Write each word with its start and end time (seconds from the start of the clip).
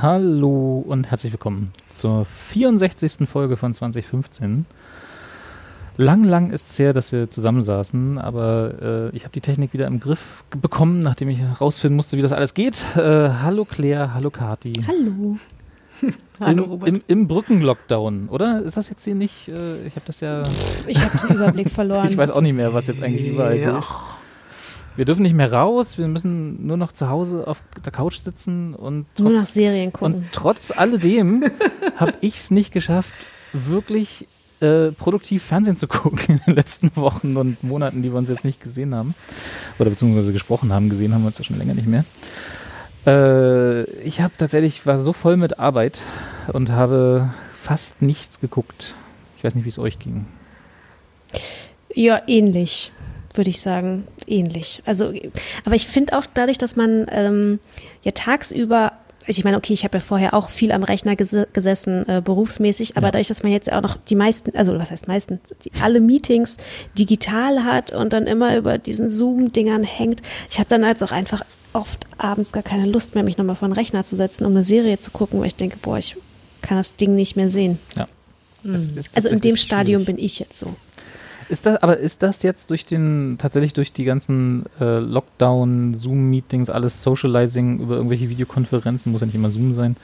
Hallo 0.00 0.84
und 0.86 1.10
herzlich 1.10 1.32
willkommen 1.32 1.72
zur 1.90 2.24
64. 2.24 3.28
Folge 3.28 3.56
von 3.56 3.74
2015. 3.74 4.64
Lang, 5.96 6.22
lang 6.22 6.52
ist 6.52 6.70
es 6.70 6.78
her, 6.78 6.92
dass 6.92 7.10
wir 7.10 7.28
zusammensaßen, 7.28 8.16
aber 8.16 9.10
äh, 9.12 9.16
ich 9.16 9.24
habe 9.24 9.32
die 9.32 9.40
Technik 9.40 9.72
wieder 9.72 9.88
im 9.88 9.98
Griff 9.98 10.44
bekommen, 10.62 11.00
nachdem 11.00 11.30
ich 11.30 11.40
herausfinden 11.40 11.96
musste, 11.96 12.16
wie 12.16 12.22
das 12.22 12.30
alles 12.30 12.54
geht. 12.54 12.80
Äh, 12.96 13.00
hallo 13.42 13.64
Claire, 13.64 14.14
hallo 14.14 14.30
Kati. 14.30 14.72
Hallo. 14.86 15.36
Hallo 16.38 16.62
Im, 16.62 16.70
Robert. 16.70 16.88
Im, 16.90 17.02
im 17.08 17.26
Brückenlockdown, 17.26 18.28
oder? 18.28 18.62
Ist 18.62 18.76
das 18.76 18.88
jetzt 18.88 19.02
hier 19.02 19.16
nicht? 19.16 19.48
Äh, 19.48 19.84
ich 19.84 19.96
habe 19.96 20.06
das 20.06 20.20
ja. 20.20 20.44
Ich 20.86 21.04
habe 21.04 21.26
den 21.26 21.34
Überblick 21.34 21.70
verloren. 21.70 22.06
ich 22.08 22.16
weiß 22.16 22.30
auch 22.30 22.40
nicht 22.40 22.54
mehr, 22.54 22.72
was 22.72 22.86
jetzt 22.86 23.02
eigentlich 23.02 23.26
überall 23.26 23.56
ja. 23.56 23.72
gilt. 23.72 23.84
Wir 24.98 25.04
dürfen 25.04 25.22
nicht 25.22 25.36
mehr 25.36 25.52
raus, 25.52 25.96
wir 25.96 26.08
müssen 26.08 26.66
nur 26.66 26.76
noch 26.76 26.90
zu 26.90 27.08
Hause 27.08 27.46
auf 27.46 27.62
der 27.84 27.92
Couch 27.92 28.18
sitzen 28.18 28.74
und 28.74 29.06
trotz, 29.14 29.24
nur 29.24 29.38
noch 29.38 29.46
Serien 29.46 29.92
gucken. 29.92 30.14
Und 30.14 30.24
trotz 30.32 30.72
alledem 30.72 31.44
habe 31.94 32.14
ich 32.20 32.40
es 32.40 32.50
nicht 32.50 32.72
geschafft, 32.72 33.14
wirklich 33.52 34.26
äh, 34.58 34.90
produktiv 34.90 35.44
Fernsehen 35.44 35.76
zu 35.76 35.86
gucken 35.88 36.18
in 36.26 36.40
den 36.44 36.56
letzten 36.56 36.90
Wochen 36.96 37.36
und 37.36 37.62
Monaten, 37.62 38.02
die 38.02 38.10
wir 38.10 38.18
uns 38.18 38.28
jetzt 38.28 38.44
nicht 38.44 38.60
gesehen 38.60 38.92
haben. 38.92 39.14
Oder 39.78 39.90
beziehungsweise 39.90 40.32
gesprochen 40.32 40.72
haben. 40.72 40.88
Gesehen 40.88 41.14
haben 41.14 41.22
wir 41.22 41.28
uns 41.28 41.38
ja 41.38 41.44
schon 41.44 41.58
länger 41.58 41.74
nicht 41.74 41.86
mehr. 41.86 42.04
Äh, 43.06 43.84
ich 44.00 44.20
habe 44.20 44.34
tatsächlich, 44.36 44.84
war 44.84 44.98
so 44.98 45.12
voll 45.12 45.36
mit 45.36 45.60
Arbeit 45.60 46.02
und 46.52 46.72
habe 46.72 47.32
fast 47.54 48.02
nichts 48.02 48.40
geguckt. 48.40 48.96
Ich 49.36 49.44
weiß 49.44 49.54
nicht, 49.54 49.64
wie 49.64 49.68
es 49.68 49.78
euch 49.78 50.00
ging. 50.00 50.26
Ja, 51.94 52.20
ähnlich 52.26 52.90
würde 53.38 53.50
ich 53.50 53.60
sagen, 53.60 54.06
ähnlich. 54.26 54.82
Also, 54.84 55.14
aber 55.64 55.74
ich 55.74 55.86
finde 55.86 56.18
auch 56.18 56.26
dadurch, 56.26 56.58
dass 56.58 56.76
man 56.76 57.06
ähm, 57.10 57.60
ja 58.02 58.12
tagsüber 58.12 58.92
ich 59.30 59.44
meine, 59.44 59.58
okay, 59.58 59.74
ich 59.74 59.84
habe 59.84 59.98
ja 59.98 60.00
vorher 60.00 60.32
auch 60.32 60.48
viel 60.48 60.72
am 60.72 60.82
Rechner 60.82 61.14
ges 61.14 61.36
gesessen, 61.52 62.08
äh, 62.08 62.22
berufsmäßig, 62.24 62.96
aber 62.96 63.08
ja. 63.08 63.10
dadurch, 63.12 63.28
dass 63.28 63.42
man 63.42 63.52
jetzt 63.52 63.70
auch 63.70 63.82
noch 63.82 63.96
die 63.96 64.14
meisten, 64.14 64.56
also 64.56 64.78
was 64.78 64.90
heißt 64.90 65.06
meisten, 65.06 65.38
die, 65.64 65.70
alle 65.82 66.00
Meetings 66.00 66.56
digital 66.98 67.64
hat 67.64 67.92
und 67.92 68.14
dann 68.14 68.26
immer 68.26 68.56
über 68.56 68.78
diesen 68.78 69.10
Zoom-Dingern 69.10 69.84
hängt, 69.84 70.22
ich 70.48 70.58
habe 70.58 70.70
dann 70.70 70.82
also 70.82 71.04
auch 71.04 71.12
einfach 71.12 71.42
oft 71.74 72.06
abends 72.16 72.52
gar 72.52 72.62
keine 72.62 72.86
Lust 72.86 73.14
mehr, 73.14 73.24
mich 73.24 73.36
nochmal 73.36 73.56
vor 73.56 73.68
den 73.68 73.74
Rechner 73.74 74.04
zu 74.04 74.16
setzen, 74.16 74.46
um 74.46 74.52
eine 74.52 74.64
Serie 74.64 74.98
zu 74.98 75.10
gucken, 75.10 75.40
weil 75.40 75.48
ich 75.48 75.56
denke, 75.56 75.76
boah, 75.82 75.98
ich 75.98 76.16
kann 76.62 76.78
das 76.78 76.96
Ding 76.96 77.14
nicht 77.14 77.36
mehr 77.36 77.50
sehen. 77.50 77.78
Ja. 77.96 78.08
Mhm. 78.62 78.98
Also 79.14 79.28
in 79.28 79.40
dem 79.40 79.56
Stadium 79.56 80.02
schwierig. 80.02 80.16
bin 80.16 80.24
ich 80.24 80.38
jetzt 80.38 80.58
so. 80.58 80.74
Ist 81.48 81.66
das, 81.66 81.82
aber 81.82 81.96
ist 81.96 82.22
das 82.22 82.42
jetzt 82.42 82.70
durch 82.70 82.84
den, 82.84 83.36
tatsächlich 83.38 83.72
durch 83.72 83.92
die 83.92 84.04
ganzen 84.04 84.64
äh, 84.80 84.98
Lockdown, 84.98 85.94
Zoom-Meetings, 85.94 86.68
alles 86.68 87.02
Socializing 87.02 87.80
über 87.80 87.96
irgendwelche 87.96 88.28
Videokonferenzen, 88.28 89.10
muss 89.12 89.22
ja 89.22 89.26
nicht 89.26 89.34
immer 89.34 89.50
Zoom 89.50 89.74
sein, 89.74 89.96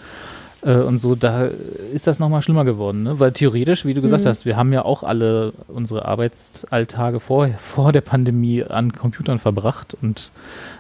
äh, 0.65 0.77
und 0.77 0.98
so, 0.98 1.15
da 1.15 1.48
ist 1.92 2.06
das 2.06 2.19
nochmal 2.19 2.42
schlimmer 2.42 2.65
geworden, 2.65 3.03
ne? 3.03 3.20
Weil 3.20 3.33
theoretisch, 3.33 3.84
wie 3.84 3.95
du 3.95 4.00
gesagt 4.00 4.25
mhm. 4.25 4.28
hast, 4.28 4.47
wir 4.47 4.56
haben 4.56 4.72
ja 4.72 4.84
auch 4.84 5.03
alle 5.03 5.53
unsere 5.69 6.06
Arbeitsalltage 6.06 7.20
vor, 7.20 7.48
vor 7.59 7.92
der 7.92 8.00
Pandemie 8.00 8.65
an 8.65 8.93
Computern 8.93 9.38
verbracht 9.38 9.97
und 10.00 10.33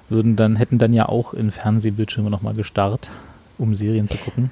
würden 0.08 0.36
dann, 0.36 0.56
hätten 0.56 0.78
dann 0.78 0.92
ja 0.92 1.08
auch 1.08 1.34
in 1.34 1.50
Fernsehbildschirme 1.50 2.30
nochmal 2.30 2.54
gestarrt, 2.54 3.10
um 3.58 3.74
Serien 3.74 4.08
zu 4.08 4.16
gucken. 4.18 4.50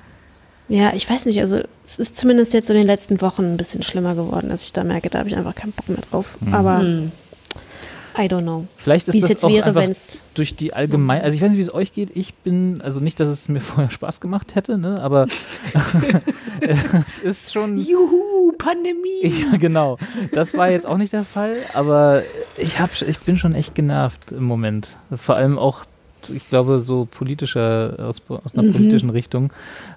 Ja, 0.72 0.94
ich 0.94 1.08
weiß 1.08 1.26
nicht, 1.26 1.38
also 1.38 1.60
es 1.84 1.98
ist 1.98 2.16
zumindest 2.16 2.54
jetzt 2.54 2.66
so 2.66 2.72
in 2.72 2.80
den 2.80 2.86
letzten 2.86 3.20
Wochen 3.20 3.42
ein 3.42 3.56
bisschen 3.58 3.82
schlimmer 3.82 4.14
geworden, 4.14 4.48
dass 4.48 4.62
ich 4.62 4.72
da 4.72 4.84
merke, 4.84 5.10
da 5.10 5.18
habe 5.18 5.28
ich 5.28 5.36
einfach 5.36 5.54
keinen 5.54 5.72
Bock 5.72 5.86
mehr 5.90 5.98
drauf. 6.10 6.38
Mhm. 6.40 6.54
Aber 6.54 6.78
mhm. 6.78 7.12
I 8.16 8.22
don't 8.22 8.42
know. 8.42 8.66
Vielleicht 8.78 9.06
ist 9.08 9.22
das 9.22 9.28
jetzt 9.28 9.44
auch 9.44 9.50
wäre, 9.50 9.66
einfach 9.66 9.94
durch 10.32 10.56
die 10.56 10.72
allgemein, 10.72 11.20
also 11.20 11.36
ich 11.36 11.42
weiß 11.42 11.50
nicht, 11.50 11.58
wie 11.58 11.62
es 11.62 11.74
euch 11.74 11.92
geht. 11.92 12.16
Ich 12.16 12.32
bin, 12.36 12.80
also 12.80 13.00
nicht, 13.00 13.20
dass 13.20 13.28
es 13.28 13.50
mir 13.50 13.60
vorher 13.60 13.90
Spaß 13.90 14.22
gemacht 14.22 14.54
hätte, 14.54 14.78
ne, 14.78 14.98
aber 15.02 15.26
es 17.06 17.20
ist 17.20 17.52
schon. 17.52 17.76
Juhu, 17.76 18.52
Pandemie. 18.56 19.24
Ja, 19.24 19.58
genau. 19.58 19.98
Das 20.32 20.54
war 20.54 20.70
jetzt 20.70 20.86
auch 20.86 20.96
nicht 20.96 21.12
der 21.12 21.24
Fall, 21.24 21.58
aber 21.74 22.22
ich 22.56 22.80
hab, 22.80 22.90
ich 23.02 23.18
bin 23.18 23.36
schon 23.36 23.54
echt 23.54 23.74
genervt 23.74 24.32
im 24.32 24.44
Moment. 24.44 24.96
Vor 25.14 25.36
allem 25.36 25.58
auch 25.58 25.84
ich 26.30 26.48
glaube, 26.48 26.80
so 26.80 27.06
politischer, 27.10 27.96
aus, 27.98 28.22
aus 28.28 28.54
einer 28.54 28.64
mhm. 28.64 28.72
politischen 28.72 29.10
Richtung, 29.10 29.52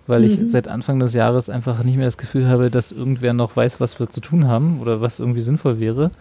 weil 0.08 0.22
mhm. 0.22 0.26
ich 0.26 0.40
seit 0.46 0.68
Anfang 0.68 1.00
des 1.00 1.14
Jahres 1.14 1.50
einfach 1.50 1.84
nicht 1.84 1.98
mehr 1.98 2.06
das 2.06 2.18
Gefühl 2.18 2.48
habe, 2.48 2.70
dass 2.70 2.92
irgendwer 2.92 3.34
noch 3.34 3.56
weiß, 3.56 3.80
was 3.80 4.00
wir 4.00 4.10
zu 4.10 4.22
tun 4.22 4.48
haben 4.48 4.80
oder 4.80 5.02
was 5.02 5.20
irgendwie 5.20 5.42
sinnvoll 5.42 5.80
wäre. 5.80 6.12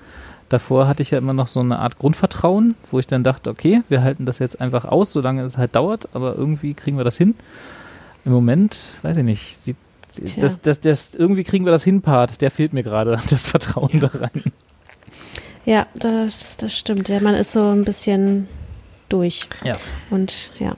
Davor 0.49 0.87
hatte 0.87 1.03
ich 1.03 1.11
ja 1.11 1.19
immer 1.19 1.33
noch 1.33 1.49
so 1.49 1.61
eine 1.61 1.79
Art 1.79 1.99
Grundvertrauen, 1.99 2.75
wo 2.91 2.99
ich 2.99 3.07
dann 3.07 3.25
dachte, 3.25 3.51
okay, 3.51 3.83
wir 3.89 4.03
halten 4.03 4.27
das 4.27 4.39
jetzt 4.39 4.61
einfach 4.61 4.85
aus, 4.85 5.13
solange 5.13 5.43
es 5.43 5.57
halt 5.57 5.75
dauert, 5.75 6.09
aber 6.13 6.37
irgendwie 6.37 6.75
kriegen 6.75 6.97
wir 6.97 7.05
das 7.05 7.17
hin. 7.17 7.35
Im 8.25 8.33
Moment, 8.33 8.87
weiß 9.03 9.17
ich 9.17 9.25
nicht, 9.25 9.59
sieht, 9.59 9.77
das, 10.39 10.61
das, 10.61 10.81
das, 10.81 11.15
irgendwie 11.15 11.45
kriegen 11.45 11.65
wir 11.65 11.73
das 11.73 11.83
hin, 11.83 12.03
Part, 12.03 12.41
der 12.41 12.51
fehlt 12.51 12.73
mir 12.73 12.83
gerade, 12.83 13.19
das 13.31 13.47
Vertrauen 13.47 14.01
da 14.01 14.11
rein. 14.13 14.53
Ja, 15.65 15.87
das, 15.95 16.57
das 16.57 16.77
stimmt. 16.77 17.09
Ja, 17.09 17.21
man 17.21 17.35
ist 17.35 17.53
so 17.53 17.71
ein 17.71 17.85
bisschen 17.85 18.49
durch. 19.15 19.49
Ja. 19.65 19.77
Und 20.11 20.51
ja. 20.59 20.77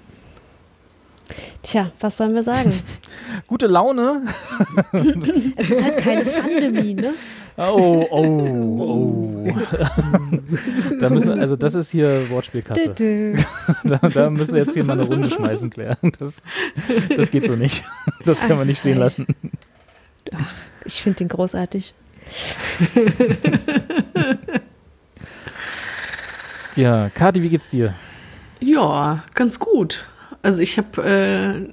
Tja, 1.63 1.91
was 2.01 2.19
sollen 2.19 2.35
wir 2.35 2.45
sagen? 2.45 2.73
Gute 3.49 3.67
Laune. 3.67 4.23
es 5.57 5.71
ist 5.71 5.83
halt 5.83 5.97
keine 5.99 6.25
Pandemie, 6.25 6.95
ne? 6.95 7.15
Oh, 7.59 8.07
oh, 8.11 8.23
oh. 8.83 9.57
da 11.01 11.09
müssen, 11.09 11.41
also 11.41 11.57
das 11.57 11.75
ist 11.75 11.91
hier 11.91 12.29
Wortspielkasse. 12.29 12.93
da, 13.85 13.97
da 13.97 14.31
müssen 14.31 14.53
wir 14.53 14.61
jetzt 14.63 14.75
hier 14.75 14.85
mal 14.85 14.93
eine 14.93 15.05
Runde 15.05 15.31
schmeißen, 15.31 15.71
Claire. 15.71 15.97
Das, 16.19 16.43
das 17.17 17.31
geht 17.31 17.47
so 17.47 17.55
nicht. 17.55 17.83
Das 18.27 18.41
können 18.41 18.59
wir 18.59 18.67
nicht 18.67 18.81
stehen 18.81 18.99
lassen. 18.99 19.27
Ach, 20.35 20.53
ich 20.85 21.01
finde 21.01 21.17
den 21.17 21.29
großartig. 21.29 21.95
ja, 26.77 27.09
Kati, 27.09 27.43
wie 27.43 27.49
geht's 27.49 27.71
dir? 27.71 27.95
Ja, 28.61 29.25
ganz 29.35 29.59
gut. 29.59 30.05
Also 30.43 30.61
ich 30.61 30.79
habe 30.79 31.03
äh, 31.03 31.69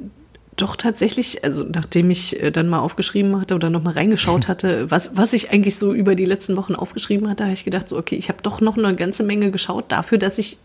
doch 0.56 0.76
tatsächlich, 0.76 1.44
also 1.44 1.64
nachdem 1.64 2.10
ich 2.12 2.42
äh, 2.42 2.52
dann 2.52 2.70
mal 2.70 2.80
aufgeschrieben 2.80 3.40
hatte 3.40 3.56
oder 3.56 3.70
noch 3.70 3.84
mal 3.84 3.94
reingeschaut 3.94 4.48
hatte, 4.48 4.90
was, 4.92 5.16
was 5.16 5.34
ich 5.34 5.52
eigentlich 5.52 5.78
so 5.78 5.94
über 5.94 6.16
die 6.16 6.26
letzten 6.26 6.58
Wochen 6.58 6.76
aufgeschrieben 6.76 7.30
hatte, 7.30 7.44
habe 7.44 7.54
ich 7.54 7.64
gedacht, 7.64 7.88
so 7.88 7.98
okay, 7.98 8.16
ich 8.16 8.30
habe 8.30 8.42
doch 8.42 8.62
noch 8.62 8.78
eine 8.78 8.96
ganze 8.96 9.24
Menge 9.24 9.52
geschaut 9.52 9.86
dafür, 9.90 10.18
dass 10.18 10.38
ich 10.38 10.58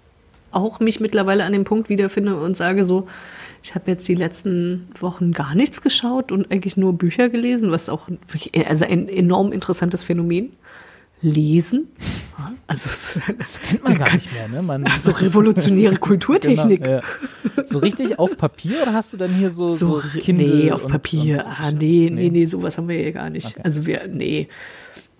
auch 0.51 0.81
mich 0.81 0.99
mittlerweile 1.01 1.45
an 1.45 1.53
dem 1.53 1.65
Punkt 1.65 1.89
wiederfinde 1.89 2.37
und 2.37 2.56
sage 2.56 2.85
so, 2.85 3.06
ich 3.62 3.75
habe 3.75 3.91
jetzt 3.91 4.09
die 4.09 4.15
letzten 4.15 4.89
Wochen 4.99 5.33
gar 5.33 5.55
nichts 5.55 5.83
geschaut 5.83 6.33
und 6.33 6.50
eigentlich 6.50 6.77
nur 6.77 6.95
Bücher 6.95 7.29
gelesen, 7.29 7.71
was 7.71 7.89
auch 7.89 8.09
wirklich, 8.29 8.67
also 8.67 8.85
ein 8.85 9.09
enorm 9.09 9.53
interessantes 9.53 10.03
Phänomen 10.03 10.53
lesen. 11.21 11.89
Also 12.69 12.89
das 13.37 13.61
kennt 13.61 13.83
man 13.83 13.99
gar 13.99 14.15
nicht 14.15 14.33
mehr, 14.33 14.47
ne? 14.47 14.62
Man, 14.62 14.84
also 14.93 15.11
revolutionäre 15.11 15.97
Kulturtechnik. 15.97 16.84
Genau, 16.84 16.99
ja. 16.99 17.65
So 17.65 17.79
richtig 17.79 18.19
auf 18.19 18.37
Papier 18.37 18.83
oder 18.83 18.93
hast 18.93 19.12
du 19.12 19.17
dann 19.17 19.34
hier 19.34 19.51
so, 19.51 19.75
so, 19.75 20.01
so 20.01 20.19
Kindle 20.21 20.65
Nee, 20.65 20.73
auf 20.73 20.87
Papier. 20.87 21.41
So 21.41 21.49
ah, 21.49 21.73
nee, 21.73 22.11
nee, 22.12 22.29
nee, 22.29 22.47
sowas 22.47 22.79
haben 22.79 22.88
wir 22.88 22.97
hier 22.97 23.12
gar 23.12 23.31
nicht. 23.31 23.47
Okay. 23.47 23.61
Also 23.65 23.87
wir, 23.87 24.06
nee. 24.06 24.49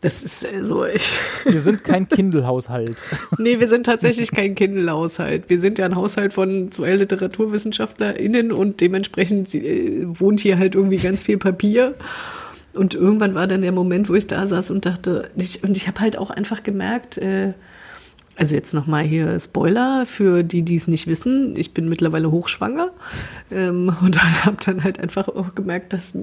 Das 0.01 0.23
ist 0.23 0.45
äh, 0.45 0.65
so. 0.65 0.87
Ich 0.87 1.11
wir 1.45 1.61
sind 1.61 1.83
kein 1.83 2.09
Kindle-Haushalt. 2.09 3.03
nee, 3.39 3.59
wir 3.59 3.67
sind 3.67 3.85
tatsächlich 3.87 4.31
kein 4.31 4.55
Kindle-Haushalt. 4.55 5.49
Wir 5.49 5.59
sind 5.59 5.79
ja 5.79 5.87
ein 5.87 5.97
Haushalt 5.97 6.33
von 6.33 6.71
zwei 6.71 6.95
LiteraturwissenschaftlerInnen 6.95 8.53
und 8.53 8.81
dementsprechend 8.81 9.55
äh, 9.55 10.05
wohnt 10.07 10.41
hier 10.41 10.59
halt 10.59 10.77
irgendwie 10.77 10.99
ganz 10.99 11.25
viel 11.25 11.39
Papier. 11.39 11.95
Und 12.79 12.95
irgendwann 12.95 13.35
war 13.35 13.47
dann 13.47 13.63
der 13.63 13.73
Moment, 13.73 14.09
wo 14.09 14.15
ich 14.15 14.29
da 14.29 14.47
saß 14.47 14.71
und 14.71 14.87
dachte, 14.87 15.31
ich, 15.37 15.65
und 15.65 15.77
ich 15.77 15.89
habe 15.89 16.01
halt 16.01 16.17
auch 16.17 16.31
einfach 16.31 16.63
gemerkt, 16.63 17.19
äh, 17.19 17.53
also 18.37 18.55
jetzt 18.55 18.73
nochmal 18.73 19.03
hier 19.03 19.39
Spoiler 19.41 20.07
für 20.07 20.45
die, 20.45 20.63
die 20.63 20.77
es 20.77 20.87
nicht 20.87 21.09
wissen. 21.09 21.57
Ich 21.57 21.75
bin 21.75 21.89
mittlerweile 21.89 22.31
hochschwanger 22.31 22.91
ähm, 23.51 23.93
und 24.01 24.23
habe 24.45 24.57
dann 24.65 24.85
halt 24.85 25.01
einfach 25.01 25.27
auch 25.27 25.57
gemerkt, 25.57 25.93
dass 25.93 26.17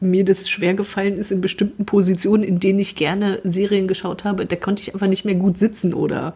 mir 0.00 0.24
das 0.24 0.48
schwer 0.48 0.74
gefallen 0.74 1.18
ist 1.18 1.30
in 1.30 1.40
bestimmten 1.40 1.84
Positionen, 1.84 2.42
in 2.42 2.58
denen 2.58 2.78
ich 2.78 2.94
gerne 2.96 3.38
Serien 3.44 3.86
geschaut 3.86 4.24
habe, 4.24 4.46
da 4.46 4.56
konnte 4.56 4.82
ich 4.82 4.94
einfach 4.94 5.06
nicht 5.06 5.24
mehr 5.24 5.34
gut 5.34 5.58
sitzen 5.58 5.92
oder 5.94 6.34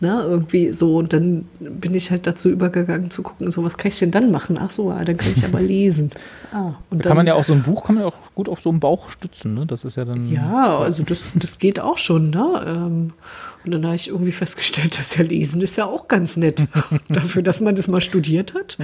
ne, 0.00 0.22
irgendwie 0.26 0.72
so. 0.72 0.96
Und 0.96 1.12
dann 1.12 1.46
bin 1.58 1.94
ich 1.94 2.10
halt 2.10 2.26
dazu 2.26 2.50
übergegangen 2.50 3.10
zu 3.10 3.22
gucken, 3.22 3.50
so 3.50 3.64
was 3.64 3.78
kann 3.78 3.88
ich 3.88 3.98
denn 3.98 4.10
dann 4.10 4.30
machen? 4.30 4.58
Ach 4.60 4.70
so, 4.70 4.90
ah, 4.90 5.04
dann 5.04 5.16
kann 5.16 5.32
ich 5.34 5.44
aber 5.44 5.60
lesen. 5.62 6.10
Ah, 6.52 6.74
und 6.90 7.04
Da 7.04 7.08
kann 7.08 7.16
man 7.16 7.26
ja 7.26 7.34
auch 7.34 7.44
so 7.44 7.54
ein 7.54 7.62
Buch 7.62 7.84
kann 7.84 7.94
man 7.94 8.04
ja 8.04 8.08
auch 8.08 8.18
gut 8.34 8.48
auf 8.48 8.60
so 8.60 8.70
einem 8.70 8.80
Bauch 8.80 9.08
stützen, 9.10 9.54
ne? 9.54 9.66
Das 9.66 9.84
ist 9.84 9.96
ja 9.96 10.04
dann. 10.04 10.30
ja, 10.30 10.78
also 10.78 11.02
das, 11.02 11.32
das 11.34 11.58
geht 11.58 11.80
auch 11.80 11.98
schon, 11.98 12.30
ne? 12.30 12.62
Ähm, 12.66 13.12
Und 13.64 13.72
dann 13.74 13.84
habe 13.86 13.94
ich 13.94 14.08
irgendwie 14.08 14.32
festgestellt, 14.32 14.98
dass 14.98 15.16
ja 15.16 15.24
Lesen 15.24 15.62
ist 15.62 15.76
ja 15.76 15.86
auch 15.86 16.08
ganz 16.08 16.36
nett. 16.36 16.64
Dafür, 17.08 17.42
dass 17.42 17.60
man 17.60 17.74
das 17.74 17.88
mal 17.88 18.00
studiert 18.00 18.54
hat. 18.54 18.76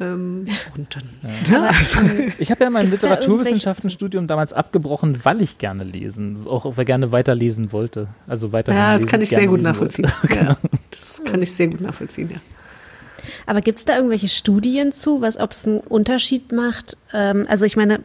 Ähm, 0.00 0.46
und 0.76 0.96
dann, 0.96 1.52
ja. 1.52 1.62
also, 1.66 1.98
Ich 2.38 2.50
habe 2.50 2.64
ja 2.64 2.70
mein 2.70 2.90
Literaturwissenschaftenstudium 2.90 4.26
damals 4.26 4.52
abgebrochen, 4.52 5.24
weil 5.24 5.40
ich 5.40 5.58
gerne 5.58 5.84
lesen, 5.84 6.46
auch 6.46 6.66
auch 6.66 6.76
gerne 6.84 7.12
weiterlesen 7.12 7.72
wollte. 7.72 8.08
Also 8.26 8.52
weiter. 8.52 8.72
ja, 8.74 8.96
das 8.96 9.06
kann 9.06 9.20
ich 9.22 9.28
sehr 9.28 9.46
gut 9.46 9.62
nachvollziehen. 9.62 10.10
Ja, 10.34 10.56
das 10.90 11.22
kann 11.24 11.40
ich 11.42 11.52
sehr 11.52 11.68
gut 11.68 11.80
nachvollziehen, 11.80 12.30
ja. 12.32 12.38
Aber 13.46 13.60
gibt 13.60 13.78
es 13.78 13.84
da 13.84 13.96
irgendwelche 13.96 14.28
Studien 14.28 14.92
zu, 14.92 15.20
was 15.20 15.38
ob 15.38 15.52
es 15.52 15.66
einen 15.66 15.80
Unterschied 15.80 16.52
macht? 16.52 16.96
Ähm, 17.12 17.46
also 17.48 17.64
ich 17.64 17.76
meine, 17.76 18.00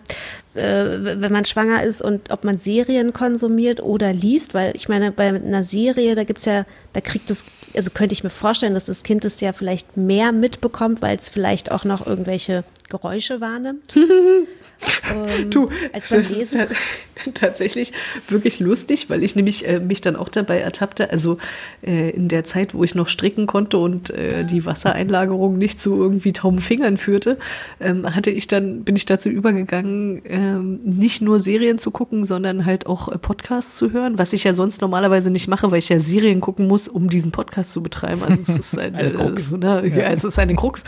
äh, 0.55 1.19
wenn 1.21 1.31
man 1.31 1.45
schwanger 1.45 1.83
ist 1.83 2.01
und 2.01 2.31
ob 2.31 2.43
man 2.43 2.57
Serien 2.57 3.13
konsumiert 3.13 3.81
oder 3.81 4.13
liest, 4.13 4.53
weil 4.53 4.75
ich 4.75 4.89
meine, 4.89 5.11
bei 5.11 5.27
einer 5.27 5.63
Serie, 5.63 6.15
da 6.15 6.23
gibt's 6.23 6.45
ja, 6.45 6.65
da 6.93 7.01
kriegt 7.01 7.29
es, 7.29 7.45
also 7.75 7.91
könnte 7.91 8.13
ich 8.13 8.23
mir 8.23 8.29
vorstellen, 8.29 8.73
dass 8.73 8.85
das 8.85 9.03
Kind 9.03 9.25
es 9.25 9.41
ja 9.41 9.53
vielleicht 9.53 9.97
mehr 9.97 10.31
mitbekommt, 10.31 11.01
weil 11.01 11.17
es 11.17 11.29
vielleicht 11.29 11.71
auch 11.71 11.85
noch 11.85 12.05
irgendwelche 12.05 12.63
Geräusche 12.89 13.39
wahrnimmt. 13.41 13.95
ähm, 13.97 15.49
Du, 15.49 15.69
als 15.93 16.09
beim 16.09 16.19
das 16.19 16.31
ist 16.31 16.37
Lesen. 16.53 16.59
halt 16.59 16.69
tatsächlich 17.35 17.91
wirklich 18.29 18.59
lustig, 18.59 19.09
weil 19.09 19.23
ich 19.23 19.35
nämlich 19.35 19.67
äh, 19.67 19.79
mich 19.79 20.01
dann 20.01 20.15
auch 20.15 20.29
dabei 20.29 20.59
ertappte, 20.59 21.09
also 21.11 21.37
äh, 21.85 22.09
in 22.11 22.29
der 22.29 22.43
Zeit, 22.45 22.73
wo 22.73 22.83
ich 22.83 22.95
noch 22.95 23.09
stricken 23.09 23.45
konnte 23.45 23.77
und 23.77 24.09
äh, 24.09 24.43
die 24.45 24.65
Wassereinlagerung 24.65 25.57
nicht 25.57 25.81
zu 25.81 25.95
irgendwie 26.01 26.31
tauben 26.33 26.59
Fingern 26.59 26.97
führte, 26.97 27.37
ähm, 27.81 28.15
hatte 28.15 28.31
ich 28.31 28.47
dann, 28.47 28.83
bin 28.83 28.95
ich 28.95 29.05
dazu 29.05 29.29
übergegangen, 29.29 30.21
ähm, 30.25 30.79
nicht 30.83 31.21
nur 31.21 31.39
Serien 31.39 31.77
zu 31.77 31.91
gucken, 31.91 32.23
sondern 32.23 32.65
halt 32.65 32.85
auch 32.85 33.09
äh, 33.09 33.17
Podcasts 33.17 33.75
zu 33.75 33.91
hören, 33.91 34.17
was 34.17 34.31
ich 34.33 34.45
ja 34.45 34.53
sonst 34.53 34.81
normalerweise 34.81 35.29
nicht 35.29 35.47
mache, 35.47 35.69
weil 35.71 35.79
ich 35.79 35.89
ja 35.89 35.99
Serien 35.99 36.39
gucken 36.39 36.67
muss, 36.67 36.87
um 36.87 37.09
diesen 37.09 37.31
Podcast 37.31 37.71
zu 37.71 37.83
betreiben. 37.83 38.21
Also 38.27 38.41
es 38.41 38.55
ist 38.55 38.77
ein, 38.79 38.95
Eine 38.95 39.11
Krux. 39.11 39.51
äh, 39.51 39.57
ne, 39.57 39.87
ja, 39.87 40.09
es 40.09 40.23
ist 40.23 40.39
eine 40.39 40.55
Krux. 40.55 40.83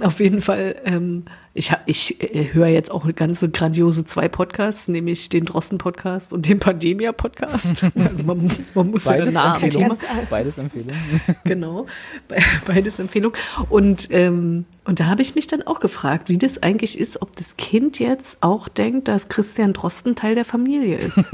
Auf 0.00 0.20
jeden 0.20 0.42
Fall, 0.42 0.76
ähm, 0.84 1.24
ich, 1.56 1.72
hab, 1.72 1.82
ich 1.86 2.22
äh, 2.22 2.52
höre 2.52 2.68
jetzt 2.68 2.90
auch 2.90 3.06
ganze 3.14 3.48
grandiose 3.48 4.04
zwei 4.04 4.28
Podcasts, 4.28 4.88
nämlich 4.88 5.28
den 5.28 5.44
Drosten-Podcast 5.46 6.32
und 6.32 6.48
den 6.48 6.58
Pandemia-Podcast. 6.58 7.84
Also 8.06 8.24
man, 8.24 8.50
man 8.74 8.90
muss 8.90 9.04
ja 9.06 9.12
Beides 9.12 9.34
dann 9.34 9.62
Empfehlung. 9.62 9.96
Beides 10.30 10.58
Empfehlung. 10.58 10.92
genau, 11.44 11.86
Be- 12.28 12.36
beides 12.66 12.98
Empfehlung. 12.98 13.32
Und, 13.68 14.08
ähm, 14.10 14.64
und 14.84 15.00
da 15.00 15.06
habe 15.06 15.22
ich 15.22 15.34
mich 15.34 15.46
dann 15.46 15.62
auch 15.62 15.80
gefragt, 15.80 16.28
wie 16.28 16.38
das 16.38 16.62
eigentlich 16.62 16.98
ist, 16.98 17.22
ob 17.22 17.34
das 17.36 17.56
Kind 17.56 17.98
jetzt 17.98 18.38
auch 18.42 18.68
denkt, 18.68 19.08
dass 19.08 19.28
Christian 19.28 19.72
Drosten 19.72 20.14
Teil 20.14 20.34
der 20.34 20.44
Familie 20.44 20.96
ist. 20.98 21.30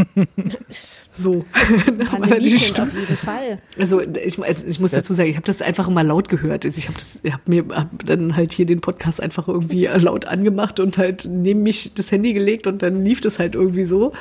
so. 1.13 1.45
Er 1.55 1.67
die 1.95 2.05
Pandemiekind 2.05 2.61
Stimme- 2.61 2.83
auf 2.89 2.95
jeden 2.95 3.17
Fall. 3.17 3.59
also 3.79 4.01
ich, 4.01 4.43
also 4.43 4.67
ich 4.69 4.79
muss 4.81 4.93
dazu 4.93 5.13
sagen, 5.13 5.29
ich 5.31 5.37
habe 5.37 5.47
das 5.47 5.63
einfach 5.63 5.89
immer 5.89 6.05
laut 6.05 6.29
gehört. 6.29 6.65
Also 6.65 6.79
Ich 6.79 6.87
habe 6.89 6.95
das, 6.99 7.21
ich 7.23 7.33
habe 7.33 7.43
mir 7.47 7.65
hab 7.71 8.07
dann 8.07 8.37
halt 8.37 8.53
hier 8.53 8.67
den 8.67 8.81
Podcast 8.81 9.21
einfach 9.21 9.49
irgendwie 9.49 9.87
laut 9.87 10.12
angemacht 10.27 10.81
und 10.81 10.99
halt 10.99 11.27
neben 11.31 11.63
mich 11.63 11.95
das 11.95 12.11
Handy 12.13 12.33
gelegt 12.33 12.67
und 12.67 12.83
dann 12.83 13.05
lief 13.05 13.21
das 13.21 13.39
halt 13.39 13.55
irgendwie 13.55 13.85
so. 13.85 14.13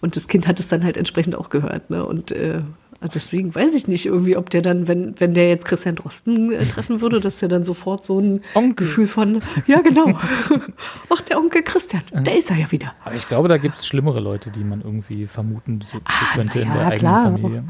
Und 0.00 0.14
das 0.16 0.28
Kind 0.28 0.46
hat 0.46 0.60
es 0.60 0.68
dann 0.68 0.84
halt 0.84 0.96
entsprechend 0.96 1.34
auch 1.34 1.48
gehört. 1.50 1.90
Ne? 1.90 2.04
Und 2.04 2.30
äh, 2.30 2.62
also 3.00 3.12
deswegen 3.14 3.54
weiß 3.54 3.74
ich 3.74 3.86
nicht 3.86 4.06
irgendwie, 4.06 4.36
ob 4.36 4.50
der 4.50 4.60
dann, 4.60 4.88
wenn, 4.88 5.14
wenn 5.20 5.32
der 5.32 5.48
jetzt 5.48 5.64
Christian 5.66 5.94
Drosten 5.94 6.52
äh, 6.52 6.64
treffen 6.64 7.00
würde, 7.00 7.20
dass 7.20 7.40
er 7.40 7.48
dann 7.48 7.62
sofort 7.62 8.02
so 8.02 8.18
ein 8.18 8.40
Onkel. 8.54 8.86
Gefühl 8.86 9.06
von, 9.06 9.40
ja 9.68 9.80
genau, 9.80 10.18
ach 11.10 11.20
der 11.22 11.38
Onkel 11.38 11.62
Christian, 11.62 12.02
da 12.12 12.32
ist 12.32 12.50
er 12.50 12.56
ja 12.56 12.72
wieder. 12.72 12.94
Aber 13.04 13.14
ich 13.14 13.28
glaube, 13.28 13.48
da 13.48 13.56
gibt 13.56 13.78
es 13.78 13.86
schlimmere 13.86 14.18
Leute, 14.18 14.50
die 14.50 14.64
man 14.64 14.80
irgendwie 14.80 15.26
vermuten 15.26 15.80
so, 15.80 15.98
Ah, 16.04 16.34
könnte 16.34 16.60
in 16.60 16.68
na 16.68 16.74
der 16.74 16.82
ja, 16.82 16.88
eigenen 16.88 16.98
klar. 17.00 17.22
Familie. 17.22 17.64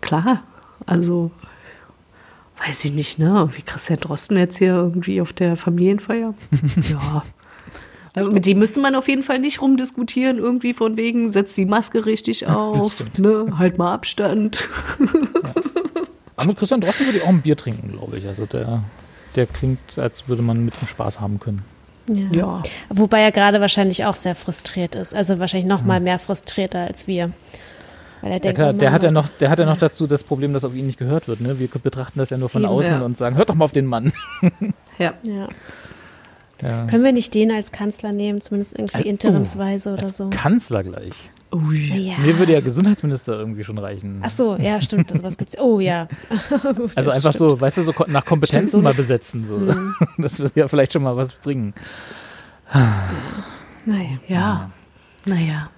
Klar, 0.00 0.42
also 0.86 1.30
weiß 2.66 2.84
ich 2.86 2.92
nicht, 2.92 3.18
ne? 3.18 3.48
Wie 3.54 3.62
Christian 3.62 4.00
Drosten 4.00 4.36
jetzt 4.36 4.58
hier 4.58 4.74
irgendwie 4.74 5.20
auf 5.20 5.32
der 5.32 5.56
Familienfeier. 5.56 6.34
ja. 6.90 7.22
Also 8.14 8.30
mit 8.30 8.46
dem 8.46 8.60
müsste 8.60 8.80
man 8.80 8.94
auf 8.94 9.08
jeden 9.08 9.24
Fall 9.24 9.40
nicht 9.40 9.60
rumdiskutieren, 9.60 10.38
irgendwie 10.38 10.72
von 10.72 10.96
wegen, 10.96 11.30
setzt 11.30 11.56
die 11.56 11.64
Maske 11.64 12.06
richtig 12.06 12.46
auf, 12.46 12.94
ne? 13.18 13.58
halt 13.58 13.76
mal 13.76 13.92
Abstand. 13.92 14.68
Aber 16.36 16.46
mit 16.46 16.56
Christian 16.56 16.80
Drosten 16.80 17.06
würde 17.06 17.18
ich 17.18 17.24
auch 17.24 17.28
ein 17.28 17.42
Bier 17.42 17.56
trinken, 17.56 17.90
glaube 17.90 18.18
ich. 18.18 18.26
Also 18.26 18.46
der, 18.46 18.84
der 19.34 19.46
klingt, 19.46 19.98
als 19.98 20.28
würde 20.28 20.42
man 20.42 20.64
mit 20.64 20.74
ihm 20.80 20.86
Spaß 20.86 21.20
haben 21.20 21.40
können. 21.40 21.62
Ja. 22.08 22.30
Ja. 22.30 22.62
Wobei 22.88 23.20
er 23.20 23.32
gerade 23.32 23.60
wahrscheinlich 23.60 24.04
auch 24.04 24.14
sehr 24.14 24.34
frustriert 24.34 24.94
ist. 24.94 25.14
Also 25.14 25.38
wahrscheinlich 25.38 25.68
noch 25.68 25.82
mal 25.82 26.00
mehr 26.00 26.18
frustrierter 26.18 26.80
als 26.80 27.06
wir. 27.08 27.32
Weil 28.24 28.30
er 28.32 28.36
Ja, 28.36 28.40
denkt, 28.40 28.56
klar, 28.58 28.70
oh 28.74 28.78
der 28.78 28.90
hat 28.90 29.02
ja 29.02 29.10
noch, 29.10 29.28
der 29.28 29.50
hat 29.50 29.58
ja 29.58 29.66
noch 29.66 29.76
dazu 29.76 30.06
das 30.06 30.24
Problem, 30.24 30.54
dass 30.54 30.64
auf 30.64 30.74
ihn 30.74 30.86
nicht 30.86 30.98
gehört 30.98 31.28
wird. 31.28 31.42
Ne? 31.42 31.58
Wir 31.58 31.68
betrachten 31.68 32.18
das 32.18 32.30
ja 32.30 32.38
nur 32.38 32.48
von 32.48 32.62
Eben, 32.62 32.70
außen 32.70 32.92
ja. 33.00 33.02
und 33.04 33.18
sagen, 33.18 33.36
hört 33.36 33.50
doch 33.50 33.54
mal 33.54 33.66
auf 33.66 33.72
den 33.72 33.84
Mann. 33.86 34.12
Ja. 34.98 35.12
Ja. 35.24 35.48
Ja. 36.62 36.86
Können 36.86 37.02
wir 37.04 37.12
nicht 37.12 37.34
den 37.34 37.50
als 37.50 37.72
Kanzler 37.72 38.12
nehmen, 38.12 38.40
zumindest 38.40 38.78
irgendwie 38.78 39.02
Äh, 39.06 39.08
interimsweise 39.10 39.92
oder 39.92 40.02
Als 40.04 40.16
so? 40.16 40.30
Kanzler 40.30 40.84
gleich. 40.84 41.30
Ui. 41.52 42.08
Ja. 42.10 42.16
Mir 42.18 42.38
würde 42.38 42.52
ja 42.52 42.60
Gesundheitsminister 42.60 43.36
irgendwie 43.38 43.64
schon 43.64 43.76
reichen. 43.76 44.20
Ach 44.24 44.30
so, 44.30 44.56
ja, 44.56 44.80
stimmt. 44.80 45.10
Also 45.12 45.22
was 45.24 45.36
gibt's? 45.36 45.58
Oh 45.58 45.80
ja. 45.80 46.06
also 46.94 47.10
einfach 47.10 47.32
so, 47.32 47.60
weißt 47.60 47.78
du, 47.78 47.82
so 47.82 47.92
nach 48.06 48.24
Kompetenzen 48.24 48.68
Stimmt, 48.68 48.70
so- 48.70 48.80
mal 48.82 48.94
besetzen. 48.94 49.46
So. 49.48 49.58
Mhm. 49.58 49.94
Das 50.18 50.38
würde 50.38 50.52
ja 50.60 50.68
vielleicht 50.68 50.92
schon 50.94 51.02
mal 51.02 51.16
was 51.16 51.32
bringen. 51.32 51.74
Naja. 53.84 54.18
Ja. 54.28 54.70
Naja. 55.26 55.70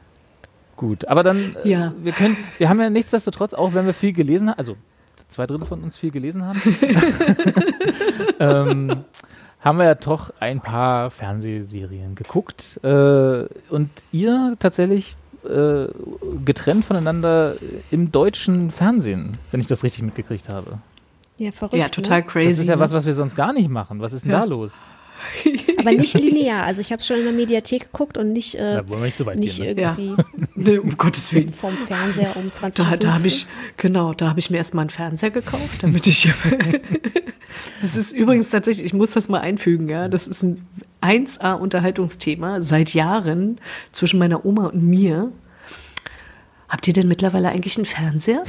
Gut, 0.76 1.08
aber 1.08 1.22
dann, 1.22 1.56
äh, 1.64 1.68
Ja. 1.70 1.94
wir 2.02 2.12
können, 2.12 2.36
wir 2.58 2.68
haben 2.68 2.80
ja 2.80 2.90
nichtsdestotrotz, 2.90 3.54
auch 3.54 3.72
wenn 3.74 3.86
wir 3.86 3.94
viel 3.94 4.12
gelesen 4.12 4.50
haben, 4.50 4.58
also 4.58 4.76
zwei 5.28 5.46
Drittel 5.46 5.66
von 5.66 5.82
uns 5.82 5.96
viel 5.96 6.10
gelesen 6.10 6.44
haben, 6.44 6.60
ähm, 8.40 9.04
haben 9.60 9.78
wir 9.78 9.84
ja 9.86 9.94
doch 9.94 10.32
ein 10.40 10.60
paar 10.60 11.10
Fernsehserien 11.10 12.14
geguckt 12.14 12.78
äh, 12.84 13.44
und 13.70 13.90
ihr 14.12 14.56
tatsächlich 14.58 15.16
äh, 15.48 15.86
getrennt 16.44 16.84
voneinander 16.84 17.56
im 17.90 18.12
deutschen 18.12 18.70
Fernsehen, 18.70 19.38
wenn 19.50 19.60
ich 19.60 19.66
das 19.66 19.82
richtig 19.82 20.02
mitgekriegt 20.02 20.48
habe. 20.48 20.78
Ja, 21.38 21.52
verrückt. 21.52 21.76
Ja, 21.76 21.88
total 21.88 22.20
Ne? 22.20 22.26
crazy. 22.26 22.48
Das 22.50 22.58
ist 22.60 22.68
ja 22.68 22.76
ne? 22.76 22.80
was, 22.80 22.92
was 22.92 23.06
wir 23.06 23.12
sonst 23.14 23.34
gar 23.34 23.52
nicht 23.52 23.68
machen. 23.68 24.00
Was 24.00 24.12
ist 24.12 24.24
denn 24.24 24.32
Ja. 24.32 24.40
da 24.40 24.44
los? 24.44 24.78
Aber 25.78 25.92
nicht 25.92 26.14
linear. 26.14 26.64
Also 26.64 26.80
ich 26.80 26.92
habe 26.92 27.02
schon 27.02 27.18
in 27.18 27.24
der 27.24 27.32
Mediathek 27.32 27.92
geguckt 27.92 28.16
und 28.18 28.32
nicht, 28.32 28.54
äh, 28.54 28.76
Da 28.76 28.88
wollen 28.88 29.00
wir 29.00 29.06
nicht 29.06 29.16
so 29.16 29.26
weit 29.26 29.38
nicht 29.38 29.56
gehen. 29.60 29.76
Ne? 29.76 29.82
Ja. 29.82 29.96
irgendwie 29.98 30.22
Nee, 30.54 30.78
um 30.78 30.96
Gottes 30.96 31.32
Willen. 31.32 31.52
vom 31.52 31.76
Fernseher 31.76 32.36
um 32.36 32.52
20 32.52 32.84
Da, 32.84 32.90
Uhr. 32.90 32.96
da 32.96 33.14
habe 33.14 33.28
ich, 33.28 33.46
genau, 33.76 34.14
da 34.14 34.28
habe 34.30 34.40
ich 34.40 34.50
mir 34.50 34.56
erstmal 34.58 34.82
einen 34.82 34.90
Fernseher 34.90 35.30
gekauft, 35.30 35.82
damit 35.82 36.06
ich. 36.06 36.28
das 37.80 37.96
ist 37.96 38.12
übrigens 38.12 38.50
tatsächlich, 38.50 38.84
ich 38.86 38.94
muss 38.94 39.12
das 39.12 39.28
mal 39.28 39.40
einfügen, 39.40 39.88
ja. 39.88 40.08
Das 40.08 40.26
ist 40.26 40.42
ein 40.42 40.66
1A-Unterhaltungsthema 41.02 42.60
seit 42.62 42.94
Jahren 42.94 43.58
zwischen 43.92 44.18
meiner 44.18 44.44
Oma 44.44 44.66
und 44.66 44.82
mir. 44.82 45.32
Habt 46.68 46.88
ihr 46.88 46.94
denn 46.94 47.06
mittlerweile 47.08 47.48
eigentlich 47.50 47.76
einen 47.76 47.86
Fernseher? 47.86 48.42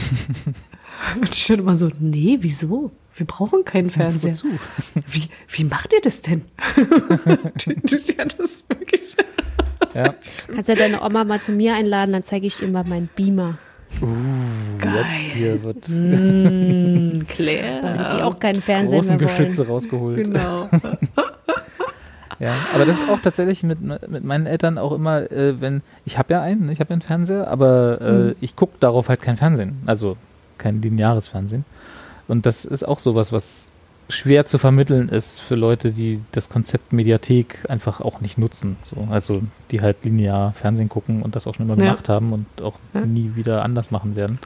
und 1.21 1.35
ich 1.35 1.45
dann 1.47 1.59
immer 1.59 1.75
so, 1.75 1.91
nee, 1.99 2.37
wieso? 2.41 2.91
Wir 3.17 3.25
brauchen 3.25 3.65
keinen 3.65 3.89
Fernseher. 3.89 4.31
Wozu? 4.31 4.47
Wie, 5.07 5.23
wie 5.49 5.63
macht 5.63 5.91
ihr 5.93 6.01
das 6.01 6.21
denn? 6.21 6.43
ja, 7.65 8.23
das 8.25 8.39
ist 8.39 8.69
wirklich. 8.69 9.15
Ja. 9.93 10.13
Kannst 10.53 10.69
ja 10.69 10.75
deine 10.75 11.01
Oma 11.01 11.23
mal 11.23 11.41
zu 11.41 11.51
mir 11.51 11.75
einladen, 11.75 12.13
dann 12.13 12.23
zeige 12.23 12.45
ich 12.47 12.61
ihr 12.61 12.69
mal 12.69 12.83
meinen 12.83 13.09
Beamer. 13.15 13.57
Jetzt 13.99 15.33
hier 15.33 15.63
wird 15.63 15.87
Mm, 15.89 17.25
Claire. 17.27 17.81
Damit 17.81 18.13
die 18.13 18.21
auch 18.21 18.37
keinen 18.37 18.61
Fernseher 18.61 18.99
großen 18.99 19.17
mehr 19.17 19.27
wollen. 19.27 19.37
Geschütze 19.37 19.67
rausgeholt. 19.67 20.25
Genau. 20.27 20.69
Ja, 22.39 22.53
aber 22.75 22.85
das 22.85 22.97
ist 22.97 23.09
auch 23.09 23.17
tatsächlich 23.19 23.63
mit, 23.63 23.81
mit 23.81 24.23
meinen 24.23 24.45
Eltern 24.45 24.77
auch 24.77 24.91
immer, 24.91 25.31
äh, 25.31 25.59
wenn, 25.59 25.81
ich 26.05 26.19
habe 26.19 26.31
ja 26.35 26.41
einen, 26.43 26.67
ne, 26.67 26.71
ich 26.71 26.79
habe 26.79 26.89
ja 26.89 26.93
einen 26.93 27.01
Fernseher, 27.01 27.47
aber 27.47 27.99
äh, 27.99 28.11
Mhm. 28.11 28.35
ich 28.41 28.55
gucke 28.55 28.73
darauf 28.79 29.09
halt 29.09 29.23
kein 29.23 29.37
Fernsehen, 29.37 29.77
also 29.87 30.17
kein 30.59 30.79
lineares 30.79 31.27
Fernsehen. 31.27 31.65
Und 32.27 32.45
das 32.45 32.65
ist 32.65 32.83
auch 32.87 32.99
sowas, 32.99 33.31
was 33.31 33.69
schwer 34.09 34.45
zu 34.45 34.57
vermitteln 34.57 35.09
ist 35.09 35.39
für 35.39 35.55
Leute, 35.55 35.91
die 35.91 36.21
das 36.31 36.47
Konzept 36.49 36.93
Mediathek 36.93 37.65
einfach 37.67 37.99
auch 37.99 38.21
nicht 38.21 38.37
nutzen. 38.37 38.77
So. 38.83 39.07
Also 39.11 39.41
die 39.71 39.81
halt 39.81 39.97
linear 40.05 40.53
Fernsehen 40.53 40.87
gucken 40.87 41.21
und 41.21 41.35
das 41.35 41.45
auch 41.45 41.55
schon 41.55 41.65
immer 41.69 41.77
Ja. 41.77 41.91
gemacht 41.91 42.07
haben 42.07 42.31
und 42.31 42.45
auch 42.61 42.75
Ja. 42.93 43.01
nie 43.01 43.31
wieder 43.35 43.63
anders 43.63 43.91
machen 43.91 44.15
werden. 44.15 44.39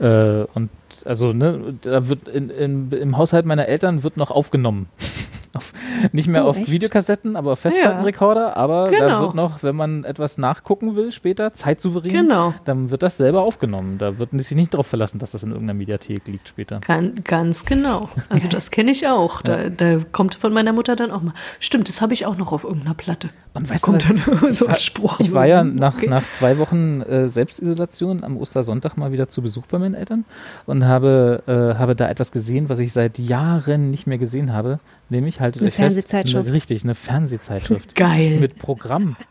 Äh, 0.00 0.44
und 0.54 0.70
also, 1.04 1.32
ne, 1.32 1.74
da 1.82 2.08
wird 2.08 2.26
in, 2.28 2.50
in, 2.50 2.90
im 2.90 3.16
Haushalt 3.16 3.46
meiner 3.46 3.66
Eltern 3.66 4.02
wird 4.02 4.16
noch 4.16 4.30
aufgenommen. 4.30 4.88
Auf, 5.52 5.72
Nicht 6.12 6.28
mehr 6.28 6.44
Oh, 6.44 6.48
auf 6.48 6.58
echt? 6.58 6.70
Videokassetten, 6.70 7.36
aber 7.36 7.52
auf 7.52 7.60
Festplattenrekorder. 7.60 8.56
Aber 8.56 8.90
da 8.90 8.98
Genau. 8.98 9.22
wird 9.22 9.34
noch, 9.34 9.62
wenn 9.62 9.76
man 9.76 10.04
etwas 10.04 10.38
nachgucken 10.38 10.96
will 10.96 11.12
später, 11.12 11.52
zeitsouverän, 11.52 12.12
Genau. 12.12 12.54
dann 12.64 12.90
wird 12.90 13.02
das 13.02 13.16
selber 13.16 13.42
aufgenommen. 13.44 13.98
Da 13.98 14.18
wird 14.18 14.30
sich 14.32 14.56
nicht 14.56 14.74
darauf 14.74 14.86
verlassen, 14.86 15.18
dass 15.18 15.32
das 15.32 15.42
in 15.42 15.50
irgendeiner 15.50 15.78
Mediathek 15.78 16.26
liegt 16.26 16.48
später. 16.48 16.80
Ganz, 16.80 17.24
ganz 17.24 17.64
genau. 17.64 18.08
Also 18.28 18.48
das 18.48 18.70
kenne 18.70 18.90
ich 18.92 19.06
auch. 19.08 19.42
Da, 19.42 19.68
da 19.70 19.98
kommt 20.12 20.34
von 20.34 20.52
meiner 20.52 20.72
Mutter 20.72 20.96
dann 20.96 21.10
auch 21.10 21.22
mal. 21.22 21.34
Stimmt, 21.58 21.88
das 21.88 22.00
habe 22.00 22.12
ich 22.14 22.26
auch 22.26 22.36
noch 22.36 22.52
auf 22.52 22.64
irgendeiner 22.64 22.94
Platte. 22.94 23.28
Und 23.52 23.68
weißt 23.68 23.82
kommt 23.82 24.08
du, 24.08 24.14
dann 24.14 24.54
so 24.54 24.66
ein 24.68 24.76
Spruch. 24.76 25.18
Ich 25.20 25.32
war 25.32 25.46
ja 25.46 25.64
nach, 25.64 25.96
Okay. 25.96 26.08
nach 26.08 26.28
zwei 26.30 26.58
Wochen 26.58 27.00
äh, 27.02 27.28
Selbstisolation 27.28 28.22
am 28.24 28.36
Ostersonntag 28.36 28.96
mal 28.96 29.12
wieder 29.12 29.28
zu 29.28 29.42
Besuch 29.42 29.66
bei 29.66 29.78
meinen 29.78 29.94
Eltern 29.94 30.24
und 30.66 30.84
habe, 30.86 31.42
äh, 31.46 31.78
habe 31.78 31.96
da 31.96 32.08
etwas 32.08 32.30
gesehen, 32.32 32.68
was 32.68 32.78
ich 32.78 32.92
seit 32.92 33.18
Jahren 33.18 33.90
nicht 33.90 34.06
mehr 34.06 34.18
gesehen 34.18 34.52
habe. 34.52 34.78
Nämlich 35.08 35.40
halt 35.40 35.56
Eine 35.58 35.66
euch 35.66 35.74
fest, 35.74 35.89
Fernsehzeitschrift. 35.90 36.46
Eine, 36.46 36.54
richtig, 36.54 36.84
eine 36.84 36.94
Fernsehzeitschrift. 36.94 37.94
Geil. 37.94 38.38
Mit 38.40 38.58
Programm. 38.58 39.16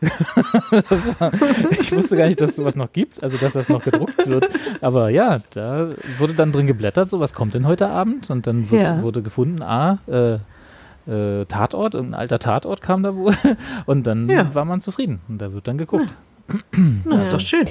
war, 1.18 1.32
ich 1.78 1.92
wusste 1.94 2.16
gar 2.16 2.26
nicht, 2.28 2.40
dass 2.40 2.50
es 2.50 2.56
sowas 2.56 2.76
noch 2.76 2.92
gibt, 2.92 3.22
also 3.22 3.36
dass 3.36 3.52
das 3.54 3.68
noch 3.68 3.82
gedruckt 3.82 4.26
wird. 4.26 4.48
Aber 4.80 5.10
ja, 5.10 5.40
da 5.54 5.90
wurde 6.18 6.34
dann 6.34 6.52
drin 6.52 6.66
geblättert, 6.66 7.10
so 7.10 7.20
was 7.20 7.32
kommt 7.34 7.54
denn 7.54 7.66
heute 7.66 7.88
Abend? 7.88 8.30
Und 8.30 8.46
dann 8.46 8.70
wird, 8.70 8.82
Ja. 8.82 9.02
wurde 9.02 9.22
gefunden, 9.22 9.62
ah, 9.62 9.98
äh, 10.06 10.34
äh, 11.10 11.44
Tatort, 11.46 11.94
ein 11.96 12.14
alter 12.14 12.38
Tatort 12.38 12.82
kam 12.82 13.02
da 13.02 13.14
wohl. 13.16 13.34
Und 13.86 14.06
dann 14.06 14.28
Ja. 14.28 14.54
war 14.54 14.64
man 14.64 14.80
zufrieden. 14.80 15.20
Und 15.28 15.38
da 15.38 15.52
wird 15.52 15.66
dann 15.68 15.78
geguckt. 15.78 16.14
Das 17.04 17.26
ist 17.26 17.32
doch 17.32 17.40
schön. 17.40 17.64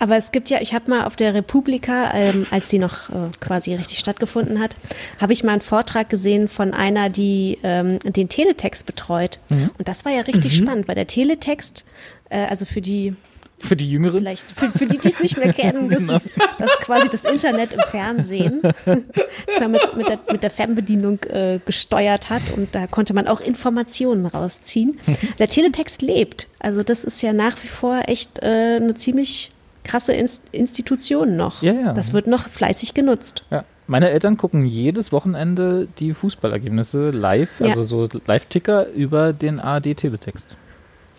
Aber 0.00 0.16
es 0.16 0.32
gibt 0.32 0.48
ja, 0.48 0.60
ich 0.60 0.72
habe 0.74 0.90
mal 0.90 1.04
auf 1.04 1.14
der 1.14 1.34
Republika, 1.34 2.12
ähm, 2.14 2.46
als 2.50 2.70
sie 2.70 2.78
noch 2.78 3.10
äh, 3.10 3.30
quasi 3.38 3.74
richtig 3.74 3.98
stattgefunden 3.98 4.58
hat, 4.58 4.74
habe 5.20 5.34
ich 5.34 5.44
mal 5.44 5.52
einen 5.52 5.60
Vortrag 5.60 6.08
gesehen 6.08 6.48
von 6.48 6.72
einer, 6.72 7.10
die 7.10 7.58
ähm, 7.62 7.98
den 8.00 8.30
Teletext 8.30 8.86
betreut. 8.86 9.38
Und 9.76 9.86
das 9.88 10.04
war 10.06 10.12
ja 10.12 10.22
richtig 10.22 10.56
spannend, 10.56 10.88
weil 10.88 10.94
der 10.94 11.06
Teletext, 11.06 11.84
äh, 12.30 12.46
also 12.46 12.64
für 12.64 12.80
die, 12.80 13.14
Für 13.58 13.76
die 13.76 13.90
Jüngeren. 13.90 14.20
vielleicht, 14.20 14.50
für, 14.52 14.70
für 14.70 14.86
die, 14.86 14.96
die 14.96 15.08
es 15.08 15.20
nicht 15.20 15.36
mehr 15.36 15.52
kennen, 15.52 15.90
das 15.90 16.04
ist, 16.04 16.30
das 16.58 16.70
ist 16.70 16.80
quasi 16.80 17.10
das 17.10 17.26
Internet 17.26 17.74
im 17.74 17.82
Fernsehen, 17.90 18.62
das 18.62 19.60
man 19.60 19.72
mit, 19.72 19.96
mit, 19.96 20.08
der, 20.08 20.18
mit 20.32 20.42
der 20.42 20.50
Fernbedienung 20.50 21.22
äh, 21.24 21.60
gesteuert 21.66 22.30
hat 22.30 22.42
und 22.56 22.74
da 22.74 22.86
konnte 22.86 23.12
man 23.12 23.28
auch 23.28 23.40
Informationen 23.42 24.24
rausziehen. 24.24 24.98
Der 25.38 25.48
Teletext 25.48 26.00
lebt. 26.00 26.48
Also 26.58 26.82
das 26.82 27.04
ist 27.04 27.20
ja 27.20 27.34
nach 27.34 27.62
wie 27.62 27.68
vor 27.68 28.00
echt 28.06 28.42
äh, 28.42 28.76
eine 28.76 28.94
ziemlich 28.94 29.50
krasse 29.90 30.12
Inst 30.12 30.42
Institution 30.52 31.36
noch. 31.36 31.62
Ja, 31.62 31.72
ja. 31.72 31.92
Das 31.92 32.12
wird 32.12 32.26
noch 32.26 32.48
fleißig 32.48 32.94
genutzt. 32.94 33.42
Ja. 33.50 33.64
Meine 33.86 34.10
Eltern 34.10 34.36
gucken 34.36 34.64
jedes 34.64 35.10
Wochenende 35.10 35.88
die 35.98 36.14
Fußballergebnisse 36.14 37.10
live, 37.10 37.58
Ja. 37.60 37.66
also 37.66 37.82
so 37.82 38.08
Live-Ticker 38.26 38.88
über 38.90 39.32
den 39.32 39.58
ARD-Teletext. 39.58 40.56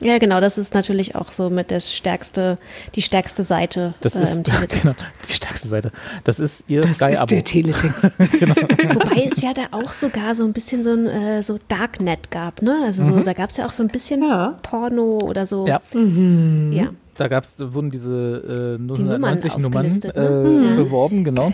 Ja, 0.03 0.17
genau, 0.17 0.39
das 0.41 0.57
ist 0.57 0.73
natürlich 0.73 1.13
auch 1.15 1.31
so 1.31 1.51
mit 1.51 1.69
das 1.69 1.93
stärkste, 1.93 2.57
die 2.95 3.03
stärkste 3.03 3.43
Seite 3.43 3.93
Das 4.01 4.15
äh, 4.15 4.23
ist 4.23 4.43
genau, 4.81 4.93
die 5.29 5.33
stärkste 5.33 5.67
Seite. 5.67 5.91
Das 6.23 6.39
ist 6.39 6.63
ihr 6.67 6.81
Das 6.81 6.91
ist 6.91 6.97
Sky-Abo. 6.97 7.25
der 7.27 7.43
Teletext. 7.43 8.03
Wobei 8.95 9.27
es 9.31 9.41
ja 9.43 9.53
da 9.53 9.63
auch 9.77 9.89
sogar 9.91 10.33
so 10.33 10.43
ein 10.43 10.53
bisschen 10.53 10.83
so 10.83 10.91
ein 10.93 11.05
äh, 11.07 11.43
so 11.43 11.59
Darknet 11.67 12.31
gab, 12.31 12.63
ne? 12.63 12.77
Also 12.85 13.03
so, 13.03 13.19
da 13.19 13.33
gab 13.33 13.51
es 13.51 13.57
ja 13.57 13.65
auch 13.67 13.73
so 13.73 13.83
ein 13.83 13.89
bisschen 13.89 14.23
Ja. 14.23 14.57
Porno 14.63 15.19
oder 15.23 15.45
so. 15.45 15.67
Ja, 15.67 15.81
ja. 15.93 16.89
Da 17.17 17.27
gab's, 17.27 17.57
wurden 17.59 17.89
diese 17.89 18.77
äh, 18.77 18.95
Die 18.95 19.03
Nummern 19.03 19.21
090 19.21 19.57
Nummern, 19.57 19.85
äh, 19.85 19.89
ne? 19.89 20.69
Ja. 20.69 20.75
beworben, 20.75 21.23
genau. 21.23 21.53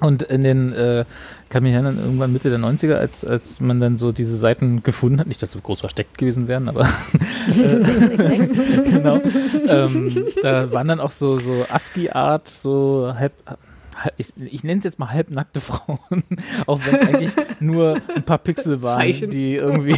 Und 0.00 0.24
in 0.24 0.42
den, 0.42 0.72
äh, 0.72 1.04
kann 1.48 1.62
mich 1.62 1.72
erinnern, 1.72 1.98
irgendwann 1.98 2.32
Mitte 2.32 2.50
der 2.50 2.58
90er, 2.58 2.94
als, 2.94 3.24
als 3.24 3.60
man 3.60 3.80
dann 3.80 3.96
so 3.96 4.12
diese 4.12 4.36
Seiten 4.36 4.82
gefunden 4.82 5.20
hat, 5.20 5.26
nicht, 5.26 5.42
dass 5.42 5.52
sie 5.52 5.60
groß 5.60 5.80
versteckt 5.80 6.18
gewesen 6.18 6.48
wären, 6.48 6.68
aber 6.68 6.82
genau. 8.84 9.20
ähm, 9.68 10.26
da 10.42 10.72
waren 10.72 10.88
dann 10.88 11.00
auch 11.00 11.12
so, 11.12 11.36
so 11.38 11.64
ASCII-Art, 11.70 12.48
so 12.48 13.12
halb 13.16 13.32
ich, 14.16 14.32
ich 14.36 14.64
nenne 14.64 14.78
es 14.78 14.84
jetzt 14.84 14.98
mal 14.98 15.10
halbnackte 15.10 15.60
Frauen, 15.60 16.24
auch 16.66 16.80
wenn 16.84 16.94
es 16.94 17.00
eigentlich 17.02 17.32
nur 17.60 18.00
ein 18.14 18.22
paar 18.22 18.38
Pixel 18.38 18.82
waren, 18.82 18.98
Zeichen. 18.98 19.30
die 19.30 19.54
irgendwie 19.56 19.96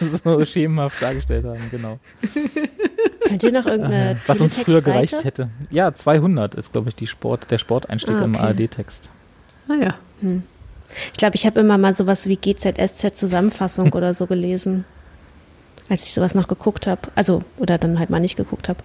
so 0.24 0.44
schemenhaft 0.44 1.00
dargestellt 1.00 1.44
haben, 1.44 1.60
genau. 1.70 1.98
Könnt 3.26 3.42
ihr 3.42 3.52
noch 3.52 3.66
irgendeine 3.66 4.20
Was 4.26 4.40
uns 4.40 4.56
früher 4.56 4.82
gereicht 4.82 5.24
hätte. 5.24 5.50
Ja, 5.70 5.92
200 5.94 6.54
ist, 6.54 6.72
glaube 6.72 6.88
ich, 6.88 6.96
die 6.96 7.06
Sport, 7.06 7.50
der 7.50 7.58
Sporteinstieg 7.58 8.16
Ah, 8.16 8.24
im 8.24 8.34
okay. 8.34 8.44
ARD-Text. 8.44 9.10
Naja. 9.68 9.94
Ich 11.12 11.18
glaube, 11.18 11.36
ich 11.36 11.46
habe 11.46 11.60
immer 11.60 11.78
mal 11.78 11.92
sowas 11.94 12.26
wie 12.26 12.36
GZSZ-Zusammenfassung 12.36 13.92
oder 13.92 14.12
so 14.14 14.26
gelesen, 14.26 14.84
als 15.88 16.06
ich 16.06 16.12
sowas 16.12 16.34
noch 16.34 16.48
geguckt 16.48 16.86
habe. 16.88 17.02
Also, 17.14 17.42
oder 17.58 17.78
dann 17.78 17.98
halt 18.00 18.10
mal 18.10 18.18
nicht 18.20 18.36
geguckt 18.36 18.68
habe. 18.68 18.80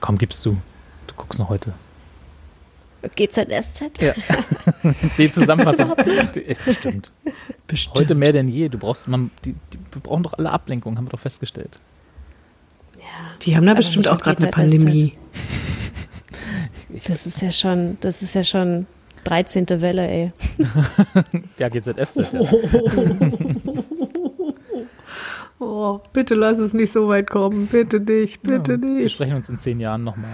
Komm, 0.00 0.18
gibst 0.18 0.44
du. 0.44 0.58
Du 1.06 1.14
guckst 1.16 1.38
noch 1.38 1.48
heute. 1.48 1.72
GZSZ? 3.14 4.00
Ja. 4.00 4.14
Die 5.18 5.30
Zusammenfassung. 5.30 5.94
Die- 6.34 6.56
Bestimmt. 6.64 7.12
Bestimmt. 7.66 7.96
Heute 7.98 8.14
mehr 8.14 8.32
denn 8.32 8.48
je. 8.48 8.68
Du 8.68 8.78
brauchst, 8.78 9.06
man, 9.08 9.30
die, 9.44 9.52
die, 9.72 9.78
wir 9.92 10.00
brauchen 10.02 10.22
doch 10.22 10.34
alle 10.34 10.50
Ablenkungen, 10.50 10.98
haben 10.98 11.06
wir 11.06 11.10
doch 11.10 11.20
festgestellt. 11.20 11.76
Die 13.42 13.56
haben 13.56 13.66
da 13.66 13.74
bestimmt 13.74 14.08
auch 14.08 14.18
gerade 14.18 14.42
eine. 14.42 14.50
Pandemie. 14.50 15.12
Das 17.08 17.26
ist 17.26 17.42
ja 17.42 17.50
schon, 17.50 17.98
das 18.00 18.22
ist 18.22 18.34
ja 18.34 18.44
schon 18.44 18.86
13. 19.24 19.68
Welle, 19.80 20.06
ey. 20.08 20.32
Ja, 21.58 21.68
GZSZ. 21.68 22.32
Ja. 22.32 22.40
Oh, 25.58 26.00
bitte 26.12 26.34
lass 26.34 26.58
es 26.58 26.74
nicht 26.74 26.92
so 26.92 27.08
weit 27.08 27.30
kommen. 27.30 27.66
Bitte 27.66 27.98
nicht, 27.98 28.42
bitte 28.42 28.72
Ja, 28.74 28.80
Wir 28.82 28.88
nicht. 28.88 29.12
sprechen 29.12 29.36
uns 29.36 29.48
in 29.48 29.58
zehn 29.58 29.80
Jahren 29.80 30.04
nochmal. 30.04 30.30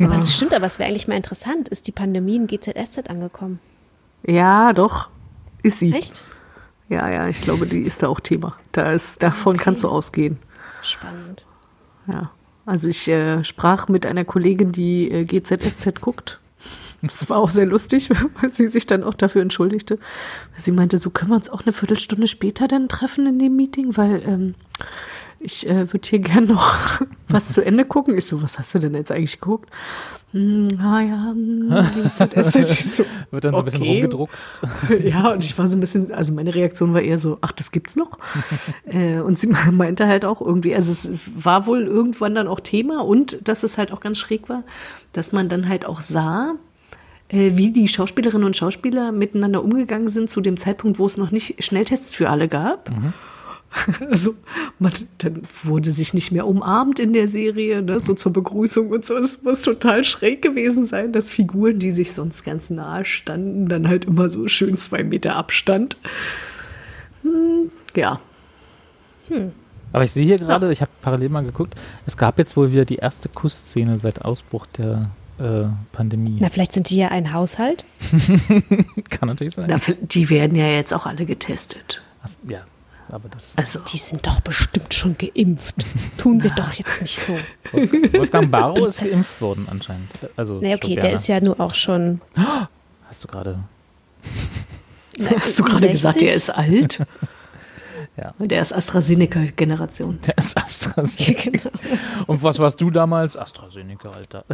Ne? 0.00 0.06
Aber 0.06 0.16
es 0.16 0.34
stimmt, 0.34 0.52
aber 0.54 0.66
es 0.66 0.78
wäre 0.80 0.88
eigentlich 0.88 1.06
mal 1.06 1.14
interessant. 1.16 1.68
Ist 1.68 1.86
die 1.86 1.92
Pandemie 1.92 2.36
in 2.36 2.46
GZSZ 2.48 3.08
angekommen? 3.08 3.60
Ja, 4.26 4.72
doch. 4.72 5.10
Ist 5.62 5.78
sie. 5.78 5.92
Echt? 5.92 6.24
Ja, 6.88 7.08
ja, 7.08 7.28
ich 7.28 7.40
glaube, 7.42 7.66
die 7.66 7.82
ist 7.82 8.02
da 8.02 8.08
auch 8.08 8.18
Thema. 8.20 8.56
Da 8.72 8.92
ist, 8.92 9.22
davon 9.22 9.56
kannst 9.58 9.84
du 9.84 9.88
ausgehen. 9.88 10.38
Spannend. 10.82 11.44
Ja. 12.08 12.30
Also 12.66 12.88
ich 12.88 13.06
äh, 13.08 13.44
sprach 13.44 13.88
mit 13.88 14.06
einer 14.06 14.24
Kollegin, 14.24 14.72
die 14.72 15.10
äh, 15.10 15.24
GZSZ 15.24 16.00
guckt. 16.00 16.40
Das 17.02 17.30
war 17.30 17.38
auch 17.38 17.50
sehr 17.50 17.66
lustig, 17.66 18.10
weil 18.40 18.52
sie 18.52 18.68
sich 18.68 18.86
dann 18.86 19.04
auch 19.04 19.14
dafür 19.14 19.42
entschuldigte. 19.42 19.98
Sie 20.56 20.72
meinte, 20.72 20.98
so 20.98 21.10
können 21.10 21.30
wir 21.30 21.36
uns 21.36 21.50
auch 21.50 21.62
eine 21.62 21.72
Viertelstunde 21.72 22.26
später 22.26 22.68
dann 22.68 22.88
treffen 22.88 23.26
in 23.26 23.38
dem 23.38 23.56
Meeting, 23.56 23.96
weil 23.96 24.22
ähm, 24.26 24.54
ich 25.40 25.68
äh, 25.68 25.92
würde 25.92 26.08
hier 26.08 26.18
gern 26.18 26.46
noch 26.46 27.00
was 27.28 27.52
zu 27.52 27.64
Ende 27.64 27.84
gucken. 27.84 28.16
Ich 28.18 28.26
so, 28.26 28.42
was 28.42 28.58
hast 28.58 28.74
du 28.74 28.80
denn 28.80 28.94
jetzt 28.94 29.12
eigentlich 29.12 29.40
geguckt? 29.40 29.70
Hm, 30.32 30.78
ah 30.82 31.00
ja, 31.00 31.30
hm, 31.30 31.70
so, 32.14 33.04
Wird 33.30 33.44
dann 33.44 33.54
so 33.54 33.60
ein 33.60 33.64
bisschen 33.64 33.80
okay. 33.80 33.92
rumgedruckst. 33.92 34.60
Ja, 35.02 35.30
und 35.32 35.42
ich 35.42 35.56
war 35.56 35.66
so 35.66 35.76
ein 35.76 35.80
bisschen, 35.80 36.12
also 36.12 36.34
meine 36.34 36.54
Reaktion 36.54 36.92
war 36.92 37.00
eher 37.00 37.16
so, 37.16 37.38
ach, 37.40 37.52
das 37.52 37.70
gibt's 37.70 37.96
noch. 37.96 38.18
äh, 38.84 39.20
und 39.20 39.38
sie 39.38 39.46
meinte 39.70 40.06
halt 40.06 40.26
auch 40.26 40.42
irgendwie, 40.42 40.74
also 40.74 40.92
es 40.92 41.12
war 41.34 41.66
wohl 41.66 41.86
irgendwann 41.86 42.34
dann 42.34 42.46
auch 42.46 42.60
Thema 42.60 43.02
und 43.02 43.48
dass 43.48 43.62
es 43.62 43.78
halt 43.78 43.90
auch 43.90 44.00
ganz 44.00 44.18
schräg 44.18 44.50
war, 44.50 44.64
dass 45.12 45.32
man 45.32 45.48
dann 45.48 45.66
halt 45.66 45.86
auch 45.86 46.02
sah, 46.02 46.56
wie 47.30 47.70
die 47.70 47.88
Schauspielerinnen 47.88 48.46
und 48.46 48.56
Schauspieler 48.56 49.12
miteinander 49.12 49.62
umgegangen 49.62 50.08
sind 50.08 50.30
zu 50.30 50.40
dem 50.40 50.56
Zeitpunkt, 50.56 50.98
wo 50.98 51.06
es 51.06 51.16
noch 51.16 51.30
nicht 51.30 51.62
Schnelltests 51.62 52.14
für 52.14 52.28
alle 52.30 52.48
gab. 52.48 52.90
Also, 54.08 54.34
man, 54.78 54.94
dann 55.18 55.42
wurde 55.62 55.92
sich 55.92 56.14
nicht 56.14 56.32
mehr 56.32 56.46
umarmt 56.46 56.98
in 56.98 57.12
der 57.12 57.28
Serie, 57.28 57.82
ne, 57.82 58.00
so 58.00 58.14
zur 58.14 58.32
Begrüßung 58.32 58.88
und 58.88 59.04
so. 59.04 59.14
Es 59.14 59.42
muss 59.42 59.60
total 59.60 60.04
schräg 60.04 60.40
gewesen 60.40 60.86
sein, 60.86 61.12
dass 61.12 61.30
Figuren, 61.30 61.78
die 61.78 61.90
sich 61.90 62.14
sonst 62.14 62.44
ganz 62.44 62.70
nahe 62.70 63.04
standen, 63.04 63.68
dann 63.68 63.86
halt 63.86 64.06
immer 64.06 64.30
so 64.30 64.48
schön 64.48 64.78
zwei 64.78 65.04
Meter 65.04 65.36
Abstand. 65.36 65.98
Hm, 67.24 67.70
ja, 67.94 68.18
Aber 69.92 70.04
ich 70.04 70.12
sehe 70.12 70.24
hier 70.24 70.38
gerade, 70.38 70.70
ich 70.70 70.80
habe 70.80 70.90
parallel 71.00 71.30
mal 71.30 71.44
geguckt, 71.44 71.74
es 72.06 72.16
gab 72.16 72.38
jetzt 72.38 72.56
wohl 72.56 72.72
wieder 72.72 72.84
die 72.84 72.96
erste 72.96 73.28
Kussszene 73.28 73.98
seit 73.98 74.22
Ausbruch 74.22 74.66
der 74.66 75.10
äh, 75.38 75.64
Pandemie. 75.92 76.36
Na, 76.40 76.48
vielleicht 76.48 76.72
sind 76.72 76.90
die 76.90 76.96
ja 76.96 77.08
ein 77.08 77.32
Haushalt. 77.32 77.84
Kann 79.10 79.28
natürlich 79.28 79.54
sein. 79.54 79.66
Na, 79.68 79.78
die 80.02 80.30
werden 80.30 80.56
ja 80.56 80.66
jetzt 80.68 80.92
auch 80.92 81.06
alle 81.06 81.26
getestet. 81.26 82.02
Ach, 82.22 82.28
ja, 82.48 82.60
aber 83.08 83.28
das. 83.28 83.52
Also, 83.56 83.80
Die 83.80 83.98
sind 83.98 84.26
doch 84.26 84.40
bestimmt 84.40 84.92
schon 84.94 85.16
geimpft. 85.16 85.76
Tun 86.16 86.42
wir 86.42 86.50
doch 86.50 86.72
jetzt 86.72 87.00
nicht 87.00 87.20
so. 87.20 87.38
Wolfgang 87.72 88.50
Barrow 88.50 88.86
ist 88.88 89.00
geimpft 89.00 89.40
worden 89.40 89.66
anscheinend. 89.70 90.10
Also, 90.36 90.58
Nee, 90.60 90.74
okay, 90.74 90.96
der 90.96 91.12
ist 91.12 91.28
ja 91.28 91.40
nur 91.40 91.60
auch 91.60 91.74
schon. 91.74 92.20
Hast 93.08 93.24
du 93.24 93.28
gerade. 93.28 93.60
hast 95.40 95.58
du 95.58 95.64
gerade 95.64 95.88
gesagt, 95.88 96.20
der 96.20 96.34
ist 96.34 96.50
alt? 96.50 97.06
Ja. 98.18 98.34
Der 98.38 98.62
ist 98.62 98.72
AstraZeneca-Generation. 98.72 100.18
Der 100.26 100.36
ist 100.38 100.56
AstraZeneca. 100.56 101.50
genau. 101.50 101.70
Und 102.26 102.42
was 102.42 102.58
warst 102.58 102.80
du 102.80 102.90
damals? 102.90 103.36
AstraZeneca, 103.36 104.10
Alter. 104.10 104.44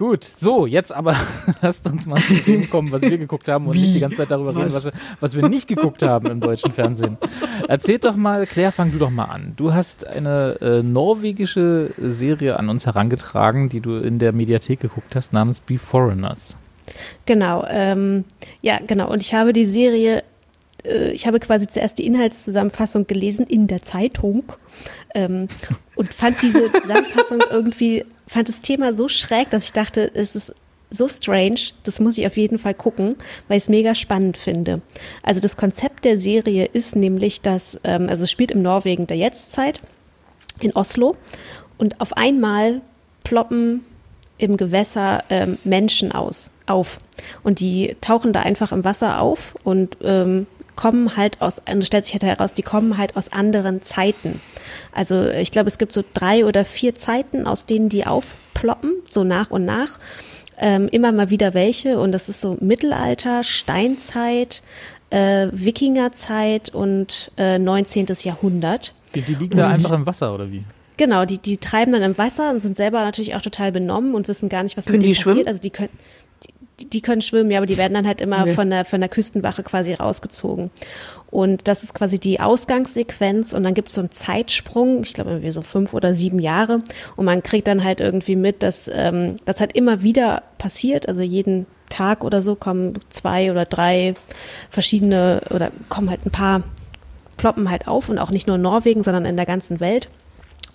Gut, 0.00 0.24
so, 0.24 0.64
jetzt 0.64 0.92
aber 0.92 1.14
lasst 1.60 1.86
uns 1.86 2.06
mal 2.06 2.22
zu 2.22 2.32
dem 2.34 2.70
kommen, 2.70 2.90
was 2.90 3.02
wir 3.02 3.18
geguckt 3.18 3.48
haben 3.48 3.66
und 3.66 3.74
Wie? 3.74 3.82
nicht 3.82 3.94
die 3.96 4.00
ganze 4.00 4.16
Zeit 4.16 4.30
darüber 4.30 4.56
reden, 4.56 4.64
Was? 4.64 4.72
was 4.72 4.84
wir, 4.86 4.92
was 5.20 5.36
wir 5.36 5.46
nicht 5.50 5.68
geguckt 5.68 6.02
haben 6.02 6.30
im 6.30 6.40
deutschen 6.40 6.72
Fernsehen. 6.72 7.18
Erzählt 7.68 8.06
doch 8.06 8.16
mal, 8.16 8.46
Claire, 8.46 8.72
fang 8.72 8.92
du 8.92 8.98
doch 8.98 9.10
mal 9.10 9.26
an. 9.26 9.52
Du 9.56 9.74
hast 9.74 10.06
eine 10.06 10.56
äh, 10.62 10.82
norwegische 10.82 11.92
Serie 11.98 12.58
an 12.58 12.70
uns 12.70 12.86
herangetragen, 12.86 13.68
die 13.68 13.80
du 13.80 13.96
in 13.96 14.18
der 14.18 14.32
Mediathek 14.32 14.80
geguckt 14.80 15.14
hast, 15.14 15.34
namens 15.34 15.60
Be 15.60 15.76
Foreigners. 15.76 16.56
Genau, 17.26 17.66
ähm, 17.68 18.24
ja, 18.62 18.78
genau. 18.86 19.10
Und 19.10 19.20
ich 19.20 19.34
habe 19.34 19.52
die 19.52 19.66
Serie, 19.66 20.24
äh, 20.84 21.12
ich 21.12 21.26
habe 21.26 21.40
quasi 21.40 21.66
zuerst 21.66 21.98
die 21.98 22.06
Inhaltszusammenfassung 22.06 23.06
gelesen 23.06 23.46
in 23.46 23.66
der 23.66 23.82
Zeitung 23.82 24.44
ähm, 25.14 25.48
und 25.94 26.14
fand 26.14 26.40
diese 26.42 26.70
Zusammenfassung 26.72 27.42
irgendwie, 27.50 28.04
fand 28.26 28.48
das 28.48 28.60
Thema 28.60 28.92
so 28.94 29.08
schräg, 29.08 29.50
dass 29.50 29.64
ich 29.64 29.72
dachte, 29.72 30.10
es 30.14 30.36
ist 30.36 30.54
so 30.90 31.08
strange, 31.08 31.60
das 31.84 32.00
muss 32.00 32.18
ich 32.18 32.26
auf 32.26 32.36
jeden 32.36 32.58
Fall 32.58 32.74
gucken, 32.74 33.16
weil 33.48 33.56
ich 33.56 33.64
es 33.64 33.68
mega 33.68 33.94
spannend 33.94 34.36
finde. 34.36 34.82
Also 35.22 35.40
das 35.40 35.56
Konzept 35.56 36.04
der 36.04 36.18
Serie 36.18 36.66
ist 36.66 36.96
nämlich, 36.96 37.40
dass, 37.40 37.80
ähm, 37.84 38.08
also 38.08 38.24
es 38.24 38.30
spielt 38.30 38.50
im 38.50 38.62
Norwegen 38.62 39.06
der 39.06 39.16
Jetztzeit, 39.16 39.80
in 40.58 40.74
Oslo, 40.74 41.16
und 41.78 42.00
auf 42.00 42.16
einmal 42.16 42.82
ploppen 43.24 43.84
im 44.38 44.56
Gewässer 44.56 45.22
ähm, 45.30 45.58
Menschen 45.64 46.12
aus, 46.12 46.50
auf. 46.66 46.98
Und 47.42 47.60
die 47.60 47.96
tauchen 48.00 48.32
da 48.32 48.40
einfach 48.40 48.72
im 48.72 48.84
Wasser 48.84 49.20
auf 49.20 49.54
und 49.64 49.98
ähm, 50.02 50.46
kommen 50.76 51.16
halt 51.16 51.40
aus, 51.42 51.60
und 51.70 51.78
es 51.78 51.86
stellt 51.86 52.04
sich 52.04 52.14
halt 52.14 52.22
heraus, 52.24 52.54
die 52.54 52.62
kommen 52.62 52.96
halt 52.98 53.16
aus 53.16 53.32
anderen 53.32 53.82
Zeiten. 53.82 54.40
Also 54.92 55.26
ich 55.28 55.50
glaube, 55.52 55.68
es 55.68 55.78
gibt 55.78 55.92
so 55.92 56.02
drei 56.14 56.44
oder 56.46 56.64
vier 56.64 56.94
Zeiten, 56.94 57.46
aus 57.46 57.66
denen 57.66 57.88
die 57.88 58.06
aufploppen, 58.06 58.92
so 59.08 59.24
nach 59.24 59.50
und 59.50 59.64
nach. 59.64 59.98
Ähm, 60.62 60.88
immer 60.92 61.10
mal 61.12 61.30
wieder 61.30 61.54
welche 61.54 61.98
und 61.98 62.12
das 62.12 62.28
ist 62.28 62.40
so 62.42 62.56
Mittelalter, 62.60 63.42
Steinzeit, 63.44 64.62
äh, 65.10 65.48
Wikingerzeit 65.52 66.68
und 66.74 67.32
äh, 67.36 67.58
19. 67.58 68.06
Jahrhundert. 68.22 68.94
Die, 69.14 69.22
die 69.22 69.34
liegen 69.34 69.56
da 69.56 69.66
Und- 69.66 69.72
einfach 69.72 69.92
im 69.92 70.06
Wasser, 70.06 70.34
oder 70.34 70.50
wie? 70.50 70.64
Genau, 70.96 71.24
die, 71.24 71.38
die 71.38 71.56
treiben 71.56 71.92
dann 71.94 72.02
im 72.02 72.18
Wasser 72.18 72.50
und 72.50 72.60
sind 72.60 72.76
selber 72.76 73.02
natürlich 73.02 73.34
auch 73.34 73.40
total 73.40 73.72
benommen 73.72 74.14
und 74.14 74.28
wissen 74.28 74.50
gar 74.50 74.62
nicht, 74.62 74.76
was 74.76 74.84
Können 74.84 74.98
mit 74.98 75.02
denen 75.04 75.14
die 75.14 75.18
schwimmen? 75.18 75.36
passiert. 75.36 75.48
Also 75.48 75.62
die 75.62 75.70
können, 75.70 75.88
die, 76.88 77.00
können 77.00 77.20
schwimmen, 77.20 77.50
ja, 77.50 77.58
aber 77.58 77.66
die 77.66 77.78
werden 77.78 77.94
dann 77.94 78.06
halt 78.06 78.20
immer 78.20 78.42
Okay. 78.42 78.54
von, 78.54 78.70
der, 78.70 78.84
von 78.84 79.00
der 79.00 79.08
Küstenwache 79.08 79.62
quasi 79.62 79.94
rausgezogen. 79.94 80.70
Und 81.30 81.68
das 81.68 81.82
ist 81.82 81.94
quasi 81.94 82.18
die 82.18 82.40
Ausgangssequenz 82.40 83.52
und 83.52 83.62
dann 83.62 83.74
gibt 83.74 83.88
es 83.88 83.94
so 83.94 84.00
einen 84.00 84.10
Zeitsprung, 84.10 85.02
ich 85.02 85.14
glaube 85.14 85.30
irgendwie 85.30 85.50
so 85.50 85.62
fünf 85.62 85.94
oder 85.94 86.14
sieben 86.14 86.38
Jahre 86.38 86.82
und 87.16 87.24
man 87.24 87.42
kriegt 87.42 87.68
dann 87.68 87.84
halt 87.84 88.00
irgendwie 88.00 88.36
mit, 88.36 88.62
dass 88.62 88.90
ähm, 88.92 89.36
das 89.44 89.60
halt 89.60 89.74
immer 89.76 90.02
wieder 90.02 90.42
passiert, 90.58 91.08
also 91.08 91.22
jeden 91.22 91.66
Tag 91.88 92.24
oder 92.24 92.42
so 92.42 92.54
kommen 92.54 92.94
zwei 93.10 93.50
oder 93.50 93.64
drei 93.64 94.14
verschiedene 94.70 95.42
oder 95.50 95.70
kommen 95.88 96.10
halt 96.10 96.24
ein 96.26 96.30
paar 96.30 96.62
ploppen 97.36 97.70
halt 97.70 97.88
auf 97.88 98.08
und 98.08 98.18
auch 98.18 98.30
nicht 98.30 98.46
nur 98.46 98.56
in 98.56 98.62
Norwegen, 98.62 99.02
sondern 99.02 99.24
in 99.24 99.36
der 99.36 99.46
ganzen 99.46 99.80
Welt. 99.80 100.08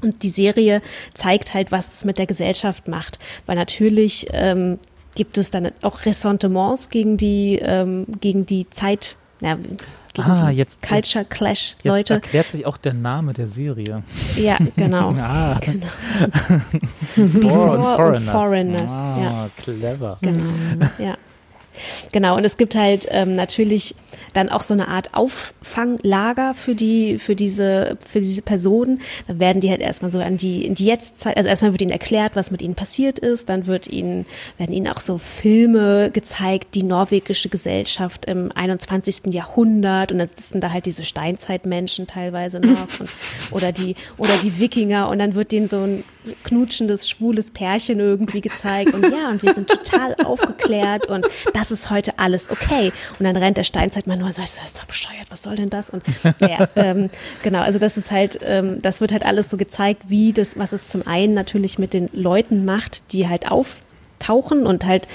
Und 0.02 0.24
die 0.24 0.30
Serie 0.30 0.82
zeigt 1.14 1.54
halt, 1.54 1.72
was 1.72 1.94
es 1.94 2.06
mit 2.06 2.18
der 2.18 2.26
Gesellschaft 2.26 2.88
macht. 2.88 3.18
Weil 3.46 3.56
natürlich 3.56 4.28
ähm, 4.34 4.80
gibt 5.16 5.38
es 5.38 5.50
dann 5.52 5.72
auch 5.82 6.06
Ressentiments 6.06 6.90
gegen 6.90 7.18
die, 7.18 7.60
ähm, 7.62 8.06
gegen 8.22 8.46
die 8.46 8.70
Zeit, 8.70 9.16
ja, 9.42 9.56
gegen 9.56 9.78
Ah, 10.32 10.50
die 10.50 10.56
jetzt- 10.58 10.82
Culture 10.82 11.24
jetzt- 11.24 11.30
Clash 11.30 11.76
Jetzt 11.84 11.86
Leute. 11.86 12.14
erklärt 12.16 12.50
sich 12.52 12.66
auch 12.66 12.78
der 12.78 12.94
Name 12.94 13.34
der 13.34 13.48
Serie. 13.48 14.04
Ja, 14.38 14.58
genau. 14.78 15.14
Ah, 15.18 15.60
genau. 15.62 15.88
Before 17.16 17.78
und 17.78 17.84
Foreigners. 17.84 18.32
Foreigners, 18.32 18.92
ah, 18.92 19.18
ja. 19.22 19.50
clever. 19.58 20.18
Genau, 20.22 20.44
ja. 21.00 21.16
Genau, 22.12 22.38
und 22.38 22.46
es 22.46 22.58
gibt 22.58 22.76
halt 22.76 23.08
ähm, 23.12 23.36
natürlich 23.36 23.96
dann 24.34 24.50
auch 24.50 24.62
so 24.62 24.74
eine 24.74 24.88
Art 24.88 25.14
Auffanglager 25.14 26.54
für 26.54 26.76
die, 26.76 27.18
für 27.18 27.36
diese, 27.36 27.98
für 28.06 28.20
diese 28.20 28.42
Personen. 28.42 29.02
Dann 29.28 29.40
werden 29.40 29.60
die 29.62 29.70
halt 29.70 29.82
erstmal 29.82 30.12
so 30.12 30.20
an 30.20 30.38
die, 30.38 30.66
in 30.66 30.76
die 30.76 30.86
Jetztzeit, 30.86 31.38
also 31.38 31.50
erstmal 31.50 31.72
wird 31.72 31.82
ihnen 31.82 31.92
erklärt, 31.92 32.36
was 32.36 32.52
mit 32.52 32.62
ihnen 32.62 32.76
passiert 32.76 33.20
ist, 33.20 33.50
dann 33.50 33.68
wird 33.68 33.88
ihnen, 33.88 34.26
werden 34.58 34.74
ihnen 34.74 34.88
auch 34.88 35.02
so 35.02 35.18
Filme 35.18 36.12
gezeigt, 36.12 36.76
die 36.76 36.84
norwegische 36.84 37.50
Gesellschaft 37.50 38.26
im 38.26 38.52
21. 38.54 39.34
Jahrhundert 39.34 40.12
und 40.12 40.20
dann 40.20 40.30
sind 40.36 40.64
da 40.64 40.72
halt 40.72 40.86
diese 40.86 41.04
Steinzeitmenschen 41.04 42.08
teilweise 42.08 42.60
noch 42.60 43.00
und, 43.00 43.10
oder 43.52 43.72
die, 43.72 43.96
oder 44.18 44.34
die 44.44 44.60
Wikinger 44.60 45.10
und 45.10 45.20
dann 45.20 45.36
wird 45.36 45.52
denen 45.52 45.68
so 45.68 45.82
ein 45.82 46.04
knutschendes, 46.44 47.10
schwules 47.10 47.52
Pärchen 47.52 48.00
irgendwie 48.00 48.42
gezeigt 48.42 48.94
und 48.94 49.04
ja, 49.04 49.30
und 49.30 49.44
wir 49.44 49.54
sind 49.54 49.70
total 49.70 50.16
aufgeklärt 50.26 51.08
und 51.08 51.28
das 51.54 51.72
ist 51.72 51.90
heute 51.90 52.18
alles 52.18 52.50
okay. 52.50 52.92
Und 53.20 53.26
dann 53.26 53.36
rennt 53.36 53.58
der 53.58 53.64
Steinzeitmann 53.64 54.20
nur 54.20 54.28
und 54.28 54.34
sagt, 54.34 54.50
das 54.58 54.66
ist 54.66 54.78
doch 54.78 54.86
bescheuert, 54.86 55.26
was 55.30 55.44
soll 55.44 55.56
denn 55.56 55.70
das? 55.70 55.90
Und 55.90 56.04
ja, 56.40 56.68
ähm, 56.76 57.10
genau, 57.44 57.60
also 57.60 57.80
das 57.80 57.98
ist 57.98 58.12
halt, 58.12 58.40
ähm, 58.44 58.82
das 58.82 59.02
wird 59.02 59.12
halt 59.12 59.26
alles 59.26 59.50
so 59.50 59.58
gezeigt, 59.58 60.04
wie 60.08 60.34
das, 60.34 60.58
was 60.58 60.74
es 60.74 60.90
zum 60.90 61.06
einen 61.08 61.34
natürlich 61.34 61.80
mit 61.80 61.94
den 61.94 62.10
Leuten 62.14 62.66
macht, 62.66 63.12
die 63.14 63.28
halt 63.28 63.52
auftauchen 64.26 64.66
und 64.66 64.86
halt 64.86 65.08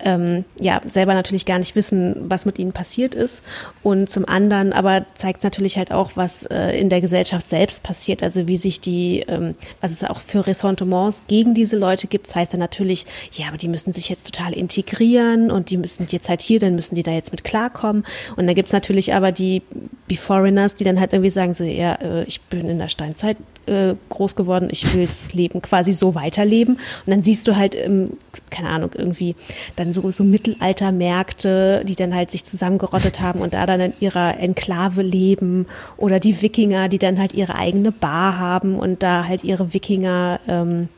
ähm, 0.00 0.44
ja 0.60 0.80
selber 0.86 1.14
natürlich 1.14 1.46
gar 1.46 1.58
nicht 1.58 1.74
wissen, 1.74 2.14
was 2.28 2.44
mit 2.44 2.58
ihnen 2.58 2.72
passiert 2.72 3.14
ist. 3.14 3.42
Und 3.82 4.10
zum 4.10 4.28
anderen 4.28 4.72
aber 4.72 5.06
zeigt 5.14 5.38
es 5.38 5.44
natürlich 5.44 5.78
halt 5.78 5.92
auch, 5.92 6.12
was 6.14 6.44
äh, 6.46 6.78
in 6.78 6.88
der 6.88 7.00
Gesellschaft 7.00 7.48
selbst 7.48 7.82
passiert, 7.82 8.22
also 8.22 8.46
wie 8.46 8.56
sich 8.56 8.80
die, 8.80 9.24
ähm, 9.26 9.54
was 9.80 9.92
es 9.92 10.04
auch 10.04 10.20
für 10.20 10.46
Ressentiments 10.46 11.22
gegen 11.28 11.54
diese 11.54 11.76
Leute 11.76 12.06
gibt. 12.06 12.28
Das 12.28 12.36
heißt 12.36 12.52
dann 12.52 12.60
natürlich, 12.60 13.06
ja, 13.32 13.48
aber 13.48 13.56
die 13.56 13.68
müssen 13.68 13.92
sich 13.92 14.08
jetzt 14.08 14.26
total 14.26 14.52
integrieren 14.52 15.50
und 15.50 15.70
die 15.70 15.76
müssen 15.78 16.06
jetzt 16.10 16.28
halt 16.28 16.42
hier, 16.42 16.60
dann 16.60 16.74
müssen 16.74 16.94
die 16.94 17.02
da 17.02 17.12
jetzt 17.12 17.30
mit 17.30 17.44
klarkommen. 17.44 18.04
Und 18.36 18.46
dann 18.46 18.54
gibt 18.54 18.68
es 18.68 18.72
natürlich 18.72 19.14
aber 19.14 19.32
die 19.32 19.62
Be-Foreigners, 20.08 20.74
die 20.74 20.84
dann 20.84 21.00
halt 21.00 21.12
irgendwie 21.12 21.30
sagen, 21.30 21.54
so, 21.54 21.64
ja, 21.64 21.94
äh, 21.94 22.24
ich 22.24 22.40
bin 22.42 22.68
in 22.68 22.78
der 22.78 22.88
Steinzeit 22.88 23.36
äh, 23.66 23.94
groß 24.08 24.36
geworden, 24.36 24.68
ich 24.70 24.94
will 24.94 25.06
das 25.06 25.32
Leben 25.32 25.62
quasi 25.62 25.92
so 25.92 26.14
weiterleben. 26.14 26.74
Und 26.74 27.10
dann 27.10 27.22
siehst 27.22 27.48
du 27.48 27.56
halt, 27.56 27.74
ähm, 27.74 28.16
keine 28.56 28.70
Ahnung, 28.70 28.90
irgendwie 28.94 29.36
dann 29.76 29.92
so, 29.92 30.10
so 30.10 30.24
Mittelaltermärkte, 30.24 31.82
die 31.84 31.94
dann 31.94 32.14
halt 32.14 32.30
sich 32.30 32.44
zusammengerottet 32.44 33.20
haben 33.20 33.40
und 33.40 33.54
da 33.54 33.66
dann 33.66 33.80
in 33.80 33.92
ihrer 34.00 34.38
Enklave 34.38 35.02
leben. 35.02 35.66
Oder 35.96 36.20
die 36.20 36.40
Wikinger, 36.42 36.88
die 36.88 36.98
dann 36.98 37.18
halt 37.18 37.34
ihre 37.34 37.54
eigene 37.54 37.92
Bar 37.92 38.38
haben 38.38 38.76
und 38.76 39.02
da 39.02 39.26
halt 39.26 39.44
ihre 39.44 39.74
Wikinger 39.74 40.40
ähm, 40.48 40.88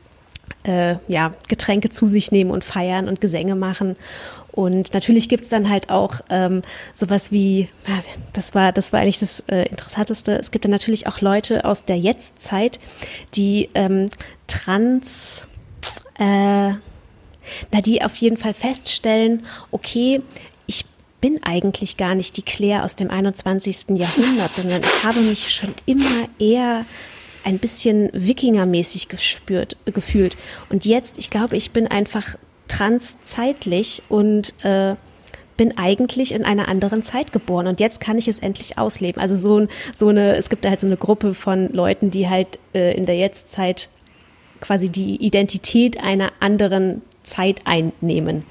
äh, 0.63 0.95
ja, 1.07 1.33
Getränke 1.47 1.89
zu 1.89 2.07
sich 2.07 2.31
nehmen 2.31 2.51
und 2.51 2.63
feiern 2.63 3.07
und 3.07 3.21
Gesänge 3.21 3.55
machen. 3.55 3.95
Und 4.51 4.93
natürlich 4.93 5.29
gibt's 5.29 5.49
dann 5.49 5.69
halt 5.69 5.89
auch 5.89 6.21
ähm, 6.29 6.63
sowas 6.93 7.31
wie, 7.31 7.69
das 8.33 8.55
war, 8.55 8.71
das 8.71 8.91
war 8.91 8.99
eigentlich 8.99 9.19
das 9.19 9.41
äh, 9.47 9.63
Interessanteste, 9.69 10.37
es 10.37 10.51
gibt 10.51 10.65
dann 10.65 10.71
natürlich 10.71 11.07
auch 11.07 11.21
Leute 11.21 11.65
aus 11.65 11.85
der 11.85 11.97
Jetztzeit, 11.97 12.79
die 13.35 13.69
ähm, 13.75 14.07
trans, 14.47 15.47
äh, 16.17 16.71
na, 17.71 17.81
die 17.81 18.01
auf 18.03 18.15
jeden 18.17 18.37
Fall 18.37 18.53
feststellen, 18.53 19.45
okay, 19.71 20.21
ich 20.67 20.85
bin 21.21 21.43
eigentlich 21.43 21.97
gar 21.97 22.15
nicht 22.15 22.37
die 22.37 22.41
Claire 22.41 22.83
aus 22.83 22.95
dem 22.95 23.09
21. 23.09 23.97
Jahrhundert, 23.97 24.55
sondern 24.55 24.81
ich 24.81 25.03
habe 25.03 25.19
mich 25.21 25.53
schon 25.53 25.73
immer 25.85 26.27
eher 26.39 26.85
ein 27.43 27.59
bisschen 27.59 28.09
Wikingermäßig 28.13 29.07
gespürt, 29.07 29.77
gefühlt. 29.85 30.37
Und 30.69 30.85
jetzt, 30.85 31.17
ich 31.17 31.29
glaube, 31.29 31.57
ich 31.57 31.71
bin 31.71 31.87
einfach 31.87 32.35
transzeitlich 32.67 34.03
und 34.09 34.53
äh, 34.63 34.95
bin 35.57 35.77
eigentlich 35.77 36.33
in 36.33 36.45
einer 36.45 36.69
anderen 36.69 37.03
Zeit 37.03 37.33
geboren 37.33 37.67
und 37.67 37.81
jetzt 37.81 37.99
kann 37.99 38.17
ich 38.17 38.29
es 38.29 38.39
endlich 38.39 38.77
ausleben. 38.77 39.21
Also 39.21 39.35
so, 39.35 39.67
so 39.93 40.07
eine, 40.07 40.37
es 40.37 40.49
gibt 40.49 40.63
da 40.63 40.69
halt 40.69 40.79
so 40.79 40.87
eine 40.87 40.95
Gruppe 40.95 41.33
von 41.33 41.69
Leuten, 41.73 42.11
die 42.11 42.29
halt 42.29 42.59
äh, 42.73 42.95
in 42.95 43.05
der 43.05 43.17
Jetztzeit 43.17 43.89
quasi 44.61 44.87
die 44.87 45.17
Identität 45.17 46.01
einer 46.01 46.31
anderen 46.39 47.01
Zeit 47.29 47.61
einnehmen 47.65 48.43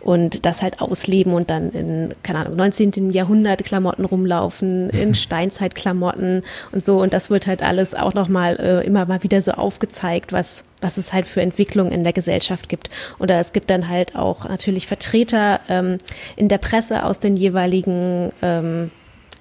und 0.00 0.44
das 0.44 0.62
halt 0.62 0.80
ausleben 0.80 1.32
und 1.32 1.50
dann 1.50 1.70
in, 1.70 2.14
keine 2.22 2.40
Ahnung, 2.40 2.56
19. 2.56 3.10
Jahrhundert 3.10 3.64
Klamotten 3.64 4.04
rumlaufen, 4.04 4.90
in 4.90 5.14
Steinzeitklamotten 5.14 6.42
und 6.72 6.84
so. 6.84 7.00
Und 7.00 7.14
das 7.14 7.30
wird 7.30 7.46
halt 7.46 7.62
alles 7.62 7.94
auch 7.94 8.12
nochmal 8.12 8.56
äh, 8.56 8.86
immer 8.86 9.06
mal 9.06 9.22
wieder 9.22 9.40
so 9.40 9.52
aufgezeigt, 9.52 10.32
was, 10.32 10.64
was 10.82 10.98
es 10.98 11.12
halt 11.12 11.26
für 11.26 11.40
Entwicklungen 11.40 11.90
in 11.90 12.04
der 12.04 12.12
Gesellschaft 12.12 12.68
gibt. 12.68 12.90
Oder 13.18 13.40
es 13.40 13.52
gibt 13.52 13.70
dann 13.70 13.88
halt 13.88 14.14
auch 14.14 14.48
natürlich 14.48 14.86
Vertreter 14.86 15.60
ähm, 15.68 15.98
in 16.36 16.48
der 16.48 16.58
Presse 16.58 17.04
aus 17.04 17.20
den 17.20 17.36
jeweiligen 17.36 18.30
ähm, 18.42 18.90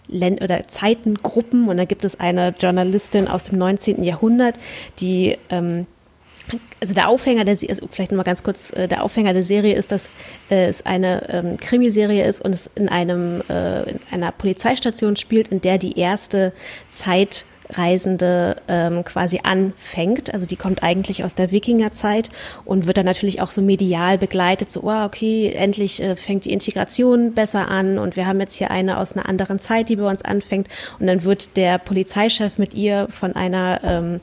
oder 0.09 0.63
Zeitengruppen 0.63 1.69
und 1.69 1.77
da 1.77 1.85
gibt 1.85 2.03
es 2.03 2.19
eine 2.19 2.53
Journalistin 2.59 3.27
aus 3.27 3.45
dem 3.45 3.57
19. 3.57 4.03
Jahrhundert, 4.03 4.59
die 4.99 5.37
ähm, 5.49 5.87
also 6.81 6.93
der 6.93 7.09
Aufhänger 7.09 7.45
der 7.45 7.55
Se- 7.55 7.69
also 7.69 7.87
vielleicht 7.89 8.11
nochmal 8.11 8.25
ganz 8.25 8.43
kurz, 8.43 8.71
äh, 8.71 8.87
der 8.87 9.03
Aufhänger 9.03 9.33
der 9.33 9.43
Serie 9.43 9.75
ist, 9.75 9.91
dass 9.91 10.09
äh, 10.49 10.67
es 10.67 10.85
eine 10.85 11.29
ähm, 11.29 11.57
Krimiserie 11.57 12.25
ist 12.25 12.41
und 12.41 12.53
es 12.53 12.69
in 12.75 12.89
einem 12.89 13.41
äh, 13.49 13.89
in 13.89 13.99
einer 14.11 14.31
Polizeistation 14.31 15.15
spielt, 15.15 15.47
in 15.47 15.61
der 15.61 15.77
die 15.77 15.97
erste 15.97 16.53
Zeit 16.91 17.45
Zeitreisende 17.73 18.55
ähm, 18.67 19.03
quasi 19.03 19.39
anfängt. 19.43 20.33
Also 20.33 20.45
die 20.45 20.55
kommt 20.55 20.83
eigentlich 20.83 21.23
aus 21.23 21.35
der 21.35 21.51
Wikingerzeit 21.51 22.29
und 22.65 22.87
wird 22.87 22.97
dann 22.97 23.05
natürlich 23.05 23.41
auch 23.41 23.51
so 23.51 23.61
medial 23.61 24.17
begleitet, 24.17 24.71
so, 24.71 24.83
oh, 24.83 25.03
okay, 25.05 25.51
endlich 25.55 26.01
äh, 26.01 26.15
fängt 26.15 26.45
die 26.45 26.53
Integration 26.53 27.33
besser 27.33 27.69
an 27.69 27.97
und 27.97 28.15
wir 28.15 28.27
haben 28.27 28.39
jetzt 28.39 28.55
hier 28.55 28.71
eine 28.71 28.97
aus 28.97 29.13
einer 29.13 29.27
anderen 29.27 29.59
Zeit, 29.59 29.89
die 29.89 29.95
bei 29.95 30.09
uns 30.09 30.23
anfängt. 30.23 30.67
Und 30.99 31.07
dann 31.07 31.23
wird 31.23 31.57
der 31.57 31.77
Polizeichef 31.77 32.57
mit 32.57 32.73
ihr 32.73 33.07
von 33.09 33.35
einer, 33.35 33.81
ähm, 33.83 34.19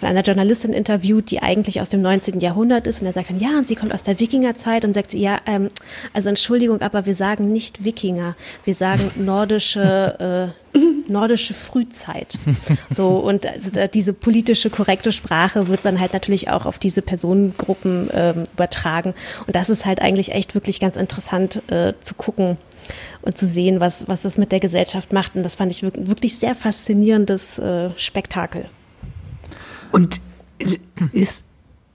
von 0.00 0.08
einer 0.08 0.22
Journalistin 0.22 0.72
interviewt, 0.72 1.30
die 1.30 1.42
eigentlich 1.42 1.80
aus 1.80 1.90
dem 1.90 2.02
19. 2.02 2.40
Jahrhundert 2.40 2.86
ist 2.86 3.00
und 3.00 3.06
er 3.06 3.12
sagt 3.12 3.30
dann, 3.30 3.38
ja, 3.38 3.58
und 3.58 3.68
sie 3.68 3.76
kommt 3.76 3.92
aus 3.92 4.04
der 4.04 4.18
Wikingerzeit 4.20 4.84
und 4.84 4.94
sagt 4.94 5.14
ja, 5.14 5.38
ähm, 5.46 5.68
also 6.12 6.28
Entschuldigung, 6.28 6.80
aber 6.80 7.06
wir 7.06 7.14
sagen 7.14 7.52
nicht 7.52 7.84
Wikinger, 7.84 8.34
wir 8.64 8.74
sagen 8.74 9.10
nordische, 9.16 10.50
äh, 10.50 10.63
nordische 11.08 11.54
Frühzeit. 11.54 12.38
So, 12.90 13.16
und 13.18 13.46
also 13.46 13.70
diese 13.92 14.12
politische 14.12 14.70
korrekte 14.70 15.10
Sprache 15.10 15.68
wird 15.68 15.84
dann 15.84 15.98
halt 15.98 16.12
natürlich 16.12 16.50
auch 16.50 16.64
auf 16.64 16.78
diese 16.78 17.02
Personengruppen 17.02 18.08
ähm, 18.12 18.44
übertragen. 18.52 19.14
Und 19.46 19.56
das 19.56 19.68
ist 19.68 19.84
halt 19.84 20.00
eigentlich 20.00 20.32
echt 20.32 20.54
wirklich 20.54 20.78
ganz 20.80 20.96
interessant 20.96 21.62
äh, 21.70 21.94
zu 22.00 22.14
gucken 22.14 22.56
und 23.22 23.36
zu 23.36 23.48
sehen, 23.48 23.80
was, 23.80 24.06
was 24.06 24.22
das 24.22 24.38
mit 24.38 24.52
der 24.52 24.60
Gesellschaft 24.60 25.12
macht. 25.12 25.34
Und 25.34 25.42
das 25.42 25.56
fand 25.56 25.72
ich 25.72 25.82
wirklich, 25.82 26.08
wirklich 26.08 26.38
sehr 26.38 26.54
faszinierendes 26.54 27.58
äh, 27.58 27.90
Spektakel. 27.96 28.66
Und 29.90 30.20
ist, 31.12 31.46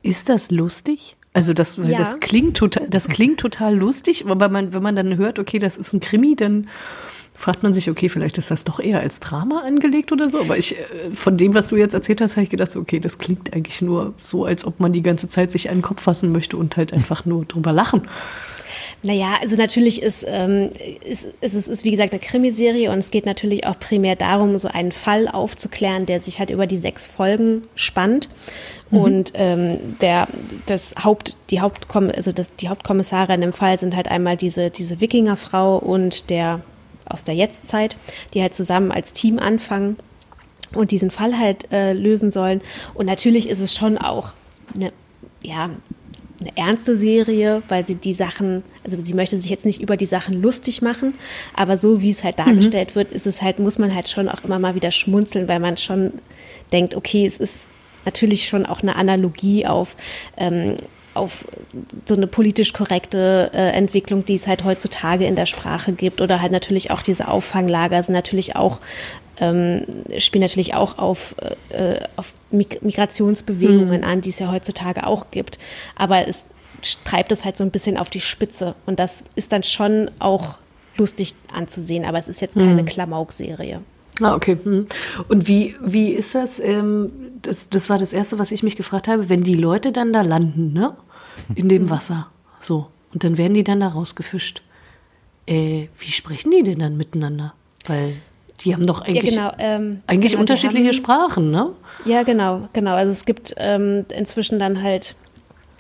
ist 0.02 0.30
das 0.30 0.52
lustig? 0.52 1.16
Also 1.34 1.54
das, 1.54 1.78
ja. 1.78 1.98
das 1.98 2.20
klingt 2.20 2.58
total, 2.58 2.88
das 2.90 3.08
klingt 3.08 3.40
total 3.40 3.76
lustig, 3.76 4.26
aber 4.28 4.50
man, 4.50 4.74
wenn 4.74 4.82
man 4.82 4.96
dann 4.96 5.18
hört, 5.18 5.40
okay, 5.40 5.60
das 5.60 5.78
ist 5.78 5.94
ein 5.94 6.00
Krimi, 6.00 6.36
dann 6.36 6.68
fragt 7.40 7.64
man 7.64 7.72
sich, 7.72 7.90
okay, 7.90 8.10
vielleicht 8.10 8.38
ist 8.38 8.52
das 8.52 8.66
doch 8.66 8.82
eher 8.82 9.00
als 9.00 9.22
Drama 9.22 9.62
angelegt 9.62 10.12
oder 10.12 10.30
so. 10.30 10.42
Aber 10.42 10.58
ich, 10.58 10.78
äh, 10.78 11.12
von 11.12 11.38
dem, 11.38 11.56
was 11.56 11.70
du 11.70 11.78
jetzt 11.78 11.94
erzählt 11.94 12.20
hast, 12.20 12.36
habe 12.36 12.44
ich 12.44 12.50
gedacht, 12.50 12.76
okay, 12.76 13.00
das 13.00 13.18
klingt 13.18 13.54
eigentlich 13.54 13.82
nur 13.82 14.14
so, 14.20 14.44
als 14.44 14.66
ob 14.66 14.82
man 14.82 14.92
die 14.92 15.02
ganze 15.02 15.30
Zeit 15.30 15.54
sich 15.54 15.70
einen 15.70 15.82
Kopf 15.82 16.02
fassen 16.02 16.34
möchte 16.34 16.58
und 16.58 16.76
halt 16.76 16.92
einfach 16.92 17.24
nur 17.24 17.46
drüber 17.46 17.72
lachen. 17.72 18.02
Naja, 19.04 19.36
also 19.42 19.56
natürlich 19.56 20.02
ist, 20.02 20.26
ähm, 20.28 20.70
ist, 21.06 21.30
ist 21.40 21.54
es 21.54 21.70
ist, 21.70 21.86
wie 21.86 21.92
gesagt 21.92 22.12
eine 22.12 22.20
Krimiserie 22.20 22.92
und 22.92 23.00
es 23.00 23.10
geht 23.10 23.26
natürlich 23.26 23.66
auch 23.66 23.80
primär 23.80 24.18
darum, 24.18 24.58
so 24.58 24.68
einen 24.68 24.92
Fall 24.92 25.30
aufzuklären, 25.30 26.06
der 26.06 26.20
sich 26.20 26.40
halt 26.40 26.50
über 26.50 26.68
die 26.68 26.76
sechs 26.76 27.08
Folgen 27.08 27.64
spannt. 27.74 28.28
Mhm. 28.92 29.00
Und 29.00 29.32
ähm, 29.36 29.78
der, 30.02 30.28
das 30.66 30.96
Haupt, 31.02 31.38
die 31.50 31.62
Hauptkomm 31.62 32.12
also 32.14 32.34
das, 32.34 32.54
die 32.58 32.68
Hauptkommissare 32.68 33.34
in 33.34 33.40
dem 33.40 33.54
Fall 33.54 33.80
sind 33.80 33.96
halt 33.96 34.10
einmal 34.10 34.36
diese, 34.36 34.70
diese 34.70 35.00
Wikingerfrau 35.00 35.78
und 35.78 36.30
der 36.30 36.60
aus 37.10 37.24
der 37.24 37.36
Jetztzeit, 37.36 37.96
die 38.34 38.42
halt 38.42 38.54
zusammen 38.54 38.92
als 38.92 39.12
Team 39.12 39.40
anfangen 39.40 39.98
und 40.74 40.92
diesen 40.92 41.12
Fall 41.12 41.38
halt 41.38 41.72
äh, 41.72 41.94
lösen 41.94 42.32
sollen. 42.32 42.62
Und 42.94 43.06
natürlich 43.06 43.50
ist 43.50 43.60
es 43.60 43.74
schon 43.74 43.98
auch 43.98 44.34
eine, 44.76 44.94
ja, 45.42 45.70
eine 46.40 46.56
ernste 46.56 46.96
Serie, 46.96 47.64
weil 47.68 47.86
sie 47.86 47.96
die 47.96 48.14
Sachen, 48.14 48.64
also 48.84 48.98
sie 49.02 49.14
möchte 49.14 49.38
sich 49.38 49.50
jetzt 49.50 49.66
nicht 49.66 49.82
über 49.82 49.98
die 49.98 50.06
Sachen 50.06 50.42
lustig 50.42 50.82
machen, 50.82 51.16
aber 51.54 51.76
so 51.76 52.02
wie 52.02 52.10
es 52.10 52.24
halt 52.24 52.40
dargestellt 52.40 52.92
mhm. 52.92 52.96
wird, 52.96 53.12
ist 53.12 53.28
es 53.28 53.42
halt, 53.42 53.60
muss 53.60 53.78
man 53.78 53.94
halt 53.94 54.08
schon 54.08 54.30
auch 54.30 54.44
immer 54.44 54.60
mal 54.60 54.76
wieder 54.76 54.92
schmunzeln, 54.92 55.48
weil 55.48 55.60
man 55.60 55.76
schon 55.76 56.14
denkt, 56.72 56.96
okay, 56.96 57.26
es 57.26 57.38
ist 57.38 57.68
natürlich 58.06 58.48
schon 58.48 58.66
auch 58.66 58.82
eine 58.82 58.96
Analogie 58.96 59.66
auf 59.66 59.96
ähm, 60.38 60.78
auf 61.14 61.46
so 62.06 62.16
eine 62.16 62.28
politisch 62.28 62.74
korrekte 62.74 63.52
äh, 63.54 63.72
Entwicklung, 63.72 64.26
die 64.26 64.36
es 64.36 64.48
halt 64.48 64.64
heutzutage 64.64 65.26
in 65.26 65.36
der 65.36 65.46
Sprache 65.46 65.94
gibt 65.94 66.22
oder 66.22 66.42
halt 66.42 66.52
natürlich 66.52 66.92
auch 66.92 67.02
diese 67.02 67.28
Auffanglager 67.28 68.02
sind 68.04 68.14
natürlich 68.14 68.56
auch 68.56 68.80
ähm, 69.42 69.86
spielen 70.18 70.42
natürlich 70.42 70.76
auch 70.76 70.98
auf, 70.98 71.36
äh, 71.70 71.96
auf 72.18 72.34
Migrationsbewegungen 72.52 74.02
mhm. 74.02 74.08
an, 74.08 74.22
die 74.22 74.30
es 74.30 74.40
ja 74.40 74.52
heutzutage 74.52 75.08
auch 75.08 75.32
gibt. 75.32 75.60
Aber 75.96 76.28
es 76.28 76.46
treibt 77.06 77.32
es 77.32 77.46
halt 77.46 77.58
so 77.58 77.64
ein 77.64 77.72
bisschen 77.72 77.98
auf 77.98 78.10
die 78.10 78.20
Spitze 78.20 78.76
und 78.86 79.00
das 79.00 79.24
ist 79.36 79.52
dann 79.52 79.64
schon 79.64 80.12
auch 80.20 80.58
lustig 80.98 81.36
anzusehen, 81.54 82.06
aber 82.06 82.20
es 82.20 82.28
ist 82.28 82.42
jetzt 82.42 82.56
keine 82.56 82.82
mhm. 82.82 82.86
Klamauk-Serie. 82.86 83.82
Ah, 84.22 84.36
okay. 84.36 84.58
Hm. 84.62 84.88
Und 85.28 85.48
wie, 85.48 85.76
wie 85.82 86.10
ist 86.12 86.36
das? 86.36 86.60
Ähm, 86.60 87.12
das? 87.42 87.70
Das 87.70 87.90
war 87.90 87.98
das 87.98 88.14
Erste, 88.14 88.40
was 88.40 88.52
ich 88.52 88.64
mich 88.64 88.76
gefragt 88.76 89.08
habe, 89.08 89.30
wenn 89.30 89.44
die 89.44 89.54
Leute 89.54 89.92
dann 89.92 90.14
da 90.14 90.22
landen, 90.22 90.74
ne? 90.74 90.96
In 91.56 91.70
dem 91.70 91.90
Wasser. 91.90 92.28
So. 92.60 92.88
Und 93.14 93.24
dann 93.24 93.38
werden 93.38 93.54
die 93.54 93.64
dann 93.64 93.80
da 93.80 93.88
rausgefischt. 93.88 94.62
Äh, 95.48 95.88
wie 95.98 96.12
sprechen 96.12 96.52
die 96.52 96.64
denn 96.64 96.80
dann 96.80 96.98
miteinander? 96.98 97.54
Weil 97.86 98.16
die 98.62 98.74
haben 98.74 98.86
doch 98.86 99.02
eigentlich, 99.02 99.36
ja, 99.36 99.52
genau, 99.52 99.56
ähm, 99.58 100.02
eigentlich 100.06 100.34
genau, 100.34 100.42
unterschiedliche 100.42 100.88
haben, 100.88 100.94
Sprachen, 100.94 101.52
ne? 101.52 101.72
Ja, 102.06 102.24
genau, 102.24 102.68
genau. 102.74 102.94
Also 102.94 103.12
es 103.12 103.26
gibt 103.26 103.56
ähm, 103.58 104.06
inzwischen 104.16 104.60
dann 104.60 104.84
halt 104.84 105.16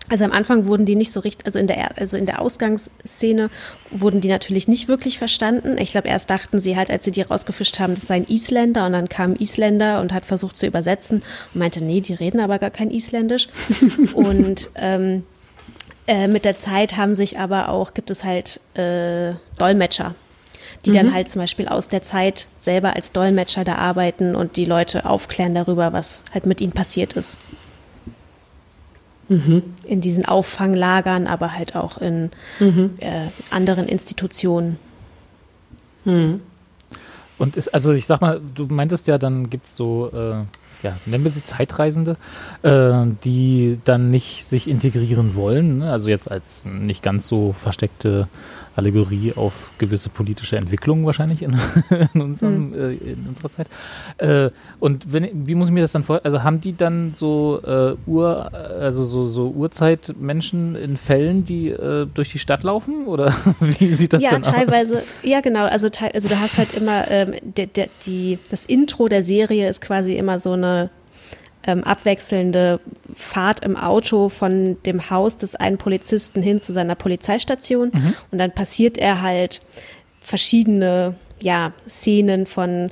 also 0.09 0.25
am 0.25 0.31
Anfang 0.31 0.65
wurden 0.65 0.85
die 0.85 0.95
nicht 0.95 1.11
so 1.11 1.19
richtig, 1.19 1.45
also 1.45 1.59
in 1.59 1.67
der, 1.67 1.97
also 1.97 2.17
in 2.17 2.25
der 2.25 2.41
Ausgangsszene 2.41 3.49
wurden 3.91 4.21
die 4.21 4.29
natürlich 4.29 4.67
nicht 4.67 4.87
wirklich 4.87 5.17
verstanden. 5.17 5.77
Ich 5.77 5.91
glaube, 5.91 6.07
erst 6.07 6.29
dachten 6.29 6.59
sie 6.59 6.75
halt, 6.75 6.89
als 6.89 7.05
sie 7.05 7.11
die 7.11 7.21
rausgefischt 7.21 7.79
haben, 7.79 7.95
das 7.95 8.07
seien 8.07 8.27
Isländer 8.27 8.87
und 8.87 8.93
dann 8.93 9.07
kam 9.07 9.35
Isländer 9.35 10.01
und 10.01 10.11
hat 10.11 10.25
versucht 10.25 10.57
zu 10.57 10.65
übersetzen 10.65 11.23
und 11.53 11.59
meinte, 11.59 11.83
nee, 11.83 12.01
die 12.01 12.13
reden 12.13 12.39
aber 12.39 12.59
gar 12.59 12.71
kein 12.71 12.89
Isländisch. 12.89 13.47
und 14.13 14.69
ähm, 14.75 15.23
äh, 16.07 16.27
mit 16.27 16.43
der 16.43 16.55
Zeit 16.55 16.97
haben 16.97 17.13
sich 17.13 17.37
aber 17.37 17.69
auch, 17.69 17.93
gibt 17.93 18.09
es 18.09 18.23
halt 18.23 18.59
äh, 18.73 19.33
Dolmetscher, 19.59 20.15
die 20.85 20.89
mhm. 20.89 20.95
dann 20.95 21.13
halt 21.13 21.29
zum 21.29 21.41
Beispiel 21.41 21.67
aus 21.67 21.87
der 21.87 22.01
Zeit 22.01 22.47
selber 22.57 22.95
als 22.95 23.11
Dolmetscher 23.11 23.63
da 23.63 23.75
arbeiten 23.75 24.35
und 24.35 24.55
die 24.55 24.65
Leute 24.65 25.05
aufklären 25.05 25.53
darüber, 25.53 25.93
was 25.93 26.23
halt 26.33 26.47
mit 26.47 26.61
ihnen 26.61 26.71
passiert 26.71 27.13
ist. 27.13 27.37
Mhm. 29.29 29.63
In 29.83 30.01
diesen 30.01 30.25
Auffanglagern, 30.25 31.27
aber 31.27 31.53
halt 31.53 31.75
auch 31.75 31.99
in 31.99 32.31
mhm. 32.59 32.91
äh, 32.97 33.27
anderen 33.51 33.87
Institutionen. 33.87 34.77
Mhm. 36.03 36.41
Und 37.37 37.55
ist, 37.55 37.69
also 37.69 37.93
ich 37.93 38.05
sag 38.05 38.21
mal, 38.21 38.41
du 38.53 38.65
meintest 38.65 39.07
ja, 39.07 39.17
dann 39.17 39.49
gibt 39.49 39.67
es 39.67 39.75
so, 39.75 40.11
äh, 40.13 40.43
ja, 40.83 40.97
nennen 41.05 41.23
wir 41.23 41.31
sie 41.31 41.43
Zeitreisende, 41.43 42.17
äh, 42.63 43.05
die 43.23 43.79
dann 43.85 44.11
nicht 44.11 44.45
sich 44.45 44.67
integrieren 44.67 45.35
wollen, 45.35 45.79
ne? 45.79 45.91
also 45.91 46.09
jetzt 46.09 46.29
als 46.29 46.65
nicht 46.65 47.03
ganz 47.03 47.27
so 47.27 47.53
versteckte 47.53 48.27
Allegorie 48.79 49.33
auf 49.35 49.71
gewisse 49.77 50.09
politische 50.09 50.57
Entwicklungen 50.57 51.05
wahrscheinlich 51.05 51.43
in, 51.43 51.55
in, 52.13 52.21
unserem, 52.21 52.69
mhm. 52.69 52.73
äh, 52.73 52.93
in 52.93 53.25
unserer 53.27 53.49
Zeit. 53.49 53.67
Äh, 54.17 54.49
und 54.79 55.11
wenn, 55.11 55.47
wie 55.47 55.55
muss 55.55 55.67
ich 55.67 55.73
mir 55.73 55.81
das 55.81 55.91
dann 55.91 56.03
vorstellen? 56.03 56.25
Also 56.25 56.43
haben 56.43 56.61
die 56.61 56.75
dann 56.75 57.13
so 57.13 57.61
äh, 57.63 57.95
Ur, 58.05 58.53
also 58.53 59.03
so, 59.03 59.27
so 59.27 59.49
Urzeitmenschen 59.49 60.75
in 60.75 60.97
Fällen, 60.97 61.45
die 61.45 61.69
äh, 61.69 62.07
durch 62.13 62.31
die 62.31 62.39
Stadt 62.39 62.63
laufen? 62.63 63.05
Oder 63.05 63.33
wie 63.59 63.93
sieht 63.93 64.13
das 64.13 64.23
ja, 64.23 64.31
dann 64.31 64.41
aus? 64.41 64.47
Ja, 64.47 64.53
teilweise, 64.53 65.03
ja 65.23 65.41
genau. 65.41 65.65
Also, 65.65 65.89
also 66.13 66.27
du 66.27 66.39
hast 66.39 66.57
halt 66.57 66.73
immer 66.73 67.09
ähm, 67.11 67.33
der, 67.43 67.67
der, 67.67 67.89
die, 68.05 68.39
das 68.49 68.65
Intro 68.65 69.07
der 69.07 69.23
Serie 69.23 69.69
ist 69.69 69.81
quasi 69.81 70.15
immer 70.15 70.39
so 70.39 70.53
eine 70.53 70.89
ähm, 71.63 71.83
abwechselnde 71.83 72.79
Fahrt 73.13 73.63
im 73.63 73.75
Auto 73.75 74.29
von 74.29 74.81
dem 74.83 75.09
Haus 75.09 75.37
des 75.37 75.55
einen 75.55 75.77
Polizisten 75.77 76.41
hin 76.41 76.59
zu 76.59 76.73
seiner 76.73 76.95
Polizeistation. 76.95 77.91
Mhm. 77.93 78.13
Und 78.31 78.37
dann 78.37 78.51
passiert 78.51 78.97
er 78.97 79.21
halt 79.21 79.61
verschiedene 80.19 81.15
ja, 81.41 81.73
Szenen 81.87 82.45
von, 82.45 82.91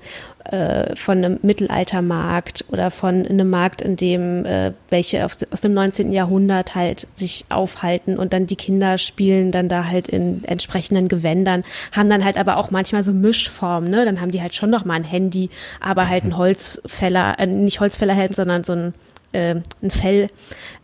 äh, 0.51 0.95
von 0.95 1.17
einem 1.17 1.39
Mittelaltermarkt 1.41 2.65
oder 2.69 2.91
von 2.91 3.25
einem 3.25 3.49
Markt, 3.49 3.81
in 3.81 3.95
dem 3.95 4.45
äh, 4.45 4.71
welche 4.89 5.25
auf, 5.25 5.37
aus 5.51 5.61
dem 5.61 5.73
19. 5.73 6.11
Jahrhundert 6.11 6.75
halt 6.75 7.07
sich 7.13 7.45
aufhalten 7.49 8.17
und 8.17 8.33
dann 8.33 8.47
die 8.47 8.55
Kinder 8.55 8.97
spielen 8.97 9.51
dann 9.51 9.69
da 9.69 9.85
halt 9.85 10.07
in 10.07 10.43
entsprechenden 10.45 11.07
Gewändern, 11.07 11.63
haben 11.91 12.09
dann 12.09 12.23
halt 12.23 12.37
aber 12.37 12.57
auch 12.57 12.71
manchmal 12.71 13.03
so 13.03 13.13
Mischformen, 13.13 13.89
ne? 13.89 14.05
Dann 14.05 14.21
haben 14.21 14.31
die 14.31 14.41
halt 14.41 14.55
schon 14.55 14.69
noch 14.69 14.85
mal 14.85 14.95
ein 14.95 15.03
Handy, 15.03 15.49
aber 15.79 16.07
halt 16.09 16.23
ein 16.23 16.37
Holzfäller, 16.37 17.39
äh, 17.39 17.45
nicht 17.45 17.79
Holzfällerhelm, 17.79 18.33
sondern 18.33 18.63
so 18.63 18.73
ein, 18.73 18.93
äh, 19.33 19.55
ein 19.81 19.91
Fell 19.91 20.29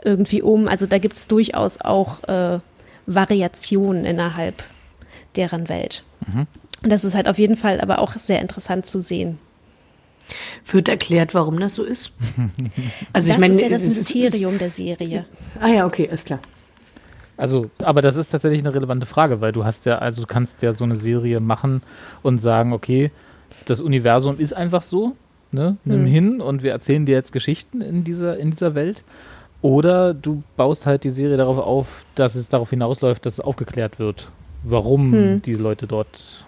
irgendwie 0.03 0.41
um. 0.41 0.67
Also 0.67 0.85
da 0.85 0.97
gibt 0.97 1.17
es 1.17 1.27
durchaus 1.27 1.79
auch 1.79 2.23
äh, 2.27 2.59
Variationen 3.05 4.05
innerhalb 4.05 4.63
deren 5.35 5.69
Welt. 5.69 6.03
Mhm. 6.27 6.47
Und 6.83 6.91
das 6.91 7.03
ist 7.03 7.15
halt 7.15 7.27
auf 7.27 7.39
jeden 7.39 7.55
Fall 7.55 7.79
aber 7.79 7.99
auch 7.99 8.17
sehr 8.17 8.41
interessant 8.41 8.85
zu 8.85 9.01
sehen. 9.01 9.39
Wird 10.65 10.87
erklärt, 10.87 11.33
warum 11.33 11.59
das 11.59 11.75
so 11.75 11.83
ist? 11.83 12.11
Also 13.13 13.27
das 13.27 13.35
ich 13.35 13.37
meine, 13.39 13.53
ist 13.53 13.61
ja 13.61 13.69
das 13.69 13.83
Mysterium 13.83 14.57
der 14.57 14.69
Serie. 14.69 15.25
Ah 15.59 15.67
ja, 15.67 15.85
okay, 15.85 16.09
ist 16.11 16.25
klar. 16.25 16.39
Also, 17.37 17.69
aber 17.79 18.01
das 18.01 18.15
ist 18.15 18.29
tatsächlich 18.29 18.61
eine 18.61 18.73
relevante 18.73 19.05
Frage, 19.05 19.41
weil 19.41 19.51
du 19.51 19.65
hast 19.65 19.85
ja, 19.85 19.97
also 19.97 20.21
du 20.21 20.27
kannst 20.27 20.61
ja 20.61 20.73
so 20.73 20.83
eine 20.83 20.95
Serie 20.95 21.39
machen 21.39 21.81
und 22.21 22.39
sagen, 22.39 22.73
okay, 22.73 23.11
das 23.65 23.81
Universum 23.81 24.39
ist 24.39 24.53
einfach 24.53 24.83
so, 24.83 25.15
ne? 25.51 25.77
Nimm 25.83 26.01
hm. 26.01 26.05
hin 26.05 26.41
und 26.41 26.63
wir 26.63 26.71
erzählen 26.71 27.05
dir 27.05 27.15
jetzt 27.15 27.31
Geschichten 27.31 27.81
in 27.81 28.03
dieser, 28.03 28.37
in 28.37 28.51
dieser 28.51 28.75
Welt. 28.75 29.03
Oder 29.61 30.13
du 30.13 30.43
baust 30.57 30.85
halt 30.85 31.03
die 31.03 31.09
Serie 31.09 31.37
darauf 31.37 31.57
auf, 31.57 32.05
dass 32.15 32.35
es 32.35 32.49
darauf 32.49 32.69
hinausläuft, 32.69 33.25
dass 33.25 33.35
es 33.35 33.39
aufgeklärt 33.39 33.99
wird 33.99 34.27
warum 34.63 35.11
hm. 35.11 35.41
die 35.41 35.55
Leute 35.55 35.87
dort 35.87 36.45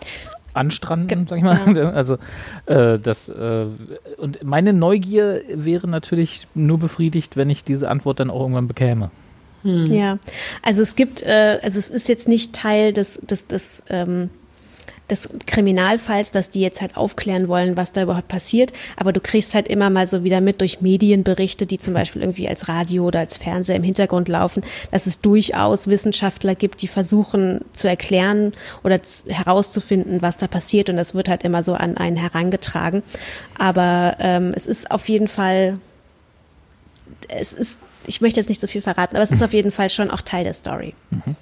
anstranden, 0.56 1.28
sag 1.28 1.38
ich 1.38 1.44
mal. 1.44 1.60
Ja. 1.76 1.90
Also 1.96 2.18
äh, 2.66 3.00
das 3.00 3.30
äh, 3.30 3.66
und 4.18 4.44
meine 4.44 4.74
Neugier 4.74 5.42
wäre 5.54 5.88
natürlich 5.88 6.48
nur 6.54 6.78
befriedigt, 6.78 7.38
wenn 7.38 7.50
ich 7.50 7.64
diese 7.64 7.90
Antwort 7.90 8.20
dann 8.20 8.30
auch 8.30 8.42
irgendwann 8.42 8.68
bekäme. 8.68 9.12
Hm. 9.64 9.92
Ja, 9.92 10.20
also 10.62 10.82
es 10.82 10.96
gibt, 10.96 11.24
äh, 11.24 11.60
also 11.64 11.80
es 11.80 11.90
ist 11.90 12.08
jetzt 12.08 12.28
nicht 12.28 12.54
Teil 12.54 12.94
des, 12.94 13.20
des, 13.24 13.48
des 13.48 13.84
ähm, 13.90 14.30
des 15.10 15.30
Kriminalfalls, 15.46 16.32
dass 16.32 16.50
die 16.50 16.62
jetzt 16.62 16.82
halt 16.82 16.98
aufklären 16.98 17.48
wollen, 17.48 17.78
was 17.78 17.94
da 17.94 18.04
überhaupt 18.04 18.28
passiert. 18.28 18.74
Aber 18.98 19.14
du 19.14 19.20
kriegst 19.20 19.54
halt 19.54 19.68
immer 19.68 19.90
mal 19.90 20.08
so 20.08 20.24
wieder 20.24 20.42
mit 20.42 20.62
durch 20.62 20.82
Medienberichte, 20.82 21.66
die 21.66 21.78
zum 21.78 21.94
Beispiel 21.94 22.22
irgendwie 22.22 22.48
als 22.48 22.68
Radio 22.68 23.06
oder 23.06 23.20
als 23.20 23.38
Fernseher 23.38 23.76
im 23.76 23.84
Hintergrund 23.84 24.28
laufen, 24.30 24.64
dass 24.92 25.06
es 25.06 25.22
durchaus 25.22 25.88
Wissenschaftler 25.88 26.56
gibt, 26.56 26.82
die 26.82 26.88
versuchen 26.88 27.62
zu 27.74 27.88
erklären 27.88 28.54
oder 28.84 29.00
herauszufinden, 29.28 30.22
was 30.22 30.38
da 30.38 30.48
passiert. 30.48 30.90
Und 30.90 30.98
das 30.98 31.14
wird 31.14 31.30
halt 31.30 31.44
immer 31.44 31.62
so 31.62 31.76
an 31.76 31.98
einen 31.98 32.18
herangetragen. 32.18 33.04
Aber 33.60 34.16
ähm, 34.20 34.52
es 34.56 34.66
ist 34.66 34.90
auf 34.90 35.08
jeden 35.08 35.28
Fall, 35.28 35.80
es 37.28 37.54
ist, 37.54 37.80
ich 38.08 38.22
möchte 38.22 38.40
jetzt 38.40 38.50
nicht 38.50 38.62
so 38.62 38.68
viel 38.68 38.82
verraten, 38.82 39.16
aber 39.16 39.24
es 39.24 39.32
ist 39.32 39.44
auf 39.44 39.54
jeden 39.54 39.72
Fall 39.72 39.92
schon 39.92 40.10
auch 40.10 40.22
Teil 40.22 40.44
der 40.44 40.54
Story. 40.56 40.96
Mhm. 41.12 41.36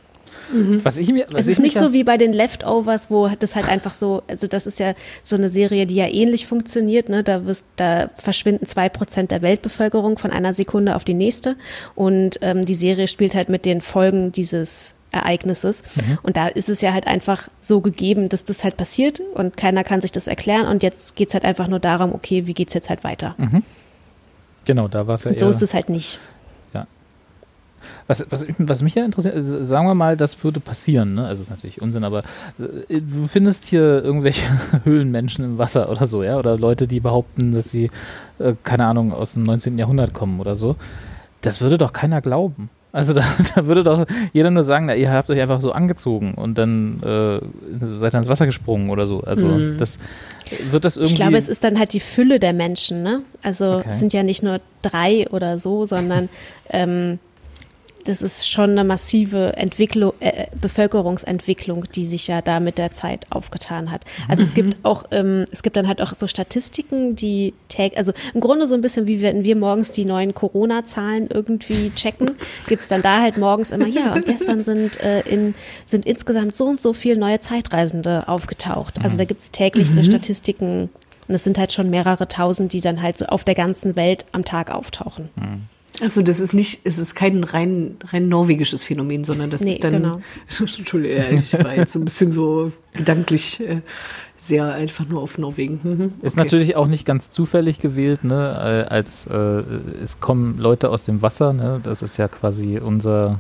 Mhm. 0.51 0.83
Was 0.83 0.97
ich 0.97 1.11
mir, 1.11 1.25
was 1.31 1.41
es 1.41 1.53
ist 1.53 1.59
nicht 1.59 1.77
so 1.77 1.93
wie 1.93 2.03
bei 2.03 2.17
den 2.17 2.33
Leftovers, 2.33 3.09
wo 3.09 3.27
das 3.27 3.55
halt 3.55 3.69
einfach 3.69 3.93
so, 3.93 4.23
also 4.27 4.47
das 4.47 4.67
ist 4.67 4.79
ja 4.79 4.93
so 5.23 5.35
eine 5.35 5.49
Serie, 5.49 5.85
die 5.85 5.95
ja 5.95 6.07
ähnlich 6.07 6.47
funktioniert. 6.47 7.09
Ne? 7.09 7.23
Da, 7.23 7.45
wirst, 7.45 7.65
da 7.75 8.09
verschwinden 8.15 8.65
zwei 8.65 8.89
Prozent 8.89 9.31
der 9.31 9.41
Weltbevölkerung 9.41 10.17
von 10.17 10.31
einer 10.31 10.53
Sekunde 10.53 10.95
auf 10.95 11.03
die 11.03 11.13
nächste. 11.13 11.55
Und 11.95 12.39
ähm, 12.41 12.65
die 12.65 12.75
Serie 12.75 13.07
spielt 13.07 13.35
halt 13.35 13.49
mit 13.49 13.65
den 13.65 13.81
Folgen 13.81 14.31
dieses 14.31 14.95
Ereignisses. 15.11 15.83
Mhm. 15.95 16.17
Und 16.23 16.37
da 16.37 16.47
ist 16.47 16.69
es 16.69 16.81
ja 16.81 16.91
halt 16.91 17.07
einfach 17.07 17.47
so 17.59 17.81
gegeben, 17.81 18.29
dass 18.29 18.43
das 18.43 18.63
halt 18.63 18.77
passiert 18.77 19.21
und 19.35 19.55
keiner 19.55 19.83
kann 19.83 20.01
sich 20.01 20.11
das 20.11 20.27
erklären. 20.27 20.67
Und 20.67 20.83
jetzt 20.83 21.15
geht 21.15 21.29
es 21.29 21.33
halt 21.33 21.45
einfach 21.45 21.67
nur 21.67 21.79
darum, 21.79 22.13
okay, 22.13 22.47
wie 22.47 22.53
geht 22.53 22.69
es 22.69 22.73
jetzt 22.73 22.89
halt 22.89 23.03
weiter? 23.03 23.35
Mhm. 23.37 23.63
Genau, 24.65 24.87
da 24.87 25.07
war 25.07 25.15
es 25.15 25.23
ja. 25.23 25.31
Und 25.31 25.39
so 25.39 25.49
ist 25.49 25.61
es 25.61 25.73
halt 25.73 25.89
nicht. 25.89 26.19
Was, 28.07 28.25
was, 28.29 28.45
was 28.57 28.81
mich 28.81 28.95
ja 28.95 29.05
interessiert, 29.05 29.35
also 29.35 29.63
sagen 29.63 29.87
wir 29.87 29.95
mal, 29.95 30.17
das 30.17 30.43
würde 30.43 30.59
passieren, 30.59 31.15
ne? 31.15 31.25
Also 31.25 31.43
ist 31.43 31.49
natürlich 31.49 31.81
Unsinn, 31.81 32.03
aber 32.03 32.23
äh, 32.89 33.01
du 33.01 33.27
findest 33.27 33.65
hier 33.65 34.03
irgendwelche 34.03 34.45
Höhlenmenschen 34.83 35.45
im 35.45 35.57
Wasser 35.57 35.89
oder 35.89 36.05
so, 36.05 36.23
ja? 36.23 36.37
Oder 36.37 36.57
Leute, 36.57 36.87
die 36.87 36.99
behaupten, 36.99 37.53
dass 37.53 37.71
sie, 37.71 37.89
äh, 38.39 38.53
keine 38.63 38.85
Ahnung, 38.85 39.13
aus 39.13 39.33
dem 39.33 39.43
19. 39.43 39.77
Jahrhundert 39.77 40.13
kommen 40.13 40.39
oder 40.39 40.55
so. 40.55 40.75
Das 41.41 41.61
würde 41.61 41.77
doch 41.77 41.93
keiner 41.93 42.21
glauben. 42.21 42.69
Also 42.93 43.13
da, 43.13 43.23
da 43.55 43.65
würde 43.65 43.83
doch 43.83 44.05
jeder 44.31 44.51
nur 44.51 44.63
sagen, 44.63 44.85
na, 44.85 44.95
ihr 44.95 45.11
habt 45.11 45.29
euch 45.29 45.41
einfach 45.41 45.59
so 45.59 45.71
angezogen 45.71 46.35
und 46.35 46.57
dann 46.57 47.01
äh, 47.01 47.39
seid 47.97 48.13
ihr 48.13 48.19
ins 48.19 48.29
Wasser 48.29 48.45
gesprungen 48.45 48.91
oder 48.91 49.07
so. 49.07 49.21
Also 49.21 49.47
mhm. 49.47 49.77
das 49.77 49.97
wird 50.69 50.85
das 50.85 50.95
irgendwie. 50.97 51.13
Ich 51.13 51.19
glaube, 51.19 51.37
es 51.37 51.49
ist 51.49 51.63
dann 51.63 51.79
halt 51.79 51.93
die 51.93 51.99
Fülle 51.99 52.39
der 52.39 52.53
Menschen, 52.53 53.01
ne? 53.01 53.23
Also 53.41 53.77
okay. 53.77 53.87
es 53.89 53.99
sind 53.99 54.13
ja 54.13 54.21
nicht 54.21 54.43
nur 54.43 54.61
drei 54.83 55.27
oder 55.31 55.57
so, 55.57 55.85
sondern 55.87 56.29
ähm, 56.69 57.17
das 58.05 58.21
ist 58.21 58.49
schon 58.49 58.71
eine 58.71 58.83
massive 58.83 59.55
Entwicklung, 59.57 60.13
äh, 60.19 60.47
Bevölkerungsentwicklung, 60.59 61.85
die 61.95 62.05
sich 62.05 62.27
ja 62.27 62.41
da 62.41 62.59
mit 62.59 62.77
der 62.77 62.91
Zeit 62.91 63.25
aufgetan 63.29 63.91
hat. 63.91 64.05
Also 64.27 64.43
mhm. 64.43 64.47
es 64.47 64.53
gibt 64.53 64.77
auch, 64.83 65.05
ähm, 65.11 65.45
es 65.51 65.63
gibt 65.63 65.75
dann 65.75 65.87
halt 65.87 66.01
auch 66.01 66.13
so 66.13 66.27
Statistiken, 66.27 67.15
die 67.15 67.53
tag, 67.69 67.97
also 67.97 68.13
im 68.33 68.41
Grunde 68.41 68.67
so 68.67 68.75
ein 68.75 68.81
bisschen 68.81 69.07
wie 69.07 69.21
wenn 69.21 69.43
wir 69.43 69.55
morgens 69.55 69.91
die 69.91 70.05
neuen 70.05 70.33
Corona-Zahlen 70.33 71.29
irgendwie 71.31 71.91
checken, 71.95 72.31
gibt 72.67 72.83
es 72.83 72.89
dann 72.89 73.01
da 73.01 73.21
halt 73.21 73.37
morgens 73.37 73.71
immer, 73.71 73.87
ja, 73.87 74.13
und 74.13 74.25
gestern 74.25 74.59
sind, 74.59 74.99
äh, 74.99 75.21
in, 75.21 75.55
sind 75.85 76.05
insgesamt 76.05 76.55
so 76.55 76.65
und 76.65 76.81
so 76.81 76.93
viele 76.93 77.17
neue 77.17 77.39
Zeitreisende 77.39 78.27
aufgetaucht. 78.27 79.03
Also 79.03 79.17
da 79.17 79.25
gibt 79.25 79.41
es 79.41 79.51
täglich 79.51 79.89
mhm. 79.89 79.93
so 79.93 80.03
Statistiken 80.03 80.89
und 81.27 81.35
es 81.35 81.43
sind 81.43 81.57
halt 81.57 81.71
schon 81.71 81.89
mehrere 81.89 82.27
tausend, 82.27 82.73
die 82.73 82.81
dann 82.81 83.01
halt 83.01 83.17
so 83.17 83.25
auf 83.27 83.43
der 83.43 83.55
ganzen 83.55 83.95
Welt 83.95 84.25
am 84.31 84.43
Tag 84.43 84.71
auftauchen. 84.71 85.29
Mhm. 85.35 85.72
Also 86.01 86.21
das 86.21 86.39
ist 86.39 86.53
nicht, 86.53 86.81
es 86.85 86.97
ist 86.97 87.13
kein 87.13 87.43
rein, 87.43 87.97
rein 88.05 88.27
norwegisches 88.27 88.83
Phänomen, 88.83 89.23
sondern 89.23 89.49
das 89.49 89.61
nee, 89.61 89.71
ist 89.71 89.83
dann, 89.83 89.93
genau. 89.93 90.21
Entschuldigung, 90.59 91.37
ich 91.37 91.53
war 91.63 91.75
jetzt 91.75 91.93
so 91.93 91.99
ein 91.99 92.05
bisschen 92.05 92.31
so 92.31 92.71
gedanklich 92.93 93.59
äh, 93.59 93.81
sehr 94.35 94.73
einfach 94.73 95.07
nur 95.07 95.21
auf 95.21 95.37
Norwegen. 95.37 95.79
Mhm. 95.83 96.13
Okay. 96.17 96.27
Ist 96.27 96.37
natürlich 96.37 96.75
auch 96.75 96.87
nicht 96.87 97.05
ganz 97.05 97.29
zufällig 97.29 97.79
gewählt, 97.79 98.23
ne, 98.23 98.87
äh, 98.89 98.93
als 98.93 99.27
äh, 99.27 99.35
es 100.03 100.19
kommen 100.19 100.57
Leute 100.57 100.89
aus 100.89 101.05
dem 101.05 101.21
Wasser, 101.21 101.53
ne, 101.53 101.79
das 101.83 102.01
ist 102.01 102.17
ja 102.17 102.27
quasi 102.27 102.79
unser 102.79 103.39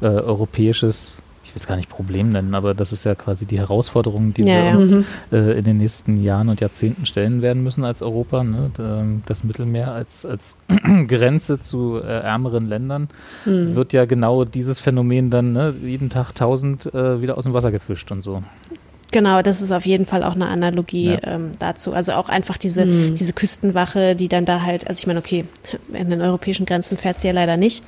äh, 0.00 0.06
europäisches 0.06 1.16
will 1.58 1.62
es 1.62 1.66
gar 1.66 1.76
nicht 1.76 1.88
Problem 1.88 2.28
nennen, 2.28 2.54
aber 2.54 2.72
das 2.72 2.92
ist 2.92 3.04
ja 3.04 3.14
quasi 3.16 3.44
die 3.44 3.58
Herausforderung, 3.58 4.32
die 4.32 4.44
ja, 4.44 4.72
wir 4.72 4.78
uns 4.78 4.90
mhm. 4.92 5.04
äh, 5.32 5.52
in 5.58 5.64
den 5.64 5.76
nächsten 5.78 6.22
Jahren 6.22 6.48
und 6.48 6.60
Jahrzehnten 6.60 7.04
stellen 7.04 7.42
werden 7.42 7.64
müssen 7.64 7.84
als 7.84 8.00
Europa. 8.00 8.44
Ne? 8.44 8.70
Das 9.26 9.42
Mittelmeer 9.42 9.92
als, 9.92 10.24
als 10.24 10.58
Grenze 11.08 11.58
zu 11.58 12.00
äh, 12.00 12.20
ärmeren 12.20 12.66
Ländern 12.66 13.08
mhm. 13.44 13.74
wird 13.74 13.92
ja 13.92 14.04
genau 14.04 14.44
dieses 14.44 14.78
Phänomen 14.78 15.30
dann 15.30 15.52
ne, 15.52 15.74
jeden 15.82 16.10
Tag 16.10 16.32
tausend 16.32 16.92
äh, 16.94 17.20
wieder 17.20 17.36
aus 17.36 17.44
dem 17.44 17.54
Wasser 17.54 17.72
gefischt 17.72 18.12
und 18.12 18.22
so. 18.22 18.42
Genau, 19.10 19.40
das 19.40 19.62
ist 19.62 19.72
auf 19.72 19.86
jeden 19.86 20.04
Fall 20.04 20.22
auch 20.22 20.34
eine 20.34 20.48
Analogie 20.48 21.12
ja. 21.12 21.18
ähm, 21.22 21.52
dazu. 21.58 21.94
Also 21.94 22.12
auch 22.12 22.28
einfach 22.28 22.58
diese, 22.58 22.84
mhm. 22.84 23.14
diese 23.14 23.32
Küstenwache, 23.32 24.14
die 24.14 24.28
dann 24.28 24.44
da 24.44 24.62
halt, 24.62 24.86
also 24.86 24.98
ich 25.00 25.06
meine, 25.06 25.18
okay, 25.20 25.46
in 25.92 26.10
den 26.10 26.20
europäischen 26.20 26.66
Grenzen 26.66 26.98
fährt 26.98 27.20
sie 27.20 27.28
ja 27.28 27.32
leider 27.32 27.56
nicht. 27.56 27.82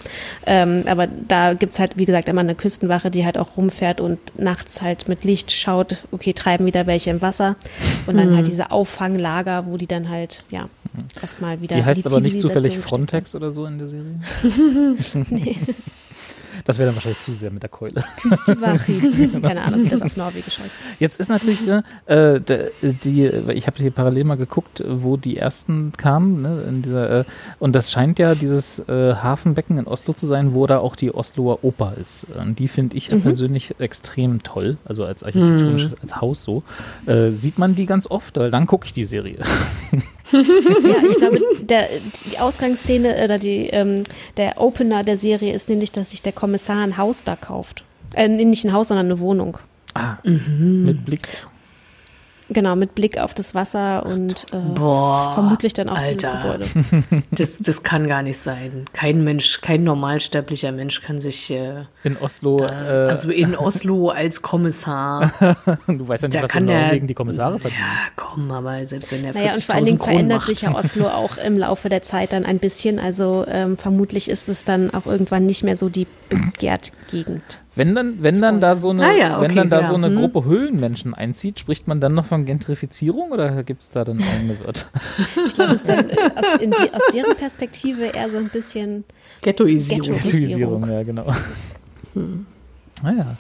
Ähm, 0.47 0.85
aber 0.87 1.07
da 1.07 1.53
gibt's 1.53 1.79
halt, 1.79 1.99
wie 1.99 2.07
gesagt, 2.07 2.29
immer 2.31 2.41
eine 2.41 2.55
Küstenwache, 2.55 3.11
die 3.11 3.27
halt 3.27 3.37
auch 3.37 3.59
rumfährt 3.59 4.01
und 4.01 4.19
nachts 4.39 4.81
halt 4.81 5.09
mit 5.09 5.25
Licht 5.25 5.53
schaut, 5.53 6.05
okay, 6.11 6.33
treiben 6.33 6.65
wieder 6.65 6.87
welche 6.87 7.11
im 7.11 7.21
Wasser. 7.21 7.57
Und 8.07 8.17
dann 8.17 8.25
halt 8.25 8.31
mhm. 8.31 8.37
halt 8.37 8.47
diese 8.47 8.71
Auffanglager, 8.71 9.67
wo 9.67 9.77
die 9.77 9.87
dann 9.87 10.09
halt, 10.09 10.45
ja, 10.51 10.63
mhm. 10.63 10.69
erstmal 11.21 11.61
wieder. 11.61 11.77
Die 11.77 11.85
heißt 11.85 12.05
die 12.05 12.09
aber 12.09 12.21
nicht 12.21 12.41
zufällig 12.41 12.79
Frontex 12.79 13.35
oder 13.35 13.51
so 13.51 13.67
in 13.67 13.79
der 13.79 13.89
Serie? 13.89 14.21
nee. 15.29 15.57
Das 16.65 16.79
wäre 16.79 16.87
dann 16.87 16.97
wahrscheinlich 16.97 17.21
zu 17.21 17.33
sehr 17.33 17.51
mit 17.51 17.63
der 17.63 17.71
Keule. 17.71 18.03
Küstivari. 18.21 19.41
Keine 19.43 19.63
Ahnung, 19.63 19.85
wie 19.85 19.89
das 19.89 20.03
auf 20.03 20.17
Norwegisch 20.17 20.59
heißt. 20.59 20.71
Jetzt 20.99 21.21
ist 21.21 21.29
natürlich, 21.29 21.61
äh, 22.07 22.41
die, 22.83 23.27
ich 23.27 23.67
habe 23.67 23.77
hier 23.79 23.91
parallel 23.91 24.25
mal 24.25 24.37
geguckt, 24.37 24.83
wo 24.87 25.17
die 25.17 25.37
ersten 25.37 25.93
kamen. 25.97 26.43
Ne, 26.43 26.63
in 26.63 26.83
dieser, 26.83 27.21
äh, 27.21 27.25
und 27.59 27.75
das 27.75 27.91
scheint 27.91 28.19
ja 28.19 28.35
dieses 28.35 28.81
äh, 28.89 29.15
Hafenbecken 29.15 29.79
in 29.79 29.87
Oslo 29.87 30.15
zu 30.15 30.27
sein, 30.27 30.55
wo 30.55 30.67
da 30.67 30.79
auch 30.79 30.97
die 30.97 31.15
Osloer 31.15 31.65
Oper 31.65 31.95
ist. 32.01 32.27
Und 32.39 32.59
die 32.59 32.69
finde 32.69 32.97
ich 32.97 33.11
mhm. 33.11 33.23
persönlich 33.23 33.75
extrem 33.79 34.43
toll. 34.43 34.79
Also 34.85 35.05
als 35.05 35.23
architektonisches, 35.23 35.93
mhm. 35.93 35.99
als 36.03 36.21
Haus 36.21 36.43
so. 36.43 36.63
Äh, 37.07 37.33
sieht 37.33 37.59
man 37.59 37.75
die 37.75 37.87
ganz 37.87 38.11
oft, 38.11 38.37
weil 38.37 38.51
dann 38.51 38.67
gucke 38.67 38.87
ich 38.87 38.93
die 38.93 39.05
Serie. 39.05 39.39
ja, 40.33 41.03
ich 41.09 41.17
glaube, 41.17 41.41
der, 41.63 41.89
die 42.31 42.39
Ausgangsszene 42.39 43.25
oder 43.25 43.39
die, 43.39 43.69
ähm, 43.69 44.05
der 44.37 44.61
Opener 44.61 45.05
der 45.05 45.17
Serie 45.17 45.53
ist 45.53 45.69
nämlich, 45.69 45.93
dass 45.93 46.11
sich 46.11 46.23
der 46.23 46.33
Kommissar 46.33 46.83
ein 46.83 46.97
Haus 46.97 47.25
da 47.25 47.37
kauft. 47.37 47.85
Äh, 48.15 48.29
nicht 48.29 48.65
ein 48.65 48.73
Haus, 48.73 48.89
sondern 48.89 49.07
eine 49.07 49.21
Wohnung. 49.21 49.59
Ah, 49.95 50.19
mhm. 50.23 50.85
mit 50.85 51.05
Blick 51.05 51.29
Genau, 52.53 52.75
mit 52.75 52.97
Blick 52.97 53.19
auf 53.19 53.33
das 53.33 53.55
Wasser 53.55 54.05
und 54.05 54.47
äh, 54.53 54.57
Boah, 54.75 55.33
vermutlich 55.35 55.73
dann 55.73 55.89
auch 55.89 55.97
Alter. 55.97 56.13
dieses 56.13 56.31
Gebäude. 56.43 57.23
Das, 57.31 57.59
das 57.59 57.83
kann 57.83 58.09
gar 58.09 58.23
nicht 58.23 58.39
sein. 58.39 58.87
Kein 58.93 59.23
Mensch, 59.23 59.61
kein 59.61 59.85
normalsterblicher 59.85 60.73
Mensch 60.73 61.01
kann 61.01 61.21
sich 61.21 61.51
äh, 61.51 61.85
in 62.03 62.17
Oslo, 62.17 62.57
da, 62.57 63.07
äh, 63.07 63.09
also 63.09 63.31
in 63.31 63.55
Oslo 63.55 64.09
als 64.15 64.43
Kommissar. 64.43 65.33
du 65.87 66.09
weißt 66.09 66.25
ja 66.25 66.29
nicht, 66.29 66.43
was 66.43 66.55
in 66.55 66.65
Norwegen 66.65 67.07
die 67.07 67.15
Kommissare 67.15 67.59
verdienen. 67.59 67.83
Ja, 67.83 68.11
komm, 68.17 68.51
aber 68.51 68.85
selbst 68.85 69.13
wenn 69.13 69.23
der 69.23 69.33
naja, 69.33 69.53
40.000 69.53 69.55
und 69.55 69.65
vor 69.65 69.75
allen 69.75 69.85
Dingen 69.85 69.99
Kronen 69.99 70.15
verändert 70.15 70.39
macht. 70.39 70.47
sich 70.49 70.63
ja 70.63 70.75
Oslo 70.75 71.09
auch 71.09 71.37
im 71.37 71.57
Laufe 71.57 71.89
der 71.89 72.03
Zeit 72.03 72.33
dann 72.33 72.45
ein 72.45 72.59
bisschen. 72.59 72.99
Also 72.99 73.45
ähm, 73.49 73.77
vermutlich 73.77 74.29
ist 74.29 74.49
es 74.49 74.65
dann 74.65 74.93
auch 74.93 75.07
irgendwann 75.07 75.47
nicht 75.47 75.63
mehr 75.63 75.77
so 75.77 75.89
die 75.89 76.07
begehrt 76.29 76.93
Gegend. 77.11 77.61
Wenn 77.77 77.95
dann, 77.95 78.23
wenn 78.23 78.41
dann 78.41 78.61
da 78.61 78.75
so 78.75 78.91
eine, 78.91 79.07
ah 79.07 79.13
ja, 79.13 79.39
okay, 79.39 79.49
wenn 79.49 79.57
dann 79.57 79.71
da 79.71 79.81
ja. 79.83 79.89
so 79.89 79.95
eine 79.95 80.09
hm. 80.09 80.17
Gruppe 80.17 80.45
Höhlenmenschen 80.45 81.15
einzieht, 81.15 81.61
spricht 81.61 81.87
man 81.87 82.01
dann 82.01 82.15
noch 82.15 82.25
von 82.25 82.45
Gentrifizierung 82.45 83.31
oder 83.31 83.63
gibt 83.63 83.83
es 83.83 83.91
da 83.91 84.05
dann 84.05 84.21
eigene 84.23 84.59
Wörter? 84.61 84.87
Ich 85.47 85.55
glaube, 85.55 85.73
es 85.73 85.83
ist 85.83 85.89
dann 85.89 86.11
aus, 86.11 86.59
die, 86.61 86.93
aus, 86.93 87.03
deren 87.13 87.37
Perspektive 87.37 88.07
eher 88.07 88.29
so 88.29 88.39
ein 88.39 88.49
bisschen 88.49 89.05
Ghettoisierung. 89.43 90.03
Ghettoisierung, 90.03 90.91
ja, 90.91 91.03
genau. 91.05 91.33
Hm. 92.15 92.47
Naja. 93.03 93.21
Ah, 93.21 93.27
ja. 93.27 93.37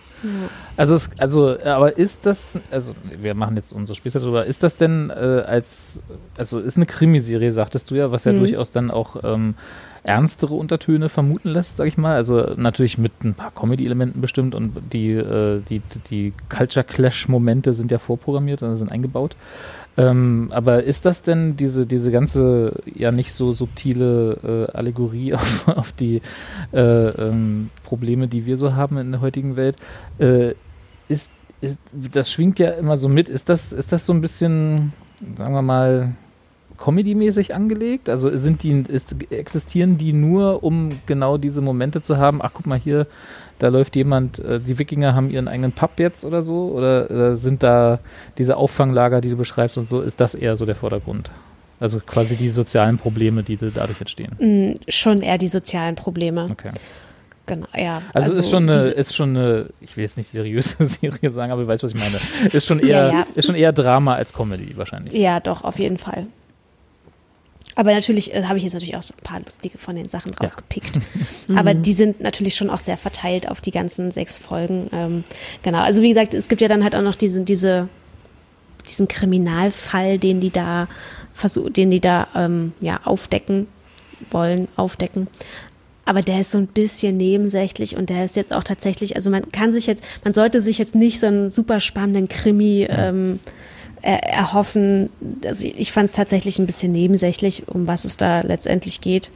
Also, 0.77 0.95
es, 0.95 1.11
also, 1.19 1.59
aber 1.64 1.97
ist 1.97 2.27
das, 2.27 2.61
also 2.71 2.95
wir 3.19 3.35
machen 3.35 3.57
jetzt 3.57 3.73
unsere 3.73 3.97
Spielzeit 3.97 4.23
darüber, 4.23 4.45
ist 4.45 4.62
das 4.62 4.77
denn 4.77 5.11
äh, 5.11 5.12
als, 5.47 6.01
also 6.37 6.61
ist 6.61 6.77
eine 6.77 6.87
Krimiserie, 6.87 7.53
sagtest 7.53 7.90
du 7.90 7.95
ja, 7.95 8.11
was 8.11 8.25
ja 8.25 8.33
mhm. 8.33 8.40
durchaus 8.40 8.71
dann 8.71 8.90
auch 8.90 9.16
ähm, 9.25 9.55
ernstere 10.03 10.55
Untertöne 10.55 11.09
vermuten 11.09 11.51
lässt, 11.51 11.77
sag 11.77 11.87
ich 11.87 11.99
mal. 11.99 12.15
Also 12.15 12.55
natürlich 12.57 12.99
mit 12.99 13.25
ein 13.25 13.35
paar 13.35 13.53
Comedy-Elementen 13.53 14.21
bestimmt 14.21 14.55
und 14.55 14.73
die, 14.93 15.13
äh, 15.13 15.61
die, 15.69 15.83
die 16.11 16.33
Culture 16.49 16.85
Clash-Momente 16.85 17.75
sind 17.75 17.91
ja 17.91 17.99
vorprogrammiert, 17.99 18.63
also 18.63 18.77
sind 18.77 18.93
eingebaut. 18.93 19.37
Ähm, 19.97 20.49
aber 20.53 20.85
ist 20.85 21.05
das 21.07 21.23
denn 21.23 21.57
diese, 21.57 21.87
diese 21.87 22.11
ganze 22.11 22.81
ja 22.95 23.13
nicht 23.13 23.33
so 23.33 23.53
subtile 23.53 24.69
äh, 24.73 24.77
Allegorie 24.77 25.35
auf, 25.35 25.69
auf 25.69 25.93
die 25.93 26.23
äh, 26.73 26.81
ähm, 26.81 27.71
Probleme, 27.85 28.29
die 28.29 28.47
wir 28.47 28.57
so 28.57 28.75
haben 28.75 28.99
in 28.99 29.13
der 29.13 29.21
heutigen 29.21 29.57
Welt, 29.57 29.77
äh, 30.19 30.55
ist 31.09 31.33
ist, 31.61 31.79
das 31.93 32.31
schwingt 32.31 32.59
ja 32.59 32.71
immer 32.71 32.97
so 32.97 33.09
mit. 33.09 33.29
Ist 33.29 33.49
das, 33.49 33.73
ist 33.73 33.93
das 33.93 34.07
so 34.07 34.13
ein 34.13 34.21
bisschen, 34.21 34.93
sagen 35.37 35.55
wir 35.55 35.63
mal, 35.63 36.15
Comedy-mäßig 36.81 37.55
angelegt? 37.55 38.09
Also 38.09 38.35
sind 38.37 38.62
die, 38.64 38.85
ist, 38.88 39.14
existieren 39.31 39.99
die 39.99 40.12
nur, 40.12 40.64
um 40.64 40.90
genau 41.07 41.37
diese 41.38 41.61
Momente 41.61 42.01
zu 42.01 42.16
haben? 42.19 42.40
Ach, 42.43 42.51
guck 42.53 42.66
mal 42.66 42.79
hier, 42.79 43.07
da 43.59 43.69
läuft 43.69 43.95
jemand, 43.95 44.38
äh, 44.40 44.59
die 44.59 44.79
Wikinger 44.79 45.14
haben 45.14 45.31
ihren 45.31 45.47
eigenen 45.47 45.73
Pub 45.73 45.93
jetzt 45.99 46.25
oder 46.25 46.43
so? 46.43 46.71
Oder 46.73 47.11
äh, 47.11 47.37
sind 47.37 47.62
da 47.62 48.01
diese 48.38 48.57
Auffanglager, 48.57 49.21
die 49.21 49.31
du 49.31 49.37
beschreibst 49.37 49.79
und 49.79 49.87
so, 49.87 50.01
ist 50.01 50.21
das 50.21 50.35
eher 50.35 50.57
so 50.57 50.66
der 50.66 50.75
Vordergrund? 50.75 51.31
Also 51.79 52.01
quasi 52.01 52.37
die 52.37 52.49
sozialen 52.49 52.97
Probleme, 52.99 53.43
die 53.43 53.57
dadurch 53.57 54.01
entstehen. 54.01 54.33
Mm, 54.38 54.75
schon 54.90 55.19
eher 55.23 55.38
die 55.38 55.49
sozialen 55.49 55.95
Probleme. 55.95 56.47
Okay. 56.51 56.73
Genau, 57.47 57.66
ja. 57.77 58.01
Also, 58.14 58.31
es 58.31 58.37
ist 58.37 58.51
schon 58.51 58.71
eine, 58.71 58.79
ist 58.90 59.14
schon 59.14 59.37
eine, 59.37 59.66
ich 59.81 59.97
will 59.97 60.05
jetzt 60.05 60.16
nicht 60.16 60.29
seriöse 60.29 60.77
Serie 60.87 61.31
sagen, 61.31 61.53
aber 61.53 61.62
du 61.62 61.69
weißt, 61.69 61.83
was 61.83 61.90
ich 61.93 61.99
meine. 61.99 62.53
Ist 62.53 62.66
schon 62.66 62.79
eher, 62.79 62.88
Ja, 62.88 63.12
ja. 63.12 63.27
ist 63.35 63.47
schon 63.47 63.57
eher 63.57 63.73
Drama 63.73 64.14
als 64.14 64.33
Comedy 64.33 64.77
wahrscheinlich. 64.77 65.14
Ja, 65.14 65.40
doch, 65.40 65.64
auf 65.64 65.79
jeden 65.79 65.99
Fall. 65.99 66.27
Aber 67.76 67.92
natürlich 67.92 68.35
äh, 68.35 68.44
habe 68.44 68.59
ich 68.59 68.64
jetzt 68.64 68.74
natürlich 68.74 68.96
auch 68.96 69.02
so 69.02 69.14
ein 69.14 69.22
paar 69.22 69.40
lustige 69.40 69.78
von 69.78 69.96
den 69.96 70.09
Sachen 70.09 70.35
rausgepickt. 70.35 70.98
Aber 71.56 71.74
die 71.74 71.92
sind 71.92 72.20
natürlich 72.20 72.54
schon 72.54 72.70
auch 72.70 72.78
sehr 72.78 72.96
verteilt 72.96 73.48
auf 73.48 73.61
die 73.61 73.70
ganzen 73.70 74.11
sechs 74.11 74.38
Folgen. 74.38 74.88
Ähm, 74.92 75.24
genau, 75.62 75.78
also 75.78 76.02
wie 76.02 76.09
gesagt, 76.09 76.35
es 76.35 76.48
gibt 76.48 76.61
ja 76.61 76.68
dann 76.68 76.83
halt 76.83 76.96
auch 76.96 77.02
noch 77.02 77.14
diesen, 77.14 77.44
diese, 77.44 77.88
diesen 78.88 79.09
Kriminalfall, 79.09 80.18
den 80.18 80.40
die 80.40 80.50
da 80.50 80.88
versuch, 81.33 81.70
den 81.70 81.90
die 81.90 82.00
da 82.00 82.28
ähm, 82.35 82.72
ja, 82.80 83.00
aufdecken 83.04 83.68
wollen, 84.30 84.68
aufdecken. 84.76 85.28
Aber 86.04 86.22
der 86.22 86.40
ist 86.40 86.50
so 86.50 86.59
ein 86.59 86.66
bisschen 86.66 87.16
nebensächlich 87.16 87.96
und 87.96 88.11
der 88.11 88.24
ist 88.24 88.35
jetzt 88.35 88.52
auch 88.52 88.64
tatsächlich, 88.64 89.14
also 89.14 89.30
man 89.30 89.52
kann 89.52 89.72
sich 89.72 89.87
jetzt, 89.87 90.02
man 90.24 90.35
sollte 90.35 90.61
sich 90.61 90.78
jetzt 90.78 90.94
nicht 90.94 91.20
so 91.20 91.26
einen 91.26 91.50
super 91.50 91.78
spannenden 91.78 92.28
Krimi 92.28 92.87
ähm, 92.90 93.38
erhoffen. 94.03 95.11
Also 95.45 95.67
ich 95.67 95.93
fand 95.93 96.09
es 96.09 96.17
tatsächlich 96.17 96.59
ein 96.59 96.67
bisschen 96.67 96.93
nebensächlich, 96.93 97.69
um 97.69 97.87
was 97.87 98.05
es 98.05 98.17
da 98.17 98.41
letztendlich 98.41 99.01
geht. 99.01 99.31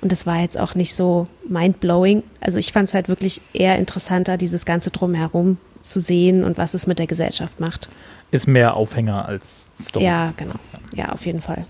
Und 0.00 0.12
das 0.12 0.26
war 0.26 0.40
jetzt 0.40 0.58
auch 0.58 0.74
nicht 0.74 0.94
so 0.94 1.26
mindblowing. 1.48 2.22
Also 2.40 2.58
ich 2.58 2.72
fand 2.72 2.88
es 2.88 2.94
halt 2.94 3.08
wirklich 3.08 3.40
eher 3.52 3.78
interessanter, 3.78 4.36
dieses 4.36 4.64
ganze 4.64 4.90
Drumherum 4.90 5.56
zu 5.82 6.00
sehen 6.00 6.44
und 6.44 6.58
was 6.58 6.74
es 6.74 6.86
mit 6.86 6.98
der 6.98 7.06
Gesellschaft 7.06 7.60
macht. 7.60 7.88
Ist 8.30 8.46
mehr 8.46 8.74
Aufhänger 8.74 9.26
als 9.26 9.70
Story. 9.80 10.04
Ja, 10.04 10.32
genau. 10.36 10.54
Ja, 10.94 11.10
auf 11.10 11.26
jeden 11.26 11.40
Fall. 11.40 11.64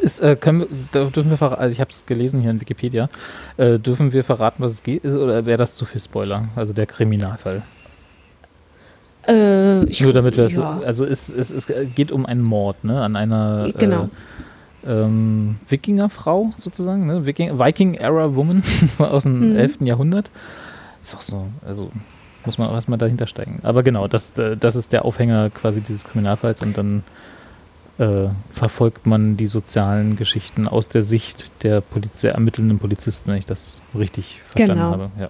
Ist, 0.00 0.20
äh, 0.20 0.36
können 0.36 0.60
wir, 0.60 0.68
da 0.92 1.04
dürfen 1.04 1.30
wir 1.30 1.36
verraten, 1.36 1.60
also 1.60 1.74
ich 1.74 1.80
habe 1.80 1.90
es 1.90 2.06
gelesen 2.06 2.40
hier 2.40 2.50
in 2.50 2.60
Wikipedia, 2.60 3.10
äh, 3.58 3.78
dürfen 3.78 4.12
wir 4.12 4.24
verraten, 4.24 4.62
was 4.62 4.72
es 4.72 4.82
geht, 4.82 5.04
ist, 5.04 5.16
oder 5.16 5.44
wäre 5.44 5.58
das 5.58 5.74
zu 5.74 5.84
viel 5.84 6.00
Spoiler? 6.00 6.48
Also 6.56 6.72
der 6.72 6.86
Kriminalfall. 6.86 7.62
Äh, 9.26 9.32
ich, 9.88 10.00
Nur 10.00 10.12
damit 10.12 10.36
wir 10.36 10.44
es, 10.44 10.56
ja. 10.56 10.80
also 10.84 11.04
es, 11.04 11.28
es, 11.28 11.50
es 11.50 11.66
geht 11.94 12.12
um 12.12 12.26
einen 12.26 12.42
Mord, 12.42 12.84
ne, 12.84 13.02
an 13.02 13.16
einer 13.16 13.70
Genau. 13.78 14.08
äh, 14.84 14.90
ähm, 14.92 15.56
Wikingerfrau 15.68 16.52
sozusagen, 16.56 17.06
ne, 17.06 17.24
Viking, 17.26 17.58
Viking-Era-Woman 17.58 18.62
aus 18.98 19.22
dem 19.24 19.50
Mhm. 19.50 19.56
11. 19.56 19.76
Jahrhundert. 19.82 20.30
Ist 21.02 21.14
auch 21.16 21.20
so, 21.20 21.46
also 21.66 21.90
muss 22.44 22.58
man 22.58 22.68
auch 22.68 22.74
erstmal 22.74 22.98
dahinter 22.98 23.26
steigen. 23.26 23.60
Aber 23.62 23.82
genau, 23.82 24.08
das, 24.08 24.36
äh, 24.38 24.56
das 24.56 24.74
ist 24.76 24.92
der 24.92 25.04
Aufhänger 25.04 25.50
quasi 25.50 25.80
dieses 25.80 26.04
Kriminalfalls 26.04 26.62
und 26.62 26.76
dann 26.76 27.04
äh, 27.98 28.28
verfolgt 28.52 29.06
man 29.06 29.36
die 29.36 29.46
sozialen 29.46 30.16
Geschichten 30.16 30.66
aus 30.66 30.88
der 30.88 31.02
Sicht 31.02 31.52
der, 31.62 31.80
Poliz 31.80 32.22
der 32.22 32.32
ermittelnden 32.32 32.78
Polizisten, 32.78 33.30
wenn 33.30 33.38
ich 33.38 33.46
das 33.46 33.82
richtig 33.96 34.40
verstanden 34.44 34.74
Genau. 34.82 34.90
habe. 34.92 35.10
Ja. 35.20 35.28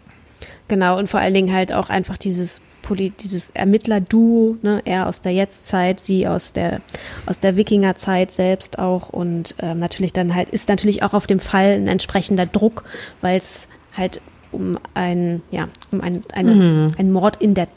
Genau, 0.68 0.98
und 0.98 1.08
vor 1.08 1.20
allen 1.20 1.34
Dingen 1.34 1.52
halt 1.52 1.72
auch 1.72 1.90
einfach 1.90 2.16
dieses, 2.16 2.60
Poli 2.82 3.10
dieses 3.10 3.50
Ermittler-Duo, 3.50 4.58
ne, 4.62 4.82
er 4.84 5.08
aus 5.08 5.22
der 5.22 5.32
Jetztzeit, 5.32 6.00
sie 6.00 6.26
aus 6.26 6.52
der, 6.52 6.80
aus 7.26 7.38
der 7.38 7.56
Wikingerzeit 7.56 8.32
selbst 8.32 8.78
auch 8.78 9.08
und 9.08 9.54
ähm, 9.60 9.78
natürlich 9.78 10.12
dann 10.12 10.34
halt, 10.34 10.50
ist 10.50 10.68
natürlich 10.68 11.02
auch 11.02 11.14
auf 11.14 11.26
dem 11.26 11.40
Fall 11.40 11.72
ein 11.72 11.88
entsprechender 11.88 12.46
Druck, 12.46 12.84
weil 13.20 13.38
es 13.38 13.68
halt 13.96 14.20
um 14.50 14.74
ein, 14.94 15.42
ja, 15.50 15.68
um 15.90 16.02
ein, 16.02 16.20
eine, 16.34 16.90
einen 16.98 17.12
Mord 17.12 17.36
in 17.36 17.54
der, 17.54 17.68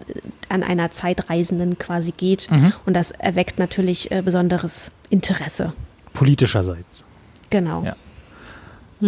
an 0.49 0.61
einer 0.61 0.91
Zeitreisenden 0.91 1.79
quasi 1.79 2.11
geht 2.11 2.49
und 2.85 2.95
das 2.95 3.11
erweckt 3.11 3.59
natürlich 3.59 4.11
äh, 4.11 4.21
besonderes 4.21 4.91
Interesse. 5.09 5.73
Politischerseits. 6.13 7.05
Genau. 7.49 7.83
Ja. 7.83 7.95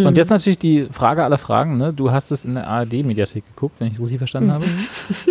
Und 0.05 0.17
jetzt 0.17 0.29
natürlich 0.29 0.60
die 0.60 0.88
Frage 0.91 1.23
aller 1.23 1.38
Fragen. 1.38 1.77
Ne? 1.77 1.93
Du 1.93 2.12
hast 2.12 2.31
es 2.31 2.45
in 2.45 2.55
der 2.55 2.67
ARD-Mediathek 2.67 3.45
geguckt, 3.45 3.75
wenn 3.79 3.88
ich 3.88 3.95
es 3.95 4.01
richtig 4.01 4.17
verstanden 4.19 4.51
habe. 4.51 4.65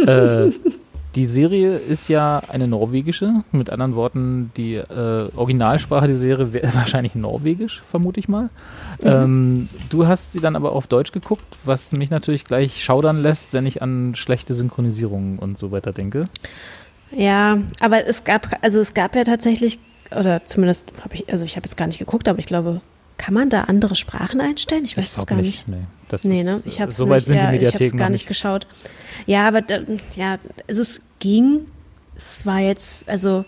äh, 0.07 0.50
die 1.16 1.26
Serie 1.26 1.76
ist 1.76 2.09
ja 2.09 2.42
eine 2.48 2.68
norwegische. 2.68 3.42
Mit 3.50 3.70
anderen 3.70 3.94
Worten, 3.94 4.50
die 4.57 4.74
äh, 4.74 5.29
Originalsprache 5.35 6.09
der 6.09 6.16
Serie 6.16 6.52
wäre 6.52 6.74
wahrscheinlich 6.74 7.14
norwegisch, 7.14 7.83
vermute 7.88 8.20
ich 8.20 8.29
mal. 8.29 8.50
Ähm, 9.02 9.70
du 9.88 10.07
hast 10.07 10.33
sie 10.33 10.40
dann 10.40 10.57
aber 10.57 10.72
auf 10.72 10.87
Deutsch 10.87 11.12
geguckt, 11.12 11.57
was 11.64 11.92
mich 11.92 12.11
natürlich 12.11 12.44
gleich 12.44 12.85
schaudern 12.85 13.22
lässt, 13.22 13.55
wenn 13.55 13.64
ich 13.64 13.81
an 13.81 14.14
schlechte 14.14 14.55
Synchronisierungen 14.55 15.38
und 15.38 15.57
so 15.57 15.72
weiter 15.72 15.92
denke. 15.92 16.29
Ja, 17.11 17.59
aber 17.81 18.07
es 18.07 18.24
gab, 18.24 18.62
also 18.62 18.79
es 18.79 18.92
gab 18.92 19.16
ja 19.16 19.24
tatsächlich, 19.24 19.79
oder 20.11 20.44
zumindest 20.44 20.92
habe 21.02 21.14
ich, 21.14 21.31
also 21.31 21.46
ich 21.46 21.57
habe 21.57 21.64
jetzt 21.64 21.79
gar 21.79 21.87
nicht 21.87 21.98
geguckt, 21.98 22.29
aber 22.29 22.40
ich 22.40 22.46
glaube, 22.46 22.83
kann 23.18 23.35
man 23.35 23.50
da 23.50 23.62
andere 23.62 23.94
Sprachen 23.94 24.40
einstellen? 24.40 24.85
Ich 24.85 24.96
weiß 24.96 25.16
es 25.16 25.26
gar 25.26 25.37
nicht. 25.37 25.68
Nee, 25.68 25.85
das 26.09 26.24
Nee, 26.24 26.44
ne? 26.44 26.62
Ich 26.64 26.81
habe 26.81 26.90
es 26.90 26.96
so 26.96 27.07
ja, 27.07 27.16
ich 27.16 27.29
Mediatheken 27.29 27.96
gar 27.96 28.11
nicht 28.11 28.26
geschaut. 28.26 28.66
Ja, 29.26 29.48
aber 29.48 29.62
da, 29.62 29.81
ja, 30.14 30.38
also 30.68 30.83
es 30.83 31.02
ging. 31.18 31.66
Es 32.16 32.46
war 32.46 32.61
jetzt, 32.61 33.09
also 33.09 33.44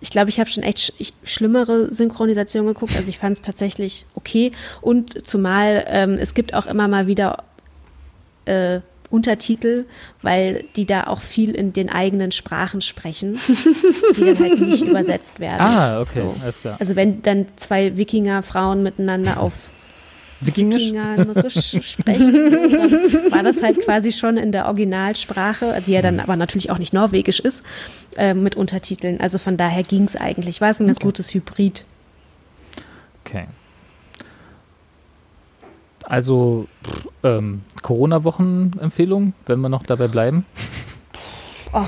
ich 0.00 0.10
glaube, 0.10 0.30
ich 0.30 0.40
habe 0.40 0.48
schon 0.48 0.62
echt 0.62 0.78
sch 0.78 0.92
ich, 0.98 1.14
schlimmere 1.24 1.92
Synchronisationen 1.92 2.72
geguckt. 2.72 2.96
Also 2.96 3.08
ich 3.08 3.18
fand 3.18 3.36
es 3.36 3.42
tatsächlich 3.42 4.06
okay. 4.14 4.52
Und 4.80 5.26
zumal 5.26 5.84
ähm, 5.88 6.14
es 6.14 6.34
gibt 6.34 6.54
auch 6.54 6.66
immer 6.66 6.88
mal 6.88 7.06
wieder 7.06 7.44
äh, 8.44 8.80
Untertitel, 9.10 9.86
weil 10.22 10.64
die 10.76 10.84
da 10.84 11.04
auch 11.06 11.20
viel 11.22 11.52
in 11.52 11.72
den 11.72 11.88
eigenen 11.88 12.30
Sprachen 12.30 12.80
sprechen, 12.82 13.38
die 14.16 14.24
dann 14.24 14.38
halt 14.38 14.60
nicht 14.60 14.82
übersetzt 14.82 15.40
werden. 15.40 15.60
Ah, 15.60 16.00
okay, 16.00 16.18
So. 16.18 16.34
alles 16.42 16.60
klar. 16.60 16.76
Also 16.78 16.94
wenn 16.94 17.22
dann 17.22 17.46
zwei 17.56 17.96
Wikinger-Frauen 17.96 18.82
miteinander 18.82 19.40
auf 19.40 19.52
Wikingisch? 20.40 20.92
Wikingerisch 20.92 21.78
sprechen, 21.82 22.32
dann 22.52 23.32
war 23.32 23.42
das 23.42 23.60
halt 23.62 23.80
quasi 23.82 24.12
schon 24.12 24.36
in 24.36 24.52
der 24.52 24.66
Originalsprache, 24.66 25.82
die 25.86 25.92
ja 25.92 26.02
dann 26.02 26.20
aber 26.20 26.36
natürlich 26.36 26.70
auch 26.70 26.78
nicht 26.78 26.92
norwegisch 26.92 27.40
ist, 27.40 27.64
äh, 28.16 28.34
mit 28.34 28.54
Untertiteln. 28.54 29.20
Also 29.20 29.38
von 29.38 29.56
daher 29.56 29.82
ging 29.82 30.04
es 30.04 30.14
eigentlich. 30.14 30.60
War 30.60 30.70
es 30.70 30.78
ein 30.80 30.86
ganz 30.86 31.00
gutes 31.00 31.34
Hybrid. 31.34 31.84
Okay. 33.24 33.46
Also 36.04 36.66
ähm, 37.22 37.62
Corona-Wochen-Empfehlung, 37.82 39.34
wenn 39.46 39.60
wir 39.60 39.68
noch 39.68 39.82
dabei 39.84 40.08
bleiben. 40.08 40.46
Och, 41.72 41.86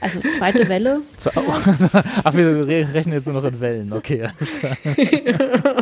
also 0.00 0.20
zweite 0.38 0.68
Welle. 0.68 1.02
Zu- 1.18 1.30
Ach, 2.24 2.34
wir 2.34 2.66
re- 2.66 2.88
rechnen 2.94 3.14
jetzt 3.14 3.26
nur 3.26 3.34
noch 3.34 3.44
in 3.44 3.60
Wellen. 3.60 3.92
Okay, 3.92 4.22
alles 4.22 4.52
klar. 4.58 4.76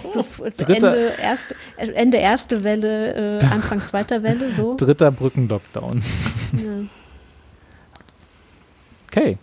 So, 0.00 0.24
Dritter- 0.64 0.94
Ende, 0.94 1.12
erste, 1.20 1.54
Ende 1.76 2.18
erste 2.18 2.62
Welle, 2.62 3.38
äh, 3.40 3.44
Anfang 3.46 3.84
zweiter 3.84 4.22
Welle, 4.22 4.52
so. 4.52 4.76
Dritter 4.76 5.10
Brückenlockdown. 5.10 6.02
Ja. 6.52 6.84
Okay. 9.10 9.38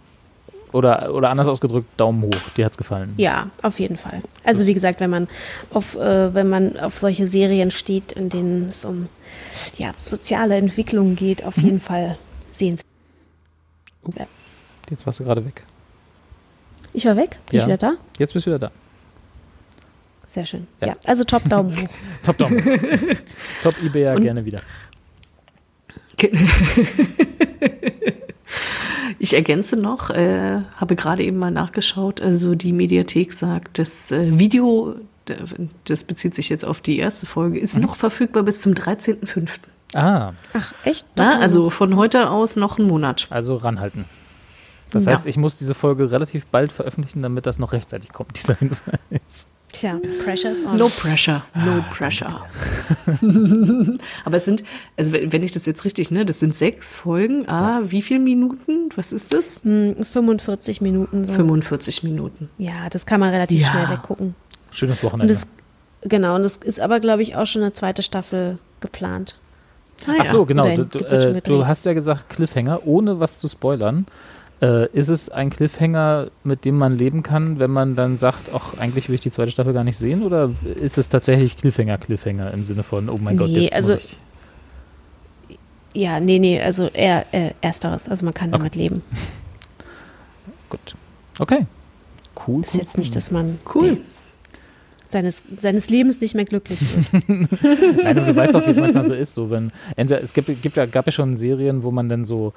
Oder, 0.74 1.14
oder 1.14 1.30
anders 1.30 1.48
ausgedrückt, 1.48 1.88
Daumen 1.98 2.24
hoch. 2.24 2.50
Dir 2.58 2.66
hat's 2.66 2.78
gefallen. 2.78 3.14
Ja, 3.18 3.48
auf 3.62 3.80
jeden 3.80 3.96
Fall. 3.96 4.22
Also 4.44 4.66
wie 4.66 4.74
gesagt, 4.74 5.00
wenn 5.00 5.12
man 5.12 5.28
auf, 5.72 5.96
äh, 5.96 6.34
wenn 6.34 6.50
man 6.50 6.78
auf 6.80 6.98
solche 6.98 7.28
Serien 7.28 7.70
steht, 7.72 8.12
in 8.14 8.30
denen 8.30 8.70
es 8.70 8.84
um 8.84 9.08
ja, 9.78 9.94
soziale 10.00 10.58
Entwicklung 10.58 11.16
geht, 11.16 11.46
auf 11.46 11.56
jeden 11.58 11.80
Fall 11.80 12.18
sehenswert. 12.52 12.84
Jetzt 14.90 15.06
warst 15.06 15.20
du 15.20 15.24
gerade 15.24 15.46
weg. 15.46 15.64
Ich 16.92 17.06
war 17.06 17.16
weg, 17.16 17.38
bin 17.50 17.60
Ja. 17.60 17.64
ich 17.64 17.68
wieder 17.68 17.78
da? 17.78 17.94
Jetzt 18.18 18.34
bist 18.34 18.46
du 18.46 18.50
wieder 18.52 18.60
da. 18.60 18.72
Sehr 20.28 20.46
schön. 20.48 20.66
Ja. 20.82 20.88
Ja, 20.88 20.96
also 21.06 21.24
top 21.24 21.48
Daumen 21.48 21.76
hoch. 21.82 21.88
Top 22.24 22.38
Daumen. 22.40 22.66
hoch. 22.66 22.72
Top 23.62 23.76
Ibea, 23.84 24.16
gerne 24.16 24.44
wieder. 24.44 24.62
Ich 29.20 29.34
ergänze 29.34 29.76
noch, 29.76 30.10
äh, 30.10 30.62
habe 30.76 30.96
gerade 30.96 31.24
eben 31.24 31.38
mal 31.38 31.52
nachgeschaut, 31.52 32.22
also 32.22 32.56
die 32.56 32.74
Mediathek 32.74 33.34
sagt, 33.34 33.80
das 33.80 34.12
äh, 34.12 34.38
Video, 34.40 34.96
das 35.86 36.04
bezieht 36.04 36.36
sich 36.36 36.50
jetzt 36.50 36.66
auf 36.66 36.82
die 36.82 36.98
erste 37.00 37.26
Folge, 37.26 37.60
ist 37.60 37.78
noch 37.78 37.96
verfügbar 37.96 38.44
bis 38.44 38.62
zum 38.62 38.74
13.05. 38.74 39.50
Ah, 39.94 40.34
Ach, 40.54 40.74
echt? 40.84 41.06
Na, 41.16 41.40
also 41.40 41.70
von 41.70 41.96
heute 41.98 42.30
aus 42.30 42.56
noch 42.56 42.80
einen 42.80 42.88
Monat. 42.88 43.28
also 43.30 43.56
ranhalten. 43.58 44.06
Das 44.90 45.06
Ja. 45.06 45.12
heißt, 45.12 45.28
ich 45.28 45.38
muss 45.38 45.58
diese 45.58 45.74
Folge 45.76 46.12
relativ 46.12 46.46
bald 46.48 46.72
veröffentlichen, 46.72 47.22
damit 47.22 47.46
das 47.46 47.60
noch 47.60 47.74
rechtzeitig 47.74 48.12
kommt, 48.12 48.38
dieser 48.42 48.56
Hinweis. 48.60 49.48
Tja, 49.74 50.00
pressure 50.24 50.52
is 50.52 50.64
on. 50.66 50.78
No 50.78 50.88
pressure, 50.88 51.42
no 51.56 51.84
pressure. 51.92 52.42
Aber 54.26 54.38
es 54.38 54.46
sind, 54.46 54.64
also 54.98 55.12
wenn 55.14 55.44
ich 55.44 55.52
das 55.52 55.66
jetzt 55.66 55.84
richtig, 55.84 56.12
ne, 56.12 56.26
das 56.26 56.40
sind 56.40 56.54
sechs 56.56 56.94
Folgen. 56.94 57.48
Ah, 57.50 57.82
wie 57.86 58.02
viele 58.02 58.20
Minuten? 58.20 58.90
Was 58.96 59.12
ist 59.12 59.34
das? 59.34 59.64
Hm, 59.64 59.96
45 60.06 60.82
Minuten. 60.82 61.26
So. 61.26 61.34
45 61.34 62.04
Minuten. 62.04 62.50
Ja, 62.58 62.90
das 62.90 63.06
kann 63.06 63.20
man 63.20 63.30
relativ 63.32 63.62
Ja. 63.62 63.68
schnell 63.68 63.90
weggucken. 63.90 64.36
Schönes 64.72 65.00
Und 65.00 65.04
Wochenende. 65.12 65.34
das, 65.34 65.48
genau, 66.04 66.36
und 66.36 66.44
das 66.44 66.58
ist 66.58 66.80
aber, 66.80 67.00
glaube 67.00 67.22
ich, 67.24 67.36
auch 67.36 67.46
schon 67.48 67.62
eine 67.64 67.74
zweite 67.74 68.04
Staffel 68.04 68.58
geplant. 68.80 69.40
Ah, 70.08 70.14
Ach 70.20 70.26
so, 70.26 70.46
genau. 70.46 70.64
Du, 70.76 70.86
du, 70.86 71.00
äh, 71.00 71.42
du 71.42 71.66
hast 71.66 71.86
ja 71.86 71.94
gesagt 71.94 72.30
Cliffhanger, 72.30 72.86
ohne 72.86 73.20
was 73.20 73.40
zu 73.40 73.48
spoilern. 73.48 74.06
Äh, 74.64 74.88
ist 74.94 75.10
es 75.10 75.28
ein 75.28 75.50
Cliffhanger, 75.50 76.32
mit 76.46 76.64
dem 76.64 76.78
man 76.78 76.94
leben 76.94 77.22
kann, 77.22 77.60
wenn 77.60 77.70
man 77.72 77.98
dann 77.98 78.16
sagt, 78.16 78.50
ach, 78.54 78.76
eigentlich 78.76 79.10
will 79.10 79.16
ich 79.16 79.22
die 79.22 79.30
zweite 79.32 79.52
Staffel 79.52 79.74
gar 79.74 79.84
nicht 79.84 79.98
sehen? 79.98 80.24
Oder 80.24 80.52
ist 80.82 80.98
es 80.98 81.10
tatsächlich 81.10 81.58
Cliffhanger, 81.58 81.98
Cliffhanger 81.98 82.52
im 82.54 82.64
Sinne 82.64 82.84
von, 82.84 83.10
oh 83.10 83.18
mein 83.22 83.36
Gott, 83.36 83.50
Nee, 83.50 83.64
jetzt 83.64 83.76
also- 83.76 83.94
muss 83.96 84.04
ich... 84.04 84.18
Ja, 85.96 86.20
nee, 86.20 86.40
nee, 86.40 86.60
also 86.62 86.88
eher 86.88 87.26
äh, 87.34 87.52
ersteres. 87.62 88.08
Also 88.10 88.26
man 88.26 88.34
kann 88.34 88.50
Okay. 88.50 88.58
damit 88.58 88.76
leben. 88.76 89.02
Gut. 90.70 90.96
Okay. 91.40 91.68
Cool. 92.48 92.62
Ist 92.62 92.74
cool, 92.74 92.80
jetzt 92.82 92.98
nicht, 92.98 93.16
dass 93.16 93.30
man 93.32 93.60
Cool. 93.76 93.92
nee, 93.92 93.98
seines, 95.06 95.44
seines 95.62 95.90
Lebens 95.90 96.20
nicht 96.20 96.34
mehr 96.34 96.46
glücklich 96.46 96.80
wird. 96.82 97.30
Nein, 98.04 98.18
aber 98.18 98.26
du 98.28 98.36
weißt 98.36 98.56
auch, 98.56 98.66
wie 98.66 98.72
es 98.72 98.78
manchmal 98.78 99.06
so 99.06 99.14
ist. 99.14 99.36
So, 99.36 99.52
wenn, 99.52 99.72
entweder, 99.96 100.24
es 100.24 100.34
gibt, 100.34 100.48
gibt 100.64 100.76
ja, 100.78 100.88
gab 100.88 101.06
ja 101.06 101.12
schon 101.12 101.38
Serien, 101.38 101.84
wo 101.84 101.92
man 101.92 102.10
dann 102.10 102.26
so 102.26 102.54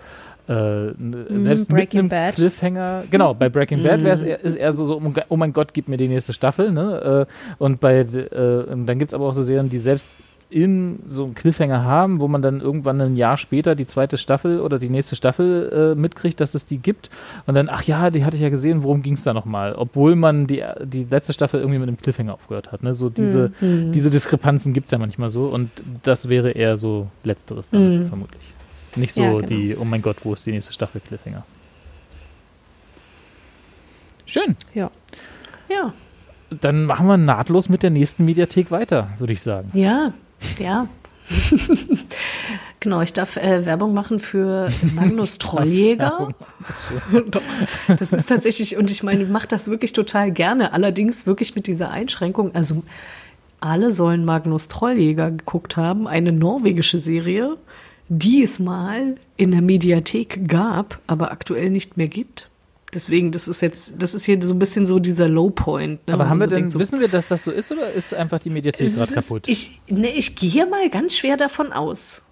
äh, 0.48 0.88
n- 0.88 1.26
selbst 1.40 1.70
mit 1.70 1.78
Breaking 1.78 2.00
einem 2.00 2.08
Bad. 2.08 2.34
Cliffhanger, 2.34 3.04
genau, 3.10 3.34
bei 3.34 3.48
Breaking 3.48 3.82
Bad 3.82 4.02
wäre 4.04 4.14
es 4.14 4.22
eher, 4.22 4.40
ist 4.44 4.56
eher 4.56 4.72
so, 4.72 4.84
so, 4.84 4.96
um- 4.96 5.14
oh 5.28 5.36
mein 5.36 5.52
Gott, 5.52 5.72
gib 5.74 5.88
mir 5.88 5.96
die 5.96 6.08
nächste 6.08 6.32
Staffel. 6.32 6.70
Ne? 6.72 7.26
Äh, 7.28 7.54
und 7.58 7.80
bei, 7.80 7.98
äh, 8.00 8.06
dann 8.06 8.98
gibt 8.98 9.10
es 9.10 9.14
aber 9.14 9.26
auch 9.26 9.34
so 9.34 9.42
Serien, 9.42 9.68
die 9.68 9.78
selbst 9.78 10.16
in 10.48 11.00
so 11.08 11.24
einen 11.24 11.34
Cliffhanger 11.34 11.82
haben, 11.82 12.20
wo 12.20 12.28
man 12.28 12.40
dann 12.40 12.60
irgendwann 12.60 13.00
ein 13.00 13.16
Jahr 13.16 13.36
später 13.36 13.74
die 13.74 13.84
zweite 13.84 14.16
Staffel 14.16 14.60
oder 14.60 14.78
die 14.78 14.88
nächste 14.88 15.16
Staffel 15.16 15.94
äh, 15.96 16.00
mitkriegt, 16.00 16.38
dass 16.40 16.54
es 16.54 16.64
die 16.66 16.78
gibt. 16.78 17.10
Und 17.46 17.56
dann, 17.56 17.68
ach 17.68 17.82
ja, 17.82 18.10
die 18.10 18.24
hatte 18.24 18.36
ich 18.36 18.42
ja 18.42 18.48
gesehen, 18.48 18.84
worum 18.84 19.02
ging 19.02 19.14
es 19.14 19.24
da 19.24 19.34
nochmal? 19.34 19.74
Obwohl 19.76 20.14
man 20.14 20.46
die, 20.46 20.62
die 20.84 21.04
letzte 21.10 21.32
Staffel 21.32 21.58
irgendwie 21.58 21.80
mit 21.80 21.88
einem 21.88 21.96
Cliffhanger 21.96 22.32
aufgehört 22.34 22.70
hat. 22.70 22.84
Ne? 22.84 22.94
So 22.94 23.08
diese, 23.10 23.50
diese 23.60 24.08
Diskrepanzen 24.08 24.72
gibt 24.72 24.86
es 24.86 24.92
ja 24.92 24.98
manchmal 24.98 25.30
so. 25.30 25.46
Und 25.46 25.68
das 26.04 26.28
wäre 26.28 26.52
eher 26.52 26.76
so 26.76 27.08
Letzteres 27.24 27.68
dann, 27.70 28.06
vermutlich. 28.06 28.42
Nicht 28.96 29.14
so 29.14 29.22
Ja, 29.22 29.32
genau. 29.32 29.46
die, 29.46 29.76
oh 29.76 29.84
mein 29.84 30.02
Gott, 30.02 30.18
wo 30.24 30.34
ist 30.34 30.46
die 30.46 30.52
nächste 30.52 30.72
Staffel 30.72 31.00
Cliffhanger? 31.00 31.44
Schön. 34.24 34.56
Ja. 34.74 34.90
Ja. 35.68 35.92
Dann 36.50 36.84
machen 36.84 37.06
wir 37.06 37.16
nahtlos 37.16 37.68
mit 37.68 37.82
der 37.82 37.90
nächsten 37.90 38.24
Mediathek 38.24 38.70
weiter, 38.70 39.10
würde 39.18 39.32
ich 39.32 39.42
sagen. 39.42 39.70
Ja, 39.74 40.12
ja. 40.58 40.88
genau, 42.80 43.00
ich 43.00 43.12
darf 43.12 43.36
äh, 43.36 43.64
Werbung 43.66 43.94
machen 43.94 44.20
für 44.20 44.68
Magnus 44.94 45.38
Trolljäger. 45.38 46.28
Das 47.98 48.12
ist 48.12 48.28
tatsächlich, 48.28 48.76
und 48.76 48.90
ich 48.90 49.02
meine, 49.02 49.22
ich 49.22 49.28
mache 49.28 49.46
das 49.46 49.68
wirklich 49.68 49.92
total 49.92 50.30
gerne. 50.32 50.72
Allerdings 50.72 51.26
wirklich 51.26 51.54
mit 51.54 51.66
dieser 51.66 51.90
Einschränkung. 51.90 52.54
Also, 52.54 52.82
alle 53.60 53.90
sollen 53.92 54.24
Magnus 54.24 54.68
Trolljäger 54.68 55.30
geguckt 55.30 55.76
haben, 55.76 56.06
eine 56.06 56.32
norwegische 56.32 56.98
Serie, 56.98 57.56
die 58.08 58.42
es 58.42 58.58
mal 58.58 59.16
in 59.36 59.50
der 59.50 59.62
Mediathek 59.62 60.48
gab, 60.48 61.00
aber 61.06 61.30
aktuell 61.32 61.70
nicht 61.70 61.96
mehr 61.96 62.08
gibt. 62.08 62.48
Deswegen, 62.94 63.32
das 63.32 63.48
ist 63.48 63.60
jetzt, 63.62 63.94
das 63.98 64.14
ist 64.14 64.24
hier 64.24 64.40
so 64.42 64.54
ein 64.54 64.58
bisschen 64.58 64.86
so 64.86 64.98
dieser 64.98 65.28
Low 65.28 65.50
Point. 65.50 66.06
Ne? 66.06 66.14
Aber 66.14 66.28
haben 66.28 66.38
wir 66.38 66.44
so 66.44 66.50
denn, 66.50 66.58
denkt, 66.60 66.72
so, 66.72 66.78
wissen 66.78 67.00
wir, 67.00 67.08
dass 67.08 67.28
das 67.28 67.44
so 67.44 67.50
ist 67.50 67.70
oder 67.72 67.92
ist 67.92 68.14
einfach 68.14 68.38
die 68.38 68.50
Mediathek 68.50 68.94
gerade 68.94 69.12
kaputt? 69.12 69.48
Ich, 69.48 69.80
ne, 69.88 70.08
ich 70.10 70.36
gehe 70.36 70.66
mal 70.66 70.88
ganz 70.88 71.16
schwer 71.16 71.36
davon 71.36 71.72
aus. 71.72 72.22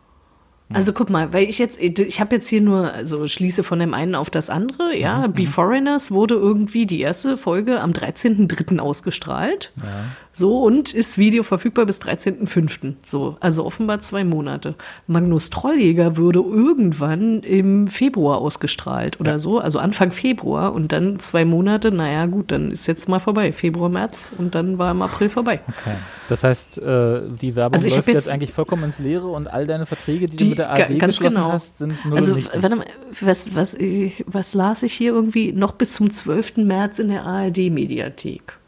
Also 0.74 0.92
guck 0.92 1.10
mal, 1.10 1.32
weil 1.32 1.48
ich 1.48 1.58
jetzt, 1.58 1.80
ich 1.80 2.20
habe 2.20 2.34
jetzt 2.36 2.48
hier 2.48 2.60
nur, 2.60 2.92
also 2.92 3.26
schließe 3.28 3.62
von 3.62 3.78
dem 3.78 3.94
einen 3.94 4.14
auf 4.14 4.30
das 4.30 4.50
andere, 4.50 4.96
ja. 4.96 5.26
Be 5.28 5.46
Foreigners 5.46 6.10
wurde 6.10 6.34
irgendwie 6.34 6.86
die 6.86 7.00
erste 7.00 7.36
Folge 7.36 7.80
am 7.80 7.92
13.03. 7.92 8.78
ausgestrahlt. 8.78 9.72
ja. 9.82 10.04
So, 10.36 10.62
und 10.64 10.92
ist 10.92 11.16
Video 11.16 11.44
verfügbar 11.44 11.86
bis 11.86 12.00
13.05. 12.00 12.94
So, 13.06 13.36
also 13.38 13.64
offenbar 13.64 14.00
zwei 14.00 14.24
Monate. 14.24 14.74
Magnus 15.06 15.48
Trolljäger 15.48 16.16
würde 16.16 16.40
irgendwann 16.40 17.44
im 17.44 17.86
Februar 17.86 18.38
ausgestrahlt 18.38 19.20
oder 19.20 19.38
so, 19.38 19.60
also 19.60 19.78
Anfang 19.78 20.10
Februar 20.10 20.72
und 20.72 20.90
dann 20.90 21.20
zwei 21.20 21.44
Monate, 21.44 21.92
naja 21.92 22.26
gut, 22.26 22.50
dann 22.50 22.72
ist 22.72 22.88
jetzt 22.88 23.08
mal 23.08 23.20
vorbei. 23.20 23.52
Februar, 23.52 23.88
März 23.88 24.32
und 24.36 24.56
dann 24.56 24.76
war 24.76 24.90
im 24.90 25.02
April 25.02 25.28
vorbei. 25.28 25.60
Okay. 25.68 25.94
Das 26.28 26.42
heißt, 26.42 26.78
äh, 26.78 27.20
die 27.40 27.54
Werbung 27.54 27.74
Also 27.74 27.88
läuft 27.94 28.08
jetzt, 28.08 28.14
jetzt- 28.26 28.28
eigentlich 28.28 28.52
vollkommen 28.52 28.82
ins 28.82 28.98
Leere 28.98 29.28
und 29.28 29.46
all 29.46 29.66
deine 29.68 29.86
Verträge, 29.86 30.26
die, 30.26 30.34
Die- 30.36 30.44
du 30.44 30.50
mit 30.50 30.58
der 30.58 30.63
ga- 30.64 30.82
ARD 30.84 30.98
ganz 30.98 31.18
genau. 31.18 31.52
hast, 31.52 31.78
sind 31.78 32.04
null 32.04 32.18
Also, 32.18 32.36
warte 32.36 32.76
mal, 32.76 32.86
was, 33.20 33.54
was, 33.54 33.74
ich- 33.74 34.24
was 34.26 34.54
las 34.54 34.82
ich 34.82 34.92
hier 34.94 35.12
irgendwie? 35.12 35.52
Noch 35.52 35.72
bis 35.72 35.94
zum 35.94 36.10
12. 36.10 36.58
März 36.64 36.98
in 36.98 37.08
der 37.08 37.24
ARD-Mediathek. 37.24 38.58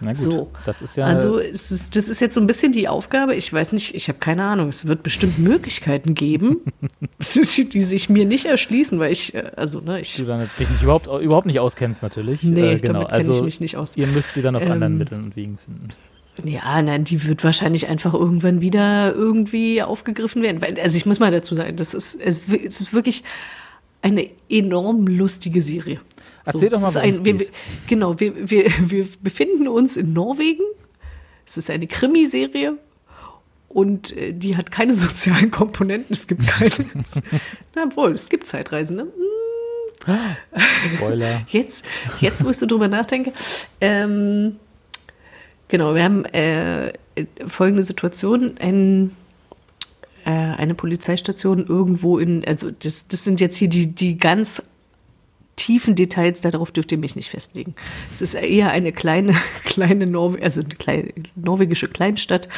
Na 0.00 0.08
gut, 0.12 0.18
So. 0.20 0.50
das 0.64 0.82
ist 0.82 0.96
ja 0.96 1.06
Also, 1.06 1.38
es 1.38 1.70
ist, 1.70 1.94
das 1.96 2.08
ist 2.08 2.20
jetzt 2.20 2.34
so 2.34 2.40
ein 2.40 2.46
bisschen 2.48 2.72
die 2.72 2.88
Aufgabe. 2.88 3.34
Ich 3.36 3.50
weiß 3.50 3.72
nicht, 3.72 3.94
ich 3.94 4.08
habe 4.08 4.18
keine 4.18 4.42
Ahnung. 4.44 4.68
Es 4.68 4.86
wird 4.86 5.02
bestimmt 5.04 5.38
Möglichkeiten 5.38 6.14
geben, 6.14 6.58
die 7.72 7.80
sich 7.80 8.08
mir 8.10 8.24
nicht 8.26 8.44
erschließen, 8.44 8.98
weil 8.98 9.12
ich, 9.12 9.34
äh, 9.34 9.52
also, 9.56 9.80
ne, 9.80 10.00
ich. 10.00 10.16
du 10.16 10.24
dann 10.24 10.50
dich 10.58 10.68
nicht 10.68 10.82
überhaupt, 10.82 11.06
überhaupt 11.06 11.46
nicht 11.46 11.60
auskennst 11.60 12.02
natürlich. 12.02 12.42
Nee, 12.42 12.72
äh, 12.74 12.78
genau. 12.80 12.94
damit 13.04 13.08
kenn 13.10 13.20
ich 13.20 13.28
also 13.28 13.44
mich 13.44 13.60
nicht 13.60 13.76
aus. 13.76 13.96
Ihr 13.96 14.08
müsst 14.08 14.34
sie 14.34 14.42
dann 14.42 14.56
auf 14.56 14.64
Ähm, 14.64 14.72
anderen 14.72 14.98
Mitteln 14.98 15.24
und 15.24 15.36
Wegen 15.36 15.58
finden. 15.58 15.88
Ja, 16.42 16.82
nein, 16.82 17.04
die 17.04 17.24
wird 17.26 17.44
wahrscheinlich 17.44 17.86
einfach 17.88 18.12
irgendwann 18.12 18.60
wieder 18.60 19.14
irgendwie 19.14 19.82
aufgegriffen 19.82 20.42
werden. 20.42 20.60
Also 20.80 20.96
ich 20.96 21.06
muss 21.06 21.20
mal 21.20 21.30
dazu 21.30 21.54
sagen, 21.54 21.76
das 21.76 21.94
ist, 21.94 22.16
es 22.20 22.48
ist 22.48 22.92
wirklich 22.92 23.22
eine 24.02 24.28
enorm 24.48 25.06
lustige 25.06 25.62
Serie. 25.62 26.00
Erzähl 26.44 26.68
doch 26.68 26.80
mal, 26.80 26.96
ein, 26.98 27.24
wir, 27.24 27.46
Genau, 27.86 28.18
wir, 28.18 28.50
wir, 28.50 28.70
wir 28.80 29.08
befinden 29.22 29.68
uns 29.68 29.96
in 29.96 30.12
Norwegen. 30.12 30.64
Es 31.46 31.56
ist 31.56 31.70
eine 31.70 31.86
Krimiserie 31.86 32.78
und 33.68 34.16
äh, 34.16 34.32
die 34.32 34.56
hat 34.56 34.70
keine 34.70 34.94
sozialen 34.94 35.50
Komponenten. 35.50 36.12
Es 36.12 36.26
gibt 36.26 36.46
keine. 36.46 36.70
na 37.74 37.96
wohl, 37.96 38.12
es 38.12 38.28
gibt 38.28 38.46
Zeitreisende. 38.46 39.12
Spoiler. 40.96 41.46
Jetzt, 41.48 41.84
jetzt, 42.20 42.44
wo 42.44 42.50
ich 42.50 42.58
so 42.58 42.66
drüber 42.66 42.88
nachdenke, 42.88 43.32
ähm, 43.80 44.56
genau, 45.68 45.94
wir 45.94 46.04
haben 46.04 46.24
äh, 46.26 46.92
folgende 47.46 47.82
Situation, 47.82 48.54
ein, 48.58 49.10
äh, 50.24 50.30
eine 50.30 50.74
Polizeistation 50.74 51.66
irgendwo 51.66 52.18
in, 52.18 52.44
also 52.44 52.70
das, 52.70 53.06
das 53.08 53.24
sind 53.24 53.40
jetzt 53.40 53.56
hier 53.56 53.68
die, 53.68 53.94
die 53.94 54.18
ganz 54.18 54.62
tiefen 55.56 55.94
Details, 55.94 56.40
darauf 56.40 56.72
dürft 56.72 56.92
ihr 56.92 56.98
mich 56.98 57.16
nicht 57.16 57.30
festlegen. 57.30 57.74
Es 58.12 58.20
ist 58.20 58.34
eher 58.34 58.70
eine 58.70 58.92
kleine, 58.92 59.34
kleine 59.64 60.06
Norwe 60.06 60.42
also 60.42 60.60
eine 60.60 60.74
kleine, 60.74 61.12
norwegische 61.36 61.88
Kleinstadt. 61.88 62.48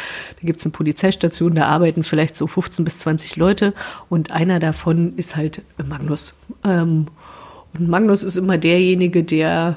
Da 0.40 0.46
gibt 0.46 0.60
es 0.60 0.66
eine 0.66 0.72
Polizeistation, 0.72 1.54
da 1.54 1.66
arbeiten 1.66 2.04
vielleicht 2.04 2.36
so 2.36 2.46
15 2.46 2.84
bis 2.84 3.00
20 3.00 3.36
Leute 3.36 3.74
und 4.08 4.30
einer 4.30 4.58
davon 4.58 5.16
ist 5.16 5.36
halt 5.36 5.62
Magnus. 5.84 6.38
Ähm, 6.64 7.06
und 7.78 7.88
Magnus 7.88 8.22
ist 8.22 8.36
immer 8.36 8.58
derjenige, 8.58 9.22
der 9.24 9.76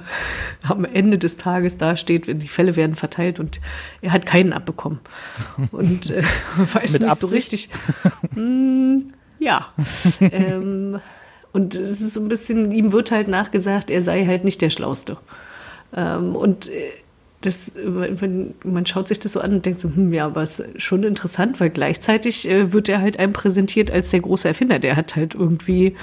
am 0.68 0.86
Ende 0.86 1.18
des 1.18 1.38
Tages 1.38 1.78
dasteht, 1.78 2.28
wenn 2.28 2.39
die 2.39 2.47
Fälle 2.47 2.76
werden 2.76 2.95
verteilt 2.95 3.39
und 3.39 3.62
er 4.02 4.12
hat 4.12 4.26
keinen 4.26 4.54
abbekommen. 4.54 5.00
Und 5.72 6.12
äh, 6.12 6.24
weiß 6.58 6.93
Mit 6.93 7.02
nicht 7.02 7.12
Absicht? 7.12 7.22
so 7.22 7.36
richtig. 7.36 7.70
Hm, 8.34 9.14
ja. 9.39 9.68
ähm, 10.20 11.00
und 11.52 11.76
es 11.76 12.02
ist 12.02 12.14
so 12.14 12.22
ein 12.22 12.28
bisschen, 12.28 12.72
ihm 12.72 12.91
wird 12.91 13.12
halt 13.12 13.28
nachgesagt, 13.28 13.89
er 13.89 14.02
sei 14.02 14.26
halt 14.26 14.43
nicht 14.43 14.62
der 14.62 14.70
Schlauste. 14.70 15.18
Ähm, 15.95 16.36
und 16.36 16.70
äh, 16.70 16.91
das, 17.41 17.76
man, 17.86 18.54
man 18.64 18.86
schaut 18.86 19.08
sich 19.08 19.20
das 19.20 19.32
so 19.32 19.39
an 19.39 19.54
und 19.54 19.66
denkt 19.66 19.80
so, 19.80 19.89
hm, 19.89 20.14
ja, 20.14 20.26
aber 20.26 20.43
es 20.43 20.60
ist 20.60 20.82
schon 20.82 21.04
interessant, 21.04 21.60
weil 21.60 21.70
gleichzeitig 21.70 22.47
äh, 22.50 22.74
wird 22.74 22.89
er 22.89 23.00
halt 23.00 23.18
einem 23.18 23.34
präsentiert 23.34 23.91
als 23.91 24.10
der 24.10 24.20
große 24.20 24.47
Erfinder. 24.47 24.78
Der 24.80 24.95
hat 24.95 25.16
halt 25.16 25.36
irgendwie, 25.36 25.95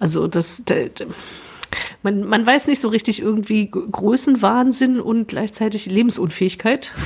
also 0.00 0.26
das, 0.26 0.64
der, 0.64 0.90
man, 2.02 2.24
man 2.24 2.44
weiß 2.44 2.66
nicht 2.66 2.80
so 2.80 2.88
richtig 2.88 3.22
irgendwie 3.22 3.70
Größenwahnsinn 3.70 4.98
und 5.00 5.28
gleichzeitig 5.28 5.86
Lebensunfähigkeit. 5.86 6.92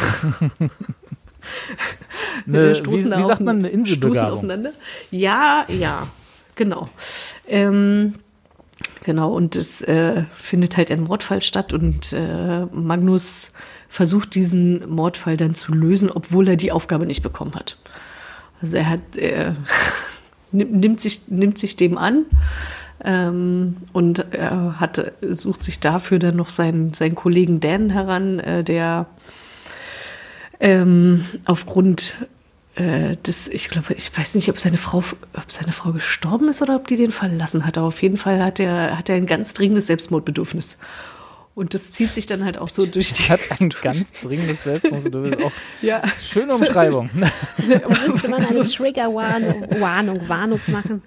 Eine, 2.46 2.74
stoßen 2.74 3.12
wie, 3.12 3.18
wie 3.18 3.22
sagt 3.22 3.42
man, 3.42 3.58
eine 3.58 3.68
stoßen 3.68 3.80
Inselbegabung? 3.80 4.38
aufeinander. 4.38 4.72
Ja, 5.10 5.66
ja, 5.68 6.06
genau. 6.54 6.88
Ähm, 7.46 8.14
genau, 9.04 9.32
und 9.34 9.54
es 9.56 9.82
äh, 9.82 10.24
findet 10.38 10.78
halt 10.78 10.90
ein 10.90 11.02
Mordfall 11.02 11.42
statt 11.42 11.74
und 11.74 12.14
äh, 12.14 12.64
Magnus 12.66 13.50
versucht 13.88 14.34
diesen 14.34 14.88
Mordfall 14.88 15.36
dann 15.36 15.54
zu 15.54 15.72
lösen, 15.72 16.10
obwohl 16.10 16.48
er 16.48 16.56
die 16.56 16.72
Aufgabe 16.72 17.04
nicht 17.04 17.22
bekommen 17.22 17.54
hat. 17.54 17.78
Also 18.62 18.78
er 18.78 18.88
hat, 18.88 19.00
nimmt, 20.50 20.72
nimmt, 20.72 21.00
sich, 21.00 21.28
nimmt 21.28 21.58
sich 21.58 21.76
dem 21.76 21.98
an, 21.98 22.24
Ähm, 23.04 23.76
und 23.92 24.32
er 24.32 24.80
hat, 24.80 25.12
sucht 25.30 25.62
sich 25.62 25.80
dafür 25.80 26.18
dann 26.18 26.36
noch 26.36 26.48
seinen, 26.48 26.94
seinen 26.94 27.14
Kollegen 27.14 27.60
Dan 27.60 27.90
heran, 27.90 28.40
äh, 28.40 28.64
der 28.64 29.06
ähm, 30.60 31.24
aufgrund 31.44 32.26
äh, 32.76 33.16
des, 33.18 33.48
ich 33.48 33.68
glaube, 33.68 33.94
ich 33.94 34.16
weiß 34.16 34.34
nicht, 34.34 34.48
ob 34.48 34.58
seine 34.58 34.78
Frau, 34.78 34.98
ob 34.98 35.50
seine 35.50 35.72
Frau 35.72 35.92
gestorben 35.92 36.48
ist 36.48 36.62
oder 36.62 36.76
ob 36.76 36.88
die 36.88 36.96
den 36.96 37.12
verlassen 37.12 37.66
hat. 37.66 37.78
Aber 37.78 37.88
auf 37.88 38.02
jeden 38.02 38.16
Fall 38.16 38.42
hat 38.42 38.58
er, 38.58 38.96
hat 38.98 39.08
er 39.08 39.16
ein 39.16 39.26
ganz 39.26 39.54
dringendes 39.54 39.86
Selbstmordbedürfnis. 39.86 40.78
Und 41.54 41.72
das 41.72 41.92
zieht 41.92 42.12
sich 42.12 42.26
dann 42.26 42.44
halt 42.44 42.58
auch 42.58 42.68
so 42.68 42.84
durch 42.84 43.12
die. 43.12 43.28
Hat 43.28 43.40
ein 43.60 43.68
ganz 43.68 44.12
dringendes 44.14 44.64
Selbstmordbedürfnis. 44.64 45.38
Auch 45.44 45.52
Ja. 45.82 46.02
schöne 46.20 46.54
Umschreibung. 46.56 47.10
Müsste 48.06 48.28
man 48.28 48.42
Das 48.42 48.50
eine 48.56 48.64
Triggerwarnung 48.64 49.80
Warnung, 49.80 50.28
Warnung 50.28 50.60
machen. 50.66 51.02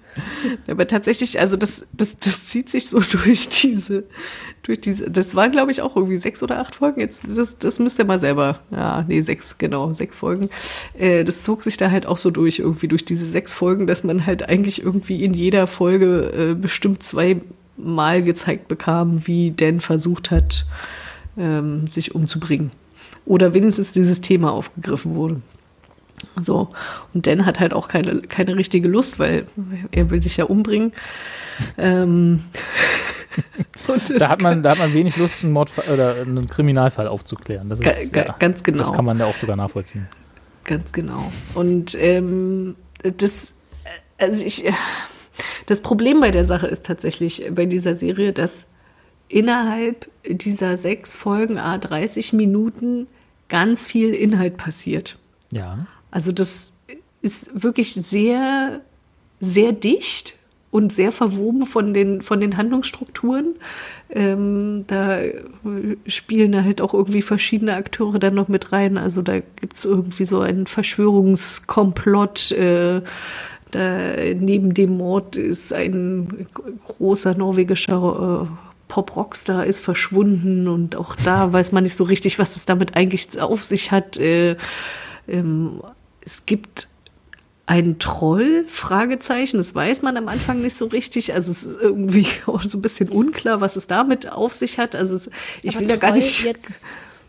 Aber 0.66 0.86
tatsächlich, 0.86 1.38
also 1.38 1.58
das, 1.58 1.86
das, 1.92 2.16
das 2.16 2.46
zieht 2.46 2.70
sich 2.70 2.88
so 2.88 3.00
durch 3.00 3.48
diese, 3.50 4.04
durch 4.62 4.80
diese, 4.80 5.10
das 5.10 5.34
waren 5.34 5.52
glaube 5.52 5.70
ich 5.70 5.82
auch 5.82 5.96
irgendwie 5.96 6.16
sechs 6.16 6.42
oder 6.42 6.58
acht 6.60 6.76
Folgen. 6.76 7.02
Jetzt, 7.02 7.24
das, 7.28 7.58
das 7.58 7.78
müsst 7.78 7.98
ihr 7.98 8.06
mal 8.06 8.18
selber, 8.18 8.60
ja, 8.70 9.04
nee, 9.06 9.20
sechs, 9.20 9.58
genau, 9.58 9.92
sechs 9.92 10.16
Folgen. 10.16 10.48
Äh, 10.98 11.24
das 11.24 11.44
zog 11.44 11.62
sich 11.62 11.76
da 11.76 11.90
halt 11.90 12.06
auch 12.06 12.16
so 12.16 12.30
durch, 12.30 12.58
irgendwie 12.58 12.88
durch 12.88 13.04
diese 13.04 13.26
sechs 13.26 13.52
Folgen, 13.52 13.86
dass 13.86 14.02
man 14.02 14.24
halt 14.24 14.48
eigentlich 14.48 14.82
irgendwie 14.82 15.22
in 15.24 15.34
jeder 15.34 15.66
Folge 15.66 16.52
äh, 16.52 16.54
bestimmt 16.54 17.02
zwei 17.02 17.36
Mal 17.78 18.22
gezeigt 18.22 18.68
bekam, 18.68 19.26
wie 19.26 19.52
Dan 19.52 19.80
versucht 19.80 20.30
hat, 20.30 20.66
ähm, 21.38 21.86
sich 21.86 22.14
umzubringen. 22.14 22.70
Oder 23.24 23.54
wenigstens 23.54 23.92
dieses 23.92 24.20
Thema 24.20 24.52
aufgegriffen 24.52 25.14
wurde. 25.14 25.40
So. 26.40 26.70
Und 27.14 27.26
Dan 27.26 27.46
hat 27.46 27.60
halt 27.60 27.72
auch 27.72 27.86
keine, 27.88 28.20
keine 28.22 28.56
richtige 28.56 28.88
Lust, 28.88 29.18
weil 29.18 29.46
er 29.92 30.10
will 30.10 30.22
sich 30.22 30.36
ja 30.36 30.44
umbringen. 30.46 30.92
ähm, 31.76 32.40
Da 34.18 34.30
hat 34.30 34.40
man, 34.40 34.62
da 34.64 34.70
hat 34.70 34.78
man 34.78 34.92
wenig 34.94 35.16
Lust, 35.16 35.44
einen 35.44 35.52
Mordfall 35.52 35.88
oder 35.92 36.16
einen 36.22 36.48
Kriminalfall 36.48 37.06
aufzuklären. 37.06 37.68
Das 37.68 37.78
Ga- 37.78 37.90
ist, 37.90 38.12
ga- 38.12 38.34
ganz 38.38 38.64
genau. 38.64 38.78
Das 38.78 38.92
kann 38.92 39.04
man 39.04 39.18
ja 39.18 39.26
auch 39.26 39.36
sogar 39.36 39.54
nachvollziehen. 39.54 40.08
Ganz 40.64 40.92
genau. 40.92 41.30
Und 41.54 41.96
ähm, 42.00 42.74
das, 43.16 43.54
also 44.18 44.44
ich, 44.44 44.66
äh, 44.66 44.72
das 45.68 45.82
Problem 45.82 46.20
bei 46.20 46.30
der 46.30 46.44
Sache 46.44 46.66
ist 46.66 46.86
tatsächlich 46.86 47.44
bei 47.50 47.66
dieser 47.66 47.94
Serie, 47.94 48.32
dass 48.32 48.66
innerhalb 49.28 50.10
dieser 50.26 50.78
sechs 50.78 51.14
Folgen, 51.14 51.58
a 51.58 51.76
30 51.76 52.32
Minuten, 52.32 53.06
ganz 53.50 53.86
viel 53.86 54.14
Inhalt 54.14 54.56
passiert. 54.56 55.18
Ja. 55.52 55.86
Also 56.10 56.32
das 56.32 56.72
ist 57.20 57.62
wirklich 57.62 57.92
sehr, 57.92 58.80
sehr 59.40 59.72
dicht 59.72 60.38
und 60.70 60.90
sehr 60.90 61.12
verwoben 61.12 61.66
von 61.66 61.92
den, 61.92 62.22
von 62.22 62.40
den 62.40 62.56
Handlungsstrukturen. 62.56 63.56
Ähm, 64.08 64.84
da 64.86 65.20
spielen 66.06 66.52
da 66.52 66.64
halt 66.64 66.80
auch 66.80 66.94
irgendwie 66.94 67.20
verschiedene 67.20 67.74
Akteure 67.74 68.18
dann 68.18 68.34
noch 68.34 68.48
mit 68.48 68.72
rein. 68.72 68.96
Also 68.96 69.20
da 69.20 69.40
gibt's 69.40 69.84
irgendwie 69.84 70.24
so 70.24 70.40
einen 70.40 70.66
Verschwörungskomplott. 70.66 72.52
Äh, 72.52 73.02
da, 73.70 74.16
neben 74.34 74.74
dem 74.74 74.96
Mord 74.96 75.36
ist 75.36 75.72
ein 75.72 76.46
großer 76.86 77.34
norwegischer 77.34 78.46
äh, 78.46 78.68
Pop-Rockstar 78.88 79.66
ist 79.66 79.80
verschwunden 79.80 80.66
und 80.66 80.96
auch 80.96 81.14
da 81.16 81.52
weiß 81.52 81.72
man 81.72 81.84
nicht 81.84 81.94
so 81.94 82.04
richtig, 82.04 82.38
was 82.38 82.56
es 82.56 82.64
damit 82.64 82.96
eigentlich 82.96 83.40
auf 83.40 83.62
sich 83.62 83.92
hat. 83.92 84.16
Äh, 84.16 84.56
ähm, 85.28 85.82
es 86.24 86.46
gibt 86.46 86.88
einen 87.66 87.98
Troll, 87.98 88.64
Fragezeichen, 88.66 89.58
das 89.58 89.74
weiß 89.74 90.00
man 90.00 90.16
am 90.16 90.28
Anfang 90.28 90.62
nicht 90.62 90.74
so 90.74 90.86
richtig. 90.86 91.34
Also 91.34 91.50
es 91.50 91.64
ist 91.64 91.78
irgendwie 91.80 92.26
auch 92.46 92.62
so 92.62 92.78
ein 92.78 92.82
bisschen 92.82 93.10
unklar, 93.10 93.60
was 93.60 93.76
es 93.76 93.86
damit 93.86 94.32
auf 94.32 94.54
sich 94.54 94.78
hat. 94.78 94.96
Also 94.96 95.14
es, 95.14 95.30
ich 95.62 95.76
Aber 95.76 95.82
will 95.82 95.88
da 95.88 95.96
gar 95.96 96.14
nicht. 96.14 96.44
Jetzt, 96.44 96.84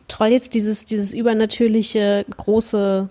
Troll 0.07 0.29
jetzt 0.29 0.53
dieses, 0.53 0.85
dieses 0.85 1.13
übernatürliche 1.13 2.25
große 2.37 3.09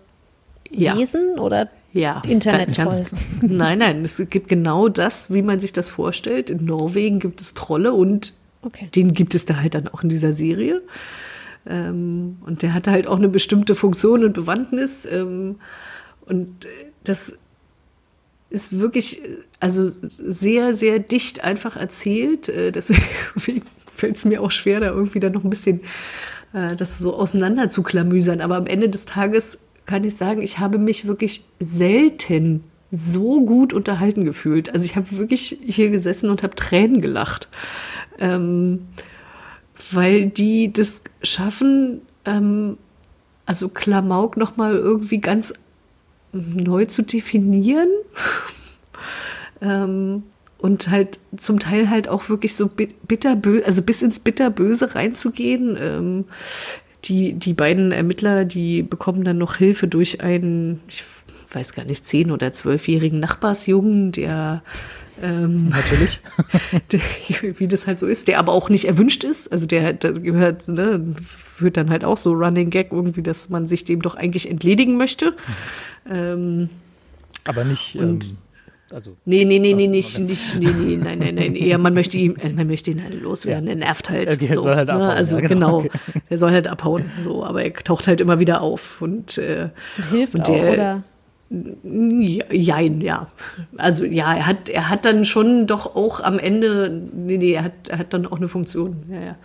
Ja. 0.71 0.97
Wesen 0.97 1.39
oder 1.39 1.69
Ja, 1.99 2.23
Internet-Troll? 2.27 2.85
ganz- 2.85 3.11
Nein, 3.43 3.79
nein, 3.79 4.03
es 4.03 4.23
gibt 4.31 4.49
genau 4.49 4.89
das, 4.89 5.33
wie 5.33 5.43
man 5.43 5.59
sich 5.59 5.73
das 5.73 5.89
vorstellt. 5.89 6.49
In 6.51 6.65
Norwegen 6.65 7.19
gibt 7.19 7.41
es 7.41 7.55
Trolle 7.55 7.93
und 7.93 8.33
Okay. 8.63 8.89
den 8.95 9.13
gibt 9.15 9.35
es 9.35 9.45
da 9.45 9.57
halt 9.57 9.75
dann 9.75 9.89
auch 9.89 10.03
in 10.03 10.09
dieser 10.09 10.33
Serie. 10.33 10.83
Ähm, 11.67 12.39
und 12.45 12.63
der 12.63 12.75
hatte 12.75 12.91
halt 12.91 13.07
auch 13.07 13.17
eine 13.17 13.29
bestimmte 13.29 13.75
Funktion 13.75 14.25
und 14.25 14.33
Bewandtnis. 14.33 15.07
Ähm, 15.11 15.57
und 16.27 16.65
äh, 16.65 16.69
das 17.05 17.35
ist 18.51 18.79
wirklich, 18.81 19.21
also 19.61 19.87
sehr, 19.87 20.75
sehr 20.75 20.99
dicht 20.99 21.45
einfach 21.45 21.77
erzählt. 21.77 22.49
Äh, 22.49 22.73
deswegen 22.73 23.03
fällt 23.93 24.17
es 24.17 24.25
mir 24.25 24.43
auch 24.43 24.51
schwer, 24.51 24.81
da 24.81 24.87
irgendwie 24.87 25.21
dann 25.21 25.33
noch 25.33 25.45
ein 25.45 25.51
bisschen 25.51 25.81
äh, 26.53 26.75
das 26.75 26.99
so 26.99 27.15
auseinander 27.15 27.69
zu 27.71 27.83
klamüsern. 27.83 28.41
Aber 28.41 28.57
am 28.57 28.67
Ende 28.67 28.89
des 28.89 29.05
Tages 29.05 29.59
kann 29.89 30.05
ich 30.05 30.17
sagen, 30.17 30.43
ich 30.43 30.59
habe 30.59 30.79
mich 30.79 31.07
wirklich 31.07 31.45
selten 31.59 32.63
so 32.91 33.45
gut 33.45 33.73
unterhalten 33.73 34.25
gefühlt. 34.25 34.73
Also 34.73 34.85
ich 34.85 34.97
habe 34.97 35.17
wirklich 35.17 35.59
hier 35.65 35.91
gesessen 35.91 36.29
und 36.29 36.43
habe 36.43 36.55
Tränen 36.55 37.01
gelacht. 37.01 37.49
Ähm, 38.19 38.87
weil 39.91 40.27
die 40.27 40.73
das 40.73 41.01
schaffen, 41.23 42.03
ähm, 42.27 42.77
also 43.47 43.71
Klamauk 43.71 44.37
nochmal 44.37 44.75
irgendwie 44.75 45.19
ganz 45.19 45.55
neu 46.33 46.85
zu 46.85 47.03
definieren. 47.03 47.89
ähm, 49.63 50.25
und 50.59 50.91
halt 50.91 51.19
zum 51.37 51.61
Teil 51.61 51.89
halt 51.89 52.09
auch 52.09 52.29
wirklich 52.29 52.55
so 52.55 52.67
bi- 52.67 52.95
bitterböse, 53.07 53.65
also 53.65 53.81
bis 53.81 54.03
ins 54.03 54.21
Bitterböse 54.21 54.95
reinzugehen. 54.95 56.27
Die, 57.05 57.33
die 57.35 57.55
beiden 57.55 57.93
Ermittler, 57.93 58.45
die 58.45 58.83
bekommen 58.83 59.25
dann 59.25 59.39
noch 59.39 59.57
Hilfe 59.57 59.87
durch 59.87 60.21
einen, 60.21 60.81
ich 60.89 61.05
weiß 61.53 61.73
gar 61.73 61.85
nicht, 61.85 62.05
zehn- 62.05 62.33
oder 62.33 62.53
zwölfjährigen 62.53 63.21
Nachbarsjungen, 63.21 64.13
der 64.13 64.63
ähm, 65.23 65.71
Natürlich. 65.71 66.21
der, 66.93 67.01
wie 67.59 67.67
das 67.69 67.87
halt 67.87 67.99
so 67.99 68.07
ist, 68.07 68.29
der 68.29 68.39
aber 68.39 68.53
auch 68.53 68.69
nicht 68.69 68.85
erwünscht 68.85 69.25
ist. 69.25 69.51
Also 69.51 69.67
der, 69.67 69.93
der 69.93 70.13
gehört, 70.13 70.69
ne, 70.69 71.05
führt 71.25 71.77
dann 71.77 71.91
halt 71.91 72.05
auch 72.05 72.17
so 72.17 72.33
Running 72.33 72.71
Gag 72.71 72.93
irgendwie, 72.93 73.23
dass 73.23 73.49
man 73.49 73.67
sich 73.67 73.85
dem 73.85 74.03
doch 74.03 74.15
eigentlich 74.15 74.49
entledigen 74.49 74.97
möchte. 74.97 75.35
Ähm, 76.09 76.69
Aber 77.45 77.65
nicht. 77.65 77.97
Und- 77.97 78.29
ähm, 78.31 78.37
also, 78.93 79.17
nee, 79.25 79.45
nee, 79.45 79.59
nee, 79.59 79.75
nee, 79.75 79.87
nicht, 79.87 80.19
nicht, 80.31 80.57
nee, 80.59 80.67
nee, 80.67 80.97
nein, 80.97 81.19
nein, 81.19 81.35
nein, 81.35 81.55
eher 81.55 81.79
man 81.79 81.95
möchte 81.95 82.17
ihn, 82.17 82.37
man 82.57 82.67
möchte 82.67 82.91
ihn 82.91 83.03
halt 83.03 83.21
loswerden, 83.23 83.69
er 83.69 83.77
nervt 83.77 84.09
halt. 84.11 84.33
Okay, 84.35 84.47
er 84.49 84.55
so, 84.55 84.63
soll 84.63 84.77
halt 84.77 84.89
ne? 84.89 84.95
abhauen, 84.95 85.11
Also 85.11 85.39
ja, 85.39 85.47
genau, 85.47 85.81
genau, 85.83 85.95
er 86.29 86.39
soll 86.39 86.53
halt 86.53 86.69
abhauen, 86.69 87.05
so, 87.23 87.45
aber 87.45 87.63
er 87.65 87.73
taucht 87.75 88.07
halt 88.09 88.21
immer 88.21 88.39
wieder 88.41 88.61
auf 88.63 89.01
und, 89.03 89.37
äh, 89.39 89.69
Und 89.99 90.05
hilft 90.11 90.35
Und 90.35 90.49
auch, 90.49 90.55
der- 90.55 90.73
oder? 90.73 91.03
Ja, 91.51 92.45
Jein, 92.53 93.01
ja. 93.01 93.27
Also 93.79 94.05
ja, 94.05 94.35
er 94.35 94.47
hat, 94.47 94.69
er 94.69 94.91
hat 94.91 95.07
dann 95.07 95.25
schon 95.25 95.67
doch 95.67 95.97
auch 95.97 96.21
am 96.21 96.39
Ende, 96.39 97.09
nee, 97.15 97.39
nee, 97.39 97.53
er 97.53 97.65
hat, 97.65 97.89
er 97.89 97.99
hat 97.99 98.13
dann 98.13 98.27
auch 98.27 98.37
eine 98.37 98.49
Funktion. 98.49 98.97
Ja, 99.11 99.21
ja. 99.21 99.37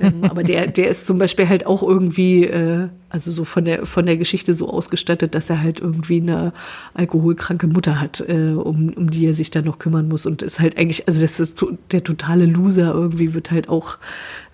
ähm, 0.00 0.24
aber 0.30 0.44
der, 0.44 0.68
der 0.68 0.88
ist 0.88 1.06
zum 1.06 1.18
Beispiel 1.18 1.46
halt 1.46 1.66
auch 1.66 1.82
irgendwie, 1.82 2.44
äh, 2.44 2.88
also 3.10 3.30
so 3.30 3.44
von 3.44 3.66
der, 3.66 3.84
von 3.84 4.06
der 4.06 4.16
Geschichte 4.16 4.54
so 4.54 4.70
ausgestattet, 4.70 5.34
dass 5.34 5.50
er 5.50 5.62
halt 5.62 5.78
irgendwie 5.80 6.22
eine 6.22 6.54
alkoholkranke 6.94 7.66
Mutter 7.66 8.00
hat, 8.00 8.24
äh, 8.26 8.54
um, 8.54 8.88
um 8.88 9.10
die 9.10 9.26
er 9.26 9.34
sich 9.34 9.50
dann 9.50 9.66
noch 9.66 9.78
kümmern 9.78 10.08
muss. 10.08 10.24
Und 10.24 10.40
ist 10.40 10.58
halt 10.58 10.78
eigentlich, 10.78 11.06
also 11.06 11.20
das 11.20 11.38
ist 11.38 11.62
der 11.90 12.02
totale 12.02 12.46
Loser 12.46 12.94
irgendwie, 12.94 13.34
wird 13.34 13.50
halt 13.50 13.68
auch 13.68 13.98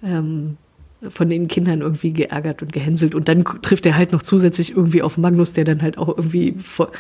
ähm, 0.03 0.57
von 1.09 1.29
den 1.29 1.47
Kindern 1.47 1.81
irgendwie 1.81 2.13
geärgert 2.13 2.61
und 2.61 2.73
gehänselt. 2.73 3.15
Und 3.15 3.29
dann 3.29 3.45
trifft 3.45 3.87
er 3.87 3.97
halt 3.97 4.13
noch 4.13 4.23
zusätzlich 4.23 4.77
irgendwie 4.77 5.03
auf 5.03 5.17
Magnus, 5.17 5.53
der 5.53 5.65
dann 5.65 5.81
halt 5.81 5.97
auch 5.97 6.09
irgendwie 6.09 6.55
vor, 6.55 6.91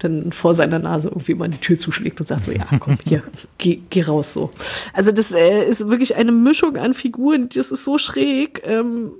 dann 0.00 0.32
vor 0.32 0.52
seiner 0.54 0.80
Nase 0.80 1.08
irgendwie 1.08 1.34
mal 1.34 1.48
die 1.48 1.58
Tür 1.58 1.78
zuschlägt 1.78 2.18
und 2.20 2.26
sagt 2.26 2.42
so, 2.42 2.52
ja, 2.52 2.66
komm, 2.80 2.98
hier, 3.06 3.22
geh, 3.58 3.80
geh 3.88 4.02
raus 4.02 4.32
so. 4.32 4.50
Also 4.92 5.12
das 5.12 5.32
äh, 5.32 5.64
ist 5.64 5.88
wirklich 5.88 6.16
eine 6.16 6.32
Mischung 6.32 6.76
an 6.76 6.92
Figuren, 6.92 7.48
das 7.48 7.70
ist 7.70 7.84
so 7.84 7.98
schräg, 7.98 8.62
ähm, 8.64 9.12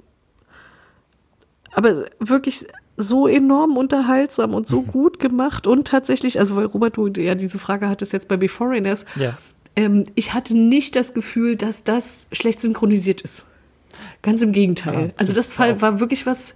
aber 1.73 2.07
wirklich 2.19 2.67
so 2.97 3.29
enorm 3.29 3.77
unterhaltsam 3.77 4.55
und 4.55 4.67
so 4.67 4.83
gut 4.83 5.21
gemacht 5.21 5.69
und 5.69 5.87
tatsächlich, 5.87 6.41
also 6.41 6.57
weil 6.57 6.67
Robert, 6.67 6.97
du 6.97 7.07
ja 7.07 7.37
diese 7.37 7.61
Frage 7.61 7.89
hattest 7.89 8.13
jetzt 8.13 8.27
bei 8.27 8.37
Beforeigners, 8.37 9.05
ja. 9.15 9.39
ähm, 9.77 10.07
ich 10.17 10.35
hatte 10.35 10.57
nicht 10.57 10.97
das 10.97 11.15
Gefühl, 11.15 11.55
dass 11.55 11.85
das 11.85 12.27
schlecht 12.33 12.59
synchronisiert 12.59 13.21
ist. 13.21 13.45
Ganz 14.23 14.43
im 14.43 14.53
Gegenteil. 14.53 15.09
Ja, 15.09 15.13
also 15.17 15.33
das 15.33 15.53
Fall 15.53 15.81
war 15.83 16.01
wirklich 16.01 16.27
was, 16.27 16.55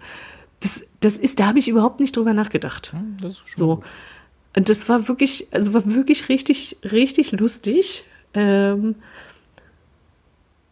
das, 0.61 0.87
das 1.01 1.17
ist, 1.17 1.41
da 1.41 1.47
habe 1.47 1.59
ich 1.59 1.69
überhaupt 1.69 2.01
nicht 2.01 2.17
drüber 2.17 2.33
nachgedacht. 2.35 2.93
Das 3.21 3.35
ist 3.35 3.49
schon 3.49 3.59
So. 3.59 3.77
gut. 3.77 3.85
Und 4.57 4.69
das 4.69 4.89
war 4.89 5.07
wirklich, 5.09 5.47
also 5.53 5.75
war 5.75 5.93
wirklich 5.93 6.29
richtig, 6.29 6.79
richtig 6.85 7.33
lustig. 7.33 8.05
Ähm, 8.35 8.97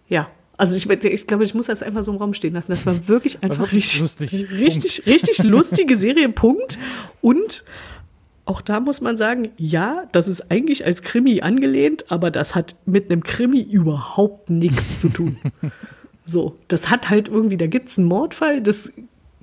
ja. 0.09 0.29
Also 0.57 0.75
ich, 0.75 0.91
ich 0.91 1.27
glaube, 1.29 1.45
ich 1.45 1.55
muss 1.55 1.67
das 1.67 1.85
einfach 1.85 2.03
so 2.03 2.11
im 2.11 2.17
Raum 2.19 2.35
stehen 2.35 2.55
lassen. 2.55 2.73
Das 2.73 2.85
war 2.85 3.07
wirklich 3.07 3.45
einfach 3.45 3.61
wirklich 3.61 3.85
richtig 3.85 4.01
lustig. 4.01 4.51
Richtig, 4.51 5.07
richtig 5.07 5.43
lustige 5.45 5.97
Serie, 5.97 6.29
Punkt. 6.31 6.81
Und 7.21 7.63
auch 8.45 8.61
da 8.61 8.81
muss 8.81 9.01
man 9.01 9.17
sagen, 9.17 9.51
ja, 9.57 10.07
das 10.11 10.27
ist 10.27 10.51
eigentlich 10.51 10.85
als 10.85 11.03
Krimi 11.03 11.43
angelehnt, 11.43 12.11
aber 12.11 12.33
das 12.33 12.57
hat 12.57 12.75
mit 12.87 13.09
einem 13.13 13.23
Krimi 13.23 13.61
überhaupt 13.61 14.51
nichts 14.51 14.99
zu 14.99 15.09
tun. 15.11 15.37
So, 16.29 16.57
das 16.69 16.91
hat 16.91 17.09
halt 17.09 17.29
irgendwie, 17.29 17.57
da 17.57 17.67
gibt 17.67 17.89
es 17.89 17.97
einen 17.97 18.07
Mordfall, 18.07 18.61
das 18.61 18.93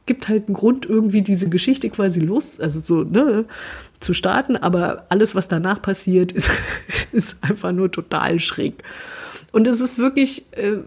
gibt 0.05 0.27
halt 0.27 0.47
einen 0.47 0.55
Grund, 0.55 0.85
irgendwie 0.85 1.23
diese 1.23 1.49
Geschichte 1.49 1.89
quasi 1.89 2.19
los, 2.19 2.59
also 2.59 2.79
so, 2.79 3.03
ne, 3.03 3.45
zu 3.99 4.13
starten, 4.13 4.55
aber 4.55 5.07
alles, 5.09 5.33
was 5.33 5.47
danach 5.47 5.81
passiert, 5.81 6.31
ist, 6.31 6.51
ist 7.11 7.37
einfach 7.41 7.71
nur 7.71 7.91
total 7.91 8.39
schräg. 8.39 8.83
Und 9.51 9.67
es 9.67 9.81
ist 9.81 9.97
wirklich, 9.97 10.45
äh, 10.51 10.77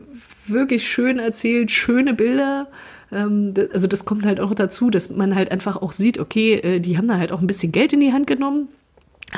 wirklich 0.47 0.87
schön 0.87 1.19
erzählt, 1.19 1.73
schöne 1.73 2.15
Bilder. 2.15 2.69
Ähm, 3.11 3.55
also 3.73 3.89
das 3.89 4.05
kommt 4.05 4.25
halt 4.25 4.39
auch 4.39 4.55
dazu, 4.55 4.91
dass 4.91 5.11
man 5.11 5.35
halt 5.35 5.51
einfach 5.51 5.83
auch 5.83 5.91
sieht, 5.91 6.21
okay, 6.21 6.55
äh, 6.55 6.79
die 6.79 6.97
haben 6.97 7.09
da 7.09 7.19
halt 7.19 7.33
auch 7.33 7.41
ein 7.41 7.49
bisschen 7.49 7.73
Geld 7.73 7.93
in 7.93 7.99
die 7.99 8.13
Hand 8.13 8.29
genommen, 8.29 8.69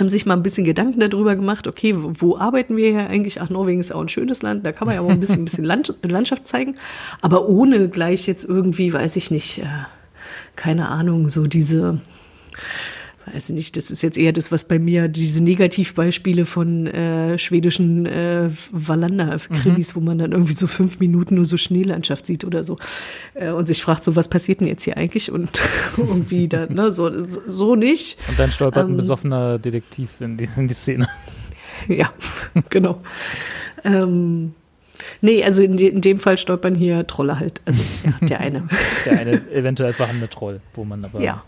haben 0.00 0.08
sich 0.08 0.26
mal 0.26 0.34
ein 0.34 0.42
bisschen 0.42 0.64
Gedanken 0.64 1.00
darüber 1.00 1.36
gemacht, 1.36 1.66
okay, 1.66 1.94
wo, 1.96 2.36
arbeiten 2.36 2.76
wir 2.76 2.90
hier 2.90 3.08
eigentlich? 3.08 3.40
Ach, 3.40 3.50
Norwegen 3.50 3.80
ist 3.80 3.94
auch 3.94 4.00
ein 4.00 4.08
schönes 4.08 4.42
Land, 4.42 4.64
da 4.66 4.72
kann 4.72 4.86
man 4.86 4.96
ja 4.96 5.02
auch 5.02 5.10
ein 5.10 5.20
bisschen, 5.20 5.42
ein 5.42 5.44
bisschen 5.44 5.64
Land, 5.64 5.94
Landschaft 6.02 6.48
zeigen, 6.48 6.76
aber 7.20 7.48
ohne 7.48 7.88
gleich 7.88 8.26
jetzt 8.26 8.44
irgendwie, 8.44 8.92
weiß 8.92 9.16
ich 9.16 9.30
nicht, 9.30 9.58
äh, 9.58 9.66
keine 10.56 10.88
Ahnung, 10.88 11.28
so 11.28 11.46
diese, 11.46 12.00
weiß 13.32 13.50
ich 13.50 13.54
nicht, 13.54 13.76
das 13.76 13.90
ist 13.90 14.02
jetzt 14.02 14.18
eher 14.18 14.32
das, 14.32 14.52
was 14.52 14.66
bei 14.66 14.78
mir, 14.78 15.08
diese 15.08 15.42
Negativbeispiele 15.42 16.44
von 16.44 16.86
äh, 16.86 17.38
schwedischen 17.38 18.06
äh, 18.06 18.50
Wallander-Krimis, 18.72 19.94
wo 19.96 20.00
man 20.00 20.18
dann 20.18 20.32
irgendwie 20.32 20.54
so 20.54 20.66
fünf 20.66 21.00
Minuten 21.00 21.34
nur 21.36 21.44
so 21.44 21.56
Schneelandschaft 21.56 22.26
sieht 22.26 22.44
oder 22.44 22.64
so 22.64 22.78
äh, 23.34 23.50
und 23.50 23.66
sich 23.66 23.82
fragt, 23.82 24.04
so 24.04 24.16
was 24.16 24.28
passiert 24.28 24.60
denn 24.60 24.68
jetzt 24.68 24.84
hier 24.84 24.96
eigentlich 24.96 25.30
und 25.30 25.60
irgendwie 25.96 26.48
da, 26.48 26.66
ne, 26.66 26.92
so, 26.92 27.10
so 27.46 27.76
nicht. 27.76 28.18
Und 28.28 28.38
dann 28.38 28.50
stolpert 28.50 28.84
ein 28.84 28.90
Ähm, 28.90 28.96
besoffener 28.96 29.58
Detektiv 29.58 30.20
in 30.20 30.36
die, 30.36 30.48
in 30.56 30.68
die 30.68 30.74
Szene. 30.74 31.06
Ja, 31.88 32.12
genau. 32.68 33.00
Ähm, 33.84 34.54
nee, 35.22 35.42
also 35.42 35.62
in, 35.62 35.78
de, 35.78 35.88
in 35.88 36.02
dem 36.02 36.18
Fall 36.18 36.36
stolpern 36.36 36.74
hier 36.74 37.06
Trolle 37.06 37.38
halt. 37.38 37.60
Also 37.64 37.82
ja, 38.04 38.26
der 38.26 38.40
eine. 38.40 38.68
Der 39.06 39.18
eine 39.18 39.50
eventuell 39.50 39.94
vorhandene 39.94 40.28
Troll, 40.28 40.60
wo 40.74 40.84
man 40.84 41.04
aber. 41.04 41.22
Ja. 41.22 41.42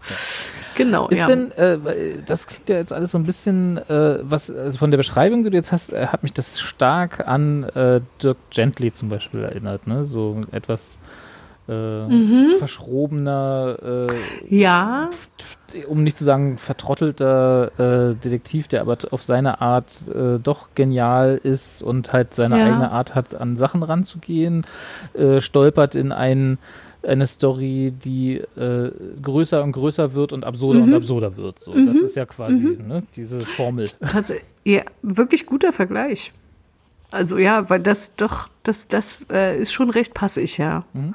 Genau, 0.75 1.09
Ist 1.09 1.18
ja. 1.20 1.27
denn, 1.27 1.51
äh, 1.53 1.79
das 2.27 2.47
klingt 2.47 2.68
ja 2.68 2.77
jetzt 2.77 2.93
alles 2.93 3.11
so 3.12 3.18
ein 3.18 3.25
bisschen, 3.25 3.79
äh, 3.89 4.18
was, 4.23 4.51
also 4.51 4.79
von 4.79 4.91
der 4.91 4.99
Beschreibung, 4.99 5.45
die 5.45 5.51
du 5.51 5.57
jetzt 5.57 5.73
hast, 5.73 5.93
äh, 5.93 6.07
hat 6.07 6.23
mich 6.23 6.33
das 6.33 6.61
stark 6.61 7.27
an 7.27 7.64
äh, 7.64 8.01
Dirk 8.23 8.39
Gently 8.51 8.93
zum 8.93 9.09
Beispiel 9.09 9.41
erinnert, 9.43 9.87
ne? 9.87 10.05
So 10.07 10.41
etwas 10.51 10.99
äh, 11.68 11.73
Mhm. 12.09 12.57
verschrobener, 12.59 13.77
äh, 13.83 14.55
ja, 14.55 15.11
um 15.87 16.03
nicht 16.03 16.16
zu 16.18 16.25
sagen 16.25 16.59
vertrottelter 16.59 18.14
Detektiv, 18.23 18.68
der 18.68 18.81
aber 18.83 18.99
auf 19.11 19.23
seine 19.23 19.61
Art 19.61 20.05
doch 20.43 20.68
genial 20.75 21.41
ist 21.43 21.83
und 21.83 22.12
halt 22.12 22.35
seine 22.35 22.59
Ja. 22.59 22.64
eigene 22.64 22.91
Art 22.91 23.14
hat, 23.14 23.35
an 23.35 23.57
Sachen 23.57 23.83
ranzugehen, 23.83 24.66
stolpert 25.39 25.95
in 25.95 26.12
ein, 26.12 26.59
eine 27.07 27.26
Story, 27.26 27.92
die 28.05 28.36
äh, 28.57 28.90
größer 29.22 29.62
und 29.62 29.72
größer 29.72 30.14
wird 30.14 30.32
und 30.32 30.44
absurder 30.44 30.80
Mhm. 30.80 30.84
und 30.88 30.94
absurder 30.94 31.36
wird. 31.36 31.59
So, 31.61 31.74
Das 31.74 31.96
ist 31.96 32.16
ja 32.16 32.24
quasi 32.26 32.78
ne, 32.86 33.03
diese 33.16 33.40
Formel. 33.40 33.86
tatsächlich, 34.00 34.46
ja, 34.64 34.82
wirklich 35.03 35.46
guter 35.46 35.72
Vergleich. 35.72 36.32
Also 37.11 37.36
ja, 37.36 37.68
weil 37.68 37.80
das 37.80 38.14
doch, 38.16 38.48
das, 38.62 38.88
das 38.88 39.26
äh, 39.30 39.61
ist 39.61 39.72
schon 39.72 39.90
recht 39.90 40.14
passig, 40.14 40.57
ja. 40.59 40.84
Ähm, 40.94 41.14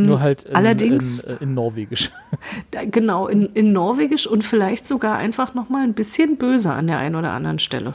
Mhm. 0.00 0.02
Nur 0.02 0.20
halt 0.20 0.44
in, 0.44 0.56
allerdings, 0.56 1.20
in, 1.20 1.36
in 1.38 1.54
Norwegisch. 1.54 2.10
äh, 2.72 2.86
genau, 2.86 3.28
in, 3.28 3.46
in 3.54 3.72
Norwegisch 3.72 4.26
und 4.26 4.42
vielleicht 4.42 4.86
sogar 4.86 5.18
einfach 5.18 5.54
noch 5.54 5.68
mal 5.68 5.84
ein 5.84 5.92
bisschen 5.94 6.36
böser 6.36 6.74
an 6.74 6.86
der 6.86 6.98
einen 6.98 7.14
oder 7.14 7.30
anderen 7.32 7.58
Stelle. 7.58 7.94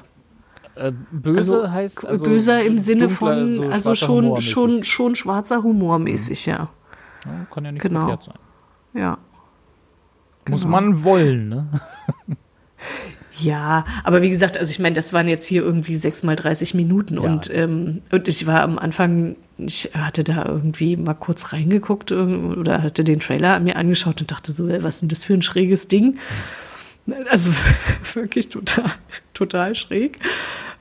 Äh, 0.75 0.91
böse 1.11 1.37
Also, 1.63 1.71
heißt 1.71 2.05
also 2.05 2.25
böser 2.25 2.61
im 2.63 2.77
Sinne 2.77 3.07
dunkler, 3.07 3.17
von, 3.17 3.53
so 3.53 3.63
also 3.63 3.95
schon, 3.95 4.41
schon, 4.41 4.83
schon 4.83 5.15
schwarzer 5.15 5.63
Humor 5.63 5.97
mäßig, 5.99 6.45
ja. 6.45 6.69
Ja, 7.25 7.45
kann 7.53 7.65
ja 7.65 7.71
nicht 7.71 7.81
genau. 7.81 8.01
verkehrt 8.01 8.23
sein. 8.23 8.35
Ja. 8.93 9.17
Muss 10.49 10.61
Genau. 10.61 10.71
man 10.71 11.03
wollen, 11.03 11.49
ne? 11.49 11.67
Ja, 13.39 13.85
aber 14.03 14.23
wie 14.23 14.29
gesagt, 14.29 14.57
also 14.57 14.71
ich 14.71 14.79
meine, 14.79 14.95
das 14.95 15.13
waren 15.13 15.27
jetzt 15.27 15.45
hier 15.45 15.61
irgendwie 15.61 15.95
sechs 15.95 16.23
mal 16.23 16.35
30 16.35 16.73
Minuten 16.73 17.15
Ja. 17.15 17.21
und, 17.21 17.51
ähm, 17.53 18.01
und 18.11 18.27
ich 18.27 18.47
war 18.47 18.61
am 18.63 18.79
Anfang, 18.79 19.35
ich 19.57 19.91
hatte 19.93 20.23
da 20.23 20.43
irgendwie 20.45 20.97
mal 20.97 21.13
kurz 21.13 21.53
reingeguckt 21.53 22.11
ähm, 22.11 22.55
oder 22.57 22.81
hatte 22.81 23.03
den 23.03 23.19
Trailer 23.19 23.59
mir 23.59 23.75
angeschaut 23.75 24.21
und 24.21 24.31
dachte 24.31 24.51
so, 24.53 24.67
ey, 24.69 24.81
was 24.81 24.95
ist 24.95 25.01
denn 25.01 25.09
das 25.09 25.23
für 25.23 25.35
ein 25.35 25.43
schräges 25.43 25.87
Ding? 25.87 26.17
Also 27.29 27.51
wirklich 28.15 28.49
total, 28.49 28.85
total 29.35 29.75
schräg. 29.75 30.17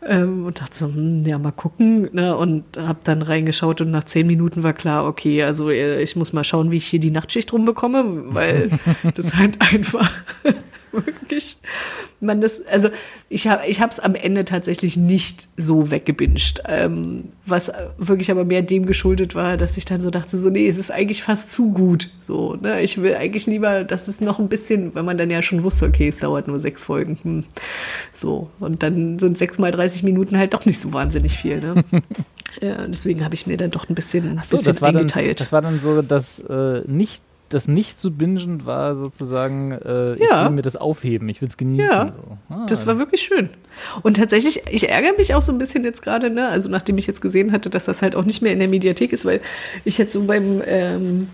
Ähm, 0.09 0.47
und 0.47 0.61
dachte 0.61 0.77
so, 0.77 0.87
hm, 0.87 1.27
ja, 1.27 1.39
mal 1.39 1.53
gucken. 1.53 2.09
Ne? 2.13 2.37
Und 2.37 2.65
habe 2.79 3.01
dann 3.05 3.23
reingeschaut 3.23 3.81
und 3.81 3.91
nach 3.91 4.05
zehn 4.05 4.27
Minuten 4.27 4.63
war 4.63 4.73
klar, 4.73 5.07
okay, 5.07 5.43
also 5.43 5.71
äh, 5.71 6.03
ich 6.03 6.17
muss 6.17 6.33
mal 6.33 6.45
schauen, 6.45 6.71
wie 6.71 6.77
ich 6.77 6.87
hier 6.87 7.01
die 7.01 7.11
Nachtschicht 7.11 7.53
rumbekomme, 7.53 8.25
weil 8.29 8.71
das 9.15 9.35
halt 9.35 9.61
einfach 9.61 10.11
wirklich, 11.05 11.59
man 12.21 12.41
das, 12.41 12.65
also 12.67 12.89
ich 13.29 13.49
habe 13.49 13.67
ich 13.67 13.81
es 13.81 14.01
am 14.01 14.15
Ende 14.15 14.45
tatsächlich 14.45 14.97
nicht 14.97 15.49
so 15.57 15.91
weggebinged, 15.91 16.63
ähm, 16.67 17.25
was 17.45 17.73
wirklich 17.99 18.31
aber 18.31 18.45
mehr 18.45 18.63
dem 18.63 18.87
geschuldet 18.87 19.35
war, 19.35 19.57
dass 19.57 19.77
ich 19.77 19.85
dann 19.85 20.03
so 20.03 20.11
dachte, 20.11 20.39
so 20.39 20.51
nee, 20.51 20.67
es 20.67 20.79
ist 20.79 20.91
eigentlich 20.91 21.23
fast 21.23 21.51
zu 21.51 21.73
gut, 21.73 22.11
so, 22.23 22.57
ne, 22.57 22.81
ich 22.81 23.01
will 23.01 23.15
eigentlich 23.15 23.47
lieber, 23.47 23.85
dass 23.85 24.09
es 24.09 24.21
noch 24.21 24.39
ein 24.39 24.49
bisschen, 24.49 24.95
weil 24.95 25.03
man 25.03 25.19
dann 25.19 25.31
ja 25.31 25.43
schon 25.43 25.63
wusste, 25.63 25.87
okay, 25.87 26.09
es 26.09 26.19
dauert 26.19 26.49
nur 26.49 26.59
sechs 26.59 26.85
Folgen, 26.85 27.19
hm, 27.21 27.45
so, 28.13 28.51
und 28.61 28.83
dann 28.83 29.19
sind 29.19 29.39
sechs 29.39 29.59
mal 29.59 29.71
30 29.71 30.03
Minuten 30.03 30.39
halt 30.39 30.55
doch 30.55 30.65
nicht 30.67 30.81
so 30.81 30.93
wahnsinnig 30.93 31.37
viel, 31.37 31.61
ne. 31.61 31.85
Ja, 32.61 32.87
deswegen 32.87 33.23
habe 33.23 33.35
ich 33.35 33.47
mir 33.47 33.57
dann 33.57 33.71
doch 33.71 33.89
ein 33.89 33.95
bisschen, 33.95 34.41
So, 34.43 34.57
bisschen 34.57 34.65
das 34.65 34.81
war, 34.81 34.93
dann, 34.93 35.03
eingeteilt. 35.03 35.41
das 35.41 35.53
war 35.53 35.61
dann 35.61 35.81
so, 35.81 36.01
dass 36.01 36.41
äh, 36.41 36.83
nicht 36.87 37.23
das 37.49 37.69
nicht 37.69 37.99
zu 38.01 38.11
bingen 38.13 38.67
war 38.67 38.97
sozusagen, 38.97 39.73
äh, 39.73 40.15
ich 40.15 40.21
Ja. 40.31 40.45
will 40.47 40.57
mir 40.57 40.63
das 40.63 40.77
aufheben, 40.77 41.29
ich 41.29 41.41
will 41.41 41.49
es 41.49 41.57
genießen. 41.57 41.87
Ja, 41.87 42.13
so. 42.13 42.39
Ah, 42.55 42.67
Das 42.67 42.87
war 42.87 42.99
wirklich 42.99 43.23
schön. 43.23 43.51
Und 44.03 44.17
tatsächlich, 44.17 44.63
ich 44.71 44.89
ärgere 44.89 45.17
mich 45.17 45.35
auch 45.35 45.43
so 45.43 45.53
ein 45.53 45.59
bisschen 45.59 45.85
jetzt 45.85 46.03
gerade, 46.03 46.31
ne? 46.31 46.49
Also 46.49 46.69
nachdem 46.69 46.99
ich 46.99 47.07
jetzt 47.07 47.21
gesehen 47.21 47.53
hatte, 47.53 47.71
dass 47.71 47.85
das 47.85 48.03
halt 48.03 48.17
auch 48.17 48.25
nicht 48.25 48.43
mehr 48.43 48.53
in 48.53 48.59
der 48.59 48.69
Mediathek 48.69 49.13
ist, 49.13 49.25
weil 49.25 49.41
ich 49.85 49.97
jetzt 49.99 50.13
so 50.13 50.25
beim 50.25 50.61
ähm, 50.67 51.29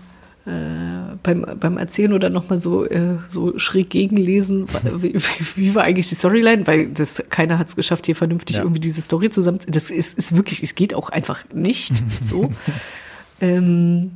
äh, 0.45 1.15
beim, 1.23 1.45
beim 1.57 1.77
Erzählen 1.77 2.11
oder 2.11 2.29
nochmal 2.29 2.57
so, 2.57 2.83
äh, 2.85 3.15
so 3.29 3.57
schräg 3.57 3.89
gegenlesen, 3.89 4.65
wie, 4.97 5.13
wie, 5.15 5.21
wie 5.55 5.73
war 5.75 5.83
eigentlich 5.85 6.09
die 6.09 6.15
Storyline, 6.15 6.67
weil 6.67 6.89
das, 6.89 7.23
keiner 7.29 7.57
hat 7.57 7.69
es 7.69 7.77
geschafft, 7.77 8.05
hier 8.07 8.15
vernünftig 8.17 8.57
Ja. 8.57 8.63
irgendwie 8.63 8.81
diese 8.81 9.01
Story 9.01 9.29
zusammen. 9.29 9.59
Das 9.67 9.89
ist, 9.89 10.17
ist 10.17 10.35
wirklich, 10.35 10.61
es 10.61 10.75
geht 10.75 10.93
auch 10.95 11.07
einfach 11.09 11.45
nicht 11.53 11.93
so. 12.21 12.49
ähm, 13.41 14.11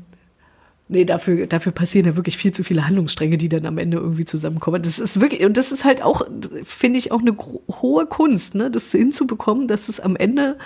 Nee, 0.90 1.04
dafür, 1.04 1.48
dafür 1.48 1.74
passieren 1.74 2.06
ja 2.06 2.16
wirklich 2.16 2.38
viel 2.38 2.54
zu 2.54 2.64
viele 2.64 2.86
Handlungsstränge, 2.88 3.38
die 3.38 3.50
dann 3.50 3.66
am 3.66 3.78
Ende 3.78 3.98
irgendwie 3.98 4.24
zusammenkommen. 4.24 4.82
Das 4.82 5.00
ist 5.00 5.20
wirklich, 5.20 5.44
und 5.44 5.58
das 5.58 5.74
ist 5.74 5.84
halt 5.84 6.02
auch, 6.02 6.22
finde 6.64 6.98
ich, 6.98 7.12
auch 7.12 7.20
eine 7.20 7.36
hohe 7.82 8.06
Kunst, 8.06 8.56
ne, 8.56 8.72
das 8.72 8.90
hinzubekommen, 8.94 9.68
dass 9.68 9.90
es 9.90 10.00
am 10.00 10.16
Ende 10.16 10.58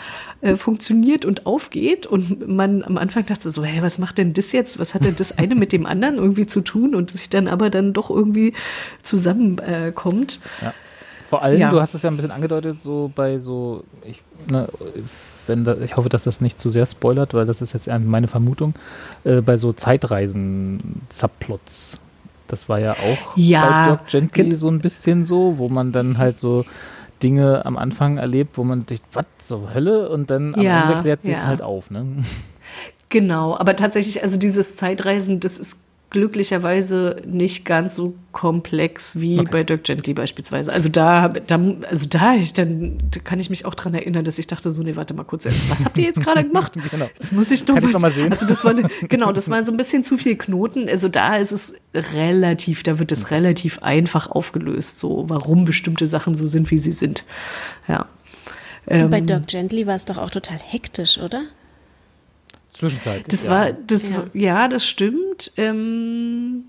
äh, 0.42 0.56
funktioniert 0.58 1.26
und 1.26 1.48
aufgeht. 1.48 2.06
Und 2.06 2.48
man 2.48 2.84
am 2.84 2.98
Anfang 2.98 3.26
dachte 3.26 3.50
so, 3.50 3.64
hä, 3.64 3.82
was 3.82 3.98
macht 3.98 4.20
denn 4.20 4.34
das 4.34 4.52
jetzt? 4.52 4.78
Was 4.78 4.94
hat 4.94 5.06
denn 5.06 5.16
das 5.16 5.40
eine 5.40 5.56
mit 5.56 5.72
dem 5.74 5.88
anderen 5.88 6.18
irgendwie 6.18 6.46
zu 6.46 6.62
tun? 6.62 6.94
Und 6.94 7.10
sich 7.10 7.30
dann 7.30 7.48
aber 7.48 7.72
dann 7.72 7.94
doch 7.94 8.12
irgendwie 8.12 8.54
zusammenkommt. 9.02 9.68
Äh, 9.68 9.92
kommt. 9.94 10.40
Vor 11.26 11.42
allem, 11.42 11.60
Ja. 11.60 11.70
du 11.70 11.80
hast 11.80 11.94
es 11.94 12.02
ja 12.02 12.10
ein 12.12 12.16
bisschen 12.16 12.32
angedeutet, 12.32 12.80
so 12.80 13.12
bei 13.16 13.40
so, 13.40 13.84
ich, 14.06 14.22
ne, 14.50 14.68
wenn 15.48 15.64
da, 15.64 15.76
ich 15.78 15.98
hoffe, 15.98 16.10
dass 16.10 16.24
das 16.24 16.42
nicht 16.42 16.60
zu 16.60 16.70
sehr 16.70 16.86
spoilert, 16.86 17.34
weil 17.34 17.46
das 17.46 17.62
ist 17.62 17.74
jetzt 17.74 17.88
eher 17.88 18.00
meine 18.00 18.28
Vermutung, 18.28 18.74
äh, 19.24 19.42
bei 19.42 19.58
so 19.58 19.74
Zeitreisen-Subplots. 19.74 22.00
Das 22.48 22.68
war 22.70 22.80
ja 22.80 23.00
auch 23.00 23.38
Ja, 23.38 23.62
bei 23.62 23.86
Dirk 23.86 24.08
Gently 24.08 24.44
gen- 24.50 24.58
so 24.58 24.70
ein 24.70 24.80
bisschen 24.80 25.24
so, 25.24 25.58
wo 25.58 25.70
man 25.70 25.92
dann 25.92 26.18
halt 26.18 26.38
so 26.38 26.66
Dinge 27.24 27.66
am 27.66 27.78
Anfang 27.78 28.18
erlebt, 28.18 28.58
wo 28.58 28.64
man 28.64 28.86
sich, 28.88 29.02
was 29.14 29.26
zur 29.40 29.74
Hölle? 29.74 30.10
Und 30.10 30.30
dann 30.32 30.56
am 30.56 30.62
Ja, 30.62 30.82
Ende 30.82 31.02
klärt 31.02 31.22
sich 31.22 31.38
es 31.38 31.44
ja. 31.44 31.48
halt 31.48 31.62
auf, 31.62 31.92
ne? 31.92 32.06
Genau, 33.10 33.56
aber 33.58 33.76
tatsächlich, 33.76 34.24
also 34.24 34.38
dieses 34.38 34.76
Zeitreisen, 34.76 35.40
das 35.40 35.60
ist 35.60 35.78
glücklicherweise 36.12 37.22
nicht 37.26 37.66
ganz 37.66 37.96
so 37.96 38.14
komplex 38.32 39.20
wie 39.20 39.40
Okay. 39.40 39.50
bei 39.52 39.64
Dirk 39.64 39.84
Gently 39.86 40.14
beispielsweise. 40.14 40.72
Also 40.72 40.90
da, 40.90 41.30
da 41.30 41.60
also 41.90 42.06
da, 42.08 42.36
ich 42.36 42.54
dann 42.54 43.00
da 43.12 43.20
kann 43.22 43.40
ich 43.40 43.50
mich 43.50 43.66
auch 43.66 43.74
dran 43.76 43.94
erinnern, 43.94 44.24
dass 44.24 44.38
ich 44.38 44.46
dachte 44.48 44.72
so, 44.72 44.84
nee, 44.84 44.96
warte 44.96 45.14
mal 45.14 45.24
kurz, 45.24 45.46
was 45.46 45.84
habt 45.86 45.98
ihr 45.98 46.04
jetzt 46.04 46.22
gerade 46.22 46.44
gemacht? 46.44 46.74
Genau. 46.92 47.10
Jetzt 47.18 47.32
muss 47.34 47.50
ich 47.52 47.66
noch, 47.68 47.76
Kann 47.76 47.86
ich 47.86 47.94
noch 47.94 48.02
mal 48.02 48.12
sehen? 48.12 48.30
Also 48.32 48.46
das 48.46 48.64
war 48.66 48.74
genau, 49.08 49.32
das 49.32 49.50
war 49.50 49.64
so 49.64 49.72
ein 49.72 49.78
bisschen 49.78 50.04
zu 50.04 50.18
viel 50.18 50.36
Knoten. 50.36 50.88
Also 50.90 51.08
da 51.08 51.38
ist 51.38 51.52
es 51.54 51.74
relativ, 51.94 52.84
da 52.84 53.00
wird 53.00 53.12
es 53.12 53.32
relativ 53.32 53.82
einfach 53.82 54.30
aufgelöst, 54.30 55.00
so 55.00 55.26
warum 55.30 55.66
bestimmte 55.66 56.08
Sachen 56.08 56.36
so 56.36 56.48
sind, 56.48 56.70
wie 56.72 56.78
sie 56.78 56.92
sind. 56.92 57.24
Ja. 57.88 58.06
Und 58.86 59.10
bei 59.12 59.20
Ähm, 59.20 59.26
Dirk 59.28 59.48
Gently 59.48 59.88
war 59.88 59.96
es 59.96 60.06
doch 60.06 60.18
auch 60.18 60.32
total 60.32 60.58
hektisch, 60.58 61.18
oder? 61.20 61.44
Zwischenzeitlich. 62.82 63.28
Das 63.28 63.46
ja. 63.46 63.52
war, 63.52 63.74
das, 63.74 64.10
Ja. 64.10 64.26
ja, 64.34 64.68
das 64.68 64.88
stimmt. 64.88 65.52
Ähm, 65.56 66.64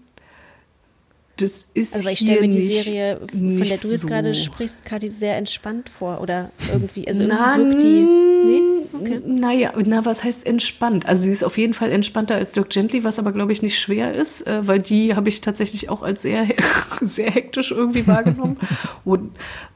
das 1.39 1.71
ist 1.73 1.95
Also 1.95 2.11
ich 2.11 2.19
stelle 2.19 2.43
mir 2.43 2.49
die 2.51 2.59
nicht, 2.59 2.85
Serie, 2.85 3.19
von 3.31 3.57
der 3.57 3.65
du 3.65 3.65
jetzt 3.65 3.99
so. 4.01 4.07
gerade 4.07 4.35
sprichst, 4.35 4.85
Kathi, 4.85 5.11
sehr 5.11 5.39
entspannt 5.39 5.89
vor. 5.89 6.21
Oder 6.21 6.51
irgendwie, 6.71 7.09
also 7.09 7.25
Na, 7.27 7.57
irgendwie 7.57 7.73
wirkt 7.73 7.83
die. 7.83 8.07
Nee? 8.45 8.61
Okay. 8.93 9.23
Naja, 9.27 9.73
na, 9.87 10.05
was 10.05 10.23
heißt 10.23 10.47
entspannt? 10.47 11.07
Also 11.07 11.23
sie 11.23 11.31
ist 11.31 11.45
auf 11.45 11.57
jeden 11.57 11.73
Fall 11.73 11.91
entspannter 11.91 12.35
als 12.35 12.53
Dirk 12.53 12.69
Gently, 12.69 13.05
was 13.05 13.19
aber, 13.19 13.33
glaube 13.33 13.53
ich, 13.53 13.63
nicht 13.63 13.79
schwer 13.79 14.15
ist, 14.15 14.47
äh, 14.47 14.67
weil 14.69 14.81
die 14.81 15.15
habe 15.17 15.31
ich 15.31 15.41
tatsächlich 15.41 15.89
auch 15.89 16.03
als 16.03 16.21
sehr, 16.21 16.47
sehr 17.01 17.31
hektisch 17.31 17.71
irgendwie 17.71 18.07
wahrgenommen. 18.07 18.59
Und, 19.07 19.31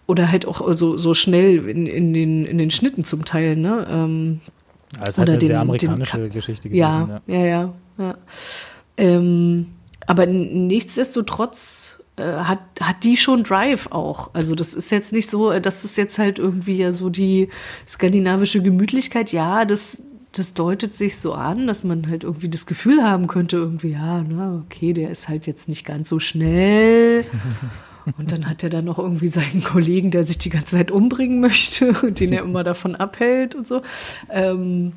oder 0.07 0.31
halt 0.31 0.45
auch 0.47 0.75
so, 0.75 0.99
so 0.99 1.15
schnell 1.15 1.67
in, 1.67 1.87
in, 1.87 2.13
den, 2.13 2.45
in 2.45 2.59
den 2.59 2.71
Schnitten 2.71 3.05
zum 3.05 3.25
Teil, 3.25 3.57
ne? 3.57 3.87
Ähm, 3.91 4.41
Ja, 5.01 5.07
ist 5.09 5.19
halt 5.19 5.29
eine 5.29 5.39
den- 5.39 5.47
sehr 5.49 5.61
amerikanische 5.61 6.19
Ka- 6.19 6.29
Geschichte 6.29 6.69
gewesen. 6.69 6.81
ja, 6.83 7.21
ja, 7.27 7.45
ja, 7.47 7.75
ja. 7.99 8.15
Ähm, 8.97 9.67
aber 10.07 10.27
nichtsdestotrotz 10.27 12.01
äh, 12.17 12.23
hat, 12.23 12.61
hat 12.81 13.05
die 13.05 13.17
schon 13.17 13.43
Drive 13.43 13.89
auch. 13.91 14.31
Also 14.33 14.55
das 14.55 14.73
ist 14.75 14.91
jetzt 14.91 15.13
nicht 15.13 15.29
so, 15.29 15.51
äh, 15.51 15.61
das 15.61 15.85
ist 15.85 15.97
jetzt 15.97 16.19
halt 16.19 16.39
irgendwie 16.39 16.77
ja 16.77 16.93
so 16.93 17.11
die 17.11 17.49
skandinavische 17.87 18.63
Gemütlichkeit. 18.63 19.33
Ja, 19.33 19.65
das, 19.65 20.03
das 20.33 20.55
deutet 20.55 20.95
sich 20.95 21.19
so 21.19 21.35
an, 21.35 21.67
dass 21.67 21.85
man 21.85 22.09
halt 22.09 22.25
irgendwie 22.25 22.49
das 22.49 22.65
Gefühl 22.67 23.03
haben 23.03 23.27
könnte, 23.27 23.57
irgendwie, 23.57 23.91
ja, 23.93 24.23
na, 24.23 24.63
okay, 24.65 24.93
der 24.93 25.11
ist 25.11 25.29
halt 25.29 25.47
jetzt 25.47 25.69
nicht 25.69 25.85
ganz 25.85 26.09
so 26.09 26.21
schnell. 26.21 27.25
Und 28.19 28.31
dann 28.31 28.49
hat 28.49 28.63
er 28.63 28.71
dann 28.71 28.85
noch 28.85 28.99
irgendwie 28.99 29.29
seinen 29.29 29.63
Kollegen, 29.63 30.11
der 30.11 30.25
sich 30.25 30.39
die 30.39 30.51
ganze 30.51 30.77
Zeit 30.77 30.91
umbringen 30.91 31.41
möchte 31.41 31.93
und 32.03 32.21
den 32.21 32.33
er 32.33 32.43
immer 32.43 32.65
davon 32.65 32.95
abhält 32.95 33.55
und 33.55 33.67
so. 33.67 33.83
Ähm, 34.31 34.93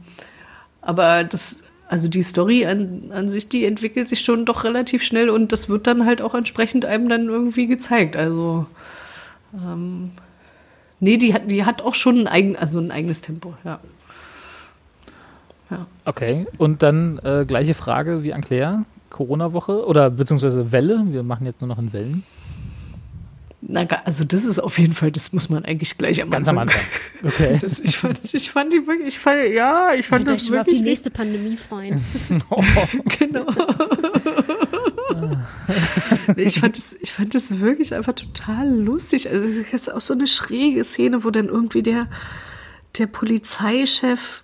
aber 0.82 1.24
das, 1.24 1.64
also 1.88 2.07
die 2.07 2.22
Story 2.22 2.66
an, 2.66 3.12
an 3.12 3.30
sich, 3.30 3.49
die 3.49 3.66
entwickelt 3.66 4.07
sich 4.07 4.22
schon 4.22 4.45
doch 4.45 4.64
relativ 4.64 5.03
schnell 5.03 5.30
und 5.30 5.51
das 5.51 5.70
wird 5.70 5.88
dann 5.88 6.05
halt 6.05 6.22
auch 6.22 6.36
entsprechend 6.36 6.86
einem 6.86 7.10
dann 7.10 7.26
irgendwie 7.28 7.68
gezeigt. 7.68 8.16
Also, 8.16 8.68
ähm, 9.53 10.12
nee, 10.99 11.18
die 11.18 11.34
hat, 11.34 11.49
die 11.49 11.66
hat 11.66 11.82
auch 11.82 11.95
schon 11.95 12.20
ein, 12.20 12.28
eigen, 12.28 12.55
also 12.55 12.80
ein 12.80 12.91
eigenes 12.91 13.22
Tempo, 13.22 13.55
ja. 13.64 13.80
Okay, 16.03 16.47
und 16.57 16.82
dann 16.82 17.20
äh, 17.20 17.45
gleiche 17.45 17.76
Frage 17.76 18.24
wie 18.24 18.34
an 18.34 18.41
Claire. 18.41 18.86
Corona-Woche 19.12 19.86
oder 19.86 20.10
beziehungsweise 20.10 20.72
Welle. 20.72 21.03
Wir 21.07 21.24
machen 21.24 21.45
jetzt 21.45 21.62
nur 21.62 21.68
noch 21.68 21.80
in 21.80 21.93
Wellen. 21.93 22.24
Na, 23.72 23.86
also 24.03 24.26
das 24.26 24.45
ist 24.45 24.57
auf 24.57 24.80
jeden 24.80 24.95
Fall, 24.95 25.11
das 25.11 25.32
muss 25.32 25.47
man 25.47 25.63
eigentlich 25.63 25.95
gleich 25.95 26.24
am 26.24 26.32
Ganz 26.32 26.47
am 26.47 26.57
Anfang. 26.57 26.82
Anfang. 26.82 26.99
Okay. 27.32 27.59
Das, 27.61 27.80
ich, 27.80 27.97
fand, 27.97 28.34
ich 28.34 28.49
fand 28.49 28.74
die 28.74 28.88
wirklich, 28.88 29.09
ich 29.09 29.20
fand, 29.20 29.53
ja, 29.53 29.93
ich 29.93 30.07
fand 30.07 30.28
euch 30.28 30.38
das 30.38 30.49
mal 30.49 30.61
auf 30.61 30.65
die 30.65 30.72
wirklich 30.72 30.82
nächste 30.82 31.11
Pandemie 31.11 31.55
freuen. 31.55 32.03
Genau. 33.20 33.45
Nee, 36.36 36.43
ich, 36.43 36.59
fand 36.59 36.78
das, 36.78 36.95
ich 36.99 37.11
fand 37.11 37.36
das 37.36 37.59
wirklich 37.59 37.93
einfach 37.93 38.13
total 38.13 38.70
lustig. 38.70 39.30
Also 39.30 39.45
es 39.45 39.74
ist 39.74 39.91
auch 39.91 40.01
so 40.01 40.13
eine 40.13 40.28
schräge 40.28 40.84
Szene, 40.84 41.24
wo 41.24 41.30
dann 41.30 41.47
irgendwie 41.47 41.84
der, 41.84 42.07
der 42.97 43.07
Polizeichef. 43.07 44.43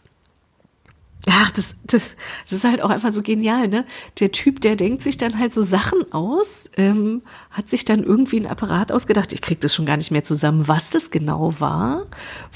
Ach, 1.28 1.50
das, 1.52 1.76
das, 1.88 2.16
das 2.44 2.52
ist 2.52 2.64
halt 2.64 2.82
auch 2.84 2.92
einfach 2.92 3.12
so 3.12 3.24
genial, 3.24 3.68
ne? 3.68 3.86
Der 4.20 4.32
Typ, 4.32 4.62
der 4.62 4.76
denkt 4.76 5.02
sich 5.02 5.18
dann 5.18 5.40
halt 5.40 5.54
so 5.54 5.64
Sachen 5.64 6.12
aus, 6.14 6.70
ähm, 6.78 7.24
hat 7.50 7.68
sich 7.68 7.84
dann 7.84 8.04
irgendwie 8.04 8.40
ein 8.40 8.46
Apparat 8.46 8.92
ausgedacht. 8.92 9.34
Ich 9.34 9.42
krieg 9.42 9.60
das 9.60 9.74
schon 9.74 9.88
gar 9.88 9.98
nicht 9.98 10.12
mehr 10.12 10.24
zusammen, 10.24 10.68
was 10.68 10.92
das 10.92 11.10
genau 11.10 11.60
war, 11.60 12.06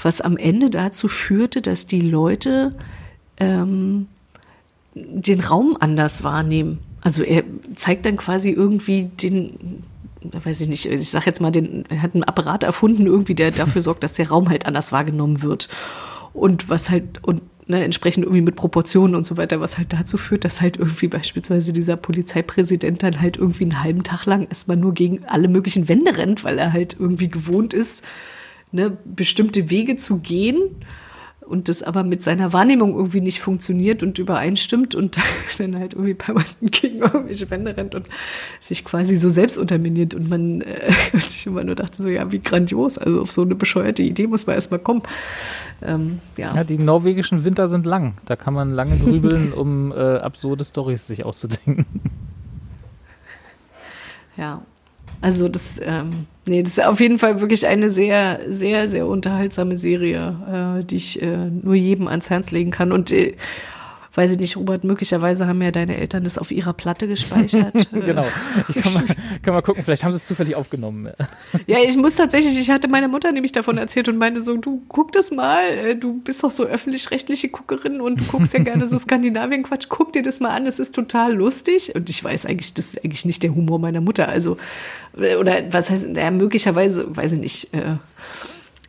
was 0.00 0.20
am 0.20 0.36
Ende 0.36 0.70
dazu 0.70 1.08
führte, 1.08 1.62
dass 1.62 1.86
die 1.86 2.00
Leute 2.00 2.76
ähm, 3.38 4.06
den 4.94 5.40
Raum 5.40 5.76
anders 5.80 6.22
wahrnehmen. 6.22 6.78
Also 7.00 7.22
er 7.22 7.42
zeigt 7.74 8.06
dann 8.06 8.16
quasi 8.18 8.50
irgendwie 8.50 9.04
den, 9.04 9.82
weiß 10.22 10.60
ich 10.60 10.68
nicht, 10.68 10.86
ich 10.86 11.10
sag 11.10 11.26
jetzt 11.26 11.40
mal, 11.40 11.50
den, 11.50 11.86
er 11.88 12.02
hat 12.02 12.14
einen 12.14 12.24
Apparat 12.24 12.62
erfunden, 12.62 13.06
irgendwie, 13.06 13.34
der 13.34 13.50
dafür 13.50 13.82
sorgt, 13.82 14.04
dass 14.04 14.12
der 14.12 14.28
Raum 14.28 14.48
halt 14.48 14.66
anders 14.66 14.92
wahrgenommen 14.92 15.42
wird. 15.42 15.68
Und 16.32 16.68
was 16.68 16.90
halt, 16.90 17.24
und 17.24 17.42
ne, 17.70 17.82
entsprechend 17.84 18.24
irgendwie 18.24 18.42
mit 18.42 18.56
Proportionen 18.56 19.14
und 19.14 19.24
so 19.24 19.36
weiter, 19.36 19.60
was 19.60 19.78
halt 19.78 19.92
dazu 19.92 20.18
führt, 20.18 20.44
dass 20.44 20.60
halt 20.60 20.76
irgendwie 20.76 21.08
beispielsweise 21.08 21.72
dieser 21.72 21.96
Polizeipräsident 21.96 23.02
dann 23.02 23.20
halt 23.20 23.38
irgendwie 23.38 23.64
einen 23.64 23.82
halben 23.82 24.02
Tag 24.02 24.26
lang 24.26 24.46
erstmal 24.48 24.76
nur 24.76 24.92
gegen 24.92 25.24
alle 25.24 25.48
möglichen 25.48 25.88
Wände 25.88 26.18
rennt, 26.18 26.44
weil 26.44 26.58
er 26.58 26.72
halt 26.72 26.96
irgendwie 26.98 27.28
gewohnt 27.28 27.72
ist, 27.72 28.04
ne, 28.72 28.96
bestimmte 29.04 29.70
Wege 29.70 29.96
zu 29.96 30.18
gehen 30.18 30.58
und 31.50 31.68
das 31.68 31.82
aber 31.82 32.04
mit 32.04 32.22
seiner 32.22 32.52
Wahrnehmung 32.52 32.94
irgendwie 32.94 33.20
nicht 33.20 33.40
funktioniert 33.40 34.02
und 34.02 34.18
übereinstimmt 34.18 34.94
und 34.94 35.18
dann 35.58 35.76
halt 35.76 35.94
irgendwie 35.94 36.14
permanent 36.14 36.70
gegen 36.70 37.00
irgendwelche 37.00 37.50
Wände 37.50 37.76
rennt 37.76 37.94
und 37.94 38.08
sich 38.60 38.84
quasi 38.84 39.16
so 39.16 39.28
selbst 39.28 39.58
unterminiert 39.58 40.14
und 40.14 40.30
man 40.30 40.60
äh, 40.60 40.92
und 41.12 41.26
ich 41.26 41.46
immer 41.46 41.64
nur 41.64 41.74
dachte 41.74 42.02
so, 42.02 42.08
ja, 42.08 42.30
wie 42.30 42.38
grandios, 42.38 42.98
also 42.98 43.20
auf 43.20 43.30
so 43.30 43.42
eine 43.42 43.56
bescheuerte 43.56 44.02
Idee 44.02 44.28
muss 44.28 44.46
man 44.46 44.54
erstmal 44.54 44.80
kommen. 44.80 45.02
Ähm, 45.82 46.20
ja. 46.36 46.54
Ja, 46.54 46.64
die 46.64 46.78
norwegischen 46.78 47.44
Winter 47.44 47.66
sind 47.68 47.84
lang. 47.84 48.14
Da 48.26 48.36
kann 48.36 48.54
man 48.54 48.70
lange 48.70 48.96
grübeln, 48.98 49.52
um 49.56 49.92
äh, 49.92 50.18
absurde 50.18 50.64
Storys 50.64 51.06
sich 51.06 51.24
auszudenken. 51.24 51.84
Ja. 54.36 54.62
Also 55.22 55.48
das, 55.48 55.80
ähm, 55.84 56.26
nee, 56.46 56.62
das 56.62 56.78
ist 56.78 56.84
auf 56.84 57.00
jeden 57.00 57.18
Fall 57.18 57.40
wirklich 57.40 57.66
eine 57.66 57.90
sehr, 57.90 58.40
sehr, 58.48 58.88
sehr 58.88 59.06
unterhaltsame 59.06 59.76
Serie, 59.76 60.80
äh, 60.80 60.84
die 60.84 60.96
ich 60.96 61.20
äh, 61.20 61.50
nur 61.50 61.74
jedem 61.74 62.08
ans 62.08 62.30
Herz 62.30 62.50
legen 62.50 62.70
kann. 62.70 62.90
Und 62.92 63.12
äh, 63.12 63.34
weiß 64.14 64.32
ich 64.32 64.38
nicht, 64.38 64.56
Robert, 64.56 64.82
möglicherweise 64.84 65.46
haben 65.46 65.62
ja 65.62 65.70
deine 65.70 65.96
Eltern 65.96 66.24
das 66.24 66.36
auf 66.36 66.50
ihrer 66.50 66.72
Platte 66.72 67.06
gespeichert. 67.06 67.74
Genau. 67.90 68.24
Ich 68.68 68.82
kann 68.82 68.92
mal, 68.94 69.04
kann 69.42 69.54
mal 69.54 69.60
gucken, 69.62 69.84
vielleicht 69.84 70.04
haben 70.04 70.12
sie 70.12 70.16
es 70.16 70.26
zufällig 70.26 70.54
aufgenommen. 70.54 71.10
Ja, 71.66 71.78
ich 71.86 71.96
muss 71.96 72.14
tatsächlich, 72.14 72.58
ich 72.58 72.70
hatte 72.70 72.88
meiner 72.88 73.08
Mutter 73.08 73.30
nämlich 73.30 73.52
davon 73.52 73.78
erzählt 73.78 74.08
und 74.08 74.16
meinte 74.16 74.40
so, 74.40 74.56
du 74.56 74.82
guck 74.88 75.12
das 75.12 75.30
mal, 75.30 75.62
äh, 75.70 75.96
du 75.96 76.20
bist 76.20 76.42
doch 76.42 76.50
so 76.50 76.64
öffentlich-rechtliche 76.64 77.48
Guckerin 77.48 78.00
und 78.00 78.20
du 78.20 78.24
guckst 78.24 78.54
ja 78.54 78.62
gerne 78.62 78.86
so 78.86 78.96
Skandinavien-Quatsch, 78.96 79.86
guck 79.88 80.12
dir 80.12 80.22
das 80.22 80.40
mal 80.40 80.50
an, 80.50 80.64
das 80.64 80.78
ist 80.78 80.94
total 80.94 81.34
lustig. 81.34 81.94
Und 81.94 82.08
ich 82.10 82.22
weiß 82.22 82.46
eigentlich, 82.46 82.74
das 82.74 82.90
ist 82.90 83.04
eigentlich 83.04 83.24
nicht 83.24 83.42
der 83.42 83.54
Humor 83.54 83.78
meiner 83.78 84.00
Mutter. 84.00 84.28
Also, 84.28 84.56
äh, 85.18 85.36
oder 85.36 85.62
was 85.72 85.90
heißt, 85.90 86.16
ja, 86.16 86.30
möglicherweise, 86.30 87.04
weiß 87.14 87.32
ich 87.32 87.40
nicht, 87.40 87.74
äh, 87.74 87.96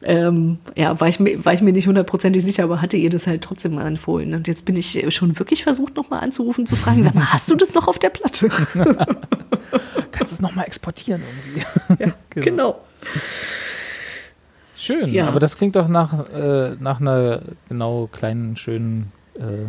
ähm, 0.04 0.58
ja, 0.76 1.00
war 1.00 1.08
ich, 1.08 1.20
mir, 1.20 1.44
war 1.46 1.54
ich 1.54 1.62
mir 1.62 1.72
nicht 1.74 1.88
hundertprozentig 1.88 2.44
sicher, 2.44 2.64
aber 2.64 2.82
hatte 2.82 2.98
ihr 2.98 3.10
das 3.10 3.28
halt 3.28 3.44
trotzdem 3.44 3.76
mal 3.76 3.88
empfohlen. 3.88 4.34
Und 4.34 4.48
jetzt 4.48 4.66
bin 4.66 4.76
ich 4.76 5.06
schon 5.14 5.38
wirklich 5.40 5.64
versucht, 5.64 5.96
nochmal 5.96 6.22
anzurufen, 6.24 6.66
zu 6.66 6.76
fragen, 6.76 7.04
sag 7.04 7.14
mal, 7.16 7.32
hast 7.32 7.50
du 7.52 7.56
das 7.56 7.74
noch 7.74 7.88
auf 7.88 8.00
der 8.00 8.10
Platte? 8.10 8.50
Kannst 10.12 10.32
du 10.34 10.36
es 10.36 10.42
nochmal 10.42 10.66
exportieren 10.66 11.22
irgendwie? 11.46 12.04
ja, 12.04 12.12
genau. 12.30 12.80
Schön, 14.76 15.14
Ja. 15.14 15.28
aber 15.28 15.40
das 15.40 15.58
klingt 15.58 15.76
doch 15.76 15.88
nach, 15.88 16.28
äh, 16.30 16.76
nach 16.80 17.00
einer 17.00 17.42
genau 17.70 18.08
kleinen, 18.12 18.56
schönen 18.58 19.12
äh, 19.36 19.68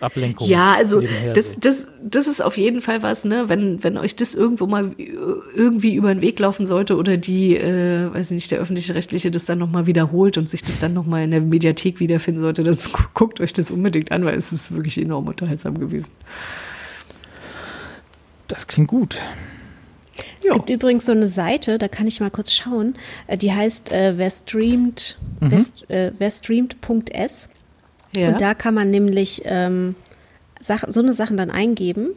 Ablenkung. 0.00 0.48
Ja, 0.48 0.74
also 0.74 1.00
das, 1.34 1.56
das, 1.58 1.88
das 2.02 2.28
ist 2.28 2.40
auf 2.40 2.56
jeden 2.56 2.80
Fall 2.82 3.02
was, 3.02 3.24
ne, 3.24 3.48
wenn, 3.48 3.82
wenn 3.82 3.98
euch 3.98 4.14
das 4.16 4.34
irgendwo 4.34 4.66
mal 4.66 4.92
irgendwie 5.54 5.94
über 5.94 6.14
den 6.14 6.20
Weg 6.22 6.38
laufen 6.38 6.66
sollte 6.66 6.96
oder 6.96 7.16
die, 7.16 7.56
äh, 7.56 8.12
weiß 8.12 8.30
ich 8.30 8.34
nicht, 8.34 8.50
der 8.50 8.60
öffentlich-rechtliche 8.60 9.30
das 9.30 9.44
dann 9.44 9.58
nochmal 9.58 9.86
wiederholt 9.86 10.38
und 10.38 10.48
sich 10.48 10.62
das 10.62 10.78
dann 10.78 10.94
nochmal 10.94 11.24
in 11.24 11.30
der 11.32 11.40
Mediathek 11.40 12.00
wiederfinden 12.00 12.40
sollte, 12.40 12.62
dann 12.62 12.76
guckt 13.14 13.40
euch 13.40 13.52
das 13.52 13.70
unbedingt 13.70 14.12
an, 14.12 14.24
weil 14.24 14.36
es 14.36 14.52
ist 14.52 14.72
wirklich 14.72 14.98
enorm 14.98 15.26
unterhaltsam 15.26 15.78
gewesen. 15.78 16.10
Das 18.46 18.66
klingt 18.66 18.88
gut. 18.88 19.18
Es 20.42 20.50
gibt 20.50 20.70
übrigens 20.70 21.04
so 21.04 21.12
eine 21.12 21.28
Seite, 21.28 21.78
da 21.78 21.86
kann 21.88 22.06
ich 22.06 22.20
mal 22.20 22.30
kurz 22.30 22.52
schauen, 22.52 22.94
äh, 23.26 23.36
die 23.36 23.52
heißt 23.52 23.92
äh, 23.92 24.14
wer 24.16 24.30
streamt, 24.30 25.18
wer, 25.40 25.58
st- 25.60 25.90
äh, 25.90 26.12
wer 26.18 26.30
streamt.s. 26.30 27.48
Ja. 28.16 28.28
Und 28.28 28.40
da 28.40 28.54
kann 28.54 28.74
man 28.74 28.90
nämlich 28.90 29.42
ähm, 29.44 29.94
Sachen, 30.60 30.92
so 30.92 31.00
eine 31.00 31.14
Sachen 31.14 31.36
dann 31.36 31.50
eingeben. 31.50 32.10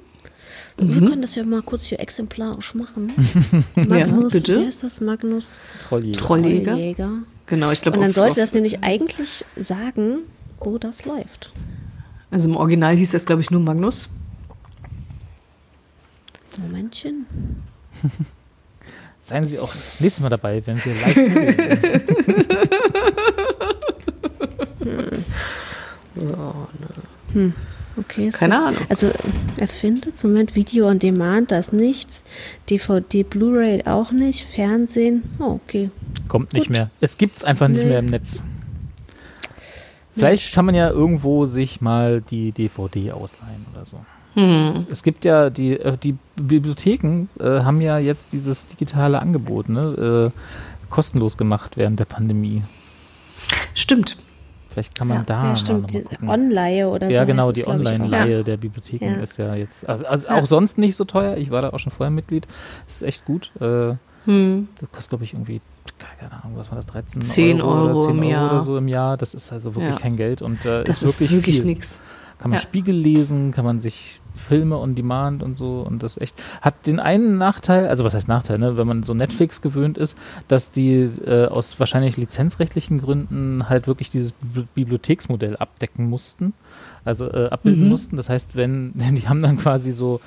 Mhm. 0.77 0.95
Wir 0.95 1.07
können 1.07 1.21
das 1.21 1.35
ja 1.35 1.43
mal 1.43 1.61
kurz 1.61 1.83
hier 1.83 1.99
exemplarisch 1.99 2.73
machen. 2.75 3.11
Magnus, 3.75 4.33
bitte. 4.33 4.61
wie 4.61 4.65
heißt 4.67 4.83
das? 4.83 5.01
Magnus 5.01 5.59
Trolljäger. 5.79 6.19
Trolljäger. 6.19 6.71
Trolljäger. 6.71 7.11
Genau, 7.47 7.71
ich 7.71 7.81
glaube 7.81 7.97
Und 7.97 8.03
dann 8.05 8.13
sollte 8.13 8.39
das 8.39 8.53
nämlich 8.53 8.81
eigentlich 8.83 9.43
sagen, 9.57 10.19
wo 10.59 10.77
das 10.77 11.05
läuft. 11.05 11.51
Also 12.29 12.49
im 12.49 12.55
Original 12.55 12.95
hieß 12.95 13.11
das, 13.11 13.25
glaube 13.25 13.41
ich, 13.41 13.51
nur 13.51 13.59
Magnus. 13.59 14.07
Momentchen. 16.59 17.25
Seien 19.19 19.43
Sie 19.43 19.59
auch 19.59 19.73
nächstes 19.99 20.21
Mal 20.21 20.29
dabei, 20.29 20.65
wenn 20.65 20.83
wir 20.83 20.93
live 20.95 22.69
googeln. 26.27 27.53
Okay, 27.97 28.29
ist 28.29 28.39
Keine 28.39 28.55
jetzt, 28.55 28.67
Ahnung. 28.67 28.81
Also 28.89 29.11
er 29.57 29.67
findet 29.67 30.23
im 30.23 30.29
Moment 30.31 30.55
Video 30.55 30.87
on 30.87 30.99
Demand, 30.99 31.51
da 31.51 31.59
ist 31.59 31.73
nichts. 31.73 32.23
DVD, 32.69 33.23
Blu-ray 33.23 33.85
auch 33.85 34.11
nicht. 34.11 34.45
Fernsehen, 34.47 35.23
oh, 35.39 35.59
okay. 35.65 35.89
Kommt 36.29 36.53
nicht 36.53 36.67
Gut. 36.67 36.71
mehr. 36.77 36.89
Es 37.01 37.17
gibt 37.17 37.37
es 37.37 37.43
einfach 37.43 37.67
nicht 37.67 37.83
Nee. 37.83 37.89
mehr 37.89 37.99
im 37.99 38.05
Netz. 38.05 38.43
Vielleicht 40.15 40.53
kann 40.53 40.65
man 40.65 40.75
ja 40.75 40.89
irgendwo 40.89 41.45
sich 41.45 41.81
mal 41.81 42.21
die 42.21 42.51
DVD 42.51 43.11
ausleihen 43.11 43.65
oder 43.73 43.85
so. 43.85 43.97
Es 44.89 45.03
gibt 45.03 45.25
ja 45.25 45.49
die, 45.49 45.77
äh, 45.77 45.97
die 45.97 46.15
Bibliotheken 46.37 47.27
äh, 47.39 47.63
haben 47.63 47.81
ja 47.81 47.97
jetzt 47.97 48.31
dieses 48.31 48.67
digitale 48.67 49.19
Angebot 49.21 49.67
ne, 49.67 50.31
äh, 50.33 50.89
kostenlos 50.89 51.37
gemacht 51.37 51.75
während 51.75 51.99
der 51.99 52.05
Pandemie. 52.05 52.63
Stimmt. 53.73 54.15
Vielleicht 54.71 54.95
kann 54.95 55.07
man 55.09 55.17
Ja. 55.19 55.23
da 55.25 55.43
ja, 55.49 55.55
stimmt, 55.55 55.81
noch 55.81 55.87
die 55.89 55.97
mal 55.97 56.03
gucken. 56.09 56.29
Online 56.29 56.87
oder 56.87 57.07
so. 57.07 57.13
Ja, 57.13 57.23
genau, 57.25 57.47
heißt 57.47 57.57
die. 57.57 57.67
Online-Leihe 57.67 58.43
der 58.43 58.57
Bibliotheken 58.57 59.05
Ja. 59.17 59.19
ist 59.21 59.37
ja 59.37 59.53
jetzt, 59.55 59.87
also, 59.89 60.05
also 60.05 60.29
auch 60.29 60.45
sonst 60.45 60.77
nicht 60.77 60.95
so 60.95 61.03
teuer. 61.03 61.35
Ich 61.37 61.51
war 61.51 61.61
da 61.61 61.71
auch 61.71 61.79
schon 61.79 61.91
vorher 61.91 62.11
Mitglied. 62.11 62.47
Das 62.87 62.97
ist 62.97 63.01
echt 63.03 63.25
gut. 63.25 63.51
Äh, 63.59 63.95
Hm. 64.25 64.67
das 64.79 64.91
kostet, 64.91 65.09
glaube 65.09 65.23
ich, 65.25 65.33
irgendwie, 65.33 65.61
keine 66.19 66.31
Ahnung, 66.31 66.53
was 66.55 66.69
war 66.71 66.75
das, 66.77 66.85
13 66.85 67.21
10 67.21 67.61
Euro, 67.61 67.71
oder 67.83 67.89
Euro 67.95 68.05
10 68.05 68.11
im 68.11 68.19
Euro 68.21 68.29
Jahr. 68.31 68.51
oder 68.51 68.61
so 68.61 68.77
im 68.77 68.87
Jahr. 68.87 69.17
Das 69.17 69.33
ist 69.33 69.51
also 69.51 69.75
wirklich 69.75 69.95
Ja. 69.95 69.99
kein 69.99 70.15
Geld 70.15 70.41
und 70.41 70.63
äh, 70.63 70.83
Das 70.85 71.03
ist 71.03 71.19
wirklich, 71.19 71.43
viel. 71.57 71.65
nix. 71.65 71.99
Kann 72.37 72.51
man 72.51 72.57
Ja. 72.59 72.61
Spiegel 72.63 72.95
lesen, 72.95 73.51
kann 73.51 73.65
man 73.65 73.79
sich 73.81 74.20
Filme 74.41 74.77
on 74.77 74.95
Demand 74.95 75.43
und 75.43 75.55
so 75.55 75.81
und 75.87 76.03
das 76.03 76.17
echt 76.17 76.41
hat 76.61 76.85
den 76.87 76.99
einen 76.99 77.37
Nachteil, 77.37 77.87
also 77.87 78.03
was 78.03 78.13
heißt 78.13 78.27
Nachteil, 78.27 78.57
ne, 78.59 78.75
wenn 78.77 78.87
man 78.87 79.03
so 79.03 79.13
Netflix 79.13 79.61
gewöhnt 79.61 79.97
ist, 79.97 80.17
dass 80.47 80.71
die 80.71 80.93
äh, 81.25 81.45
aus 81.47 81.79
wahrscheinlich 81.79 82.17
lizenzrechtlichen 82.17 82.99
Gründen 82.99 83.69
halt 83.69 83.87
wirklich 83.87 84.09
dieses 84.09 84.33
Bibli- 84.33 84.65
Bibliotheksmodell 84.75 85.55
abdecken 85.57 86.09
mussten, 86.09 86.53
also 87.05 87.31
äh, 87.31 87.47
abbilden 87.49 87.83
Mhm. 87.83 87.89
mussten. 87.89 88.15
Das 88.17 88.29
heißt, 88.29 88.55
wenn 88.55 88.93
die 89.15 89.27
haben 89.29 89.41
dann 89.41 89.57
quasi 89.57 89.91
so 89.91 90.19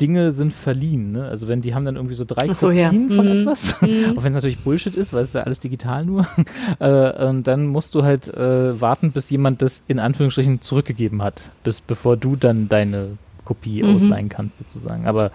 Dinge 0.00 0.32
sind 0.32 0.54
verliehen, 0.54 1.12
ne? 1.12 1.26
Also 1.28 1.48
wenn 1.48 1.60
die 1.60 1.74
haben 1.74 1.84
dann 1.84 1.96
irgendwie 1.96 2.14
so 2.14 2.24
drei 2.24 2.52
so, 2.54 2.70
ja. 2.70 2.88
Kopien 2.88 3.10
von 3.10 3.26
Mhm. 3.26 3.32
etwas, 3.32 3.74
auch 4.16 4.22
wenn 4.24 4.30
es 4.30 4.34
natürlich 4.34 4.58
Bullshit 4.58 4.96
ist, 4.96 5.12
weil 5.12 5.20
es 5.20 5.28
ist 5.28 5.34
ja 5.34 5.42
alles 5.42 5.60
digital 5.60 6.04
nur, 6.04 6.26
äh, 6.80 7.26
und 7.26 7.46
dann 7.46 7.66
musst 7.66 7.94
du 7.94 8.02
halt 8.02 8.26
äh, 8.28 8.80
warten, 8.80 9.12
bis 9.12 9.28
jemand 9.30 9.60
das 9.62 9.82
in 9.88 9.98
Anführungsstrichen 9.98 10.62
zurückgegeben 10.62 11.22
hat, 11.22 11.50
bis 11.62 11.80
bevor 11.82 12.16
du 12.16 12.36
dann 12.36 12.68
deine 12.70 13.18
Kopie 13.54 13.82
Mhm. 13.82 13.96
ausleihen 13.96 14.28
kannst 14.28 14.58
sozusagen. 14.58 15.06
Aber 15.06 15.30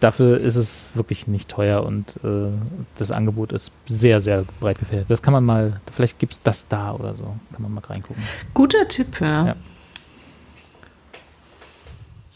dafür 0.00 0.38
ist 0.40 0.56
es 0.56 0.88
wirklich 0.94 1.26
nicht 1.26 1.48
teuer 1.50 1.84
und 1.84 2.16
äh, 2.24 2.48
das 2.96 3.10
Angebot 3.10 3.52
ist 3.52 3.72
sehr, 3.86 4.20
sehr 4.20 4.44
breit 4.60 4.78
gefächert. 4.78 5.10
Das 5.10 5.20
kann 5.22 5.32
man 5.32 5.44
mal, 5.44 5.80
vielleicht 5.92 6.18
gibt 6.18 6.32
es 6.32 6.42
das 6.42 6.68
da 6.68 6.92
oder 6.92 7.14
so, 7.14 7.24
kann 7.52 7.60
man 7.62 7.74
mal 7.74 7.82
reingucken. 7.84 8.22
Guter 8.54 8.88
Tipp, 8.88 9.20
ja. 9.20 9.46
Ja. 9.48 9.56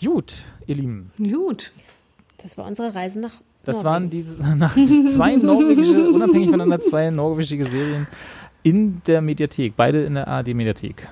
Gut, 0.04 0.44
ihr 0.66 0.74
Lieben. 0.74 1.10
Gut. 1.18 1.72
Das 2.42 2.58
war 2.58 2.66
unsere 2.66 2.94
Reise 2.94 3.18
nach 3.18 3.32
Das 3.64 3.82
Norwegen. 3.82 3.84
waren 3.84 4.10
die 4.10 4.24
nach 4.56 4.74
zwei 5.10 5.36
norwegische, 5.36 6.10
unabhängig 6.10 6.50
voneinander 6.50 6.80
zwei 6.80 7.10
norwegische 7.10 7.66
Serien 7.66 8.06
in 8.62 9.00
der 9.06 9.22
Mediathek, 9.22 9.74
beide 9.76 10.04
in 10.04 10.14
der 10.14 10.28
ARD-Mediathek. 10.28 11.08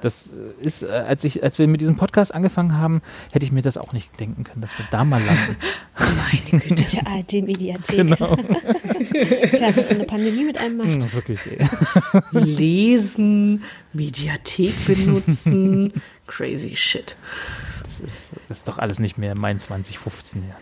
Das 0.00 0.32
äh, 0.32 0.64
ist, 0.64 0.82
äh, 0.82 0.86
als 0.86 1.24
ich, 1.24 1.42
als 1.42 1.58
wir 1.58 1.66
mit 1.68 1.80
diesem 1.80 1.96
Podcast 1.96 2.34
angefangen 2.34 2.78
haben, 2.78 3.02
hätte 3.32 3.44
ich 3.44 3.52
mir 3.52 3.60
das 3.62 3.76
auch 3.76 3.92
nicht 3.92 4.18
denken 4.18 4.44
können, 4.44 4.62
dass 4.62 4.76
wir 4.78 4.86
da 4.90 5.04
mal 5.04 5.22
landen. 5.22 5.56
Meine 5.98 6.62
Güte. 6.62 6.84
Der 6.84 7.06
ARD-Mediathek. 7.06 7.96
genau. 7.96 8.36
Tja, 9.52 9.76
was 9.76 9.88
so 9.88 9.94
eine 9.94 10.04
Pandemie 10.04 10.44
mit 10.44 10.56
einem 10.56 10.78
macht. 10.78 10.94
Hm, 10.94 11.12
wirklich, 11.12 11.40
ey. 11.46 11.58
Lesen, 12.32 13.62
Mediathek 13.92 14.72
benutzen. 14.86 15.92
Crazy 16.26 16.74
shit. 16.76 17.16
Das 17.82 18.00
ist, 18.00 18.36
das 18.48 18.58
ist 18.58 18.68
doch 18.68 18.78
alles 18.78 18.98
nicht 18.98 19.18
mehr 19.18 19.34
mein 19.34 19.58
2015 19.58 20.44
hier. 20.44 20.56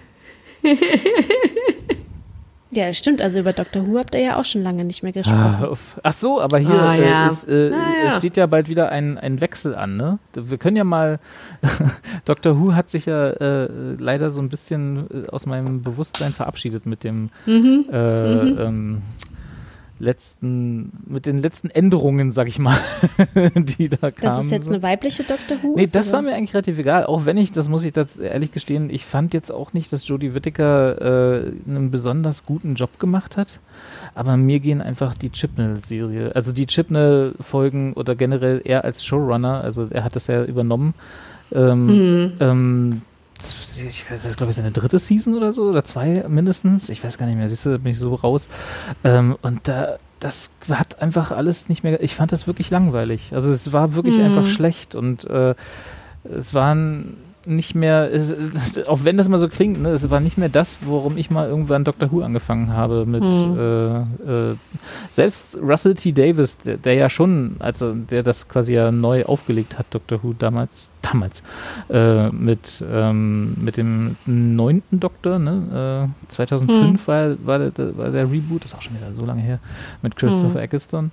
Ja, 2.75 2.91
stimmt. 2.95 3.21
Also 3.21 3.39
über 3.39 3.53
Dr. 3.53 3.87
Who 3.87 3.99
habt 3.99 4.15
ihr 4.15 4.23
ja 4.23 4.37
auch 4.41 4.47
schon 4.47 4.63
lange 4.63 4.83
nicht 4.85 5.03
mehr 5.03 5.11
Ah, 5.15 5.19
gesprochen. 5.21 5.65
auf. 5.67 6.01
Ach 6.03 6.13
so, 6.15 6.41
aber 6.41 6.59
hier 6.59 6.71
Ah, 6.83 6.95
ja. 6.97 7.25
äh, 7.27 7.29
ist, 7.29 7.47
äh, 7.47 7.71
Ah, 7.71 8.05
ja. 8.05 8.09
es 8.11 8.17
steht 8.17 8.39
ja 8.39 8.47
bald 8.47 8.69
wieder 8.71 8.89
ein, 8.91 9.19
ein 9.19 9.43
Wechsel 9.43 9.75
an, 9.75 9.99
ne? 9.99 10.19
Wir 10.35 10.57
können 10.57 10.79
ja 10.79 10.85
mal, 10.85 11.19
Dr. 12.25 12.59
Who 12.59 12.75
hat 12.75 12.89
sich 12.89 13.05
ja 13.07 13.29
äh, 13.31 13.69
leider 13.99 14.31
so 14.31 14.41
ein 14.41 14.49
bisschen 14.49 15.07
äh, 15.27 15.29
aus 15.29 15.45
meinem 15.45 15.83
Bewusstsein 15.83 16.33
verabschiedet 16.33 16.87
mit 16.87 17.05
dem 17.05 17.29
Mhm. 17.47 17.85
äh, 17.93 17.97
Ähm, 18.63 19.03
letzten, 19.99 20.93
mit 21.07 21.27
den 21.27 21.37
letzten 21.37 21.71
Änderungen, 21.71 22.33
sag 22.33 22.49
ich 22.49 22.59
mal, 22.59 22.77
die 23.55 23.89
da 23.89 24.11
kamen. 24.11 24.15
Das 24.21 24.41
ist 24.45 24.51
jetzt 24.51 24.69
eine 24.69 24.83
weibliche 24.83 25.23
Dr. 25.23 25.63
Who? 25.63 25.75
Nee, 25.77 25.87
das 25.87 26.09
oder? 26.09 26.17
war 26.17 26.23
mir 26.23 26.35
eigentlich 26.35 26.55
relativ 26.55 26.79
egal. 26.79 27.07
Auch 27.07 27.25
wenn 27.25 27.37
ich, 27.37 27.53
das 27.53 27.69
muss 27.69 27.85
ich 27.85 27.93
das 27.93 28.17
ehrlich 28.17 28.53
gestehen, 28.53 28.91
ich 28.91 29.05
fand 29.07 29.33
jetzt 29.35 29.51
auch 29.51 29.73
nicht, 29.73 29.93
dass 29.93 30.07
Jodie 30.09 30.35
Whittaker 30.35 31.43
äh, 31.45 31.53
einen 31.69 31.91
besonders 31.91 32.45
guten 32.47 32.75
Job 32.75 32.99
gemacht 32.99 33.37
hat. 33.37 33.61
Aber 34.15 34.37
mir 34.37 34.61
gehen 34.61 34.81
einfach 34.83 35.15
die 35.15 35.31
Chipnell-Serie, 35.31 36.33
also 36.35 36.53
die 36.53 36.67
Chipnell-Folgen 36.67 37.93
oder 37.95 38.15
generell 38.15 38.61
er 38.65 38.85
als 38.85 39.05
Showrunner, 39.05 39.63
also 39.63 39.87
er 39.91 40.05
hat 40.05 40.17
das 40.17 40.27
ja 40.27 40.45
übernommen. 40.45 40.95
Ähm, 41.53 41.87
Mhm. 41.87 42.33
ähm, 42.41 43.03
ich 43.87 44.05
weiß, 44.11 44.23
das 44.23 44.31
ist 44.33 44.37
glaube 44.37 44.51
ich 44.51 44.57
seine 44.57 44.71
dritte 44.73 44.99
Season 44.99 45.35
oder 45.35 45.53
so, 45.53 45.63
oder 45.65 45.85
zwei 45.85 46.25
mindestens. 46.29 46.89
Ich 46.89 47.03
weiß 47.03 47.19
gar 47.19 47.27
nicht 47.27 47.37
mehr, 47.37 47.49
siehst 47.49 47.67
du, 47.67 47.79
bin 47.79 47.93
ich 47.93 47.99
so 47.99 48.15
raus. 48.15 48.49
Ähm, 49.05 49.37
und 49.43 49.67
da, 49.69 49.99
das 50.21 50.51
hat 50.71 51.03
einfach 51.03 51.33
alles 51.33 51.69
nicht 51.69 51.83
mehr, 51.83 52.03
ich 52.03 52.15
fand 52.15 52.31
das 52.33 52.47
wirklich 52.47 52.71
langweilig. 52.71 53.33
Also 53.35 53.51
es 53.51 53.73
war 53.73 53.95
wirklich 53.95 54.19
Mhm. 54.19 54.25
einfach 54.25 54.47
schlecht 54.47 54.95
und 54.95 55.25
äh, 55.29 55.55
es 56.25 56.55
waren 56.55 57.17
nicht 57.47 57.75
mehr, 57.75 58.13
es, 58.13 58.35
auch 58.87 59.01
wenn 59.05 59.17
das 59.17 59.29
mal 59.29 59.39
so 59.39 59.49
klingt, 59.49 59.81
ne, 59.83 59.91
es 59.91 60.09
war 60.11 60.21
nicht 60.21 60.39
mehr 60.39 60.49
das, 60.49 60.79
worum 60.83 61.17
ich 61.17 61.31
mal 61.31 61.49
irgendwann 61.49 61.85
Doctor 61.85 62.11
Who 62.13 62.23
angefangen 62.23 62.73
habe 62.73 63.07
mit 63.07 63.23
Mhm. 63.23 63.59
äh, 63.59 64.51
äh, 64.53 64.57
selbst 65.11 65.59
Russell 65.61 65.95
T. 65.95 66.13
Davis, 66.13 66.59
der, 66.59 66.77
der 66.77 66.95
ja 66.95 67.11
schon, 67.11 67.57
also 67.59 67.95
der 67.95 68.23
das 68.23 68.49
quasi 68.49 68.75
ja 68.75 68.93
neu 68.93 69.25
aufgelegt 69.25 69.79
hat, 69.79 69.87
Doctor 69.91 70.23
Who 70.23 70.35
damals, 70.39 70.93
damals, 71.03 71.43
äh, 71.91 72.29
mit, 72.31 72.85
ähm, 72.91 73.55
mit 73.61 73.77
dem 73.77 74.17
neunten 74.27 75.01
Doktor, 75.01 75.39
ne? 75.39 76.09
Äh, 76.29 76.29
2005 76.33 77.09
war, 77.09 77.37
war, 77.45 77.59
der, 77.59 77.97
war 77.97 78.11
der 78.11 78.31
Reboot, 78.31 78.65
das 78.65 78.73
ist 78.73 78.79
auch 78.79 78.83
schon 78.83 78.95
wieder 78.97 79.13
so 79.15 79.25
lange 79.25 79.43
her, 79.43 79.59
mit 80.03 80.17
Christopher 80.17 80.59
Mhm. 80.59 80.65
Eccleston. 80.65 81.11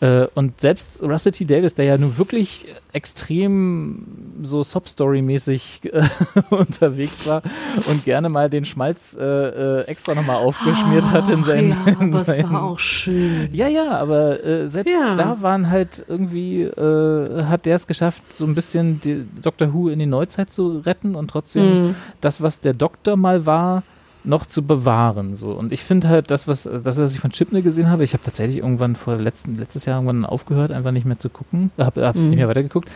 Äh, 0.00 0.26
und 0.34 0.60
selbst 0.60 1.02
Russell 1.02 1.32
T. 1.32 1.44
Davis, 1.44 1.74
der 1.74 1.84
ja 1.84 1.98
nun 1.98 2.16
wirklich 2.16 2.66
extrem 2.92 4.06
so 4.42 4.62
Sob-Story-mäßig 4.62 5.80
äh, 5.92 6.02
unterwegs 6.50 7.26
war 7.26 7.42
und 7.88 8.04
gerne 8.04 8.28
mal 8.28 8.48
den 8.48 8.64
Schmalz 8.64 9.16
äh, 9.20 9.22
äh, 9.24 9.84
extra 9.86 10.14
nochmal 10.14 10.36
aufgeschmiert 10.36 11.04
hat 11.10 11.28
in 11.28 11.44
seinen. 11.44 11.70
Ja, 11.70 11.76
in 12.00 12.12
aber 12.14 12.20
es 12.22 12.42
war 12.50 12.62
auch 12.62 12.78
schön. 12.78 13.48
ja, 13.52 13.68
ja, 13.68 13.98
aber 13.98 14.42
äh, 14.44 14.68
selbst 14.68 14.94
Ja. 14.94 15.14
da 15.16 15.42
waren 15.42 15.70
halt 15.70 16.04
irgendwie, 16.08 16.62
äh, 16.62 17.44
hat 17.44 17.66
der 17.66 17.76
es 17.76 17.86
geschafft, 17.86 18.22
so 18.32 18.46
ein 18.46 18.54
bisschen 18.54 19.00
die 19.00 19.26
Doctor 19.42 19.72
Who 19.74 19.88
in 19.90 19.98
die 19.98 20.06
Neuzeit 20.06 20.50
zu 20.50 20.78
retten 20.78 21.14
und 21.14 21.28
trotzdem 21.30 21.60
Mhm. 21.88 21.94
das, 22.20 22.40
was 22.40 22.60
der 22.60 22.72
Doktor 22.74 23.16
mal 23.16 23.44
war, 23.46 23.82
noch 24.24 24.44
zu 24.46 24.62
bewahren. 24.62 25.34
So. 25.36 25.52
Und 25.52 25.72
ich 25.72 25.82
finde 25.82 26.08
halt, 26.08 26.30
das, 26.30 26.46
was, 26.46 26.64
das, 26.64 26.98
was 26.98 27.14
ich 27.14 27.20
von 27.20 27.30
Chipney 27.32 27.62
gesehen 27.62 27.88
habe, 27.88 28.04
ich 28.04 28.12
habe 28.12 28.22
tatsächlich 28.22 28.58
irgendwann 28.58 28.94
vor 28.96 29.16
letzten, 29.16 29.54
letztes 29.54 29.86
Jahr 29.86 29.96
irgendwann 29.96 30.26
aufgehört, 30.26 30.70
einfach 30.72 30.90
nicht 30.92 31.06
mehr 31.06 31.18
zu 31.18 31.30
gucken, 31.30 31.70
habe 31.78 32.02
es 32.02 32.16
Mhm. 32.16 32.26
nicht 32.28 32.36
mehr 32.36 32.48
weitergeguckt. 32.48 32.90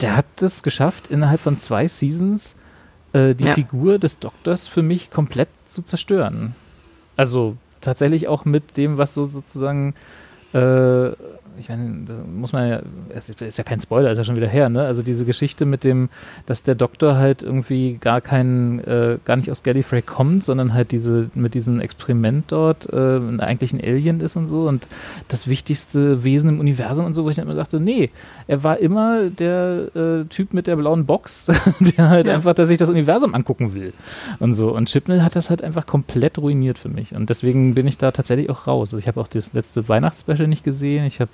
Der 0.00 0.16
hat 0.16 0.26
es 0.40 0.62
geschafft, 0.62 1.06
innerhalb 1.08 1.40
von 1.40 1.56
zwei 1.56 1.86
Seasons 1.88 2.56
äh, 3.12 3.34
die 3.34 3.44
Ja. 3.44 3.54
Figur 3.54 3.98
des 4.00 4.18
Doktors 4.18 4.66
für 4.66 4.82
mich 4.82 5.10
komplett 5.12 5.48
zu 5.66 5.82
zerstören. 5.82 6.56
Also 7.16 7.56
tatsächlich 7.80 8.26
auch 8.26 8.44
mit 8.44 8.76
dem, 8.76 8.98
was 8.98 9.14
so 9.14 9.28
sozusagen, 9.28 9.94
äh, 10.52 11.10
ich 11.58 11.68
meine, 11.68 12.04
das 12.06 12.18
muss 12.26 12.52
man 12.52 12.68
ja, 12.68 12.82
es 13.10 13.28
ist 13.28 13.58
ja 13.58 13.64
kein 13.64 13.80
Spoiler, 13.80 14.10
ist 14.10 14.18
ja 14.18 14.24
schon 14.24 14.36
wieder 14.36 14.48
her, 14.48 14.68
ne? 14.68 14.82
Also 14.82 15.02
diese 15.02 15.24
Geschichte 15.24 15.66
mit 15.66 15.84
dem, 15.84 16.08
dass 16.46 16.62
der 16.62 16.74
Doktor 16.74 17.16
halt 17.16 17.42
irgendwie 17.42 17.98
gar 18.00 18.20
kein, 18.20 18.80
äh, 18.80 19.18
gar 19.24 19.36
nicht 19.36 19.50
aus 19.50 19.62
Gallifrey 19.62 20.02
kommt, 20.02 20.44
sondern 20.44 20.74
halt 20.74 20.90
diese, 20.90 21.30
mit 21.34 21.54
diesem 21.54 21.80
Experiment 21.80 22.46
dort 22.48 22.92
äh, 22.92 23.20
eigentlich 23.38 23.72
ein 23.72 23.80
Alien 23.80 24.20
ist 24.20 24.36
und 24.36 24.46
so 24.46 24.68
und 24.68 24.88
das 25.28 25.46
wichtigste 25.46 26.24
Wesen 26.24 26.50
im 26.50 26.60
Universum 26.60 27.06
und 27.06 27.14
so, 27.14 27.24
wo 27.24 27.30
ich 27.30 27.36
dann 27.36 27.46
immer 27.46 27.54
sagte, 27.54 27.80
nee, 27.80 28.10
er 28.46 28.62
war 28.62 28.78
immer 28.78 29.30
der 29.30 29.88
äh, 29.94 30.24
Typ 30.26 30.52
mit 30.54 30.66
der 30.66 30.76
blauen 30.76 31.06
Box, 31.06 31.46
der 31.96 32.08
halt 32.08 32.26
Ja. 32.26 32.34
einfach, 32.34 32.54
dass 32.54 32.68
sich 32.68 32.78
das 32.78 32.90
Universum 32.90 33.34
angucken 33.34 33.74
will 33.74 33.92
und 34.40 34.54
so. 34.54 34.74
Und 34.74 34.88
Chipnell 34.88 35.22
hat 35.22 35.36
das 35.36 35.50
halt 35.50 35.62
einfach 35.62 35.86
komplett 35.86 36.38
ruiniert 36.38 36.78
für 36.78 36.88
mich. 36.88 37.14
Und 37.14 37.30
deswegen 37.30 37.74
bin 37.74 37.86
ich 37.86 37.98
da 37.98 38.10
tatsächlich 38.10 38.50
auch 38.50 38.66
raus. 38.66 38.88
Also 38.88 38.98
ich 38.98 39.08
habe 39.08 39.20
auch 39.20 39.28
das 39.28 39.52
letzte 39.52 39.88
Weihnachtsspecial 39.88 40.48
nicht 40.48 40.64
gesehen. 40.64 41.04
Ich 41.04 41.20
habe 41.20 41.30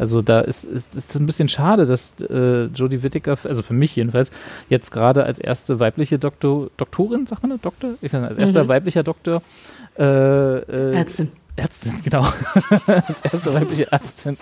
also 0.00 0.22
da 0.22 0.40
ist, 0.42 0.62
ist, 0.62 0.94
ist 0.94 1.16
ein 1.16 1.26
bisschen 1.26 1.48
schade, 1.48 1.84
dass 1.84 2.14
äh, 2.20 2.66
Jodie 2.66 3.02
Whittaker, 3.02 3.36
also 3.42 3.62
für 3.64 3.74
mich 3.74 3.96
jedenfalls, 3.96 4.30
jetzt 4.68 4.92
gerade 4.92 5.24
als 5.24 5.40
erste 5.40 5.80
weibliche 5.80 6.20
Doktor, 6.20 6.70
Doktorin, 6.76 7.26
sagt 7.26 7.42
man 7.42 7.50
das, 7.50 7.60
Doktor? 7.62 7.94
Ich 8.00 8.12
weiß 8.12 8.20
nicht, 8.20 8.28
als 8.30 8.38
erster 8.38 8.62
Mhm. 8.62 8.68
weiblicher 8.68 9.02
Doktor 9.02 9.42
äh, 9.98 10.04
äh, 10.58 10.94
Ärztin. 10.94 11.32
Ärztin, 11.58 11.94
genau, 12.04 12.26
als 12.86 13.20
erste 13.20 13.52
weibliche 13.54 13.90
Ärztin, 13.92 14.36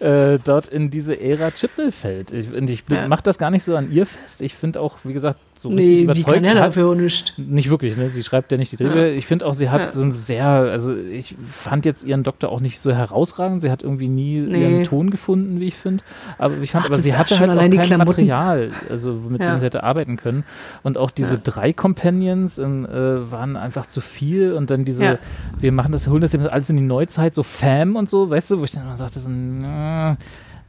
äh, 0.00 0.38
dort 0.38 0.66
in 0.68 0.90
diese 0.90 1.18
Ära 1.20 1.50
Chipnell 1.50 1.90
fällt. 1.92 2.30
Ich, 2.32 2.52
und 2.52 2.68
ich 2.70 2.84
Ja. 2.90 3.08
mache 3.08 3.22
das 3.22 3.38
gar 3.38 3.50
nicht 3.50 3.64
so 3.64 3.76
an 3.76 3.90
ihr 3.90 4.06
fest. 4.06 4.40
Ich 4.42 4.54
finde 4.54 4.80
auch, 4.80 4.98
wie 5.04 5.12
gesagt, 5.12 5.38
so 5.60 5.68
richtig 5.68 5.84
Nee, 5.86 5.96
die 5.96 6.02
überzeugt 6.04 6.26
kann 6.34 6.44
ja 6.44 6.54
dafür 6.54 6.94
nicht. 6.96 7.34
Nicht 7.38 7.68
wirklich, 7.68 7.96
ne? 7.96 8.08
Sie 8.08 8.22
schreibt 8.22 8.50
ja 8.50 8.56
nicht 8.56 8.72
die 8.72 8.76
Drehbücher. 8.76 9.08
Ja. 9.08 9.12
Ich 9.14 9.26
finde 9.26 9.44
auch, 9.44 9.52
sie 9.52 9.68
hat 9.68 9.80
Ja. 9.80 9.88
so 9.90 10.02
ein 10.04 10.14
sehr, 10.14 10.46
also 10.46 10.96
ich 10.96 11.36
fand 11.50 11.84
jetzt 11.84 12.02
ihren 12.02 12.22
Doktor 12.22 12.50
auch 12.50 12.60
nicht 12.60 12.80
so 12.80 12.92
herausragend. 12.92 13.60
Sie 13.60 13.70
hat 13.70 13.82
irgendwie 13.82 14.08
nie 14.08 14.40
Nee. 14.40 14.62
ihren 14.62 14.84
Ton 14.84 15.10
gefunden, 15.10 15.60
wie 15.60 15.66
ich 15.68 15.74
finde. 15.74 16.02
Aber 16.38 16.56
ich 16.62 16.70
fand, 16.70 16.84
Ach, 16.86 16.90
aber 16.90 16.98
sie 16.98 17.14
hatte 17.14 17.34
schon 17.34 17.40
halt 17.40 17.50
auch 17.52 17.56
allein 17.58 17.70
die 17.70 17.76
kein. 17.76 17.98
Material, 17.98 18.70
also 18.88 19.12
mit 19.12 19.42
Ja. 19.42 19.50
dem 19.54 19.60
sie 19.60 19.66
hätte 19.66 19.82
arbeiten 19.84 20.16
können. 20.16 20.44
Und 20.82 20.96
auch 20.96 21.10
diese 21.10 21.36
drei 21.38 21.72
Companions 21.74 22.56
ähm, 22.58 22.86
äh, 22.86 23.30
waren 23.30 23.56
einfach 23.56 23.86
zu 23.86 24.00
viel. 24.00 24.54
Und 24.54 24.70
dann 24.70 24.86
diese, 24.86 25.18
wir 25.58 25.72
machen 25.72 25.92
das, 25.92 26.08
holen 26.08 26.22
das 26.22 26.34
alles 26.34 26.70
in 26.70 26.78
die 26.78 26.82
Neuzeit, 26.82 27.34
so 27.34 27.42
Fam 27.42 27.96
und 27.96 28.08
so, 28.08 28.30
weißt 28.30 28.52
du, 28.52 28.60
wo 28.60 28.64
ich 28.64 28.70
dann 28.72 28.84
immer 28.84 28.96
sagte, 28.96 29.20
so, 29.20 29.28
na, 29.30 30.16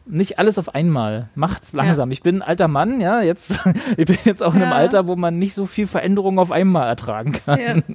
nicht 0.06 0.40
alles 0.40 0.58
auf 0.58 0.74
einmal. 0.76 1.30
Macht's 1.36 1.74
langsam. 1.74 2.12
Ich 2.12 2.22
bin 2.24 2.38
ein 2.38 2.42
alter 2.42 2.68
Mann, 2.68 3.02
ja, 3.02 3.22
jetzt, 3.22 3.60
ich 3.98 4.06
bin 4.06 4.18
jetzt 4.26 4.42
auch 4.44 4.54
in 4.56 4.62
einem 4.62 4.72
Ja. 4.72 4.78
Alter, 4.78 5.08
wo 5.08 5.16
man 5.16 5.40
nicht 5.40 5.54
so 5.54 5.66
viel 5.66 5.88
Veränderung 5.88 6.40
auf 6.40 6.52
einmal 6.52 6.88
ertragen 6.88 7.34
kann. 7.34 7.60
Ja. 7.60 7.76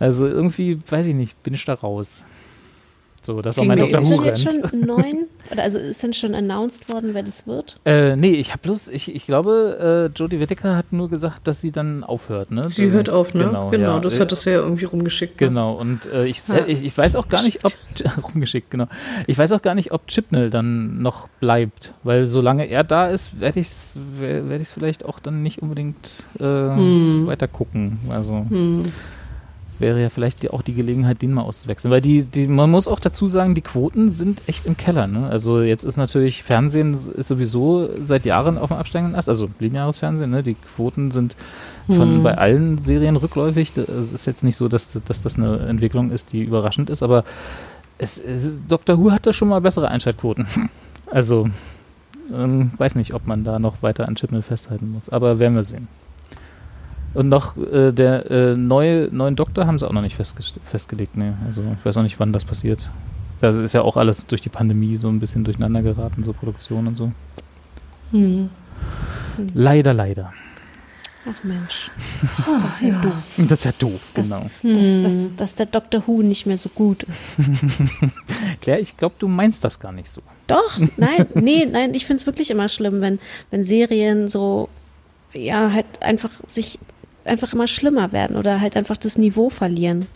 Also 0.00 0.26
irgendwie, 0.26 0.80
weiß 0.88 1.06
ich 1.06 1.14
nicht, 1.14 1.40
bin 1.44 1.54
ich 1.54 1.64
da 1.64 1.72
raus. 1.74 2.24
So, 3.26 3.42
das 3.42 3.56
war 3.56 3.64
mein 3.64 3.80
Dr. 3.80 4.00
Ist 4.02 4.08
Who 4.12 4.16
denn 4.18 4.24
jetzt 4.26 4.46
Rant. 4.46 4.70
schon 4.70 4.80
neun? 4.86 5.24
Oder 5.50 5.64
also 5.64 5.78
ist 5.80 6.00
denn 6.00 6.12
schon 6.12 6.32
announced 6.36 6.88
worden, 6.92 7.10
wer 7.12 7.24
das 7.24 7.44
wird? 7.48 7.80
Äh, 7.84 8.14
nee, 8.14 8.30
ich 8.34 8.50
habe 8.52 8.62
bloß, 8.62 8.86
ich, 8.86 9.12
ich 9.12 9.26
glaube, 9.26 10.08
äh, 10.14 10.16
Jodie 10.16 10.38
Whittaker 10.38 10.76
hat 10.76 10.92
nur 10.92 11.10
gesagt, 11.10 11.48
dass 11.48 11.60
sie 11.60 11.72
dann 11.72 12.04
aufhört, 12.04 12.52
ne? 12.52 12.68
Sie 12.68 12.88
hört 12.92 13.10
auf, 13.10 13.34
ne? 13.34 13.46
Genau, 13.72 13.72
ja. 13.72 13.98
das 13.98 14.20
hat 14.20 14.30
das 14.30 14.44
ja 14.44 14.52
irgendwie 14.52 14.84
rumgeschickt. 14.84 15.40
ne? 15.40 15.48
Genau, 15.48 15.72
und 15.74 16.06
äh, 16.06 16.26
ich, 16.26 16.46
Ja. 16.46 16.64
ich, 16.68 16.84
ich 16.84 16.96
weiß 16.96 17.16
auch 17.16 17.26
gar 17.28 17.42
nicht, 17.42 17.64
ob 17.64 17.72
rumgeschickt, 18.32 18.70
genau. 18.70 18.86
Ich 19.26 19.36
weiß 19.36 19.50
auch 19.50 19.62
gar 19.62 19.74
nicht, 19.74 19.90
ob 19.90 20.06
Chipnell 20.06 20.48
dann 20.50 21.02
noch 21.02 21.26
bleibt, 21.40 21.94
weil 22.04 22.26
solange 22.26 22.68
er 22.68 22.84
da 22.84 23.08
ist, 23.08 23.40
werde 23.40 23.58
ich 23.58 23.66
es 23.66 23.98
werd 24.20 24.60
ich's 24.60 24.72
vielleicht 24.72 25.04
auch 25.04 25.18
dann 25.18 25.42
nicht 25.42 25.60
unbedingt 25.62 26.22
äh, 26.38 26.44
Hm. 26.44 27.26
weiter 27.26 27.48
gucken. 27.48 27.98
Also 28.08 28.46
Hm. 28.48 28.84
Wäre 29.78 30.00
ja 30.00 30.08
vielleicht 30.10 30.42
die, 30.42 30.50
auch 30.50 30.62
die 30.62 30.74
Gelegenheit, 30.74 31.22
den 31.22 31.32
mal 31.32 31.42
auszuwechseln. 31.42 31.90
Weil 31.90 32.00
die, 32.00 32.22
die, 32.22 32.46
man 32.48 32.70
muss 32.70 32.88
auch 32.88 33.00
dazu 33.00 33.26
sagen, 33.26 33.54
die 33.54 33.62
Quoten 33.62 34.10
sind 34.10 34.42
echt 34.46 34.66
im 34.66 34.76
Keller. 34.76 35.06
Ne? 35.06 35.28
Also 35.28 35.60
jetzt 35.60 35.84
ist 35.84 35.96
natürlich, 35.96 36.42
Fernsehen 36.42 36.96
ist 37.14 37.28
sowieso 37.28 37.88
seit 38.04 38.24
Jahren 38.24 38.58
auf 38.58 38.68
dem 38.68 38.78
absteigenden 38.78 39.16
Ast, 39.16 39.28
also 39.28 39.48
lineares 39.58 39.98
Fernsehen, 39.98 40.30
ne? 40.30 40.42
die 40.42 40.54
Quoten 40.76 41.10
sind 41.10 41.36
von 41.86 42.16
Hm. 42.16 42.22
bei 42.22 42.36
allen 42.36 42.84
Serien 42.84 43.16
rückläufig. 43.16 43.76
Es 43.76 44.10
ist 44.10 44.26
jetzt 44.26 44.42
nicht 44.42 44.56
so, 44.56 44.68
dass, 44.68 44.92
dass 45.06 45.22
das 45.22 45.36
eine 45.36 45.58
Entwicklung 45.60 46.10
ist, 46.10 46.32
die 46.32 46.42
überraschend 46.42 46.90
ist, 46.90 47.02
aber 47.02 47.24
es, 47.98 48.18
es, 48.18 48.58
Dr. 48.68 48.98
Who 48.98 49.12
hatte 49.12 49.32
schon 49.32 49.48
mal 49.48 49.60
bessere 49.60 49.88
Einschaltquoten. 49.88 50.46
Also 51.08 51.48
ähm, 52.32 52.72
weiß 52.76 52.96
nicht, 52.96 53.14
ob 53.14 53.26
man 53.28 53.44
da 53.44 53.60
noch 53.60 53.82
weiter 53.82 54.08
an 54.08 54.16
Chipnell 54.16 54.42
festhalten 54.42 54.90
muss, 54.90 55.08
aber 55.08 55.38
werden 55.38 55.54
wir 55.54 55.62
sehen. 55.62 55.86
Und 57.16 57.28
noch 57.28 57.56
äh, 57.56 57.92
der 57.92 58.30
äh, 58.30 58.56
neue 58.56 59.08
neuen 59.10 59.36
Doktor 59.36 59.66
haben 59.66 59.78
sie 59.78 59.86
auch 59.88 59.92
noch 59.92 60.02
nicht 60.02 60.16
festgelegt. 60.16 61.16
Nee. 61.16 61.32
Also 61.46 61.62
ich 61.78 61.84
weiß 61.84 61.96
auch 61.96 62.02
nicht, 62.02 62.20
wann 62.20 62.32
das 62.32 62.44
passiert. 62.44 62.88
Das 63.40 63.56
ist 63.56 63.72
ja 63.72 63.82
auch 63.82 63.96
alles 63.96 64.26
durch 64.26 64.40
die 64.40 64.48
Pandemie 64.48 64.96
so 64.96 65.08
ein 65.08 65.18
bisschen 65.18 65.44
durcheinander 65.44 65.82
geraten, 65.82 66.24
so 66.24 66.32
Produktion 66.32 66.86
und 66.86 66.96
so. 66.96 67.12
Hm. 68.12 68.50
Leider, 69.54 69.92
leider. 69.94 70.32
Ach 71.28 71.42
Mensch, 71.42 71.90
das 72.62 72.76
ist 72.76 72.82
ja, 72.82 73.00
doof. 73.00 73.12
Das 73.48 73.58
ist 73.58 73.64
ja 73.64 73.72
doof, 73.76 74.00
Das- 74.14 74.30
genau. 74.62 74.74
Dass, 74.74 75.02
dass, 75.02 75.36
dass 75.36 75.56
der 75.56 75.66
Dr. 75.66 76.06
Who 76.06 76.22
nicht 76.22 76.46
mehr 76.46 76.56
so 76.56 76.68
gut 76.68 77.02
ist. 77.02 77.32
Claire, 78.60 78.80
ich 78.80 78.96
glaube, 78.96 79.16
du 79.18 79.26
meinst 79.26 79.64
das 79.64 79.80
gar 79.80 79.90
nicht 79.90 80.08
so. 80.08 80.20
Doch, 80.46 80.78
nein, 80.96 81.26
nee, 81.34 81.66
nein, 81.66 81.94
ich 81.94 82.06
finde 82.06 82.20
es 82.20 82.26
wirklich 82.26 82.50
immer 82.52 82.68
schlimm, 82.68 83.00
wenn, 83.00 83.18
wenn 83.50 83.64
Serien 83.64 84.28
so, 84.28 84.68
ja, 85.32 85.72
halt 85.72 85.86
einfach 86.00 86.30
sich 86.46 86.78
einfach 87.26 87.52
immer 87.52 87.66
schlimmer 87.66 88.12
werden 88.12 88.36
oder 88.36 88.60
halt 88.60 88.76
einfach 88.76 88.96
das 88.96 89.18
Niveau 89.18 89.50
verlieren. 89.50 90.06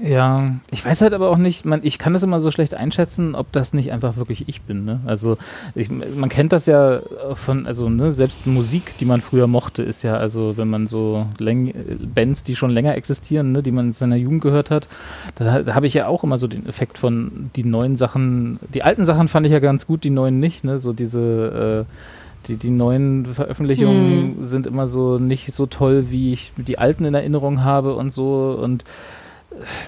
Ja, 0.00 0.46
ich 0.70 0.84
weiß 0.84 1.02
halt 1.02 1.12
aber 1.12 1.28
auch 1.30 1.36
nicht, 1.36 1.66
man, 1.66 1.80
ich 1.82 1.98
kann 1.98 2.12
das 2.12 2.22
immer 2.22 2.40
so 2.40 2.50
schlecht 2.50 2.74
einschätzen, 2.74 3.34
ob 3.34 3.52
das 3.52 3.74
nicht 3.74 3.92
einfach 3.92 4.16
wirklich 4.16 4.48
ich 4.48 4.62
bin. 4.62 4.84
Ne? 4.84 5.00
Also 5.04 5.36
ich, 5.74 5.90
man 5.90 6.28
kennt 6.28 6.52
das 6.52 6.66
ja 6.66 7.02
von, 7.34 7.66
also 7.66 7.88
ne, 7.88 8.10
selbst 8.12 8.46
Musik, 8.46 8.96
die 8.98 9.04
man 9.04 9.20
früher 9.20 9.46
mochte, 9.46 9.82
ist 9.82 10.02
ja, 10.02 10.16
also 10.16 10.56
wenn 10.56 10.68
man 10.68 10.86
so 10.86 11.26
Läng 11.38 11.74
Bands, 12.14 12.42
die 12.42 12.56
schon 12.56 12.70
länger 12.70 12.96
existieren, 12.96 13.52
ne, 13.52 13.62
die 13.62 13.70
man 13.70 13.86
in 13.86 13.92
seiner 13.92 14.16
Jugend 14.16 14.40
gehört 14.40 14.70
hat, 14.70 14.88
da, 15.34 15.62
da 15.62 15.74
habe 15.74 15.86
ich 15.86 15.94
ja 15.94 16.06
auch 16.06 16.24
immer 16.24 16.38
so 16.38 16.46
den 16.46 16.66
Effekt 16.66 16.96
von 16.96 17.50
die 17.54 17.64
neuen 17.64 17.96
Sachen, 17.96 18.58
die 18.72 18.82
alten 18.82 19.04
Sachen 19.04 19.28
fand 19.28 19.46
ich 19.46 19.52
ja 19.52 19.60
ganz 19.60 19.86
gut, 19.86 20.04
die 20.04 20.10
neuen 20.10 20.40
nicht, 20.40 20.64
ne? 20.64 20.78
So 20.78 20.92
diese 20.92 21.86
äh, 21.86 21.92
die, 22.48 22.56
die 22.56 22.70
neuen 22.70 23.24
Veröffentlichungen 23.26 24.48
sind 24.48 24.66
immer 24.66 24.86
so 24.86 25.18
nicht 25.18 25.52
so 25.52 25.66
toll, 25.66 26.06
wie 26.10 26.32
ich 26.32 26.52
die 26.56 26.78
alten 26.78 27.04
in 27.04 27.14
Erinnerung 27.14 27.64
habe 27.64 27.94
und 27.94 28.12
so. 28.12 28.58
Und 28.60 28.84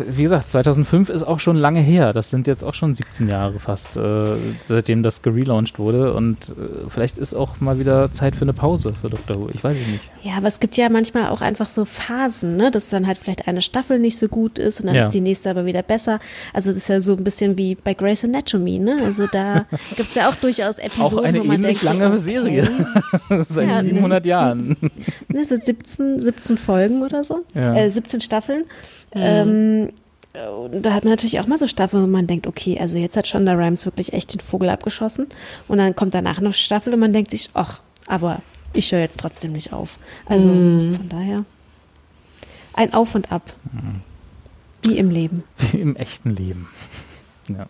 wie 0.07 0.23
gesagt, 0.23 0.49
2005 0.51 1.09
ist 1.11 1.23
auch 1.23 1.41
schon 1.41 1.57
lange 1.57 1.81
her. 1.81 2.13
Das 2.13 2.31
sind 2.31 2.47
jetzt 2.47 2.63
auch 2.63 2.75
schon 2.75 2.95
17 2.95 3.29
Jahre 3.29 3.59
fast, 3.59 3.97
äh, 3.97 4.37
seitdem 4.67 5.03
das 5.03 5.23
gelauncht 5.23 5.79
wurde. 5.79 6.13
Und 6.15 6.51
äh, 6.51 6.89
vielleicht 6.89 7.19
ist 7.19 7.35
auch 7.35 7.61
mal 7.61 7.79
wieder 7.79 8.13
Zeit 8.13 8.37
für 8.37 8.43
eine 8.43 8.53
Pause 8.53 8.93
für 9.01 9.11
Dr. 9.11 9.37
Who. 9.37 9.49
Ich 9.53 9.65
weiß 9.65 9.77
es 9.81 9.87
nicht. 9.93 10.11
Ja, 10.23 10.35
aber 10.37 10.47
es 10.49 10.61
gibt 10.61 10.77
ja 10.77 10.89
manchmal 10.89 11.29
auch 11.29 11.41
einfach 11.41 11.69
so 11.69 11.85
Phasen, 11.85 12.57
ne, 12.57 12.71
dass 12.71 12.89
dann 12.89 13.07
halt 13.07 13.19
vielleicht 13.19 13.49
eine 13.49 13.63
Staffel 13.63 13.99
nicht 13.99 14.19
so 14.19 14.29
gut 14.29 14.59
ist 14.59 14.81
und 14.81 14.87
dann 14.87 14.95
Ja. 14.97 15.03
ist 15.03 15.11
die 15.11 15.21
nächste 15.21 15.51
aber 15.51 15.67
wieder 15.67 15.83
besser. 15.83 16.19
Also 16.53 16.71
das 16.71 16.79
ist 16.83 16.89
ja 16.89 17.01
so 17.01 17.17
ein 17.17 17.25
bisschen 17.25 17.59
wie 17.59 17.75
bei 17.75 17.95
Grey's 17.95 18.25
Anatomy, 18.25 18.79
ne? 18.79 18.99
Also 19.05 19.27
da 19.27 19.67
gibt 19.97 20.09
es 20.11 20.15
ja 20.15 20.29
auch 20.29 20.35
durchaus 20.37 20.79
Episoden, 20.79 21.19
Auch 21.19 21.25
eine 21.25 21.41
wo 21.41 21.45
man 21.45 21.57
ähnlich 21.57 21.81
denkt, 21.81 21.99
lange 21.99 22.07
okay, 22.15 22.19
Serie. 22.21 22.69
Seit 23.49 23.69
Ja, 23.69 23.83
700 23.83 24.25
17 24.25 24.31
Jahren. 24.31 24.77
Ne, 25.29 25.45
so 25.45 25.57
17, 25.59 26.21
17 26.23 26.59
Folgen 26.59 27.03
oder 27.03 27.25
so, 27.25 27.41
Ja. 27.55 27.75
äh, 27.75 27.91
17 27.91 28.21
Staffeln. 28.21 28.65
Ähm, 29.17 29.54
und 29.55 30.83
da 30.83 30.93
hat 30.93 31.05
man 31.05 31.13
natürlich 31.13 31.39
auch 31.39 31.47
mal 31.47 31.59
so 31.59 31.69
Staffeln, 31.69 32.03
wo 32.03 32.07
man 32.09 32.27
denkt, 32.27 32.47
okay, 32.49 32.79
also 32.81 32.99
jetzt 32.99 33.17
hat 33.17 33.29
Shonda 33.29 33.53
Rhimes 33.53 33.87
wirklich 33.87 34.13
echt 34.13 34.35
den 34.35 34.41
Vogel 34.41 34.69
abgeschossen. 34.69 35.29
Und 35.69 35.79
dann 35.79 35.95
kommt 35.95 36.15
danach 36.15 36.41
noch 36.41 36.55
Staffel 36.55 36.93
und 36.93 37.01
man 37.01 37.13
denkt 37.13 37.31
sich, 37.31 37.51
ach, 37.55 37.83
aber 38.07 38.43
ich 38.73 38.91
höre 38.91 39.01
jetzt 39.01 39.21
trotzdem 39.21 39.53
nicht 39.53 39.73
auf. 39.73 39.97
Also 40.27 40.49
von 40.49 41.09
daher 41.09 41.45
ein 42.73 42.93
Auf 42.93 43.15
und 43.15 43.31
Ab. 43.31 43.55
Wie 44.83 44.99
im 44.99 45.11
Leben. 45.11 45.45
Wie 45.71 45.81
im 45.81 45.95
echten 45.97 46.31
Leben. 46.31 46.69
Ja. 47.49 47.67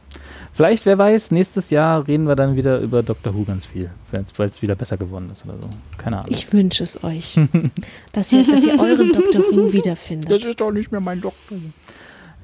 Vielleicht, 0.52 0.86
wer 0.86 0.96
weiß, 0.98 1.30
nächstes 1.32 1.70
Jahr 1.70 2.06
reden 2.06 2.26
wir 2.28 2.36
dann 2.36 2.54
wieder 2.56 2.78
über 2.80 3.02
Dr. 3.02 3.34
Who 3.34 3.44
ganz 3.44 3.66
viel, 3.66 3.90
weil 4.12 4.48
es 4.48 4.62
wieder 4.62 4.74
besser 4.76 4.96
geworden 4.96 5.30
ist 5.32 5.44
oder 5.44 5.54
so. 5.60 5.68
Keine 5.98 6.18
Ahnung. 6.18 6.30
Ich 6.30 6.52
wünsche 6.52 6.84
es 6.84 7.02
euch, 7.02 7.36
dass 8.12 8.32
ihr, 8.32 8.44
dass 8.46 8.64
ihr 8.64 8.78
euren 8.80 9.12
Dr. 9.12 9.42
Who 9.52 9.72
wiederfindet. 9.72 10.30
Das 10.30 10.44
ist 10.44 10.60
doch 10.60 10.70
nicht 10.70 10.92
mehr 10.92 11.00
mein 11.00 11.20
Doktor. 11.20 11.58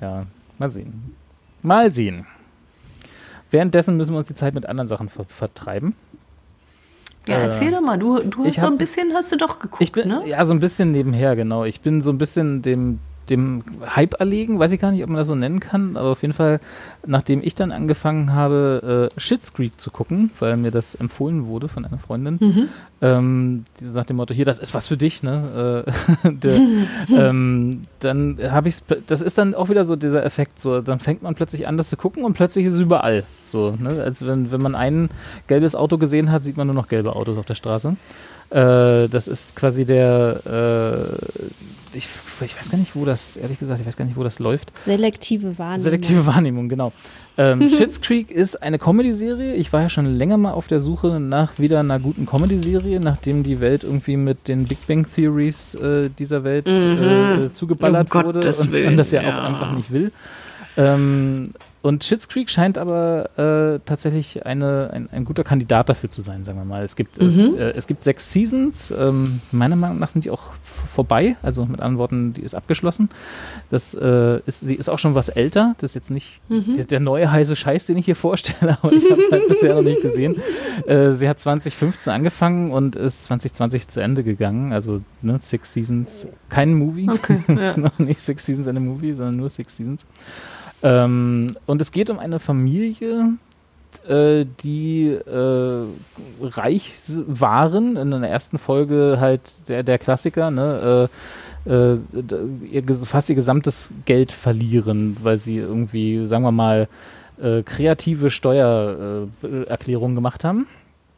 Ja, 0.00 0.26
mal 0.58 0.68
sehen. 0.68 1.14
Mal 1.62 1.92
sehen. 1.92 2.26
Währenddessen 3.50 3.96
müssen 3.96 4.12
wir 4.14 4.18
uns 4.18 4.28
die 4.28 4.34
Zeit 4.34 4.54
mit 4.54 4.66
anderen 4.66 4.88
Sachen 4.88 5.08
ver 5.08 5.24
vertreiben. 5.26 5.94
Ja, 7.28 7.36
Äh, 7.38 7.42
erzähl 7.42 7.70
doch 7.70 7.80
mal, 7.80 7.98
du, 7.98 8.18
du 8.20 8.44
hast 8.44 8.56
so 8.56 8.62
hab- 8.62 8.70
ein 8.72 8.78
bisschen, 8.78 9.12
hast 9.12 9.30
du 9.30 9.36
doch 9.36 9.58
geguckt, 9.58 9.82
Ich 9.82 9.92
bin, 9.92 10.08
ne? 10.08 10.22
ja, 10.26 10.44
so 10.46 10.54
ein 10.54 10.58
bisschen 10.60 10.90
nebenher, 10.92 11.36
genau. 11.36 11.64
Ich 11.64 11.80
bin 11.80 12.00
so 12.02 12.10
ein 12.12 12.18
bisschen 12.18 12.62
dem, 12.62 12.98
dem 13.30 13.62
Hype 13.94 14.14
erlegen, 14.20 14.58
weiß 14.58 14.72
ich 14.72 14.80
gar 14.80 14.90
nicht, 14.90 15.02
ob 15.02 15.08
man 15.08 15.16
das 15.18 15.26
so 15.28 15.34
nennen 15.34 15.60
kann, 15.60 15.96
aber 15.96 16.10
auf 16.10 16.22
jeden 16.22 16.34
Fall, 16.34 16.60
nachdem 17.06 17.40
ich 17.42 17.54
dann 17.54 17.72
angefangen 17.72 18.32
habe, 18.34 19.08
äh, 19.16 19.20
Schitt's 19.20 19.54
Creek 19.54 19.80
zu 19.80 19.90
gucken, 19.90 20.30
weil 20.40 20.56
mir 20.56 20.70
das 20.70 20.94
empfohlen 20.94 21.46
wurde 21.46 21.68
von 21.68 21.84
einer 21.84 21.98
Freundin, 21.98 22.38
Mhm. 22.40 22.68
ähm, 23.00 23.64
die 23.80 23.84
nach 23.84 24.04
dem 24.06 24.16
Motto, 24.16 24.34
hier, 24.34 24.44
das 24.44 24.58
ist 24.58 24.74
was 24.74 24.88
für 24.88 24.96
dich, 24.96 25.22
ne? 25.22 25.84
Äh, 25.86 26.30
der, 26.32 26.60
ähm, 27.16 27.84
dann 28.00 28.38
habe 28.50 28.68
ich 28.68 28.76
das 29.06 29.22
ist 29.22 29.38
dann 29.38 29.54
auch 29.54 29.68
wieder 29.70 29.84
so 29.84 29.96
dieser 29.96 30.24
Effekt, 30.24 30.58
so, 30.58 30.80
dann 30.80 30.98
fängt 30.98 31.22
man 31.22 31.34
plötzlich 31.34 31.66
an, 31.66 31.76
das 31.76 31.88
zu 31.88 31.96
gucken 31.96 32.24
und 32.24 32.34
plötzlich 32.34 32.66
ist 32.66 32.74
es 32.74 32.80
überall. 32.80 33.24
So, 33.44 33.76
ne? 33.78 34.02
Als 34.02 34.26
wenn, 34.26 34.50
wenn 34.52 34.60
man 34.60 34.74
ein 34.74 35.08
gelbes 35.46 35.74
Auto 35.74 35.96
gesehen 35.98 36.30
hat, 36.32 36.42
sieht 36.44 36.56
man 36.56 36.66
nur 36.66 36.74
noch 36.76 36.88
gelbe 36.88 37.14
Autos 37.16 37.38
auf 37.38 37.46
der 37.46 37.54
Straße. 37.54 37.96
Äh, 38.50 39.08
das 39.08 39.28
ist 39.28 39.54
quasi 39.54 39.84
der, 39.84 40.40
äh, 40.44 41.48
ich, 41.92 42.08
ich 42.40 42.56
weiß 42.56 42.70
gar 42.70 42.78
nicht, 42.78 42.94
wo 42.94 43.04
das, 43.04 43.36
ehrlich 43.36 43.58
gesagt, 43.58 43.80
ich 43.80 43.86
weiß 43.86 43.96
gar 43.96 44.04
nicht, 44.04 44.16
wo 44.16 44.22
das 44.22 44.38
läuft. 44.38 44.72
Selektive 44.80 45.58
Wahrnehmung. 45.58 45.80
Selektive 45.80 46.26
Wahrnehmung, 46.26 46.68
genau. 46.68 46.92
Ähm, 47.36 47.68
Schitt's 47.76 48.00
Creek 48.00 48.30
ist 48.30 48.62
eine 48.62 48.78
Comedy-Serie. 48.78 49.54
Ich 49.54 49.72
war 49.72 49.82
ja 49.82 49.88
schon 49.88 50.06
länger 50.06 50.36
mal 50.36 50.52
auf 50.52 50.68
der 50.68 50.80
Suche 50.80 51.20
nach 51.20 51.58
wieder 51.58 51.80
einer 51.80 51.98
guten 51.98 52.26
Comedy-Serie, 52.26 53.00
nachdem 53.00 53.42
die 53.42 53.60
Welt 53.60 53.84
irgendwie 53.84 54.16
mit 54.16 54.48
den 54.48 54.66
Big 54.66 54.86
Bang 54.86 55.06
Theories 55.06 55.74
äh, 55.74 56.10
dieser 56.18 56.44
Welt 56.44 56.68
äh, 56.68 57.50
zugeballert 57.50 58.14
Um 58.14 58.24
wurde 58.24 58.40
Gottes 58.40 58.60
und 58.60 58.72
Willen, 58.72 58.96
das 58.96 59.10
ja, 59.10 59.22
ja. 59.22 59.38
auch 59.38 59.44
einfach 59.44 59.72
nicht 59.72 59.90
will. 59.90 60.12
Ähm, 60.76 61.50
und 61.82 62.04
Schitt's 62.04 62.28
Creek 62.28 62.50
scheint 62.50 62.76
aber 62.76 63.30
äh, 63.38 63.80
tatsächlich 63.86 64.44
eine, 64.44 64.90
ein, 64.92 65.08
ein 65.10 65.24
guter 65.24 65.44
Kandidat 65.44 65.88
dafür 65.88 66.10
zu 66.10 66.20
sein, 66.20 66.44
sagen 66.44 66.58
wir 66.58 66.66
mal. 66.66 66.84
Es 66.84 66.94
gibt, 66.94 67.18
es, 67.18 67.42
äh, 67.42 67.72
es 67.74 67.86
gibt 67.86 68.04
sechs 68.04 68.30
Seasons. 68.32 68.90
Ähm, 68.90 69.40
meiner 69.50 69.76
Meinung 69.76 69.98
nach 69.98 70.10
sind 70.10 70.26
die 70.26 70.30
auch 70.30 70.52
vorbei. 70.64 71.36
Also 71.42 71.64
mit 71.64 71.80
anderen 71.80 71.96
Worten, 71.96 72.34
die 72.34 72.42
ist 72.42 72.54
abgeschlossen. 72.54 73.08
Das 73.70 73.94
äh, 73.94 74.40
ist, 74.44 74.68
die 74.68 74.74
ist 74.74 74.90
auch 74.90 74.98
schon 74.98 75.14
was 75.14 75.30
älter. 75.30 75.74
Das 75.78 75.92
ist 75.92 75.94
jetzt 75.94 76.10
nicht 76.10 76.42
der, 76.48 76.84
der 76.84 77.00
neue 77.00 77.32
heiße 77.32 77.56
Scheiß, 77.56 77.86
den 77.86 77.96
ich 77.96 78.04
hier 78.04 78.16
vorstelle, 78.16 78.76
aber 78.82 78.92
ich 78.92 79.10
habe 79.10 79.22
es 79.22 79.32
halt 79.32 79.48
bisher 79.48 79.74
noch 79.74 79.82
nicht 79.82 80.02
gesehen. 80.02 80.36
Äh, 80.86 81.12
sie 81.12 81.30
hat 81.30 81.40
2015 81.40 82.12
angefangen 82.12 82.72
und 82.72 82.94
ist 82.94 83.24
2020 83.24 83.88
zu 83.88 84.00
Ende 84.00 84.22
gegangen. 84.22 84.74
Also 84.74 85.00
ne, 85.22 85.38
Six 85.38 85.72
Seasons, 85.72 86.26
kein 86.50 86.74
Movie. 86.74 87.08
Okay, 87.08 87.38
ja. 87.48 87.76
noch 87.78 87.98
nicht 87.98 88.20
Six 88.20 88.44
Seasons 88.44 88.66
in 88.66 88.76
a 88.76 88.80
Movie, 88.80 89.14
sondern 89.14 89.36
nur 89.36 89.48
Six 89.48 89.76
Seasons. 89.76 90.04
Ähm, 90.82 91.56
und 91.66 91.80
es 91.80 91.92
geht 91.92 92.10
um 92.10 92.18
eine 92.18 92.38
Familie, 92.38 93.34
äh, 94.08 94.46
die 94.62 95.08
äh, 95.08 95.84
reich 96.42 96.94
waren. 97.26 97.96
In 97.96 98.10
der 98.10 98.30
ersten 98.30 98.58
Folge 98.58 99.18
halt 99.20 99.68
der, 99.68 99.82
der 99.82 99.98
Klassiker, 99.98 100.50
ne? 100.50 101.08
Äh, 101.08 101.70
äh, 101.70 101.98
ihr, 102.70 102.82
fast 103.04 103.28
ihr 103.28 103.34
gesamtes 103.34 103.90
Geld 104.06 104.32
verlieren, 104.32 105.16
weil 105.22 105.38
sie 105.38 105.58
irgendwie, 105.58 106.26
sagen 106.26 106.42
wir 106.42 106.52
mal, 106.52 106.88
äh, 107.40 107.62
kreative 107.62 108.30
Steuererklärungen 108.30 109.66
Erklärungen 109.66 110.14
gemacht 110.14 110.44
haben. 110.44 110.66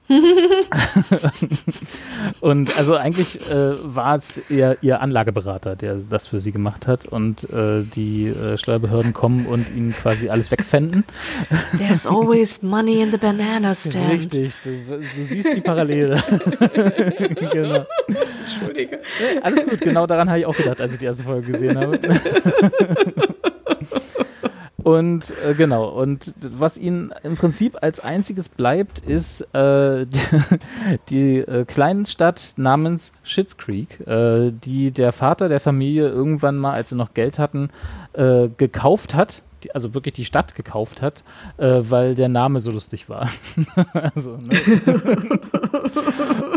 und 2.40 2.76
also 2.76 2.96
eigentlich 2.96 3.40
äh, 3.50 3.74
war 3.82 4.16
es 4.16 4.42
ihr, 4.48 4.76
ihr 4.82 5.00
Anlageberater, 5.00 5.76
der 5.76 5.96
das 5.96 6.26
für 6.26 6.40
sie 6.40 6.52
gemacht 6.52 6.86
hat 6.86 7.06
und 7.06 7.48
äh, 7.50 7.82
die 7.82 8.28
äh, 8.28 8.58
Steuerbehörden 8.58 9.12
kommen 9.12 9.46
und 9.46 9.70
ihnen 9.70 9.92
quasi 9.92 10.28
alles 10.28 10.50
wegfänden. 10.50 11.04
There's 11.78 12.06
always 12.06 12.62
money 12.62 13.00
in 13.00 13.10
the 13.10 13.16
banana 13.16 13.74
stand. 13.74 14.10
Richtig, 14.10 14.58
du, 14.62 14.70
du 14.88 15.22
siehst 15.22 15.54
die 15.54 15.60
Parallele. 15.60 16.16
genau. 17.52 17.86
Entschuldige. 18.42 19.00
Alles 19.42 19.64
gut, 19.64 19.80
genau 19.80 20.06
daran 20.06 20.28
habe 20.28 20.40
ich 20.40 20.46
auch 20.46 20.56
gedacht, 20.56 20.80
als 20.80 20.92
ich 20.92 20.98
die 20.98 21.06
erste 21.06 21.24
Folge 21.24 21.52
gesehen 21.52 21.78
habe. 21.78 21.98
Und 24.82 25.32
äh, 25.44 25.54
genau, 25.54 25.88
und 25.88 26.34
was 26.40 26.76
ihnen 26.76 27.12
im 27.22 27.36
Prinzip 27.36 27.78
als 27.82 28.00
einziges 28.00 28.48
bleibt, 28.48 28.98
ist 28.98 29.42
äh, 29.54 30.06
die, 30.06 30.18
die 31.08 31.38
äh, 31.38 31.64
kleine 31.64 32.06
Stadt 32.06 32.54
namens 32.56 33.12
Schitt's 33.22 33.56
Creek, 33.56 34.00
äh, 34.06 34.50
die 34.50 34.90
der 34.90 35.12
Vater 35.12 35.48
der 35.48 35.60
Familie 35.60 36.08
irgendwann 36.08 36.56
mal, 36.56 36.72
als 36.72 36.88
sie 36.90 36.96
noch 36.96 37.14
Geld 37.14 37.38
hatten, 37.38 37.70
äh, 38.12 38.48
gekauft 38.56 39.14
hat. 39.14 39.42
Die, 39.62 39.72
also 39.72 39.94
wirklich 39.94 40.14
die 40.14 40.24
Stadt 40.24 40.56
gekauft 40.56 41.02
hat, 41.02 41.22
äh, 41.56 41.82
weil 41.82 42.16
der 42.16 42.28
Name 42.28 42.58
so 42.58 42.72
lustig 42.72 43.08
war. 43.08 43.28
also, 43.92 44.36
ne? 44.38 44.58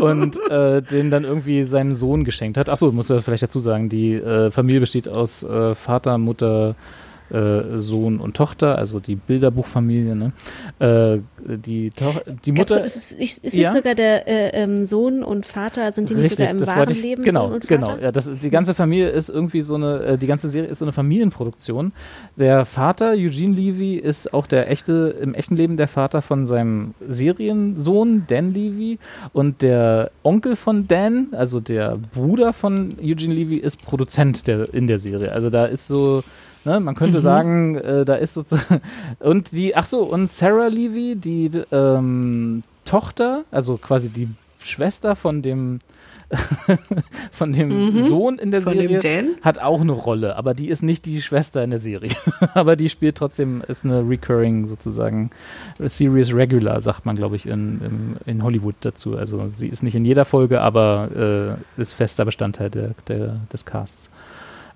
und 0.00 0.40
äh, 0.50 0.82
den 0.82 1.12
dann 1.12 1.22
irgendwie 1.22 1.62
seinem 1.62 1.94
Sohn 1.94 2.24
geschenkt 2.24 2.58
hat. 2.58 2.68
Achso, 2.68 2.90
muss 2.90 3.08
er 3.08 3.22
vielleicht 3.22 3.44
dazu 3.44 3.60
sagen, 3.60 3.88
die 3.88 4.14
äh, 4.14 4.50
Familie 4.50 4.80
besteht 4.80 5.08
aus 5.08 5.44
äh, 5.44 5.76
Vater, 5.76 6.18
Mutter, 6.18 6.74
äh, 7.30 7.78
Sohn 7.78 8.18
und 8.20 8.36
Tochter, 8.36 8.78
also 8.78 9.00
die 9.00 9.16
Bilderbuchfamilie. 9.16 10.14
Ne? 10.16 10.32
Äh, 10.78 11.18
die, 11.56 11.90
Toch 11.90 12.22
die 12.44 12.52
Ganz 12.52 12.58
Mutter. 12.70 12.80
kurz, 12.80 12.96
ist, 12.96 13.12
es 13.12 13.18
nicht- 13.18 13.44
ist 13.44 13.54
Ja? 13.54 13.60
nicht 13.70 13.72
sogar 13.72 13.94
der 13.94 14.26
äh, 14.28 14.62
ähm, 14.62 14.84
Sohn 14.84 15.22
und 15.22 15.46
Vater, 15.46 15.90
sind 15.92 16.08
die 16.10 16.14
nicht 16.14 16.36
sogar 16.36 16.50
im 16.50 16.66
wahren 16.66 16.90
ich, 16.90 17.02
Leben 17.02 17.22
genau, 17.22 17.46
Sohn 17.46 17.54
und 17.54 17.68
genau. 17.68 17.86
Vater? 17.86 18.02
Ja, 18.02 18.12
das, 18.12 18.30
die 18.30 18.50
ganze 18.50 18.74
Familie 18.74 19.08
ist 19.10 19.28
irgendwie 19.28 19.60
so 19.62 19.74
eine, 19.76 20.00
äh, 20.02 20.18
die 20.18 20.26
ganze 20.26 20.48
Serie 20.48 20.68
ist 20.68 20.78
so 20.80 20.84
eine 20.84 20.92
Familienproduktion. 20.92 21.92
Der 22.36 22.64
Vater, 22.64 23.10
Eugene 23.12 23.54
Levy, 23.54 23.94
ist 23.96 24.32
auch 24.34 24.46
der 24.46 24.70
echte, 24.70 25.14
im 25.20 25.34
echten 25.34 25.56
Leben 25.56 25.76
der 25.76 25.88
Vater 25.88 26.22
von 26.22 26.46
seinem 26.46 26.94
Seriensohn, 27.08 28.24
Dan 28.28 28.52
Levy. 28.54 28.98
Und 29.32 29.62
der 29.62 30.10
Onkel 30.22 30.56
von 30.56 30.88
Dan, 30.88 31.28
also 31.32 31.60
der 31.60 31.98
Bruder 32.14 32.52
von 32.52 32.94
Eugene 33.00 33.34
Levy, 33.34 33.56
ist 33.56 33.82
Produzent 33.82 34.46
der, 34.46 34.72
in 34.74 34.86
der 34.86 34.98
Serie. 34.98 35.32
Also 35.32 35.50
da 35.50 35.66
ist 35.66 35.86
so, 35.86 36.22
Ne, 36.66 36.80
man 36.80 36.96
könnte 36.96 37.20
sagen, 37.20 37.76
äh, 37.76 38.04
da 38.04 38.16
ist 38.16 38.34
sozusagen. 38.34 38.80
Und 39.20 39.52
die, 39.52 39.76
ach 39.76 39.86
so, 39.86 40.02
und 40.02 40.28
Sarah 40.28 40.66
Levy, 40.66 41.14
die 41.14 41.48
ähm, 41.70 42.64
Tochter, 42.84 43.44
also 43.52 43.76
quasi 43.76 44.08
die 44.08 44.28
Schwester 44.58 45.14
von 45.14 45.42
dem 45.42 45.78
von 47.30 47.52
dem 47.52 48.02
Sohn 48.02 48.40
in 48.40 48.50
der 48.50 48.62
Von 48.62 48.74
Serie 48.74 49.36
hat 49.42 49.60
auch 49.60 49.80
eine 49.80 49.92
Rolle, 49.92 50.34
aber 50.34 50.54
die 50.54 50.68
ist 50.68 50.82
nicht 50.82 51.06
die 51.06 51.22
Schwester 51.22 51.62
in 51.62 51.70
der 51.70 51.78
Serie. 51.78 52.10
aber 52.54 52.74
die 52.74 52.88
spielt 52.88 53.16
trotzdem, 53.16 53.62
ist 53.68 53.84
eine 53.84 54.00
recurring 54.00 54.66
sozusagen 54.66 55.30
Series 55.78 56.34
Regular, 56.34 56.80
sagt 56.80 57.06
man, 57.06 57.14
glaube 57.14 57.36
ich, 57.36 57.46
in, 57.46 57.80
in, 57.80 58.16
in 58.26 58.42
Hollywood 58.42 58.74
dazu. 58.80 59.16
Also 59.16 59.50
sie 59.50 59.68
ist 59.68 59.84
nicht 59.84 59.94
in 59.94 60.04
jeder 60.04 60.24
Folge, 60.24 60.60
aber 60.60 61.56
äh, 61.78 61.80
ist 61.80 61.92
fester 61.92 62.24
Bestandteil 62.24 62.70
der, 62.70 62.90
der, 63.06 63.36
des 63.52 63.64
Casts. 63.64 64.10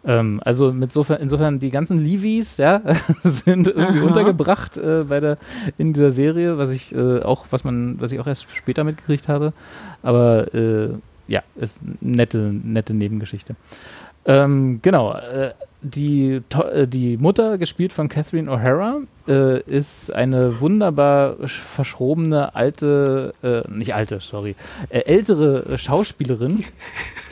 Ähm, 0.05 0.41
also 0.45 0.73
mit 0.73 0.93
sofern, 0.93 1.21
insofern 1.21 1.59
die 1.59 1.71
ganzen 1.71 1.99
Levies 1.99 2.57
ja, 2.57 2.81
sind 3.25 3.69
irgendwie 3.69 4.01
Aha. 4.01 4.07
untergebracht 4.07 4.77
äh, 4.77 5.05
bei 5.09 5.21
der, 5.21 5.39
in 5.77 5.93
dieser 5.93 6.11
Serie, 6.11 6.59
was 6.59 6.71
ich 6.71 6.95
äh, 6.95 7.21
auch, 7.21 7.47
was 7.51 7.65
man, 7.65 8.01
was 8.01 8.13
ich 8.13 8.21
auch 8.21 8.27
erst 8.27 8.47
später 8.55 8.85
mitgekriegt 8.85 9.29
habe. 9.29 9.53
Aber 10.03 10.55
äh, 10.55 10.91
ja, 11.29 11.43
ist 11.57 11.81
eine 11.83 11.97
nette, 12.01 12.39
nette 12.39 12.95
Nebengeschichte. 12.95 13.57
Ähm, 14.25 14.81
genau, 14.83 15.15
äh, 15.15 15.53
die, 15.83 16.41
äh, 16.73 16.87
die 16.87 17.17
Mutter, 17.17 17.57
gespielt 17.59 17.93
von 17.93 18.09
Catherine 18.09 18.51
O'Hara, 18.51 19.03
äh, 19.29 19.61
ist 19.63 20.13
eine 20.13 20.61
wunderbar 20.61 21.37
sch- 21.43 21.61
verschrobene 21.61 22.55
alte, 22.55 23.33
äh, 23.43 23.63
nicht 23.71 23.95
alte, 23.95 24.21
sorry, 24.21 24.55
äh, 24.91 25.01
ältere 25.01 25.79
Schauspielerin. 25.79 26.65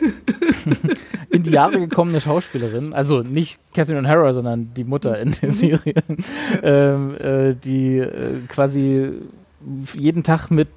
in 1.31 1.43
die 1.43 1.51
Jahre 1.51 1.79
gekommene 1.79 2.21
Schauspielerin, 2.21 2.95
also 2.95 3.23
nicht 3.23 3.59
Catherine 3.75 4.09
O'Hara, 4.09 4.33
sondern 4.33 4.73
die 4.75 4.85
Mutter 4.85 5.19
in 5.19 5.33
der 5.43 5.53
Serie, 5.53 5.95
ähm, 6.63 7.17
äh, 7.21 7.55
die 7.55 7.99
äh, 7.99 8.41
quasi 8.49 9.11
jeden 9.95 10.23
Tag 10.23 10.51
mit 10.51 10.69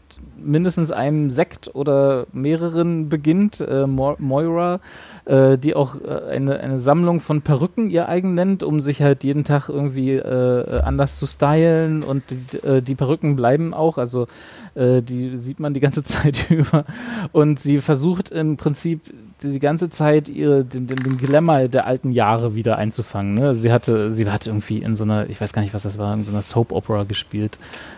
mindestens 0.44 0.92
einem 0.92 1.30
Sekt 1.30 1.74
oder 1.76 2.26
mehreren 2.34 3.10
beginnt, 3.10 3.64
Mo 3.86 4.16
Moira, 4.18 4.80
äh, 5.26 5.58
die 5.58 5.76
auch 5.76 5.96
äh, 5.96 6.32
eine, 6.32 6.60
eine 6.60 6.80
Sammlung 6.80 7.20
von 7.20 7.42
Perücken 7.42 7.90
ihr 7.90 8.08
eigen 8.08 8.34
nennt, 8.34 8.64
um 8.64 8.80
sich 8.80 9.02
halt 9.02 9.24
jeden 9.24 9.44
Tag 9.44 9.70
irgendwie 9.70 10.14
äh, 10.14 10.82
anders 10.82 11.18
zu 11.18 11.26
stylen 11.26 12.04
und 12.04 12.24
die, 12.30 12.58
äh, 12.58 12.82
die 12.82 12.96
Perücken 12.96 13.36
bleiben 13.36 13.74
auch, 13.74 13.98
also 13.98 14.28
äh, 14.76 15.02
die 15.02 15.38
sieht 15.38 15.60
man 15.60 15.74
die 15.74 15.80
ganze 15.80 16.04
Zeit 16.06 16.50
über 16.50 16.86
und 17.32 17.60
sie 17.60 17.80
versucht 17.80 18.32
im 18.32 18.58
Prinzip 18.58 19.02
die 19.44 19.60
ganze 19.60 19.90
Zeit 19.90 20.30
ihre, 20.30 20.64
den, 20.64 20.88
den, 20.88 20.98
den 20.98 21.18
Glamour 21.18 21.68
der 21.68 21.88
alten 21.88 22.12
Jahre 22.12 22.56
wieder 22.56 22.78
einzufangen. 22.78 23.34
Ne? 23.34 23.56
Sie 23.56 23.72
hatte, 23.72 24.12
sie 24.12 24.30
hat 24.30 24.46
irgendwie 24.46 24.78
in 24.78 24.96
so 24.96 25.04
einer, 25.04 25.30
ich 25.30 25.42
weiß 25.42 25.54
gar 25.54 25.62
nicht, 25.62 25.74
was 25.74 25.84
das 25.84 25.98
war, 25.98 26.14
in 26.14 26.26
so 26.26 26.32
einer 26.32 26.42
Soap 26.42 26.72
Opera 26.72 27.04
gespielt. 27.04 27.58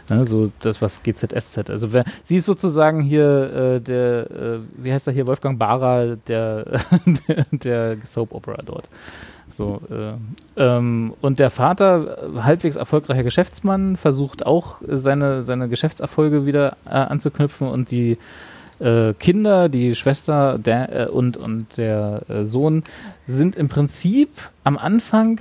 Ne? 0.09 0.25
So 0.25 0.51
das, 0.61 0.81
was 0.81 1.03
GZSZ. 1.03 1.69
Also 1.69 1.91
wer, 1.91 2.05
sie 2.23 2.37
ist 2.37 2.45
sozusagen 2.45 3.01
hier 3.01 3.53
äh, 3.53 3.81
der, 3.81 4.31
äh, 4.31 4.59
wie 4.77 4.93
heißt 4.93 5.07
er 5.07 5.13
hier, 5.13 5.27
Wolfgang 5.27 5.59
Barra, 5.59 6.15
der, 6.27 6.65
der, 7.27 7.45
der 7.51 7.97
Soap 8.05 8.33
Opera 8.33 8.61
dort. 8.65 8.87
So, 9.55 9.81
äh, 9.89 10.13
ähm, 10.61 11.13
und 11.21 11.39
der 11.39 11.49
Vater, 11.49 12.29
halbwegs 12.43 12.75
erfolgreicher 12.75 13.23
Geschäftsmann, 13.23 13.97
versucht 13.97 14.45
auch 14.45 14.77
seine, 14.87 15.43
seine 15.43 15.69
Geschäftserfolge 15.69 16.45
wieder 16.45 16.77
äh, 16.85 16.89
anzuknüpfen 16.89 17.67
und 17.67 17.91
die 17.91 18.17
äh, 18.79 19.13
Kinder, 19.13 19.69
die 19.69 19.95
Schwester 19.95 20.57
der, 20.57 21.07
äh, 21.07 21.09
und, 21.09 21.37
und 21.37 21.77
der 21.77 22.23
äh, 22.27 22.45
Sohn 22.45 22.83
sind 23.27 23.55
im 23.55 23.69
Prinzip 23.69 24.29
am 24.63 24.77
Anfang 24.77 25.39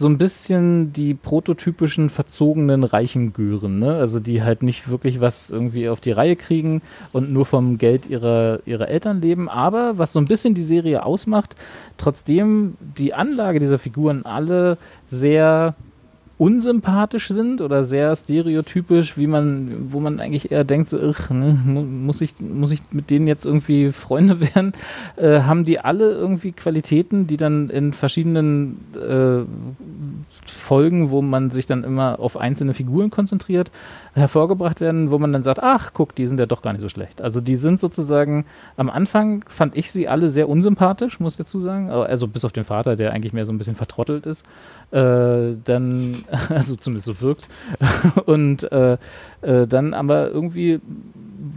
so 0.00 0.08
ein 0.08 0.16
bisschen 0.16 0.94
die 0.94 1.12
prototypischen 1.12 2.08
verzogenen 2.08 2.84
reichen 2.84 3.34
Gören, 3.34 3.78
ne? 3.80 3.96
Also 3.96 4.18
die 4.18 4.42
halt 4.42 4.62
nicht 4.62 4.88
wirklich 4.88 5.20
was 5.20 5.50
irgendwie 5.50 5.90
auf 5.90 6.00
die 6.00 6.10
Reihe 6.12 6.36
kriegen 6.36 6.80
und 7.12 7.30
nur 7.30 7.44
vom 7.44 7.76
Geld 7.76 8.06
ihrer, 8.06 8.60
ihrer 8.64 8.88
Eltern 8.88 9.20
leben. 9.20 9.50
Aber 9.50 9.98
was 9.98 10.14
so 10.14 10.18
ein 10.18 10.24
bisschen 10.24 10.54
die 10.54 10.62
Serie 10.62 11.04
ausmacht, 11.04 11.54
trotzdem 11.98 12.78
die 12.80 13.12
Anlage 13.12 13.60
dieser 13.60 13.78
Figuren 13.78 14.24
alle 14.24 14.78
sehr 15.04 15.74
unsympathisch 16.38 17.28
sind 17.28 17.60
oder 17.60 17.84
sehr 17.84 18.16
stereotypisch, 18.16 19.18
wie 19.18 19.26
man, 19.26 19.92
wo 19.92 20.00
man 20.00 20.20
eigentlich 20.20 20.50
eher 20.50 20.64
denkt, 20.64 20.88
so, 20.88 20.98
ach, 20.98 21.28
ne, 21.28 21.54
mu- 21.66 21.82
muss 21.82 22.22
ich, 22.22 22.40
muss 22.40 22.72
ich 22.72 22.80
mit 22.92 23.10
denen 23.10 23.26
jetzt 23.26 23.44
irgendwie 23.44 23.92
Freunde 23.92 24.40
werden, 24.54 24.72
äh, 25.16 25.40
haben 25.42 25.66
die 25.66 25.80
alle 25.80 26.10
irgendwie 26.12 26.52
Qualitäten, 26.52 27.26
die 27.26 27.36
dann 27.36 27.68
in 27.68 27.92
verschiedenen 27.92 28.78
äh, 28.94 29.42
Folgen, 30.70 31.10
wo 31.10 31.20
man 31.20 31.50
sich 31.50 31.66
dann 31.66 31.82
immer 31.82 32.20
auf 32.20 32.36
einzelne 32.36 32.74
Figuren 32.74 33.10
konzentriert, 33.10 33.72
hervorgebracht 34.14 34.80
werden, 34.80 35.10
wo 35.10 35.18
man 35.18 35.32
dann 35.32 35.42
sagt, 35.42 35.60
ach, 35.60 35.90
guck, 35.92 36.14
die 36.14 36.28
sind 36.28 36.38
ja 36.38 36.46
doch 36.46 36.62
gar 36.62 36.72
nicht 36.72 36.80
so 36.80 36.88
schlecht. 36.88 37.20
Also 37.20 37.40
die 37.40 37.56
sind 37.56 37.80
sozusagen, 37.80 38.44
am 38.76 38.88
Anfang 38.88 39.44
fand 39.48 39.76
ich 39.76 39.90
sie 39.90 40.06
alle 40.06 40.28
sehr 40.28 40.48
unsympathisch, 40.48 41.18
muss 41.18 41.32
ich 41.32 41.38
dazu 41.38 41.60
sagen. 41.60 41.90
Also 41.90 42.28
bis 42.28 42.44
auf 42.44 42.52
den 42.52 42.62
Vater, 42.62 42.94
der 42.94 43.12
eigentlich 43.12 43.32
mehr 43.32 43.46
so 43.46 43.52
ein 43.52 43.58
bisschen 43.58 43.74
vertrottelt 43.74 44.26
ist. 44.26 44.44
Äh, 44.92 45.56
dann, 45.64 46.18
also 46.50 46.76
zumindest 46.76 47.06
so 47.06 47.20
wirkt. 47.20 47.48
Und 48.26 48.70
äh, 48.70 48.96
äh, 49.42 49.66
dann 49.66 49.92
aber 49.92 50.30
irgendwie 50.30 50.78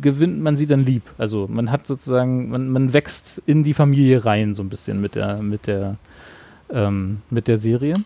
gewinnt 0.01 0.41
man 0.41 0.57
sie 0.57 0.65
dann 0.65 0.85
lieb. 0.85 1.03
Also 1.19 1.47
man 1.47 1.69
hat 1.69 1.85
sozusagen, 1.85 2.49
man, 2.49 2.67
man 2.67 2.93
wächst 2.93 3.43
in 3.45 3.63
die 3.63 3.75
Familie 3.75 4.25
rein 4.25 4.55
so 4.55 4.63
ein 4.63 4.69
bisschen 4.69 4.99
mit 4.99 5.13
der, 5.13 5.37
mit 5.43 5.67
der, 5.67 5.97
ähm, 6.71 7.21
mit 7.29 7.47
der 7.47 7.59
Serie. 7.59 8.03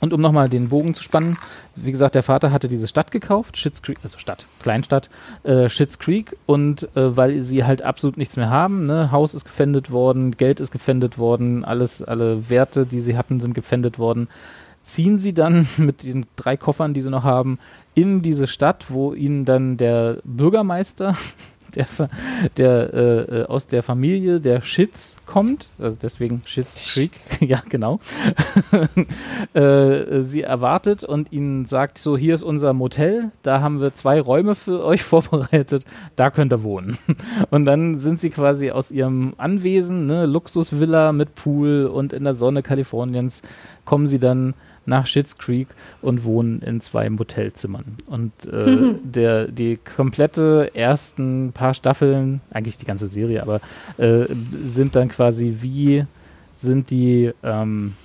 Und 0.00 0.12
um 0.12 0.20
nochmal 0.20 0.48
den 0.48 0.68
Bogen 0.68 0.94
zu 0.94 1.02
spannen, 1.02 1.38
wie 1.76 1.92
gesagt, 1.92 2.14
der 2.14 2.22
Vater 2.22 2.50
hatte 2.50 2.68
diese 2.68 2.88
Stadt 2.88 3.10
gekauft, 3.10 3.56
Schitt's 3.56 3.80
Creek, 3.80 3.98
also 4.02 4.18
Stadt, 4.18 4.46
Kleinstadt, 4.60 5.08
äh, 5.44 5.68
Schitt's 5.68 5.98
Creek, 5.98 6.36
und 6.46 6.88
äh, 6.96 7.16
weil 7.16 7.42
sie 7.42 7.64
halt 7.64 7.82
absolut 7.82 8.16
nichts 8.16 8.36
mehr 8.36 8.50
haben, 8.50 8.86
ne, 8.86 9.12
Haus 9.12 9.34
ist 9.34 9.44
gefändet 9.44 9.90
worden, 9.90 10.36
Geld 10.36 10.60
ist 10.60 10.72
gefändet 10.72 11.16
worden, 11.16 11.64
alles, 11.64 12.02
alle 12.02 12.50
Werte, 12.50 12.86
die 12.86 13.00
sie 13.00 13.16
hatten, 13.16 13.40
sind 13.40 13.54
gefändet 13.54 13.98
worden, 13.98 14.28
ziehen 14.82 15.16
sie 15.18 15.32
dann 15.32 15.66
mit 15.78 16.02
den 16.02 16.26
drei 16.36 16.56
Koffern, 16.56 16.94
die 16.94 17.00
sie 17.00 17.10
noch 17.10 17.24
haben, 17.24 17.58
in 17.94 18.22
diese 18.22 18.46
Stadt, 18.46 18.86
wo 18.88 19.14
ihnen 19.14 19.44
dann 19.44 19.76
der 19.76 20.18
Bürgermeister, 20.24 21.16
der, 21.76 21.86
der 22.56 22.94
äh, 22.94 23.40
äh, 23.40 23.46
aus 23.46 23.66
der 23.66 23.82
Familie 23.82 24.40
der 24.40 24.60
Schitz 24.60 25.16
kommt, 25.26 25.68
also 25.78 25.96
deswegen 26.00 26.42
Schitz 26.46 26.92
Creek, 26.92 27.12
ja 27.40 27.62
genau, 27.68 28.00
äh, 29.54 30.22
sie 30.22 30.42
erwartet 30.42 31.04
und 31.04 31.32
ihnen 31.32 31.66
sagt, 31.66 31.98
so 31.98 32.16
hier 32.16 32.34
ist 32.34 32.42
unser 32.42 32.72
Motel, 32.72 33.30
da 33.42 33.60
haben 33.60 33.80
wir 33.80 33.94
zwei 33.94 34.20
Räume 34.20 34.54
für 34.54 34.84
euch 34.84 35.02
vorbereitet, 35.04 35.84
da 36.16 36.30
könnt 36.30 36.52
ihr 36.52 36.62
wohnen. 36.62 36.98
Und 37.50 37.64
dann 37.64 37.98
sind 37.98 38.20
sie 38.20 38.30
quasi 38.30 38.70
aus 38.70 38.90
ihrem 38.90 39.34
Anwesen, 39.38 40.06
ne, 40.06 40.26
Luxusvilla 40.26 41.12
mit 41.12 41.34
Pool 41.34 41.86
und 41.86 42.12
in 42.12 42.24
der 42.24 42.34
Sonne 42.34 42.62
Kaliforniens, 42.62 43.42
kommen 43.84 44.06
sie 44.06 44.18
dann 44.18 44.54
nach 44.86 45.06
Schitt's 45.06 45.38
Creek 45.38 45.68
und 46.02 46.24
wohnen 46.24 46.60
in 46.60 46.80
zwei 46.80 47.08
Motelzimmern. 47.10 47.84
Und 48.08 48.32
äh, 48.50 48.70
mhm. 48.70 48.98
der, 49.02 49.48
die 49.48 49.76
komplette 49.76 50.70
ersten 50.74 51.52
paar 51.52 51.74
Staffeln, 51.74 52.40
eigentlich 52.50 52.78
die 52.78 52.86
ganze 52.86 53.06
Serie, 53.06 53.42
aber 53.42 53.60
äh, 53.98 54.26
sind 54.66 54.94
dann 54.96 55.08
quasi 55.08 55.58
wie 55.60 56.04
sind 56.54 56.90
die 56.90 57.32
ähm, 57.42 57.94
äh, 57.94 58.03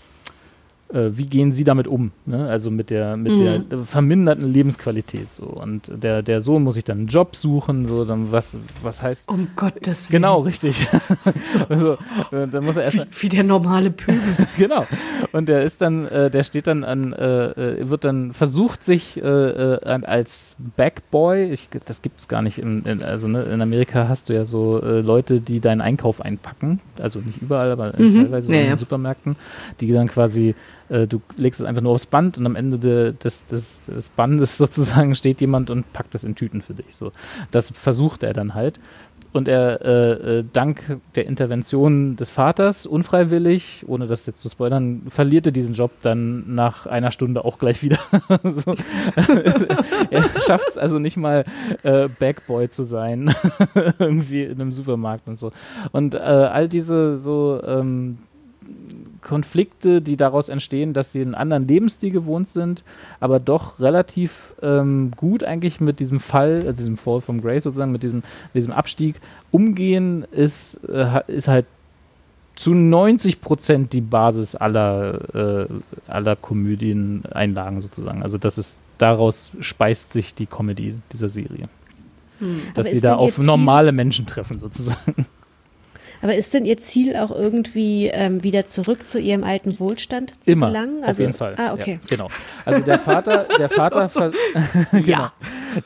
wie 0.91 1.27
gehen 1.27 1.51
sie 1.51 1.63
damit 1.63 1.87
um? 1.87 2.11
Ne? 2.25 2.49
Also 2.49 2.71
mit 2.71 2.89
der, 2.89 3.15
mit 3.15 3.31
mhm. 3.31 3.69
der 3.69 3.85
verminderten 3.85 4.51
Lebensqualität 4.51 5.33
so. 5.35 5.45
Und 5.45 5.91
der, 5.95 6.23
der 6.23 6.41
Sohn 6.41 6.63
muss 6.63 6.75
sich 6.75 6.83
dann 6.83 6.99
einen 6.99 7.07
Job 7.07 7.35
suchen, 7.35 7.87
so 7.87 8.05
dann 8.05 8.31
was, 8.31 8.57
was 8.81 9.03
heißt. 9.03 9.29
Um 9.29 9.49
Gottes 9.55 10.09
Willen. 10.09 10.23
Genau, 10.23 10.39
richtig. 10.39 10.87
also, 11.69 11.93
äh, 12.31 12.47
dann 12.49 12.65
muss 12.65 12.77
er 12.77 12.85
erst. 12.85 12.97
Wie, 12.97 13.23
wie 13.23 13.29
der 13.29 13.43
normale 13.43 13.91
Pöbel. 13.91 14.19
genau. 14.57 14.87
Und 15.31 15.47
der 15.47 15.63
ist 15.63 15.79
dann, 15.81 16.07
äh, 16.07 16.31
der 16.31 16.43
steht 16.43 16.65
dann 16.65 16.83
an, 16.83 17.13
äh, 17.13 17.49
äh 17.49 17.89
wird 17.89 18.03
dann 18.03 18.33
versucht 18.33 18.83
sich 18.83 19.21
äh, 19.21 19.79
als 19.83 20.55
Backboy, 20.75 21.51
ich, 21.51 21.69
das 21.69 22.01
gibt 22.01 22.19
es 22.21 22.27
gar 22.27 22.41
nicht, 22.41 22.57
in, 22.57 22.83
in, 22.83 23.03
also 23.03 23.27
ne, 23.27 23.43
in 23.43 23.61
Amerika 23.61 24.07
hast 24.07 24.29
du 24.29 24.33
ja 24.33 24.45
so 24.45 24.79
Leute, 24.79 25.39
die 25.39 25.59
deinen 25.59 25.81
Einkauf 25.81 26.21
einpacken, 26.21 26.79
also 26.99 27.19
nicht 27.19 27.41
überall, 27.41 27.71
aber 27.71 27.93
mhm. 27.97 28.23
teilweise 28.23 28.51
ja, 28.53 28.59
in 28.59 28.65
den 28.65 28.71
ja. 28.71 28.77
Supermärkten, 28.77 29.35
die 29.79 29.91
dann 29.91 30.07
quasi 30.07 30.55
äh, 30.89 31.07
du 31.07 31.21
legst 31.37 31.59
es 31.59 31.65
einfach 31.65 31.81
nur 31.81 31.93
aufs 31.93 32.05
Band 32.05 32.37
und 32.37 32.45
am 32.45 32.55
Ende 32.55 32.77
de, 32.77 33.13
des, 33.13 33.45
des, 33.45 33.81
des 33.85 34.09
Bandes 34.09 34.57
sozusagen 34.57 35.15
steht 35.15 35.41
jemand 35.41 35.69
und 35.69 35.91
packt 35.93 36.13
das 36.13 36.23
in 36.23 36.35
Tüten 36.35 36.61
für 36.61 36.73
dich. 36.73 36.95
So, 36.95 37.11
das 37.51 37.71
versucht 37.71 38.23
er 38.23 38.33
dann 38.33 38.53
halt. 38.53 38.79
Und 39.31 39.47
er, 39.47 39.81
äh, 39.85 40.39
äh, 40.39 40.45
dank 40.51 40.99
der 41.13 41.27
Intervention 41.27 42.15
des 42.15 42.31
Vaters, 42.31 42.87
unfreiwillig, 42.87 43.85
ohne 43.87 44.07
das 44.07 44.25
jetzt 44.25 44.41
zu 44.41 44.49
spoilern, 44.49 45.03
verliert 45.07 45.45
er 45.45 45.51
diesen 45.51 45.75
Job 45.75 45.91
dann 46.01 46.55
nach 46.55 46.87
einer 46.87 47.11
Stunde 47.11 47.45
auch 47.45 47.59
gleich 47.59 47.83
wieder. 47.83 47.99
so. 48.43 48.73
er 50.09 50.23
schafft 50.41 50.69
es 50.69 50.79
also 50.79 50.97
nicht 50.97 51.15
mal, 51.15 51.45
äh, 51.83 52.07
Backboy 52.07 52.69
zu 52.69 52.81
sein, 52.81 53.31
irgendwie 53.99 54.45
in 54.45 54.59
einem 54.59 54.71
Supermarkt 54.71 55.27
und 55.27 55.35
so. 55.35 55.51
Und 55.91 56.15
äh, 56.15 56.17
all 56.17 56.67
diese 56.67 57.19
so 57.19 57.61
ähm, 57.63 58.17
Konflikte, 59.21 60.01
die 60.01 60.17
daraus 60.17 60.49
entstehen, 60.49 60.93
dass 60.93 61.11
sie 61.11 61.21
einen 61.21 61.35
anderen 61.35 61.67
Lebensstil 61.67 62.11
gewohnt 62.11 62.47
sind, 62.47 62.83
aber 63.19 63.39
doch 63.39 63.79
relativ 63.79 64.53
ähm, 64.61 65.11
gut 65.15 65.43
eigentlich 65.43 65.79
mit 65.79 65.99
diesem 65.99 66.19
Fall, 66.19 66.65
äh, 66.67 66.73
diesem 66.73 66.97
Fall 66.97 67.21
from 67.21 67.41
Grace 67.41 67.63
sozusagen, 67.63 67.91
mit 67.91 68.03
diesem, 68.03 68.17
mit 68.17 68.55
diesem 68.55 68.73
Abstieg 68.73 69.15
umgehen, 69.51 70.25
ist, 70.31 70.79
äh, 70.87 71.21
ist 71.27 71.47
halt 71.47 71.65
zu 72.55 72.73
90 72.73 73.39
Prozent 73.39 73.93
die 73.93 74.01
Basis 74.01 74.53
aller, 74.53 75.65
äh, 75.67 75.67
aller 76.07 76.35
Komödieneinlagen 76.35 77.81
sozusagen. 77.81 78.21
Also 78.21 78.37
das 78.37 78.57
ist, 78.57 78.81
daraus 78.97 79.51
speist 79.61 80.11
sich 80.11 80.35
die 80.35 80.45
Comedy 80.45 80.95
dieser 81.13 81.29
Serie. 81.29 81.69
Hm. 82.39 82.61
Dass 82.73 82.87
sie 82.87 82.99
da 82.99 83.15
auf 83.15 83.37
normale 83.37 83.93
Menschen 83.93 84.25
treffen 84.25 84.59
sozusagen. 84.59 85.25
Aber 86.21 86.35
ist 86.35 86.53
denn 86.53 86.65
Ihr 86.65 86.77
Ziel 86.77 87.15
auch 87.15 87.31
irgendwie 87.31 88.07
ähm, 88.07 88.43
wieder 88.43 88.65
zurück 88.65 89.07
zu 89.07 89.19
Ihrem 89.19 89.43
alten 89.43 89.79
Wohlstand 89.79 90.43
zu 90.43 90.51
Immer, 90.51 90.67
gelangen? 90.67 91.03
Also, 91.03 91.11
auf 91.11 91.19
jeden 91.19 91.33
Fall. 91.33 91.55
Ah, 91.57 91.73
okay. 91.73 91.99
Ja, 92.03 92.09
genau. 92.09 92.27
Also 92.65 92.81
der 92.81 92.99
Vater, 92.99 93.45
der 93.57 93.69
Vater, 93.69 94.09
so. 94.09 94.19
genau. 94.91 95.05
ja. 95.05 95.33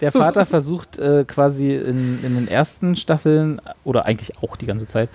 Der 0.02 0.12
Vater 0.12 0.46
versucht 0.46 0.98
äh, 0.98 1.26
quasi 1.26 1.76
in, 1.76 2.24
in 2.24 2.36
den 2.36 2.48
ersten 2.48 2.96
Staffeln 2.96 3.62
oder 3.84 4.06
eigentlich 4.06 4.38
auch 4.42 4.56
die 4.56 4.66
ganze 4.66 4.88
Zeit 4.88 5.10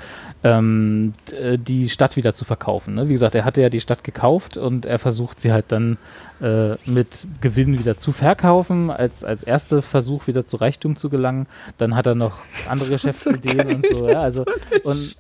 ähm, 0.44 1.12
äh, 1.32 1.58
die 1.58 1.88
Stadt 1.88 2.16
wieder 2.16 2.34
zu 2.34 2.44
verkaufen. 2.44 2.94
Ne? 2.94 3.08
Wie 3.08 3.12
gesagt, 3.12 3.34
er 3.34 3.44
hatte 3.44 3.60
ja 3.60 3.70
die 3.70 3.80
Stadt 3.80 4.04
gekauft 4.04 4.56
und 4.56 4.86
er 4.86 4.98
versucht 4.98 5.40
sie 5.40 5.52
halt 5.52 5.66
dann 5.68 5.98
äh, 6.40 6.76
mit 6.86 7.26
Gewinn 7.40 7.78
wieder 7.78 7.96
zu 7.96 8.12
verkaufen, 8.12 8.90
als, 8.90 9.24
als 9.24 9.42
erster 9.42 9.82
Versuch 9.82 10.26
wieder 10.26 10.46
zu 10.46 10.56
Reichtum 10.56 10.96
zu 10.96 11.10
gelangen. 11.10 11.46
Dann 11.78 11.96
hat 11.96 12.06
er 12.06 12.14
noch 12.14 12.38
andere 12.68 12.90
Geschäftsideen 12.90 13.68
so 13.68 13.74
und 13.74 13.86
so. 14.04 14.08
Ja, 14.08 14.22
also, 14.22 14.44
und 14.84 15.16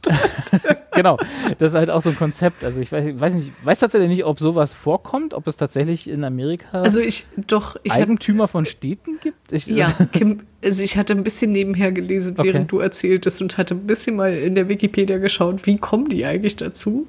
genau, 0.94 1.18
das 1.58 1.70
ist 1.72 1.76
halt 1.76 1.90
auch 1.90 2.02
so 2.02 2.10
ein 2.10 2.16
Konzept. 2.16 2.62
Also 2.62 2.80
ich 2.80 2.92
weiß, 2.92 3.18
weiß 3.18 3.34
nicht, 3.34 3.52
weiß 3.64 3.80
tatsächlich 3.80 4.10
nicht, 4.10 4.24
ob 4.24 4.38
sowas 4.38 4.72
vorkommt, 4.74 5.34
ob 5.34 5.46
es 5.46 5.56
tatsächlich 5.56 6.08
in 6.08 6.22
Amerika 6.22 6.82
also 6.82 7.00
ich, 7.00 7.26
doch, 7.46 7.76
ich 7.82 7.92
Eigentümer 7.92 8.44
hab, 8.44 8.50
von 8.50 8.66
Städten 8.66 9.18
gibt. 9.20 9.47
Ich, 9.50 9.66
ja, 9.66 9.92
Kim, 10.12 10.40
also 10.62 10.82
ich 10.82 10.96
hatte 10.96 11.14
ein 11.14 11.24
bisschen 11.24 11.52
nebenher 11.52 11.92
gelesen, 11.92 12.36
während 12.36 12.54
okay. 12.54 12.66
du 12.68 12.78
erzähltest 12.80 13.40
und 13.40 13.58
hatte 13.58 13.74
ein 13.74 13.86
bisschen 13.86 14.16
mal 14.16 14.34
in 14.34 14.54
der 14.54 14.68
Wikipedia 14.68 15.18
geschaut, 15.18 15.66
wie 15.66 15.78
kommen 15.78 16.08
die 16.08 16.24
eigentlich 16.24 16.56
dazu? 16.56 17.06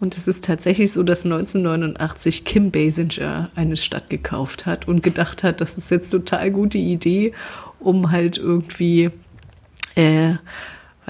Und 0.00 0.16
es 0.16 0.26
ist 0.26 0.44
tatsächlich 0.44 0.90
so, 0.92 1.04
dass 1.04 1.24
1989 1.24 2.44
Kim 2.44 2.72
Basinger 2.72 3.50
eine 3.54 3.76
Stadt 3.76 4.10
gekauft 4.10 4.66
hat 4.66 4.88
und 4.88 5.02
gedacht 5.02 5.44
hat, 5.44 5.60
das 5.60 5.78
ist 5.78 5.92
jetzt 5.92 6.10
total 6.10 6.50
gute 6.50 6.78
Idee, 6.78 7.32
um 7.78 8.10
halt 8.10 8.36
irgendwie 8.36 9.10
äh, 9.94 10.34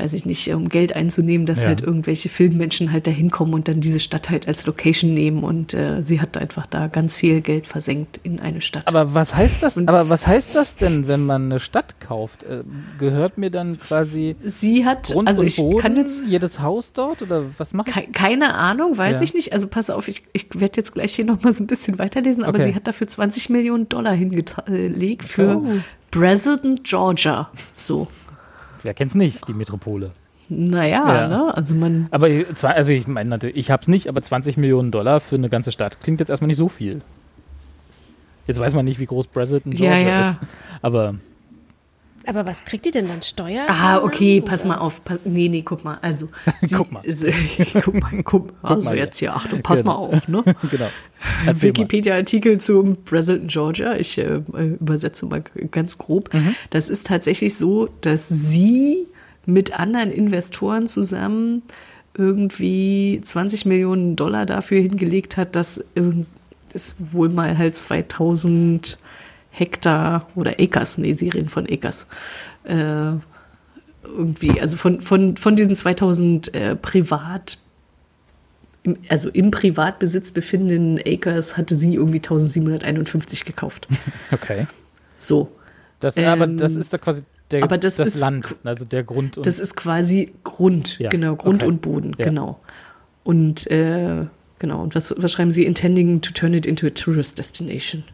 weiß 0.03 0.15
ich 0.15 0.27
nicht, 0.27 0.49
um 0.49 0.69
Geld 0.69 0.97
einzunehmen, 0.97 1.47
dass 1.47 1.63
ja. 1.63 1.69
halt 1.69 1.81
irgendwelche 1.81 2.29
Filmmenschen 2.29 2.91
halt 2.91 3.07
da 3.07 3.13
hinkommen 3.13 3.55
und 3.55 3.69
dann 3.69 3.81
diese 3.81 4.01
Stadt 4.01 4.31
halt 4.31 4.49
als 4.49 4.67
Location 4.67 5.15
nehmen 5.15 5.45
und 5.45 5.75
äh, 5.75 6.03
sie 6.03 6.21
hat 6.21 6.37
einfach 6.37 6.67
da 6.67 6.89
ganz 6.89 7.17
viel 7.17 7.41
Geld 7.41 7.69
versenkt 7.69 8.19
in 8.25 8.41
eine 8.41 8.61
Stadt. 8.61 8.89
Aber 8.89 9.15
was 9.15 9.37
heißt 9.37 9.63
das? 9.63 9.77
Und 9.77 9.89
aber 9.89 10.09
was 10.09 10.27
heißt 10.27 10.57
das 10.57 10.75
denn, 10.75 11.07
wenn 11.07 11.25
man 11.25 11.45
eine 11.45 11.61
Stadt 11.61 12.01
kauft? 12.01 12.43
Äh, 12.43 12.65
gehört 12.99 13.39
mir 13.39 13.51
dann 13.51 13.79
quasi 13.79 14.35
sie 14.43 14.85
hat 14.85 15.13
Grund 15.13 15.29
also 15.29 15.45
ich 15.45 15.57
Boden, 15.57 15.79
kann 15.79 15.97
jetzt 15.97 16.23
jedes 16.27 16.61
Haus 16.61 16.93
dort 16.93 17.23
oder 17.23 17.45
was 17.57 17.73
macht? 17.73 17.93
Ke 17.93 18.09
keine 18.13 18.55
Ahnung, 18.55 18.99
weiß 18.99 19.17
ja. 19.17 19.23
ich 19.23 19.35
nicht. 19.35 19.53
Also 19.53 19.69
pass 19.69 19.89
auf, 19.89 20.09
ich, 20.09 20.25
ich 20.33 20.47
werde 20.59 20.79
jetzt 20.79 20.95
gleich 20.95 21.15
hier 21.15 21.25
noch 21.25 21.43
mal 21.43 21.55
so 21.55 21.63
ein 21.63 21.69
bisschen 21.69 22.01
weiterlesen, 22.01 22.43
aber 22.43 22.59
okay. 22.59 22.71
sie 22.71 22.75
hat 22.75 22.89
dafür 22.89 23.07
20 23.07 23.51
Millionen 23.51 23.89
Dollar 23.89 24.15
hingelegt 24.15 25.25
für 25.25 25.57
oh. 25.57 25.81
Brazelton, 26.11 26.81
Georgia. 26.83 27.51
So. 27.73 28.09
Wer 28.83 28.95
kennt's 28.95 29.15
nicht, 29.15 29.47
die 29.49 29.55
Metropole? 29.55 30.13
Naja, 30.49 31.15
ja. 31.15 31.29
ne? 31.29 31.57
Also 31.57 31.75
man. 31.75 32.09
Aber 32.11 32.29
also 32.29 32.93
ich 32.93 33.07
meine 33.07 33.31
natürlich, 33.31 33.57
ich 33.57 33.71
hab's 33.71 33.89
nicht, 33.89 34.09
aber 34.09 34.21
20 34.21 34.57
Millionen 34.57 34.91
Dollar 34.91 35.21
für 35.21 35.37
eine 35.37 35.49
ganze 35.49 35.73
Stadt 35.73 36.01
klingt 36.01 36.21
jetzt 36.21 36.29
erstmal 36.29 36.49
nicht 36.49 36.57
so 36.57 36.69
viel. 36.69 37.01
Jetzt 38.47 38.59
weiß 38.59 38.75
man 38.75 38.85
nicht, 38.85 38.99
wie 38.99 39.07
groß 39.07 39.29
Brazelton, 39.29 39.73
Georgia 39.73 39.99
ja, 39.99 40.09
ja. 40.09 40.29
ist. 40.31 40.41
Aber 40.83 41.15
aber 42.27 42.47
was 42.47 42.65
kriegt 42.65 42.87
ihr 42.87 42.93
denn 42.93 43.09
dann 43.09 43.23
Steuer? 43.23 43.65
Ah, 43.69 44.03
okay, 44.03 44.41
pass 44.41 44.65
mal 44.65 44.79
auf. 44.79 45.05
Pass, 45.05 45.21
nee, 45.25 45.49
nee, 45.49 45.63
guck 45.63 45.85
mal. 45.85 45.99
Also, 46.03 46.29
sie, 46.63 46.77
guck 46.77 46.93
mal. 46.93 47.03
guck 47.83 47.95
mal, 47.95 48.11
guck, 48.23 48.49
guck 48.63 48.71
also 48.71 48.91
mal 48.91 48.97
jetzt 48.97 49.19
hier, 49.19 49.35
Achtung, 49.35 49.63
pass 49.63 49.81
genau. 49.81 50.09
mal 50.09 50.17
auf. 50.17 50.29
Ne? 50.29 50.43
genau. 50.71 50.89
Wikipedia-Artikel 51.47 52.59
zum 52.59 52.97
Brazelton, 52.97 53.49
Georgia. 53.49 53.97
Ich 53.97 54.19
äh, 54.19 54.41
übersetze 54.81 55.27
mal 55.27 55.43
ganz 55.71 55.99
grob. 55.99 56.33
Mhm. 56.33 56.55
Das 56.71 56.89
ist 56.89 57.07
tatsächlich 57.07 57.57
so, 57.57 57.89
dass 58.01 58.29
sie 58.29 59.07
mit 59.47 59.79
anderen 59.79 60.11
Investoren 60.11 60.87
zusammen 60.87 61.63
irgendwie 62.17 63.21
20 63.23 63.67
Millionen 63.67 64.17
Dollar 64.17 64.47
dafür 64.47 64.81
hingelegt 64.81 65.37
hat, 65.37 65.57
dass 65.57 65.83
es 66.75 66.97
wohl 66.99 67.29
mal 67.29 67.57
halt 67.57 67.77
2000 67.77 68.99
Hektar 69.53 70.27
oder 70.35 70.59
Acres, 70.59 70.99
nee, 70.99 71.13
sie 71.13 71.29
reden 71.29 71.49
von 71.49 71.67
Acres, 71.69 72.07
äh, 72.65 73.13
irgendwie, 74.05 74.61
also 74.61 74.77
von, 74.77 75.01
von, 75.01 75.37
von 75.37 75.55
diesen 75.57 75.77
2000 75.77 76.55
äh, 76.55 76.75
Privat, 76.75 77.59
im, 78.83 78.95
also 79.09 79.29
im 79.29 79.51
Privatbesitz 79.53 80.33
befindenden 80.33 80.99
Acres 81.07 81.57
hatte 81.57 81.75
sie 81.77 81.95
irgendwie 81.95 82.19
1751 82.19 83.45
gekauft. 83.45 83.87
Okay. 84.33 84.67
So. 85.19 85.53
Das, 86.01 86.19
aber 86.19 86.45
Ähm, 86.47 86.57
das 86.57 86.75
ist 86.77 86.93
da 86.93 86.99
quasi 86.99 87.23
der, 87.53 87.63
aber 87.63 87.79
das 87.79 88.01
ist- 88.01 88.19
Land, 88.19 88.57
also 88.65 88.85
der 88.85 89.05
Grund. 89.05 89.37
Und 89.37 89.47
Das 89.47 89.61
ist 89.61 89.77
quasi 89.77 90.33
Grund, 90.43 90.99
Ja, 90.99 91.11
genau, 91.11 91.37
Grund 91.37 91.63
okay. 91.63 91.71
und 91.71 91.81
Boden, 91.83 92.15
Ja. 92.19 92.25
genau. 92.25 92.59
Und 93.23 93.71
äh, 93.71 94.25
genau, 94.63 94.81
und 94.81 94.95
was, 94.95 95.13
was 95.19 95.33
schreiben 95.33 95.51
Sie? 95.51 95.67
Intending 95.67 96.23
to 96.23 96.33
turn 96.33 96.55
it 96.55 96.65
into 96.65 96.87
a 96.87 96.91
tourist 96.91 97.37
destination. 97.37 98.05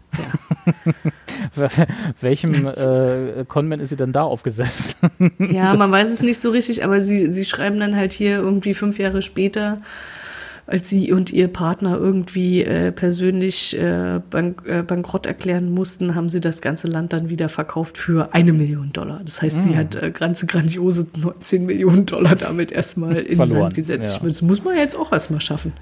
Ja. 1.55 1.69
welchem 2.21 2.67
äh, 2.67 3.45
Conman 3.47 3.79
ist 3.79 3.91
sie 3.91 3.97
denn 3.97 4.13
da 4.13 4.23
aufgesetzt? 4.23 4.97
Ja, 5.39 5.75
man 5.77 5.91
weiß 5.91 6.11
es 6.11 6.23
nicht 6.23 6.41
so 6.41 6.51
richtig, 6.51 6.83
aber 6.83 7.01
sie, 7.01 7.33
sie 7.33 7.45
schreiben 7.45 7.79
dann 7.79 7.95
halt 7.95 8.13
hier 8.13 8.39
irgendwie 8.39 8.75
fünf 8.75 8.99
Jahre 8.99 9.21
später, 9.21 9.83
als 10.69 10.91
sie 10.91 11.13
und 11.13 11.33
ihr 11.33 11.49
Partner 11.49 11.97
irgendwie 11.97 12.63
äh, 12.63 12.93
persönlich 12.93 13.79
äh, 13.79 14.21
bank, 14.31 14.65
äh, 14.67 14.83
bankrott 14.83 15.25
erklären 15.25 15.73
mussten, 15.73 16.15
haben 16.15 16.29
sie 16.29 16.43
das 16.43 16.61
ganze 16.61 16.89
Land 16.89 17.15
dann 17.15 17.31
wieder 17.31 17.49
verkauft 17.49 17.97
für 17.97 18.35
eine 18.35 18.53
Million 18.53 18.93
Dollar. 18.93 19.23
Das 19.25 19.41
heißt, 19.41 19.65
sie 19.65 19.77
hat 19.77 19.95
äh, 19.95 20.11
ganze 20.11 20.45
grandiose 20.45 21.07
19 21.17 21.65
Millionen 21.65 22.05
Dollar 22.05 22.37
damit 22.37 22.71
erstmal 22.71 23.17
in 23.17 23.37
Verloren, 23.37 23.63
Sand 23.63 23.75
gesetzt. 23.77 24.19
ja. 24.21 24.29
Das 24.29 24.43
muss 24.43 24.63
man 24.63 24.77
jetzt 24.77 24.95
auch 24.95 25.11
erstmal 25.11 25.41
schaffen. 25.41 25.73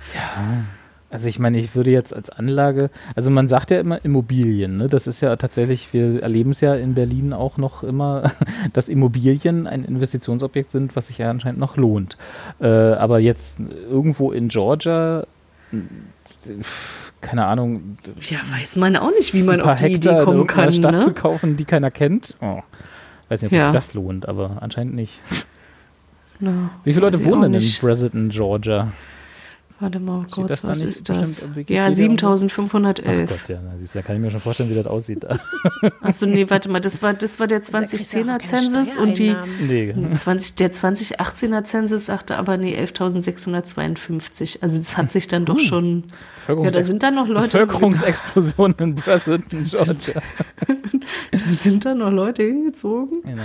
Also 1.09 1.29
ich 1.29 1.39
meine, 1.39 1.59
ich 1.59 1.75
würde 1.77 1.91
jetzt 1.91 2.13
als 2.15 2.31
Anlage, 2.31 2.91
also 3.15 3.31
man 3.31 3.47
sagt 3.47 3.71
ja 3.71 3.79
immer 3.79 4.05
Immobilien, 4.05 4.77
ne? 4.77 4.89
Das 4.89 5.07
ist 5.07 5.21
ja 5.21 5.37
tatsächlich, 5.37 5.93
wir 5.93 6.21
erleben 6.23 6.51
es 6.51 6.61
ja 6.61 6.75
in 6.75 6.95
Berlin 6.95 7.33
auch 7.33 7.59
noch 7.59 7.85
immer, 7.85 8.33
dass 8.73 8.89
Immobilien 8.89 9.67
ein 9.69 9.85
Investitionsobjekt 9.85 10.69
sind, 10.69 10.97
was 10.97 11.07
sich 11.07 11.19
ja 11.19 11.31
anscheinend 11.31 11.61
noch 11.61 11.77
lohnt. 11.77 12.17
Äh, 12.61 12.67
aber 12.67 13.21
jetzt 13.21 13.61
irgendwo 13.89 14.33
in 14.33 14.49
Georgia, 14.49 15.27
keine 17.21 17.47
Ahnung, 17.47 17.97
Ja, 18.29 18.39
weiß 18.51 18.77
man 18.77 18.97
auch 18.97 19.11
nicht, 19.11 19.33
wie 19.35 19.43
man 19.43 19.61
auf 19.61 19.77
die 19.77 19.85
Hektar 19.85 20.17
Idee 20.17 20.25
kommen 20.25 20.47
kann. 20.47 20.73
Stadt 20.73 21.01
zu 21.01 21.09
Ne? 21.09 21.15
kaufen, 21.15 21.57
die 21.57 21.65
keiner 21.65 21.91
kennt. 21.91 22.35
Oh. 22.41 22.61
Weiß 23.29 23.43
nicht, 23.43 23.53
ob 23.53 23.59
Ja. 23.59 23.67
sich 23.67 23.73
das 23.73 23.95
lohnt, 23.95 24.29
aber 24.29 24.59
anscheinend 24.61 24.95
nicht. 24.95 25.21
Na, 26.41 26.71
Wie 26.85 26.93
viele 26.93 27.07
Leute 27.07 27.25
wohnen 27.25 27.53
denn 27.53 27.55
in. 27.63 27.71
Brazelton, 27.81 28.29
Georgia? 28.29 28.93
Warte 29.79 30.01
mal 30.01 30.23
Steht 30.23 30.33
kurz, 30.33 30.49
das 30.49 30.63
da 30.63 30.69
was 30.69 30.79
nicht 30.79 30.89
ist 30.89 31.09
das? 31.11 31.49
Ja, 31.69 31.87
und 31.87 31.93
so? 31.93 31.97
7511. 31.99 33.31
Ach 33.31 33.39
Gott, 33.39 33.49
ja, 33.51 33.61
na, 33.63 33.77
siehst 33.79 33.95
du, 33.95 33.99
da 33.99 34.03
kann 34.03 34.17
ich 34.17 34.23
mir 34.23 34.31
schon 34.31 34.41
vorstellen, 34.41 34.71
wie 34.71 34.75
das 34.75 34.87
aussieht. 34.87 35.23
da. 35.25 35.39
Achso, 36.01 36.25
nee, 36.25 36.49
warte 36.49 36.71
mal, 36.71 36.81
das 36.81 37.03
war, 37.03 37.13
das 37.13 37.39
war 37.39 37.47
der 37.47 37.61
Da 37.61 37.81
kriegst 37.83 38.15
du 38.15 38.21
auch 38.21 38.23
2010er 38.23 38.27
keine 38.27 38.43
Zensus 38.43 38.97
und 38.97 39.19
die 39.19 39.37
nee. 39.61 39.95
20, 40.11 40.55
der 40.55 40.73
2018er 40.73 41.65
Zensus 41.65 42.07
sagte 42.07 42.39
aber 42.39 42.57
nee, 42.57 42.75
11.652. 42.79 44.63
Also 44.63 44.79
das 44.79 44.97
hat 44.97 45.13
sich 45.13 45.29
dann 45.29 45.45
doch 45.45 45.61
schon. 45.61 46.05
Ja, 46.49 46.71
da 46.71 46.83
sind 46.83 47.03
dann 47.03 47.17
noch 47.17 47.29
Leute. 47.29 47.59
Bevölkerungsexplosion 47.59 48.75
in 48.79 48.95
Brazelton, 48.95 49.65
Georgia. 49.71 50.23
Da 51.33 51.53
sind 51.53 51.85
dann 51.85 51.99
noch 51.99 52.11
Leute 52.11 52.45
hingezogen. 52.45 53.21
Genau. 53.25 53.43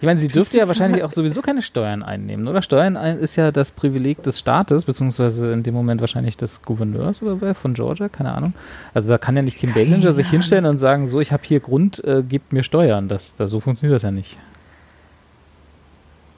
Ich 0.00 0.06
meine, 0.06 0.18
sie 0.18 0.28
dürfte 0.28 0.58
ja 0.58 0.68
wahrscheinlich 0.68 1.02
auch 1.02 1.12
sowieso 1.12 1.42
keine 1.42 1.62
Steuern 1.62 2.02
einnehmen, 2.02 2.46
oder? 2.48 2.62
Steuern 2.62 2.96
ein 2.96 3.18
ist 3.18 3.36
ja 3.36 3.52
das 3.52 3.70
Privileg 3.70 4.22
des 4.22 4.38
Staates, 4.38 4.84
beziehungsweise 4.84 5.52
in 5.52 5.62
dem 5.62 5.74
Moment 5.74 6.00
wahrscheinlich 6.00 6.36
des 6.36 6.62
Gouverneurs 6.62 7.22
oder 7.22 7.40
wer 7.40 7.54
von 7.54 7.74
Georgia, 7.74 8.08
keine 8.08 8.32
Ahnung. 8.32 8.52
Also 8.94 9.08
da 9.08 9.18
kann 9.18 9.36
ja 9.36 9.42
nicht 9.42 9.58
Kim 9.58 9.72
Basinger 9.72 10.12
sich 10.12 10.28
hinstellen 10.28 10.66
und 10.66 10.78
sagen, 10.78 11.06
so, 11.06 11.20
ich 11.20 11.32
habe 11.32 11.42
hier 11.44 11.60
Grund, 11.60 12.02
äh, 12.04 12.22
gebt 12.22 12.52
mir 12.52 12.62
Steuern. 12.62 13.08
Das, 13.08 13.34
das, 13.36 13.50
so 13.50 13.60
funktioniert 13.60 13.96
das 13.96 14.02
ja 14.02 14.10
nicht. 14.10 14.38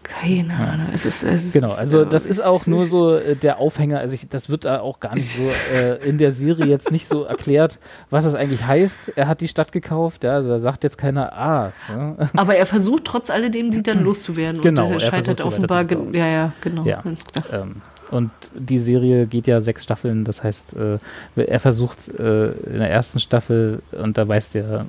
Keine 0.09 0.55
Ahnung. 0.55 0.87
Es 0.93 1.05
ist, 1.05 1.23
es 1.23 1.47
ist, 1.47 1.53
Genau, 1.53 1.73
also 1.73 2.03
äh, 2.03 2.07
das 2.07 2.25
ist 2.25 2.41
auch 2.41 2.67
nur 2.67 2.85
so 2.85 3.15
äh, 3.15 3.37
der 3.37 3.59
Aufhänger. 3.59 3.99
Also 3.99 4.15
ich, 4.15 4.29
das 4.29 4.49
wird 4.49 4.65
da 4.65 4.81
auch 4.81 5.01
gar 5.01 5.15
nicht 5.15 5.29
so 5.29 5.43
äh, 5.75 5.97
in 6.09 6.19
der 6.19 6.31
Serie 6.31 6.67
jetzt 6.67 6.91
nicht 6.91 7.07
so 7.07 7.25
erklärt, 7.25 7.79
was 8.11 8.25
das 8.25 8.35
eigentlich 8.35 8.67
heißt. 8.67 9.13
Er 9.17 9.29
hat 9.29 9.41
die 9.41 9.49
Stadt 9.49 9.71
gekauft, 9.71 10.25
ja, 10.25 10.33
also 10.33 10.49
da 10.51 10.59
sagt 10.59 10.83
jetzt 10.85 10.97
keiner, 10.99 11.33
ah, 11.33 11.73
ja, 11.89 12.17
Aber 12.35 12.57
er 12.57 12.67
versucht 12.67 13.05
trotz 13.05 13.31
alledem, 13.31 13.71
die 13.71 13.83
dann 13.83 14.03
loszuwerden. 14.03 14.63
Genau, 14.63 14.87
Und 14.87 14.93
er 14.93 14.95
er 14.95 15.01
scheitert 15.01 15.37
sie 15.37 15.43
offenbar. 15.45 15.85
Ja, 16.13 16.27
ja, 16.27 16.53
genau. 16.61 16.85
Ja. 16.85 17.03
Ganz 17.03 17.25
klar. 17.25 17.45
Ähm, 17.53 17.83
und 18.11 18.31
die 18.55 18.79
Serie 18.79 19.27
geht 19.27 19.47
ja 19.47 19.61
sechs 19.61 19.85
Staffeln, 19.85 20.25
das 20.25 20.43
heißt, 20.43 20.77
äh, 20.77 20.99
er 21.37 21.61
versucht 21.61 22.09
äh, 22.09 22.53
in 22.53 22.79
der 22.79 22.91
ersten 22.91 23.21
Staffel 23.21 23.83
und 23.93 24.17
da 24.17 24.27
weiß 24.27 24.53
der, 24.53 24.87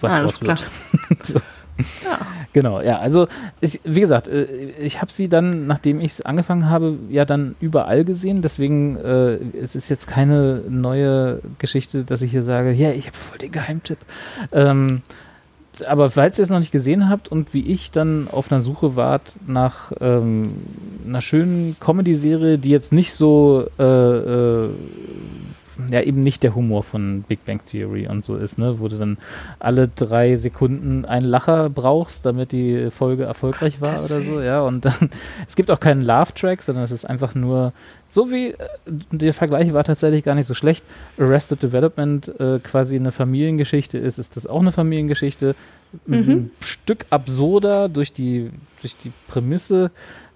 was 0.00 0.14
Alles 0.14 0.38
draus 0.38 0.72
wird. 1.10 1.20
klar. 1.22 1.42
So. 1.78 2.10
Genau, 2.52 2.80
ja, 2.80 2.98
also 2.98 3.28
ich, 3.60 3.80
wie 3.84 4.00
gesagt, 4.00 4.26
äh, 4.26 4.44
ich 4.80 5.00
habe 5.00 5.12
sie 5.12 5.28
dann, 5.28 5.68
nachdem 5.68 6.00
ich 6.00 6.12
es 6.12 6.20
angefangen 6.22 6.68
habe, 6.68 6.98
ja 7.08 7.24
dann 7.24 7.54
überall 7.60 8.04
gesehen, 8.04 8.42
deswegen 8.42 8.96
äh, 8.96 9.36
es 9.62 9.76
ist 9.76 9.88
jetzt 9.88 10.08
keine 10.08 10.62
neue 10.68 11.42
Geschichte, 11.58 12.02
dass 12.02 12.22
ich 12.22 12.32
hier 12.32 12.42
sage, 12.42 12.72
ja, 12.72 12.90
ich 12.90 13.06
habe 13.06 13.16
voll 13.16 13.38
den 13.38 13.52
Geheimtipp. 13.52 13.98
Ähm, 14.50 15.02
aber 15.86 16.10
falls 16.10 16.38
ihr 16.38 16.42
es 16.42 16.50
noch 16.50 16.58
nicht 16.58 16.72
gesehen 16.72 17.08
habt 17.08 17.28
und 17.28 17.54
wie 17.54 17.66
ich 17.66 17.90
dann 17.90 18.28
auf 18.30 18.50
einer 18.50 18.60
Suche 18.60 18.96
wart 18.96 19.34
nach 19.46 19.92
ähm, 20.00 20.56
einer 21.06 21.20
schönen 21.20 21.76
Comedy-Serie, 21.80 22.58
die 22.58 22.70
jetzt 22.70 22.92
nicht 22.92 23.14
so, 23.14 23.66
äh, 23.78 23.84
äh, 23.84 24.70
ja, 25.90 26.02
eben 26.02 26.20
nicht 26.20 26.42
der 26.42 26.54
Humor 26.54 26.82
von 26.82 27.22
Big 27.22 27.44
Bang 27.44 27.64
Theory 27.64 28.06
und 28.06 28.24
so 28.24 28.36
ist, 28.36 28.58
ne, 28.58 28.78
wo 28.78 28.88
du 28.88 28.98
dann 28.98 29.18
alle 29.58 29.88
drei 29.88 30.36
Sekunden 30.36 31.04
einen 31.04 31.24
Lacher 31.24 31.70
brauchst, 31.70 32.26
damit 32.26 32.52
die 32.52 32.90
Folge 32.90 33.24
erfolgreich 33.24 33.80
war 33.80 33.90
Gottes 33.90 34.12
oder 34.12 34.24
so, 34.24 34.40
ja, 34.40 34.60
und 34.60 34.84
dann, 34.84 35.10
es 35.48 35.56
gibt 35.56 35.70
auch 35.70 35.80
keinen 35.80 36.02
Laugh-Track, 36.02 36.62
sondern 36.62 36.84
es 36.84 36.90
ist 36.90 37.04
einfach 37.04 37.34
nur, 37.34 37.72
so 38.08 38.30
wie, 38.30 38.48
äh, 38.48 38.56
der 39.10 39.34
Vergleich 39.34 39.72
war 39.72 39.84
tatsächlich 39.84 40.24
gar 40.24 40.34
nicht 40.34 40.46
so 40.46 40.54
schlecht, 40.54 40.84
Arrested 41.18 41.62
Development 41.62 42.28
äh, 42.40 42.58
quasi 42.58 42.96
eine 42.96 43.12
Familiengeschichte 43.12 43.98
ist, 43.98 44.18
ist 44.18 44.36
das 44.36 44.46
auch 44.46 44.60
eine 44.60 44.72
Familiengeschichte, 44.72 45.54
ein 46.08 46.50
Stück 46.60 47.06
absurder 47.10 47.88
durch 47.88 48.12
die, 48.12 48.50
durch 48.80 48.96
die 48.96 49.10
Prämisse, 49.28 49.90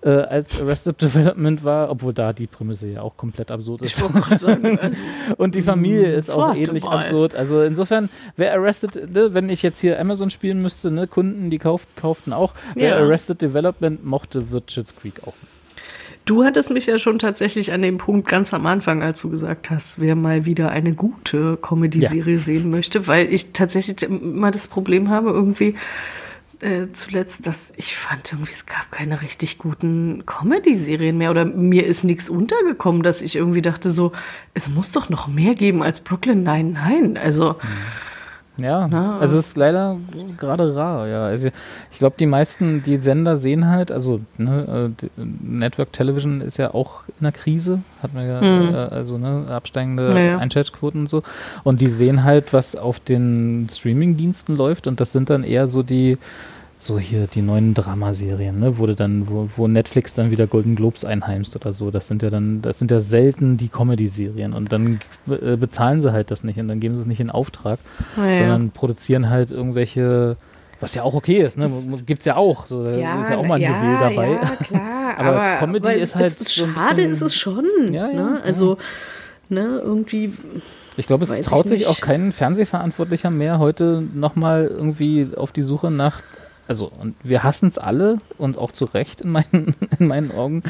äh, 0.04 0.10
als 0.10 0.60
Arrested 0.60 1.00
Development 1.00 1.64
war, 1.64 1.90
obwohl 1.90 2.12
da 2.12 2.32
die 2.32 2.46
Prämisse 2.46 2.90
ja 2.90 3.00
auch 3.00 3.16
komplett 3.16 3.50
absurd 3.50 3.82
ist. 3.82 4.02
Ich 4.02 4.38
sagen, 4.38 4.78
also, 4.82 5.00
Und 5.38 5.54
die 5.54 5.62
Familie 5.62 6.12
ist 6.14 6.30
auch 6.30 6.54
ähnlich 6.54 6.84
mal. 6.84 6.98
absurd. 6.98 7.34
Also 7.34 7.62
insofern, 7.62 8.10
wer 8.36 8.52
Arrested, 8.52 9.12
ne, 9.12 9.32
wenn 9.32 9.48
ich 9.48 9.62
jetzt 9.62 9.80
hier 9.80 9.98
Amazon 9.98 10.28
spielen 10.30 10.60
müsste, 10.60 10.90
ne, 10.90 11.06
Kunden, 11.06 11.48
die 11.48 11.58
kauft, 11.58 11.88
kauften 11.96 12.32
auch. 12.32 12.52
Wer 12.74 12.90
Ja. 12.90 12.96
Arrested 12.98 13.40
Development 13.40 14.04
mochte, 14.04 14.50
wird 14.50 14.70
Schitt's 14.70 14.94
Creek 14.94 15.26
auch. 15.26 15.34
Du 16.26 16.42
hattest 16.44 16.70
mich 16.70 16.86
ja 16.86 16.98
schon 16.98 17.18
tatsächlich 17.18 17.72
an 17.72 17.82
dem 17.82 17.98
Punkt 17.98 18.28
ganz 18.28 18.54
am 18.54 18.64
Anfang, 18.64 19.02
als 19.02 19.20
du 19.20 19.28
gesagt 19.28 19.68
hast, 19.68 20.00
wer 20.00 20.16
mal 20.16 20.46
wieder 20.46 20.70
eine 20.70 20.94
gute 20.94 21.58
Comedy-Serie 21.58 22.38
sehen 22.38 22.70
möchte, 22.70 23.06
weil 23.08 23.32
ich 23.32 23.52
tatsächlich 23.52 24.02
immer 24.02 24.50
das 24.50 24.68
Problem 24.68 25.10
habe, 25.10 25.30
irgendwie 25.30 25.74
äh, 26.60 26.92
zuletzt, 26.92 27.46
dass 27.46 27.72
ich 27.76 27.96
fand, 27.96 28.32
irgendwie, 28.32 28.52
es 28.52 28.66
gab 28.66 28.90
keine 28.90 29.22
richtig 29.22 29.58
guten 29.58 30.24
Comedy-Serien 30.26 31.18
mehr 31.18 31.30
oder 31.30 31.44
mir 31.44 31.86
ist 31.86 32.04
nichts 32.04 32.28
untergekommen, 32.28 33.02
dass 33.02 33.22
ich 33.22 33.36
irgendwie 33.36 33.62
dachte 33.62 33.90
so, 33.90 34.12
es 34.54 34.68
muss 34.68 34.92
doch 34.92 35.08
noch 35.08 35.28
mehr 35.28 35.54
geben 35.54 35.82
als 35.82 36.00
Brooklyn 36.00 36.42
Nine-Nine. 36.42 37.20
Also, 37.20 37.56
Ja, 38.56 38.86
Na, 38.86 39.18
also 39.18 39.36
es 39.36 39.48
ist 39.48 39.56
leider 39.56 39.96
gerade 40.38 40.76
rar, 40.76 41.08
ja. 41.08 41.24
Also 41.24 41.48
ich 41.90 41.98
glaube, 41.98 42.14
die 42.18 42.26
meisten, 42.26 42.84
die 42.84 42.98
Sender 42.98 43.36
sehen 43.36 43.68
halt, 43.68 43.90
also 43.90 44.20
ne, 44.38 44.92
äh, 45.00 45.20
Network 45.42 45.92
Television 45.92 46.40
ist 46.40 46.56
ja 46.58 46.72
auch 46.72 47.02
in 47.18 47.24
der 47.24 47.32
Krise, 47.32 47.80
hat 48.00 48.14
man 48.14 48.28
ja, 48.28 48.40
äh, 48.40 48.88
also 48.94 49.18
ne, 49.18 49.46
absteigende 49.50 50.08
Ja, 50.08 50.18
ja. 50.18 50.38
Einschaltquoten 50.38 51.00
und 51.00 51.08
so. 51.08 51.24
Und 51.64 51.80
die 51.80 51.88
sehen 51.88 52.22
halt, 52.22 52.52
was 52.52 52.76
auf 52.76 53.00
den 53.00 53.66
Streaming-Diensten 53.72 54.56
läuft 54.56 54.86
und 54.86 55.00
das 55.00 55.10
sind 55.10 55.30
dann 55.30 55.42
eher 55.42 55.66
so 55.66 55.82
die, 55.82 56.16
so 56.84 56.98
hier 56.98 57.26
die 57.26 57.42
neuen 57.42 57.74
Dramaserien, 57.74 58.58
ne, 58.60 58.78
wo 58.78 58.86
du 58.86 58.94
dann, 58.94 59.28
wo, 59.28 59.48
wo 59.56 59.68
Netflix 59.68 60.14
dann 60.14 60.30
wieder 60.30 60.46
Golden 60.46 60.74
Globes 60.76 61.04
einheimst 61.04 61.56
oder 61.56 61.72
so. 61.72 61.90
Das 61.90 62.06
sind 62.06 62.22
ja 62.22 62.30
dann, 62.30 62.62
das 62.62 62.78
sind 62.78 62.90
ja 62.90 63.00
selten 63.00 63.56
die 63.56 63.68
Comedy-Serien 63.68 64.52
und 64.52 64.72
dann 64.72 64.98
äh, 65.28 65.56
bezahlen 65.56 66.00
sie 66.00 66.12
halt 66.12 66.30
das 66.30 66.44
nicht 66.44 66.58
und 66.58 66.68
dann 66.68 66.80
geben 66.80 66.96
sie 66.96 67.02
es 67.02 67.06
nicht 67.06 67.20
in 67.20 67.30
Auftrag 67.30 67.78
naja. 68.16 68.36
sondern 68.38 68.70
produzieren 68.70 69.30
halt 69.30 69.50
irgendwelche, 69.50 70.36
was 70.80 70.94
ja 70.94 71.02
auch 71.02 71.14
okay 71.14 71.42
ist, 71.42 71.56
ne? 71.58 71.70
Gibt's 72.06 72.26
ja 72.26 72.36
auch, 72.36 72.66
so, 72.66 72.84
da 72.84 73.20
ist 73.22 73.30
ja 73.30 73.38
auch 73.38 73.46
mal 73.46 73.62
ein 73.62 73.62
Juwel 73.62 73.96
dabei. 74.00 74.30
Ja, 74.32 74.38
klar. 74.64 75.14
Aber 75.18 75.56
Comedy 75.58 75.86
aber 75.88 75.94
ist 75.96 76.10
es 76.10 76.14
halt 76.16 76.40
Ist, 76.40 76.48
so 76.48 76.66
schade 76.66 76.94
bisschen- 76.96 77.10
ist 77.12 77.22
es 77.22 77.34
schon. 77.36 77.66
Ja, 77.92 78.08
ja, 78.08 78.12
ne? 78.12 78.36
ja. 78.38 78.40
Also, 78.44 78.78
ne, 79.48 79.80
irgendwie. 79.82 80.32
Ich 80.96 81.06
glaube, 81.06 81.24
es 81.24 81.30
traut 81.46 81.66
ich 81.66 81.70
sich 81.78 81.86
auch 81.86 82.00
kein 82.00 82.30
Fernsehverantwortlicher 82.32 83.30
mehr, 83.30 83.58
heute 83.58 84.02
nochmal 84.14 84.66
irgendwie 84.66 85.28
auf 85.36 85.50
die 85.52 85.62
Suche 85.62 85.90
nach 85.90 86.20
also 86.66 86.90
und 86.98 87.14
wir 87.22 87.42
hassen 87.42 87.68
es 87.68 87.78
alle 87.78 88.18
und 88.38 88.58
auch 88.58 88.72
zu 88.72 88.86
Recht 88.86 89.20
in 89.20 89.30
meinen, 89.30 89.74
in 89.98 90.06
meinen 90.06 90.32
Augen, 90.32 90.62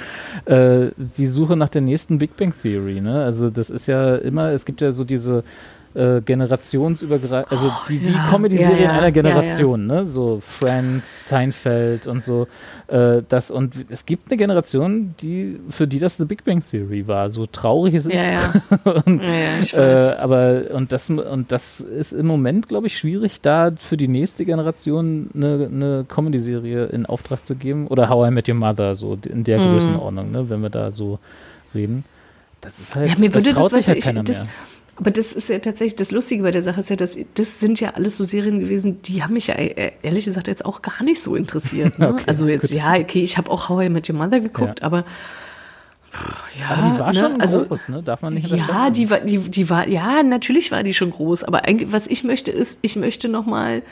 äh, 0.47 0.89
die 0.97 1.27
Suche 1.27 1.57
nach 1.57 1.69
der 1.69 1.83
nächsten 1.83 2.19
Big 2.19 2.37
Bang 2.37 2.53
Theory. 2.53 3.01
Ne? 3.01 3.25
Also 3.25 3.51
das 3.51 3.71
ist 3.71 3.87
ja 3.87 4.17
immer, 4.17 4.51
es 4.51 4.65
gibt 4.65 4.81
ja 4.81 4.93
so 4.93 5.05
diese 5.05 5.45
äh, 5.95 6.21
generationsübergreifend, 6.21 7.53
also 7.53 7.73
die, 7.89 7.99
die 8.01 8.13
ja, 8.13 8.27
Comedy-Serien 8.31 8.79
ja, 8.79 8.85
ja, 8.85 8.91
einer 8.93 9.13
Generation, 9.13 9.87
ne? 9.87 10.09
So 10.09 10.41
Friends, 10.41 11.29
Seinfeld 11.29 12.07
und 12.07 12.23
so. 12.23 12.47
Äh, 12.89 13.23
das, 13.29 13.51
und 13.51 13.75
es 13.89 14.05
gibt 14.07 14.31
eine 14.31 14.37
Generation, 14.39 15.15
die, 15.21 15.59
für 15.71 15.87
die 15.87 15.99
das 15.99 16.17
The 16.17 16.25
Big 16.25 16.45
Bang 16.45 16.63
Theory 16.69 17.07
war, 17.07 17.31
so 17.31 17.47
traurig 17.47 17.95
es 17.95 18.07
ist. 18.07 18.15
Ja, 18.15 18.93
und, 19.07 19.23
äh, 19.75 20.15
aber 20.19 20.65
und 20.73 20.93
das, 20.93 21.11
und 21.11 21.51
das 21.51 21.81
ist 21.81 22.13
im 22.13 22.27
Moment, 22.27 22.69
glaube 22.69 22.87
ich, 22.87 22.99
schwierig, 22.99 23.41
da 23.41 23.73
für 23.77 23.97
die 23.97 24.09
nächste 24.09 24.45
Generation 24.45 25.31
eine, 25.35 25.69
eine 25.73 26.05
Comedy-Serie 26.09 26.87
in 26.87 27.07
Auftrag 27.07 27.45
zu 27.45 27.55
geben. 27.55 27.87
Oder 27.87 28.09
How 28.09 28.29
I 28.29 28.31
Met 28.31 28.49
Your 28.49 28.55
Mother, 28.57 28.95
so 28.97 29.19
in 29.27 29.45
der 29.45 29.59
Mhm. 29.59 29.73
Größenordnung, 29.73 30.31
ne? 30.31 30.51
wenn 30.51 30.61
wir 30.61 30.71
da 30.71 30.91
so 30.91 31.19
reden. 31.75 32.05
Das 32.61 32.79
ist 32.79 32.95
halt, 32.95 33.11
Ja, 33.11 33.19
mir 33.19 33.31
das 33.31 33.45
würde 33.45 33.55
traut 33.55 33.73
das, 33.73 33.79
sich 33.79 33.89
halt 33.89 33.97
du, 33.97 33.99
ich, 33.99 34.05
keiner 34.05 34.25
das, 34.25 34.43
mehr. 34.45 34.49
Aber 34.97 35.11
das 35.11 35.33
ist 35.33 35.49
ja 35.49 35.59
tatsächlich 35.59 35.97
das 35.97 36.11
Lustige 36.11 36.43
bei 36.43 36.51
der 36.51 36.63
Sache 36.63 36.81
ist 36.81 36.91
ja, 36.91 36.97
dass 36.97 37.19
das 37.35 37.61
sind 37.61 37.81
ja 37.81 37.91
alles 37.91 38.17
so 38.17 38.25
Serien 38.25 38.61
gewesen, 38.61 39.03
die 39.03 39.23
haben 39.23 39.35
mich 39.35 39.49
ja 39.49 39.55
äh, 39.55 39.93
ehrlich 40.03 40.25
gesagt 40.25 40.47
jetzt 40.49 40.65
auch 40.65 40.83
gar 40.83 41.03
nicht 41.03 41.21
so 41.23 41.35
interessiert. 41.37 41.99
Ne? 41.99 42.09
Okay, 42.15 42.25
also 42.27 42.47
jetzt 42.49 42.63
gut. 42.69 42.71
ja, 42.71 42.95
okay, 42.95 43.23
ich 43.23 43.37
habe 43.37 43.51
auch 43.51 43.69
How 43.69 43.85
I 43.85 43.89
Met 43.89 44.09
Your 44.09 44.17
Mother 44.17 44.41
geguckt, 44.41 44.81
Ja. 44.81 44.87
aber 44.87 45.05
ja, 46.61 46.69
Aber 46.77 46.83
die 46.95 46.99
war 47.01 47.13
ne? 47.13 47.19
schon 47.19 47.41
also, 47.41 47.65
groß, 47.65 47.89
ne? 47.89 48.03
Darf 48.05 48.23
man 48.23 48.35
nicht 48.35 48.45
unterschätzen. 48.45 48.73
Ja, 48.73 48.91
die 48.91 49.11
war, 49.11 49.19
die, 49.21 49.39
die 49.39 49.69
war, 49.69 49.89
ja, 49.89 50.23
natürlich 50.23 50.71
war 50.71 50.85
die 50.85 50.95
schon 50.95 51.11
groß, 51.11 51.43
aber 51.43 51.65
eigentlich, 51.65 51.91
was 51.91 52.07
ich 52.07 52.23
möchte, 52.23 52.53
ist, 52.53 52.79
ich 52.83 52.95
möchte 52.95 53.29
noch 53.29 53.47
mal, 53.47 53.83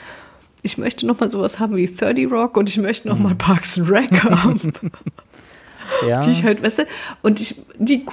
ich 0.61 0.77
möchte 0.77 1.05
noch 1.05 1.19
mal 1.19 1.27
sowas 1.27 1.59
haben 1.59 1.75
wie 1.75 1.85
30 1.85 2.31
Rock 2.31 2.55
und 2.55 2.69
ich 2.69 2.77
möchte 2.77 3.09
noch 3.09 3.17
Mhm. 3.17 3.23
mal 3.23 3.35
Parks 3.35 3.77
and 3.77 3.89
Rec 3.89 4.23
haben. 4.23 4.71
ja. 6.07 6.21
die 6.21 6.31
ich 6.31 6.45
halt, 6.45 6.63
weißt 6.63 6.79
du, 6.79 6.83
und 7.23 7.41
ich, 7.41 7.61
die, 7.77 8.05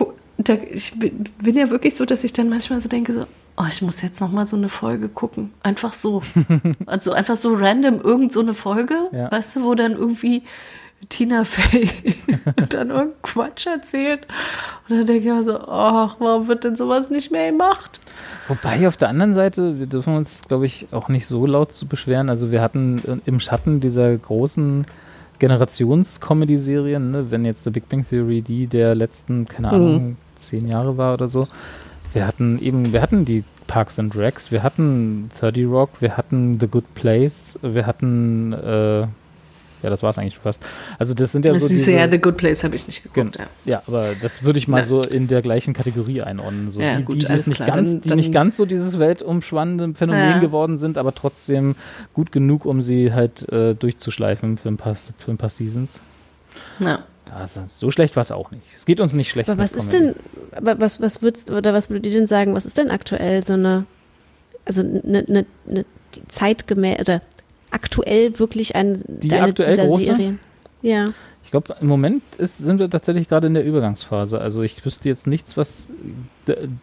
da, 0.48 0.54
ich 0.70 0.92
bin, 0.98 1.56
ja 1.56 1.70
wirklich 1.70 1.94
so, 1.96 2.04
dass 2.04 2.24
ich 2.24 2.32
dann 2.32 2.48
manchmal 2.48 2.80
so 2.80 2.88
denke, 2.88 3.12
so, 3.12 3.26
oh, 3.56 3.64
ich 3.68 3.82
muss 3.82 4.00
jetzt 4.02 4.20
noch 4.20 4.30
mal 4.30 4.46
so 4.46 4.56
eine 4.56 4.68
Folge 4.68 5.08
gucken. 5.08 5.52
Einfach 5.62 5.92
so. 5.92 6.22
also 6.86 7.12
einfach 7.12 7.36
so 7.36 7.54
random 7.54 8.00
irgend 8.00 8.32
so 8.32 8.40
eine 8.40 8.52
Folge, 8.52 8.94
Ja. 9.12 9.30
weißt 9.30 9.56
du, 9.56 9.62
wo 9.64 9.74
dann 9.74 9.92
irgendwie 9.92 10.42
Tina 11.08 11.44
Fey 11.44 11.88
dann 12.56 12.90
irgendeinen 12.90 13.22
Quatsch 13.22 13.66
erzählt. 13.66 14.26
Und 14.88 14.98
dann 14.98 15.06
denke 15.06 15.28
ich 15.28 15.34
mir 15.34 15.42
so, 15.42 15.58
ach, 15.58 16.16
warum 16.18 16.48
wird 16.48 16.64
denn 16.64 16.76
sowas 16.76 17.10
nicht 17.10 17.30
mehr 17.32 17.50
gemacht? 17.50 18.00
Wobei 18.48 18.86
auf 18.86 18.96
der 18.96 19.08
anderen 19.08 19.34
Seite, 19.34 19.78
wir 19.78 19.86
dürfen 19.86 20.14
uns, 20.16 20.42
glaube 20.46 20.66
ich, 20.66 20.88
auch 20.92 21.08
nicht 21.08 21.26
so 21.26 21.46
laut 21.46 21.72
zu 21.72 21.86
beschweren. 21.86 22.28
Also 22.28 22.50
wir 22.50 22.60
hatten 22.60 23.02
äh, 23.06 23.16
im 23.28 23.40
Schatten 23.40 23.80
dieser 23.80 24.14
großen 24.16 24.84
Generations-Comedy-Serien, 25.38 27.10
ne, 27.10 27.30
wenn 27.30 27.44
jetzt 27.44 27.64
The 27.64 27.70
Big 27.70 27.88
Bang 27.88 28.06
Theory 28.06 28.42
die 28.42 28.66
der 28.66 28.94
letzten, 28.94 29.46
keine 29.46 29.70
Ahnung, 29.70 30.16
zehn 30.40 30.66
Jahre 30.68 30.96
war 30.96 31.14
oder 31.14 31.28
so, 31.28 31.48
wir 32.12 32.26
hatten 32.26 32.58
eben, 32.60 32.92
wir 32.92 33.02
hatten 33.02 33.24
die 33.24 33.44
Parks 33.66 33.98
and 34.00 34.16
Recs, 34.16 34.50
wir 34.50 34.62
hatten 34.64 35.30
30 35.38 35.66
Rock, 35.66 35.90
wir 36.00 36.16
hatten 36.16 36.58
The 36.58 36.66
Good 36.66 36.92
Place, 36.94 37.58
wir 37.62 37.86
hatten, 37.86 38.52
äh, 38.52 39.00
ja, 39.82 39.88
das 39.88 40.02
war 40.02 40.10
es 40.10 40.18
eigentlich 40.18 40.36
fast. 40.38 40.62
Also 40.98 41.14
das 41.14 41.32
sind 41.32 41.44
ja 41.46 41.52
das 41.52 41.62
so 41.62 41.68
diese, 41.68 41.92
ja 41.92 42.10
The 42.10 42.18
Good 42.18 42.36
Place, 42.36 42.64
habe 42.64 42.74
ich 42.74 42.86
nicht 42.86 43.02
geguckt. 43.04 43.38
Ja. 43.38 43.46
Ja, 43.64 43.82
aber 43.86 44.08
das 44.20 44.42
würde 44.42 44.58
ich 44.58 44.66
mal 44.68 44.78
Na. 44.80 44.84
so 44.84 45.02
in 45.02 45.26
der 45.28 45.40
gleichen 45.40 45.72
Kategorie 45.72 46.20
einordnen. 46.20 46.68
So 46.70 46.80
Ja, 46.82 46.96
die, 46.96 47.04
gut, 47.04 47.14
die, 47.14 47.18
die, 47.20 47.24
es 47.26 47.30
alles 47.30 47.46
nicht 47.46 47.56
klar. 47.62 47.70
ganz, 47.70 47.92
Dann- 47.92 48.00
die 48.02 48.08
dann- 48.08 48.18
nicht 48.18 48.32
ganz 48.32 48.56
so 48.58 48.66
dieses 48.66 48.98
weltumspannende 48.98 49.94
Phänomen 49.94 50.20
Ja. 50.32 50.38
geworden 50.38 50.76
sind, 50.76 50.98
aber 50.98 51.14
trotzdem 51.14 51.76
gut 52.12 52.30
genug, 52.32 52.66
um 52.66 52.82
sie 52.82 53.12
halt 53.14 53.48
äh, 53.52 53.74
durchzuschleifen 53.74 54.58
für 54.58 54.68
ein, 54.68 54.76
paar, 54.76 54.96
für 54.96 55.30
ein 55.30 55.38
paar 55.38 55.48
Seasons. 55.50 56.00
Ja. 56.80 56.98
Also 57.34 57.64
so 57.68 57.90
schlecht 57.90 58.16
war 58.16 58.22
es 58.22 58.30
auch 58.30 58.50
nicht. 58.50 58.62
Es 58.76 58.84
geht 58.84 59.00
uns 59.00 59.12
nicht 59.12 59.30
schlecht. 59.30 59.48
Aber 59.48 59.62
was 59.62 59.72
ist 59.72 59.92
denn, 59.92 60.14
was, 60.60 61.00
was 61.00 61.22
würdest, 61.22 61.50
oder 61.50 61.72
was 61.72 61.90
würdet 61.90 62.06
ihr 62.06 62.12
denn 62.12 62.26
sagen, 62.26 62.54
was 62.54 62.66
ist 62.66 62.76
denn 62.78 62.90
aktuell 62.90 63.44
so 63.44 63.52
eine, 63.54 63.84
also 64.64 64.82
eine, 64.82 65.24
eine, 65.28 65.46
eine 65.68 65.84
zeitgemäß, 66.28 67.00
oder 67.00 67.20
aktuell 67.70 68.38
wirklich 68.38 68.74
ein, 68.74 69.02
Die 69.06 69.32
eine 69.32 69.48
aktuell 69.48 69.70
dieser 69.70 69.86
große? 69.86 70.04
Serien? 70.04 70.38
Ja. 70.82 71.06
Ich 71.44 71.50
glaube, 71.50 71.74
im 71.80 71.86
Moment 71.88 72.22
ist, 72.38 72.58
sind 72.58 72.78
wir 72.78 72.88
tatsächlich 72.88 73.28
gerade 73.28 73.46
in 73.46 73.54
der 73.54 73.64
Übergangsphase. 73.64 74.40
Also 74.40 74.62
ich 74.62 74.84
wüsste 74.84 75.08
jetzt 75.08 75.26
nichts, 75.26 75.56
was 75.56 75.92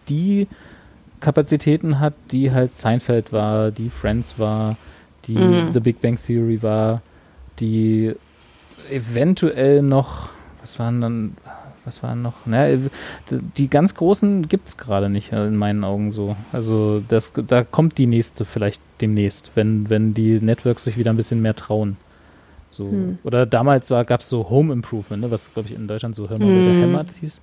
die 0.10 0.48
Kapazitäten 1.20 2.00
hat, 2.00 2.14
die 2.32 2.52
halt 2.52 2.76
Seinfeld 2.76 3.32
war, 3.32 3.72
die 3.72 3.90
Friends 3.90 4.38
war, 4.38 4.78
die 5.26 5.34
Mhm. 5.34 5.74
The 5.74 5.80
Big 5.80 6.02
Bang 6.02 6.18
Theory 6.18 6.62
war, 6.62 7.02
die 7.60 8.14
eventuell 8.92 9.82
noch, 9.82 10.30
was 10.62 10.80
waren 10.80 11.02
dann, 11.02 11.38
was 11.86 12.04
waren 12.04 12.22
noch, 12.22 12.46
naja, 12.46 12.78
die 13.58 13.70
ganz 13.70 13.96
großen 13.96 14.48
gibt 14.48 14.68
es 14.70 14.78
gerade 14.78 15.10
nicht 15.10 15.32
äh, 15.32 15.48
in 15.48 15.56
meinen 15.56 15.84
Augen 15.84 16.12
so. 16.12 16.36
Also 16.52 17.02
das, 17.08 17.32
da 17.48 17.64
kommt 17.64 17.98
die 17.98 18.08
nächste 18.08 18.46
vielleicht 18.46 18.82
demnächst, 19.02 19.52
wenn, 19.56 19.90
wenn 19.90 20.14
die 20.14 20.40
Networks 20.42 20.84
sich 20.84 20.98
wieder 20.98 21.12
ein 21.12 21.18
bisschen 21.18 21.42
mehr 21.42 21.56
trauen. 21.56 21.98
So. 22.70 22.92
Hm. 22.92 23.18
Oder 23.24 23.46
damals 23.46 23.88
gab 23.88 24.20
es 24.20 24.28
so 24.28 24.50
Home 24.50 24.74
Improvement, 24.74 25.24
ne, 25.24 25.32
was 25.32 25.54
glaube 25.54 25.70
ich 25.70 25.76
in 25.76 25.88
Deutschland 25.88 26.16
so 26.18 26.30
Hör 26.30 26.38
mal, 26.38 26.46
Hm. 26.48 26.82
hämmert 26.82 27.08
hieß. 27.22 27.42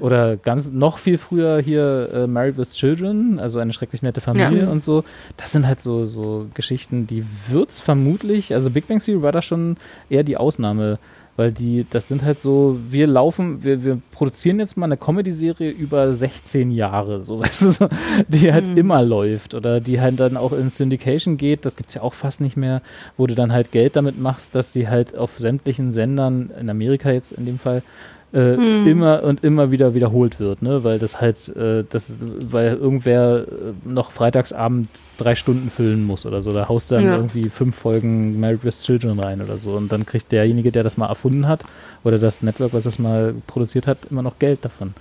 Oder 0.00 0.36
ganz 0.36 0.70
noch 0.70 0.98
viel 0.98 1.16
früher 1.16 1.58
hier 1.60 2.10
äh, 2.12 2.26
Married 2.26 2.58
with 2.58 2.74
Children, 2.74 3.38
also 3.40 3.58
eine 3.60 3.72
schrecklich 3.72 4.02
nette 4.02 4.20
Familie 4.20 4.64
Ja. 4.64 4.68
und 4.70 4.82
so. 4.82 5.04
Das 5.38 5.52
sind 5.52 5.66
halt 5.66 5.80
so, 5.80 6.04
so 6.04 6.48
Geschichten, 6.52 7.06
die 7.06 7.24
wird's 7.48 7.80
vermutlich, 7.80 8.52
also 8.52 8.68
Big 8.70 8.86
Bang 8.88 9.00
Theory 9.00 9.22
war 9.22 9.32
da 9.32 9.40
schon 9.40 9.76
eher 10.10 10.22
die 10.22 10.36
Ausnahme, 10.36 10.98
weil 11.38 11.52
die, 11.52 11.86
das 11.88 12.08
sind 12.08 12.24
halt 12.24 12.40
so, 12.40 12.80
wir 12.90 13.06
laufen, 13.06 13.62
wir, 13.62 13.84
wir 13.84 14.02
produzieren 14.10 14.58
jetzt 14.58 14.76
mal 14.76 14.86
eine 14.86 14.96
Comedy-Serie 14.96 15.70
über 15.70 16.12
16 16.12 16.72
Jahre, 16.72 17.22
so 17.22 17.38
weißt 17.40 17.80
du, 17.80 17.88
die 18.26 18.52
halt 18.52 18.76
immer 18.76 19.02
läuft 19.02 19.54
oder 19.54 19.80
die 19.80 20.00
halt 20.00 20.18
dann 20.18 20.36
auch 20.36 20.52
in 20.52 20.68
Syndication 20.68 21.36
geht, 21.36 21.64
das 21.64 21.76
gibt's 21.76 21.94
ja 21.94 22.02
auch 22.02 22.14
fast 22.14 22.40
nicht 22.40 22.56
mehr, 22.56 22.82
wo 23.16 23.28
du 23.28 23.36
dann 23.36 23.52
halt 23.52 23.70
Geld 23.70 23.94
damit 23.94 24.18
machst, 24.18 24.56
dass 24.56 24.72
sie 24.72 24.88
halt 24.88 25.16
auf 25.16 25.38
sämtlichen 25.38 25.92
Sendern, 25.92 26.50
in 26.58 26.68
Amerika 26.68 27.12
jetzt 27.12 27.30
in 27.30 27.46
dem 27.46 27.60
Fall, 27.60 27.84
äh, 28.32 28.54
immer 28.84 29.22
und 29.22 29.42
immer 29.42 29.70
wieder 29.70 29.94
wiederholt 29.94 30.38
wird, 30.38 30.60
ne? 30.60 30.84
Weil 30.84 30.98
das 30.98 31.20
halt, 31.20 31.48
äh, 31.56 31.84
das, 31.88 32.16
weil 32.20 32.74
irgendwer 32.74 33.46
äh, 33.48 33.88
noch 33.88 34.10
Freitagsabend 34.10 34.88
drei 35.16 35.34
Stunden 35.34 35.70
füllen 35.70 36.04
muss 36.04 36.26
oder 36.26 36.42
so. 36.42 36.52
Da 36.52 36.68
haust 36.68 36.90
du 36.90 36.96
dann 36.96 37.04
Ja. 37.04 37.16
irgendwie 37.16 37.48
fünf 37.48 37.74
Folgen 37.76 38.38
Married 38.38 38.64
with 38.64 38.82
Children 38.82 39.18
rein 39.18 39.40
oder 39.40 39.56
so. 39.56 39.70
Und 39.72 39.90
dann 39.90 40.04
kriegt 40.04 40.30
derjenige, 40.30 40.70
der 40.72 40.82
das 40.82 40.96
mal 40.98 41.06
erfunden 41.08 41.48
hat, 41.48 41.64
oder 42.04 42.18
das 42.18 42.42
Network, 42.42 42.72
was 42.74 42.84
das 42.84 42.98
mal 42.98 43.34
produziert 43.46 43.86
hat, 43.86 43.98
immer 44.10 44.22
noch 44.22 44.38
Geld 44.38 44.64
davon. 44.64 44.92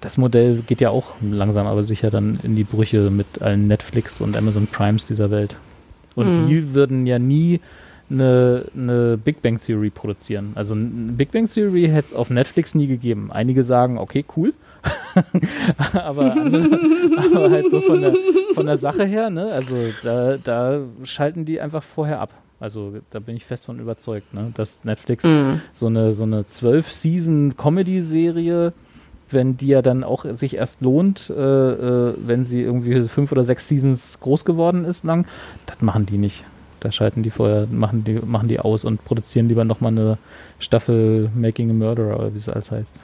Das 0.00 0.18
Modell 0.18 0.62
geht 0.66 0.80
ja 0.80 0.90
auch 0.90 1.12
langsam, 1.22 1.66
aber 1.66 1.82
sicher 1.84 2.10
dann 2.10 2.38
in 2.42 2.56
die 2.56 2.64
Brüche 2.64 3.08
mit 3.10 3.40
allen 3.40 3.68
Netflix 3.68 4.20
und 4.20 4.36
Amazon 4.36 4.66
Primes 4.66 5.06
dieser 5.06 5.30
Welt. 5.30 5.56
Und 6.16 6.38
Mhm. 6.38 6.46
die 6.46 6.74
würden 6.74 7.06
ja 7.06 7.18
nie 7.18 7.60
eine, 8.14 8.64
eine 8.74 9.18
Big 9.18 9.42
Bang 9.42 9.58
Theory 9.58 9.90
produzieren. 9.90 10.52
Also 10.54 10.74
eine 10.74 11.12
Big 11.12 11.30
Bang 11.32 11.46
Theory 11.46 11.88
hätte 11.88 12.06
es 12.06 12.14
auf 12.14 12.30
Netflix 12.30 12.74
nie 12.74 12.86
gegeben. 12.86 13.30
Einige 13.32 13.62
sagen, 13.62 13.98
okay, 13.98 14.24
cool. 14.36 14.54
aber, 15.94 16.32
andere, 16.32 16.64
aber 17.34 17.50
halt 17.50 17.70
so 17.70 17.80
von 17.80 18.00
der, 18.02 18.14
von 18.54 18.66
der 18.66 18.76
Sache 18.76 19.04
her, 19.04 19.30
ne? 19.30 19.46
Also 19.52 19.76
da, 20.02 20.36
da 20.36 20.80
schalten 21.04 21.44
die 21.44 21.60
einfach 21.60 21.82
vorher 21.82 22.20
ab. 22.20 22.34
Also 22.60 22.94
da 23.10 23.18
bin 23.18 23.36
ich 23.36 23.44
fest 23.44 23.66
von 23.66 23.78
überzeugt, 23.80 24.32
ne? 24.34 24.52
Dass 24.54 24.84
Netflix 24.84 25.24
Mhm. 25.24 25.60
so 25.72 25.86
eine 25.86 26.12
so 26.12 26.24
eine 26.24 26.42
12-Season-Comedy-Serie, 26.42 28.72
wenn 29.30 29.56
die 29.56 29.68
ja 29.68 29.82
dann 29.82 30.04
auch 30.04 30.24
sich 30.34 30.56
erst 30.56 30.80
lohnt, 30.80 31.30
äh, 31.30 31.34
äh, 31.34 32.14
wenn 32.18 32.44
sie 32.44 32.62
irgendwie 32.62 33.00
fünf 33.08 33.32
oder 33.32 33.44
sechs 33.44 33.68
Seasons 33.68 34.20
groß 34.20 34.44
geworden 34.44 34.84
ist 34.84 35.04
lang, 35.04 35.26
das 35.66 35.80
machen 35.80 36.06
die 36.06 36.18
nicht. 36.18 36.44
Da 36.84 36.92
schalten 36.92 37.22
die 37.22 37.30
vorher, 37.30 37.66
machen 37.66 38.04
die, 38.04 38.12
machen 38.12 38.46
die 38.46 38.60
aus 38.60 38.84
und 38.84 39.02
produzieren 39.06 39.48
lieber 39.48 39.64
nochmal 39.64 39.92
eine 39.92 40.18
Staffel 40.58 41.30
Making 41.34 41.70
a 41.70 41.72
Murderer 41.72 42.20
oder 42.20 42.34
wie 42.34 42.36
es 42.36 42.50
alles 42.50 42.70
heißt. 42.70 43.00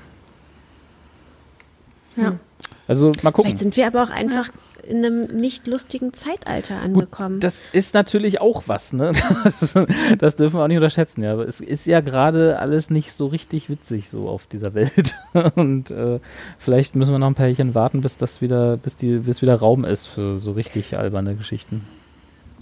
Ja. 2.15 2.39
Also 2.87 3.13
mal 3.23 3.31
gucken. 3.31 3.45
Vielleicht 3.45 3.57
sind 3.57 3.79
wir 3.79 3.87
aber 3.87 4.03
auch 4.03 4.11
einfach 4.11 4.51
in 4.87 4.99
einem 4.99 5.35
nicht 5.35 5.67
lustigen 5.67 6.13
Zeitalter 6.13 6.75
angekommen. 6.83 7.41
Das 7.41 7.71
ist 7.71 7.95
natürlich 7.95 8.43
auch 8.43 8.65
was, 8.67 8.93
ne? 8.93 9.13
Das, 9.45 9.75
das 10.19 10.37
dürfen 10.37 10.59
wir 10.59 10.65
auch 10.65 10.69
nicht 10.69 10.77
unterschätzen, 10.77 11.23
ja. 11.23 11.33
Aber 11.33 11.49
es 11.49 11.61
ist 11.61 11.87
ja 11.87 12.01
gerade 12.01 12.59
alles 12.59 12.91
nicht 12.91 13.15
so 13.15 13.29
richtig 13.29 13.71
witzig 13.71 14.11
so 14.11 14.29
auf 14.29 14.47
dieser 14.47 14.75
Welt. 14.75 15.15
Und 15.55 15.91
äh, 15.91 16.21
vielleicht 16.59 16.97
müssen 16.97 17.13
wir 17.13 17.19
noch 17.19 17.29
ein 17.29 17.35
paar 17.35 17.47
Jährchen 17.47 17.75
warten, 17.75 18.03
bis 18.03 18.19
das 18.19 18.43
wieder, 18.43 18.77
bis 18.77 18.97
die, 18.97 19.21
bis 19.21 19.41
wieder 19.41 19.55
Raum 19.55 19.87
ist 19.87 20.05
für 20.05 20.39
so 20.39 20.53
richtig 20.53 20.99
alberne 20.99 21.35
Geschichten. 21.35 21.87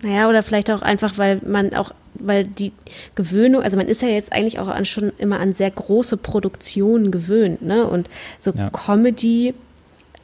Naja, 0.02 0.28
oder 0.28 0.42
vielleicht 0.42 0.70
auch 0.70 0.82
einfach, 0.82 1.18
weil 1.18 1.40
man 1.44 1.74
auch, 1.74 1.90
weil 2.14 2.44
die 2.44 2.72
Gewöhnung, 3.14 3.62
also 3.62 3.76
man 3.76 3.88
ist 3.88 4.02
ja 4.02 4.08
jetzt 4.08 4.32
eigentlich 4.32 4.58
auch 4.60 4.68
an, 4.68 4.84
schon 4.84 5.12
immer 5.18 5.40
an 5.40 5.52
sehr 5.52 5.70
große 5.70 6.16
Produktionen 6.16 7.10
gewöhnt, 7.10 7.62
ne? 7.62 7.84
Und 7.86 8.08
so 8.38 8.52
Ja. 8.52 8.70
Comedy, 8.70 9.54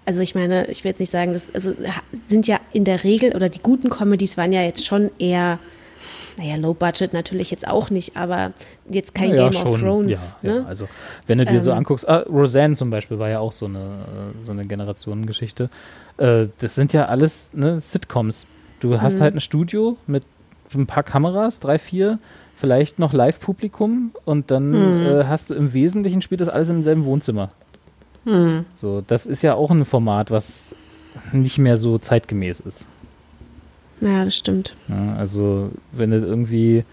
also 0.06 0.20
ich 0.20 0.34
meine, 0.34 0.66
ich 0.66 0.84
will 0.84 0.90
jetzt 0.90 1.00
nicht 1.00 1.10
sagen, 1.10 1.32
das 1.32 1.48
also 1.54 1.74
sind 2.12 2.46
ja 2.46 2.60
in 2.72 2.84
der 2.84 3.02
Regel, 3.04 3.34
oder 3.34 3.48
die 3.48 3.60
guten 3.60 3.90
Comedies 3.90 4.36
waren 4.36 4.52
ja 4.52 4.62
jetzt 4.62 4.84
schon 4.86 5.10
eher 5.18 5.58
naja, 6.36 6.56
Low 6.56 6.74
Budget 6.74 7.12
natürlich 7.12 7.50
jetzt 7.52 7.66
auch 7.66 7.90
nicht, 7.90 8.16
aber 8.16 8.52
jetzt 8.90 9.14
kein 9.14 9.30
Ja, 9.30 9.36
Game 9.48 9.56
of 9.56 9.62
schon, 9.62 9.80
Thrones. 9.80 10.36
Ja, 10.42 10.50
ne? 10.50 10.58
ja, 10.60 10.66
also 10.66 10.88
wenn 11.28 11.38
du 11.38 11.46
dir 11.46 11.62
so 11.62 11.70
Ähm. 11.70 11.78
anguckst, 11.78 12.08
ah, 12.08 12.24
Roseanne 12.28 12.74
zum 12.74 12.90
Beispiel 12.90 13.20
war 13.20 13.28
ja 13.28 13.38
auch 13.38 13.52
so 13.52 13.66
eine, 13.66 14.04
so 14.44 14.50
eine 14.50 14.66
Generationengeschichte. 14.66 15.70
Äh, 16.16 16.46
das 16.58 16.74
sind 16.74 16.92
ja 16.92 17.06
alles 17.06 17.50
ne, 17.54 17.80
Sitcoms. 17.80 18.46
Du 18.80 19.00
hast 19.00 19.16
Mhm. 19.18 19.22
halt 19.22 19.34
ein 19.36 19.40
Studio 19.40 19.96
mit 20.06 20.24
ein 20.74 20.86
paar 20.86 21.02
Kameras, 21.02 21.60
drei, 21.60 21.78
vier, 21.78 22.18
vielleicht 22.56 22.98
noch 22.98 23.12
Live-Publikum 23.12 24.12
und 24.24 24.50
dann 24.50 24.70
Mhm. 24.70 25.06
äh, 25.06 25.24
hast 25.24 25.50
du 25.50 25.54
im 25.54 25.72
Wesentlichen 25.72 26.22
spielt 26.22 26.40
das 26.40 26.48
alles 26.48 26.68
im 26.68 26.82
selben 26.84 27.04
Wohnzimmer. 27.04 27.50
Mhm. 28.24 28.64
So, 28.74 29.02
das 29.06 29.26
ist 29.26 29.42
ja 29.42 29.54
auch 29.54 29.70
ein 29.70 29.84
Format, 29.84 30.30
was 30.30 30.74
nicht 31.32 31.58
mehr 31.58 31.76
so 31.76 31.98
zeitgemäß 31.98 32.60
ist. 32.60 32.86
Ja, 34.00 34.24
das 34.24 34.36
stimmt. 34.36 34.74
Ja, 34.88 35.14
also, 35.16 35.70
wenn 35.92 36.10
du 36.10 36.18
irgendwie 36.18 36.84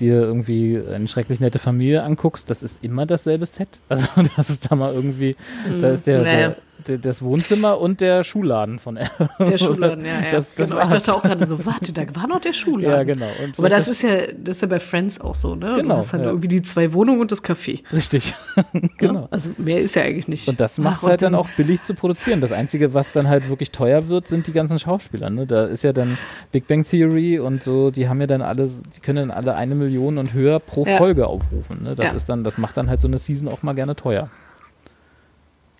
dir 0.00 0.14
irgendwie 0.22 0.80
eine 0.92 1.06
schrecklich 1.08 1.40
nette 1.40 1.58
Familie 1.58 2.02
anguckst, 2.02 2.48
das 2.48 2.62
ist 2.62 2.82
immer 2.82 3.04
dasselbe 3.06 3.44
Set. 3.46 3.68
Also, 3.88 4.06
das 4.36 4.48
ist 4.50 4.70
da 4.70 4.74
mal 4.76 4.94
irgendwie, 4.94 5.36
da 5.80 5.90
ist 5.90 6.06
der, 6.06 6.22
Naja. 6.22 6.38
der, 6.48 6.56
das 7.02 7.22
Wohnzimmer 7.22 7.80
und 7.80 8.00
der 8.00 8.24
Schuhladen 8.24 8.78
von 8.78 8.96
Der 8.96 9.08
Schuhladen, 9.58 10.04
ja, 10.04 10.20
ja. 10.26 10.32
Das, 10.32 10.54
das 10.54 10.68
genau. 10.68 10.82
Ich 10.82 10.88
dachte 10.88 11.14
auch 11.14 11.22
gerade 11.22 11.44
so, 11.44 11.64
warte, 11.66 11.92
da 11.92 12.02
war 12.14 12.26
noch 12.26 12.40
der 12.40 12.52
Schuhladen. 12.52 12.90
Ja, 12.90 13.02
genau. 13.04 13.28
Und 13.42 13.58
Aber 13.58 13.68
das 13.68 13.84
vielleicht 13.84 14.26
ist 14.26 14.30
ja, 14.30 14.34
das 14.44 14.56
ist 14.56 14.62
ja 14.62 14.68
bei 14.68 14.78
Friends 14.78 15.20
auch 15.20 15.34
so, 15.34 15.54
ne? 15.54 15.74
Genau, 15.76 15.94
Du 15.94 15.98
hast 16.00 16.12
dann 16.12 16.20
ja. 16.22 16.26
irgendwie 16.28 16.48
die 16.48 16.62
zwei 16.62 16.92
Wohnungen 16.92 17.20
und 17.20 17.32
das 17.32 17.42
Café. 17.44 17.82
Richtig. 17.92 18.34
Genau. 18.98 19.28
Also 19.30 19.50
mehr 19.56 19.80
ist 19.80 19.94
ja 19.94 20.02
eigentlich 20.02 20.28
nicht. 20.28 20.46
Und 20.48 20.60
das 20.60 20.78
macht 20.78 21.00
Ach, 21.04 21.08
halt 21.08 21.22
dann 21.22 21.34
auch 21.34 21.48
billig 21.56 21.80
zu 21.82 21.94
produzieren. 21.94 22.40
Das 22.40 22.52
Einzige, 22.52 22.92
was 22.92 23.12
dann 23.12 23.28
halt 23.28 23.48
wirklich 23.48 23.70
teuer 23.70 24.08
wird, 24.08 24.28
sind 24.28 24.46
die 24.46 24.52
ganzen 24.52 24.78
Schauspieler. 24.78 25.30
Ne? 25.30 25.46
Da 25.46 25.64
ist 25.64 25.82
ja 25.84 25.92
dann 25.92 26.18
Big 26.52 26.66
Bang 26.66 26.82
Theory 26.84 27.38
und 27.38 27.62
so, 27.62 27.90
die 27.90 28.08
haben 28.08 28.20
ja 28.20 28.26
dann 28.26 28.42
alle, 28.42 28.66
die 28.66 29.00
können 29.00 29.28
dann 29.28 29.30
alle 29.30 29.54
eine 29.54 29.74
Million 29.74 30.18
und 30.18 30.34
höher 30.34 30.58
pro 30.60 30.84
Ja. 30.84 30.98
Folge 30.98 31.26
aufrufen. 31.26 31.82
Ne? 31.82 31.94
Das 31.96 32.06
Ja. 32.10 32.12
ist 32.12 32.28
dann, 32.28 32.44
das 32.44 32.58
macht 32.58 32.76
dann 32.76 32.88
halt 32.90 33.00
so 33.00 33.08
eine 33.08 33.18
Season 33.18 33.48
auch 33.48 33.62
mal 33.62 33.74
gerne 33.74 33.96
teuer. 33.96 34.28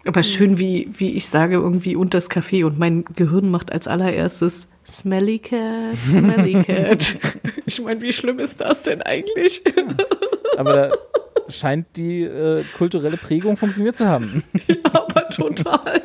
Aber 0.07 0.23
schön, 0.23 0.59
wie, 0.59 0.89
wie 0.93 1.11
ich 1.11 1.29
sage, 1.29 1.57
irgendwie 1.57 1.95
und 1.95 2.15
das 2.15 2.31
Café 2.31 2.65
und 2.65 2.79
mein 2.79 3.05
Gehirn 3.17 3.51
macht 3.51 3.71
als 3.71 3.87
allererstes 3.87 4.69
Smelly 4.87 5.39
Cat, 5.39 5.95
Smelly 5.95 6.63
Cat. 6.67 7.17
ich 7.67 7.83
meine, 7.83 8.01
wie 8.01 8.13
schlimm 8.13 8.39
ist 8.39 8.61
das 8.61 8.83
denn 8.83 9.03
eigentlich? 9.03 9.63
Aber 10.57 10.73
da 10.73 10.93
scheint 11.49 11.87
die 11.97 12.23
äh, 12.23 12.65
kulturelle 12.79 13.19
Prägung 13.19 13.57
funktioniert 13.57 13.97
zu 13.97 14.07
haben. 14.07 14.43
Aber 14.93 15.29
total. 15.29 16.03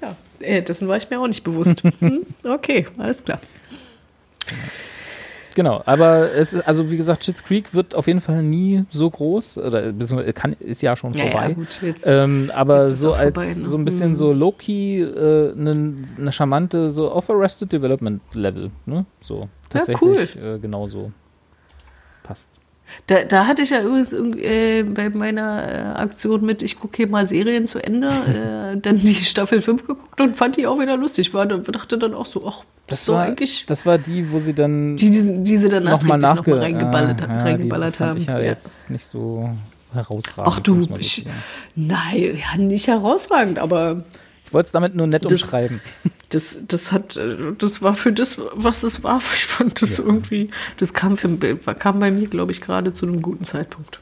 ja, 0.00 0.16
äh, 0.40 0.62
dessen 0.62 0.88
war 0.88 0.96
ich 0.96 1.10
mir 1.10 1.20
auch 1.20 1.26
nicht 1.26 1.44
bewusst. 1.44 1.82
Hm? 2.00 2.24
Okay, 2.42 2.86
alles 2.98 3.22
klar. 3.22 3.40
Genau, 5.54 5.82
aber 5.84 6.32
es 6.34 6.52
ist, 6.54 6.66
also 6.66 6.90
wie 6.90 6.96
gesagt, 6.96 7.24
Schitt's 7.24 7.44
Creek 7.44 7.74
wird 7.74 7.94
auf 7.94 8.06
jeden 8.06 8.20
Fall 8.22 8.42
nie 8.42 8.84
so 8.88 9.10
groß, 9.10 9.58
oder 9.58 9.92
kann, 10.32 10.54
ist 10.54 10.80
ja 10.80 10.96
schon 10.96 11.12
Ja, 11.12 11.24
vorbei. 11.24 11.48
ja, 11.48 11.54
gut, 11.54 11.82
jetzt. 11.82 12.06
Ähm, 12.06 12.50
aber 12.54 12.86
Jetzt 12.88 13.00
so 13.00 13.12
als 13.12 13.34
vorbei, 13.34 13.60
ne? 13.60 13.68
so 13.68 13.76
ein 13.76 13.84
bisschen 13.84 14.10
Hm. 14.10 14.16
so 14.16 14.32
low-key, 14.32 15.02
äh, 15.02 15.52
eine 15.52 15.74
ne 15.74 16.32
charmante, 16.32 16.90
so 16.90 17.10
auf 17.10 17.28
Arrested 17.28 17.70
Development 17.72 18.22
Level, 18.32 18.70
ne? 18.86 19.04
So, 19.20 19.48
tatsächlich 19.68 20.36
äh, 20.36 20.58
genau 20.58 20.88
so. 20.88 21.12
Passt. 22.22 22.61
Da, 23.06 23.24
da 23.24 23.46
hatte 23.46 23.62
ich 23.62 23.70
ja 23.70 23.82
übrigens 23.82 24.12
äh, 24.12 24.82
bei 24.84 25.08
meiner 25.10 25.96
äh, 25.96 26.00
Aktion 26.00 26.44
mit, 26.44 26.62
ich 26.62 26.78
gucke 26.78 26.96
hier 26.96 27.08
mal 27.08 27.26
Serien 27.26 27.66
zu 27.66 27.78
Ende, 27.78 28.08
äh, 28.08 28.76
dann 28.80 28.96
die 28.96 29.14
Staffel 29.24 29.60
5 29.60 29.86
geguckt 29.86 30.20
und 30.20 30.38
fand 30.38 30.56
die 30.56 30.66
auch 30.66 30.78
wieder 30.80 30.96
lustig. 30.96 31.32
War, 31.34 31.46
da 31.46 31.56
dachte 31.58 31.98
dann 31.98 32.14
auch 32.14 32.26
so, 32.26 32.46
ach, 32.46 32.64
das 32.86 33.08
war, 33.08 33.22
eigentlich 33.22 33.64
das 33.66 33.86
war 33.86 33.98
die, 33.98 34.30
wo 34.32 34.38
sie 34.38 34.54
dann 34.54 34.96
die, 34.96 35.10
die, 35.10 35.42
die 35.44 35.56
sie 35.56 35.68
dann 35.68 35.84
nochmal 35.84 36.18
nachge 36.18 36.50
noch 36.50 36.56
mal 36.56 36.58
reingeballert, 36.58 37.22
Ah, 37.22 37.26
ja, 37.28 37.42
reingeballert 37.42 38.00
haben. 38.00 38.18
Ich 38.18 38.26
ja, 38.26 38.38
Ja. 38.38 38.44
jetzt 38.44 38.90
nicht 38.90 39.06
so 39.06 39.48
herausragend. 39.92 40.52
Ach 40.54 40.60
du, 40.60 40.88
ich, 40.98 41.26
nein, 41.74 42.38
ja, 42.38 42.58
nicht 42.60 42.88
herausragend, 42.88 43.58
aber 43.58 44.04
ich 44.52 44.54
wollte 44.54 44.66
es 44.66 44.72
damit 44.72 44.94
nur 44.94 45.06
nett 45.06 45.24
Das- 45.24 45.32
umschreiben. 45.32 45.80
das, 46.28 46.58
das 46.68 46.92
hat, 46.92 47.16
äh, 47.16 47.36
das 47.56 47.80
war 47.80 47.94
für 47.94 48.12
das, 48.12 48.38
was 48.52 48.82
es 48.82 49.02
war. 49.02 49.16
Ich 49.34 49.46
fand 49.46 49.80
das 49.80 49.96
Ja. 49.96 50.04
irgendwie, 50.04 50.50
das 50.76 50.92
kam, 50.92 51.16
für, 51.16 51.34
kam 51.56 52.00
bei 52.00 52.10
mir, 52.10 52.28
glaube 52.28 52.52
ich, 52.52 52.60
gerade 52.60 52.92
zu 52.92 53.06
einem 53.06 53.22
guten 53.22 53.44
Zeitpunkt. 53.44 54.00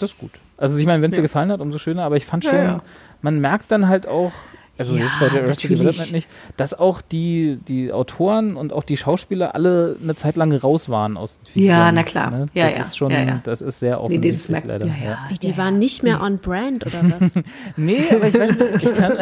Das 0.00 0.10
ist 0.10 0.18
gut. 0.18 0.32
Also 0.56 0.76
ich 0.78 0.86
meine, 0.86 1.00
wenn 1.00 1.10
es 1.10 1.14
dir 1.14 1.20
Ja. 1.22 1.28
gefallen 1.28 1.52
hat, 1.52 1.60
umso 1.60 1.78
schöner, 1.78 2.02
aber 2.02 2.16
ich 2.16 2.26
fand 2.26 2.44
schon, 2.44 2.80
man 3.22 3.38
merkt 3.40 3.70
dann 3.70 3.86
halt 3.86 4.08
auch, 4.08 4.32
also 4.78 4.96
Ja, 4.96 5.04
jetzt 5.04 5.20
bei 5.20 5.28
der 5.28 5.44
Arrested. 5.44 5.70
Development 5.72 6.12
nicht, 6.12 6.28
dass 6.56 6.78
auch 6.78 7.00
die, 7.02 7.58
die 7.68 7.92
Autoren 7.92 8.56
und 8.56 8.72
auch 8.72 8.82
die 8.84 8.96
Schauspieler 8.96 9.54
alle 9.54 9.96
eine 10.02 10.14
Zeit 10.14 10.36
lang 10.36 10.52
raus 10.52 10.88
waren 10.88 11.16
aus 11.16 11.38
den 11.40 11.46
Figuren. 11.52 11.68
Ja, 11.68 11.92
na 11.92 12.02
klar. 12.02 12.30
Ne? 12.30 12.46
Ja, 12.54 12.64
das 12.64 12.74
ja. 12.74 12.80
ist 12.82 12.96
schon, 12.96 13.10
Ja, 13.10 13.22
ja. 13.22 13.40
das 13.44 13.60
ist 13.60 13.78
sehr 13.80 13.96
Nee, 13.96 14.02
offensichtlich 14.16 14.48
merkt 14.50 14.66
leider. 14.68 14.86
ja, 14.86 14.94
ja. 15.04 15.18
Wie, 15.28 15.38
die 15.38 15.56
waren 15.56 15.78
nicht 15.78 16.02
mehr 16.02 16.20
on 16.22 16.38
brand 16.38 16.86
oder 16.86 17.02
was? 17.20 17.32
Nee, 17.76 18.04
aber 18.10 18.28
ich 18.28 18.34
weiß 18.38 18.50
nicht, 18.52 18.82
ich 18.82 18.94
kann, 18.94 19.12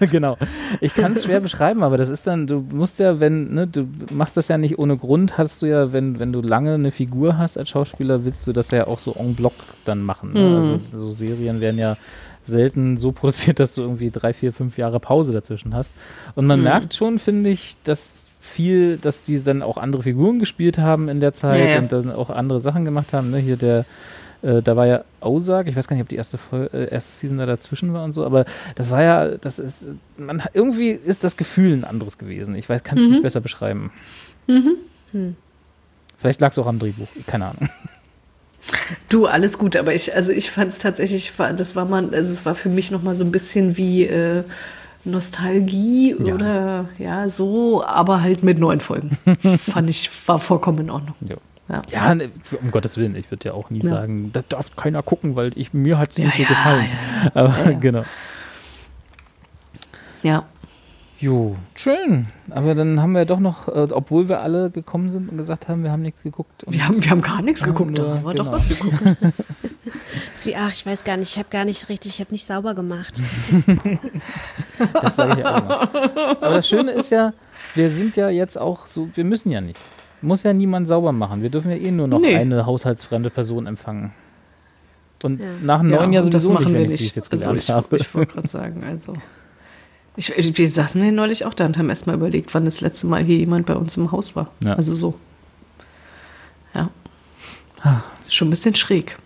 genau, 0.10 0.36
ich 0.80 0.94
kann 0.94 1.12
es 1.12 1.24
schwer 1.24 1.40
beschreiben, 1.40 1.82
aber 1.82 1.96
das 1.96 2.08
ist 2.08 2.26
dann, 2.26 2.46
du 2.46 2.64
musst 2.72 2.98
ja, 2.98 3.20
wenn, 3.20 3.52
ne, 3.54 3.66
du 3.66 3.86
machst 4.12 4.36
das 4.36 4.48
ja 4.48 4.58
nicht 4.58 4.78
ohne 4.78 4.96
Grund, 4.96 5.38
hast 5.38 5.62
du 5.62 5.66
ja, 5.66 5.92
wenn, 5.92 6.18
wenn 6.18 6.32
du 6.32 6.40
lange 6.40 6.74
eine 6.74 6.90
Figur 6.90 7.38
hast 7.38 7.56
als 7.56 7.68
Schauspieler, 7.70 8.24
willst 8.24 8.46
du 8.46 8.52
das 8.52 8.70
ja 8.70 8.86
auch 8.86 8.98
so 8.98 9.14
en 9.18 9.34
bloc 9.34 9.52
dann 9.84 10.02
machen. 10.02 10.32
Ne? 10.32 10.40
Mhm. 10.40 10.56
Also 10.56 10.80
so 10.94 11.10
Serien 11.10 11.60
werden 11.60 11.78
ja 11.78 11.96
selten 12.50 12.98
so 12.98 13.12
produziert, 13.20 13.58
dass 13.60 13.74
du 13.74 13.80
irgendwie 13.82 14.10
drei, 14.10 14.32
vier, 14.34 14.52
fünf 14.52 14.76
Jahre 14.76 15.00
Pause 15.00 15.32
dazwischen 15.32 15.74
hast. 15.74 15.94
Und 16.34 16.46
man 16.46 16.58
Mhm. 16.58 16.64
merkt 16.64 16.94
schon, 16.94 17.18
finde 17.18 17.48
ich, 17.50 17.76
dass 17.84 18.28
viel, 18.40 18.96
dass 18.98 19.24
die 19.24 19.42
dann 19.42 19.62
auch 19.62 19.76
andere 19.78 20.02
Figuren 20.02 20.38
gespielt 20.38 20.76
haben 20.78 21.08
in 21.08 21.20
der 21.20 21.32
Zeit 21.32 21.60
Ja, 21.60 21.74
ja. 21.74 21.78
und 21.78 21.92
dann 21.92 22.10
auch 22.10 22.30
andere 22.30 22.60
Sachen 22.60 22.84
gemacht 22.84 23.12
haben. 23.12 23.30
Ne? 23.30 23.38
Hier 23.38 23.56
der 23.56 23.84
äh, 24.42 24.62
da 24.62 24.74
war 24.74 24.86
ja 24.86 25.04
Aussag, 25.20 25.68
ich 25.68 25.76
weiß 25.76 25.86
gar 25.86 25.96
nicht, 25.96 26.02
ob 26.02 26.08
die 26.08 26.16
erste, 26.16 26.38
Fol 26.38 26.70
äh, 26.72 26.88
erste 26.90 27.12
Season 27.12 27.36
da 27.36 27.44
dazwischen 27.44 27.92
war 27.92 28.04
und 28.04 28.14
so, 28.14 28.24
aber 28.24 28.46
das 28.74 28.90
war 28.90 29.02
ja, 29.02 29.28
das 29.36 29.58
ist, 29.58 29.84
man 30.16 30.42
irgendwie 30.54 30.88
ist 30.92 31.24
das 31.24 31.36
Gefühl 31.36 31.74
ein 31.74 31.84
anderes 31.84 32.16
gewesen. 32.16 32.54
Ich 32.54 32.66
weiß, 32.66 32.82
kann 32.82 32.96
es 32.96 33.04
Mhm. 33.04 33.10
nicht 33.10 33.22
besser 33.22 33.42
beschreiben. 33.42 33.90
Vielleicht 36.18 36.40
lag 36.40 36.52
es 36.52 36.58
auch 36.58 36.66
am 36.66 36.78
Drehbuch, 36.78 37.08
keine 37.26 37.46
Ahnung. 37.48 37.68
Du, 39.08 39.26
alles 39.26 39.58
gut, 39.58 39.76
aber 39.76 39.94
ich, 39.94 40.14
also 40.14 40.32
ich 40.32 40.50
fand 40.50 40.68
es 40.72 40.78
tatsächlich, 40.78 41.32
das 41.56 41.74
war 41.76 41.84
mal, 41.86 42.14
also 42.14 42.36
war 42.44 42.54
für 42.54 42.68
mich 42.68 42.90
noch 42.90 43.02
mal 43.02 43.14
so 43.14 43.24
ein 43.24 43.32
bisschen 43.32 43.76
wie 43.76 44.04
äh, 44.04 44.44
Nostalgie 45.04 46.14
Ja. 46.22 46.34
oder 46.34 46.84
ja, 46.98 47.28
so, 47.28 47.82
aber 47.84 48.20
halt 48.22 48.42
mit 48.42 48.58
neuen 48.58 48.80
Folgen. 48.80 49.16
fand 49.58 49.88
ich, 49.88 50.10
war 50.28 50.38
vollkommen 50.38 50.78
in 50.80 50.90
Ordnung. 50.90 51.16
Ja. 51.28 51.36
Ja. 51.68 51.82
Ja, 51.92 52.14
ne, 52.16 52.30
um 52.60 52.70
Gottes 52.72 52.96
Willen, 52.96 53.14
ich 53.14 53.30
würde 53.30 53.46
ja 53.48 53.54
auch 53.54 53.70
nie 53.70 53.80
Ja. 53.82 53.90
sagen, 53.90 54.30
das 54.32 54.44
darf 54.48 54.74
keiner 54.76 55.02
gucken, 55.04 55.36
weil 55.36 55.52
ich, 55.56 55.72
mir 55.72 55.98
hat 55.98 56.10
es 56.10 56.16
Ja, 56.18 56.24
nicht 56.26 56.36
so 56.36 56.42
ja, 56.42 56.48
gefallen. 56.48 56.86
ja, 57.24 57.30
Aber 57.34 57.72
genau. 57.80 58.04
Ja. 60.22 60.44
Jo, 61.20 61.54
schön. 61.74 62.26
Aber 62.48 62.74
dann 62.74 63.00
haben 63.02 63.12
wir 63.12 63.26
doch 63.26 63.40
noch, 63.40 63.68
äh, 63.68 63.88
obwohl 63.92 64.28
wir 64.30 64.40
alle 64.40 64.70
gekommen 64.70 65.10
sind 65.10 65.28
und 65.28 65.36
gesagt 65.36 65.68
haben, 65.68 65.82
wir 65.84 65.92
haben 65.92 66.00
nichts 66.00 66.22
geguckt. 66.22 66.64
Wir 66.66 66.86
haben, 66.88 67.02
wir 67.04 67.10
haben 67.10 67.20
gar 67.20 67.42
nichts 67.42 67.60
Ja, 67.60 67.66
geguckt, 67.66 67.98
da 67.98 68.02
haben 68.14 68.24
wir 68.24 68.32
genau. 68.32 68.44
doch 68.44 68.52
was 68.52 68.68
geguckt. 68.68 68.94
Das 70.32 70.40
ist 70.40 70.46
wie, 70.46 70.56
ach, 70.56 70.72
ich 70.72 70.86
weiß 70.86 71.04
gar 71.04 71.16
nicht, 71.16 71.30
ich 71.32 71.38
habe 71.38 71.48
gar 71.50 71.64
nicht 71.64 71.88
richtig, 71.88 72.12
ich 72.14 72.20
habe 72.20 72.30
nicht 72.32 72.44
sauber 72.44 72.74
gemacht. 72.74 73.20
Das 75.02 75.16
sage 75.16 75.40
ich 75.40 75.44
auch 75.44 75.58
immer. 75.62 75.80
Aber 76.40 76.54
das 76.54 76.66
Schöne 76.68 76.92
ist 76.92 77.10
ja, 77.10 77.32
wir 77.74 77.90
sind 77.90 78.16
ja 78.16 78.30
jetzt 78.30 78.56
auch 78.56 78.86
so, 78.86 79.08
wir 79.14 79.24
müssen 79.24 79.50
ja 79.50 79.60
nicht. 79.60 79.78
Muss 80.22 80.42
ja 80.44 80.52
niemand 80.54 80.88
sauber 80.88 81.12
machen. 81.12 81.42
Wir 81.42 81.50
dürfen 81.50 81.70
ja 81.70 81.76
eh 81.76 81.90
nur 81.90 82.06
noch 82.08 82.20
Nee. 82.20 82.36
eine 82.36 82.64
haushaltsfremde 82.64 83.28
Person 83.30 83.66
empfangen. 83.66 84.12
Und 85.22 85.40
Ja. 85.40 85.46
nach 85.62 85.80
einem 85.80 85.90
neuen 85.90 86.12
Jahr 86.14 86.24
und 86.24 86.32
das 86.32 86.44
sowieso 86.44 86.60
machen 86.60 86.72
nicht, 86.72 86.88
wir 86.88 86.94
ich 86.94 87.00
nicht. 87.02 87.10
es 87.10 87.16
jetzt 87.16 87.32
also 87.32 87.44
gelernt 87.44 87.60
ich, 87.62 87.70
habe. 87.70 87.96
ich 87.96 88.14
wollte 88.14 88.32
gerade 88.34 88.48
sagen, 88.48 88.84
also. 88.88 89.12
Ich, 90.28 90.58
wir 90.58 90.68
saßen 90.68 91.02
hier 91.02 91.12
neulich 91.12 91.46
auch 91.46 91.54
da 91.54 91.64
und 91.64 91.78
haben 91.78 91.88
erst 91.88 92.06
mal 92.06 92.14
überlegt, 92.14 92.52
wann 92.52 92.66
das 92.66 92.82
letzte 92.82 93.06
Mal 93.06 93.24
hier 93.24 93.38
jemand 93.38 93.64
bei 93.64 93.74
uns 93.74 93.96
im 93.96 94.12
Haus 94.12 94.36
war. 94.36 94.50
Ja. 94.62 94.74
Also 94.74 94.94
so. 94.94 95.18
Ja. 96.74 96.90
Schon 98.28 98.48
ein 98.48 98.50
bisschen 98.50 98.74
schräg. 98.74 99.16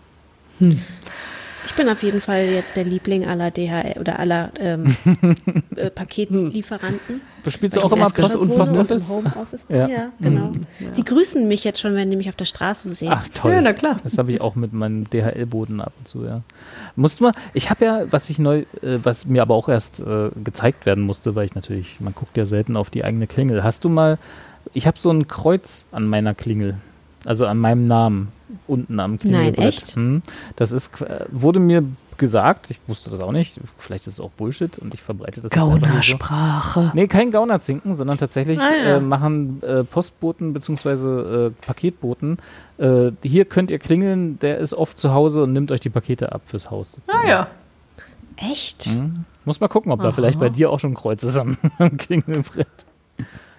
Ich 1.65 1.73
bin 1.73 1.89
auf 1.89 2.03
jeden 2.03 2.21
Fall 2.21 2.45
jetzt 2.45 2.75
der 2.75 2.83
Liebling 2.83 3.25
aller 3.25 3.51
DHL 3.51 3.99
oder 3.99 4.19
aller 4.19 4.51
ähm, 4.59 4.95
äh, 5.75 5.89
Paketlieferanten. 5.89 7.21
Spielst 7.47 7.75
du 7.75 7.81
Weil 7.81 7.87
auch 7.87 7.93
immer 7.93 8.09
Post 8.09 8.37
und 8.37 8.55
Post 8.55 8.75
Office? 8.77 9.09
Homeoffice. 9.09 9.65
Ja. 9.69 9.87
Ja. 9.87 10.11
genau. 10.19 10.51
Die 10.95 11.03
grüßen 11.03 11.47
mich 11.47 11.63
jetzt 11.63 11.79
schon, 11.79 11.95
wenn 11.95 12.09
die 12.09 12.17
mich 12.17 12.29
auf 12.29 12.35
der 12.35 12.45
Straße 12.45 12.93
sehen. 12.93 13.09
Ach 13.11 13.27
toll. 13.33 13.51
Ja, 13.51 13.61
na 13.61 13.73
klar. 13.73 13.99
Das 14.03 14.17
habe 14.17 14.31
ich 14.31 14.41
auch 14.41 14.55
mit 14.55 14.73
meinem 14.73 15.09
DHL-Boden 15.09 15.81
ab 15.81 15.93
und 15.99 16.07
zu, 16.07 16.23
ja. 16.23 16.41
Musst 16.95 17.19
du 17.19 17.25
mal, 17.25 17.33
ich 17.53 17.69
habe 17.69 17.85
ja, 17.85 18.11
was 18.11 18.29
ich 18.29 18.39
neu, 18.39 18.59
äh, 18.81 18.99
was 19.03 19.25
mir 19.25 19.41
aber 19.41 19.55
auch 19.55 19.69
erst 19.69 19.99
äh, 19.99 20.29
gezeigt 20.43 20.85
werden 20.85 21.03
musste, 21.03 21.35
weil 21.35 21.45
ich 21.45 21.55
natürlich, 21.55 21.99
man 21.99 22.13
guckt 22.13 22.37
ja 22.37 22.45
selten 22.45 22.77
auf 22.77 22.89
die 22.89 23.03
eigene 23.03 23.27
Klingel. 23.27 23.63
Hast 23.63 23.83
du 23.83 23.89
mal, 23.89 24.17
ich 24.73 24.87
habe 24.87 24.99
so 24.99 25.11
ein 25.11 25.27
Kreuz 25.27 25.85
an 25.91 26.07
meiner 26.07 26.33
Klingel, 26.33 26.75
also 27.25 27.45
an 27.45 27.57
meinem 27.57 27.85
Namen 27.87 28.31
unten 28.67 28.99
am 28.99 29.19
Klingelbrett. 29.19 29.57
echt? 29.67 29.95
Hm. 29.95 30.21
Das 30.55 30.71
ist, 30.71 31.01
äh, 31.01 31.25
wurde 31.29 31.59
mir 31.59 31.83
gesagt, 32.17 32.71
ich 32.71 32.79
wusste 32.87 33.09
das 33.09 33.19
auch 33.19 33.33
nicht, 33.33 33.59
vielleicht 33.77 34.07
ist 34.07 34.13
es 34.13 34.19
auch 34.21 34.29
Bullshit 34.31 34.79
und 34.79 34.93
ich 34.93 35.01
verbreite 35.01 35.41
das 35.41 35.51
nur 35.53 35.65
so. 35.65 35.71
Gaunersprache. 35.71 36.91
Nee, 36.93 37.07
kein 37.07 37.29
Gaunerzinken, 37.29 37.95
sondern 37.95 38.17
tatsächlich 38.17 38.57
Ah, 38.57 38.71
ja. 38.73 38.97
äh, 38.97 38.99
machen 39.01 39.61
äh, 39.63 39.83
Postboten 39.83 40.53
bzw. 40.53 41.47
Äh, 41.47 41.51
Paketboten. 41.65 42.37
Äh, 42.77 43.11
hier 43.21 43.43
könnt 43.43 43.69
ihr 43.69 43.79
klingeln, 43.79 44.39
der 44.39 44.59
ist 44.59 44.73
oft 44.73 44.97
zu 44.97 45.13
Hause 45.13 45.43
und 45.43 45.51
nimmt 45.51 45.71
euch 45.71 45.81
die 45.81 45.89
Pakete 45.89 46.31
ab 46.31 46.41
fürs 46.45 46.71
Haus. 46.71 46.93
Ah 46.95 47.01
sozusagen. 47.05 47.27
ja. 47.27 47.47
Echt? 48.37 48.97
Muss 49.43 49.59
mal 49.59 49.67
gucken, 49.67 49.91
ob 49.91 50.01
da 50.01 50.11
vielleicht 50.13 50.39
bei 50.39 50.49
dir 50.49 50.69
auch 50.71 50.79
schon 50.79 50.91
ein 50.91 50.95
Kreuz 50.95 51.21
ist 51.23 51.35
am, 51.37 51.57
am 51.79 51.97
Klingelbrett. 51.97 52.67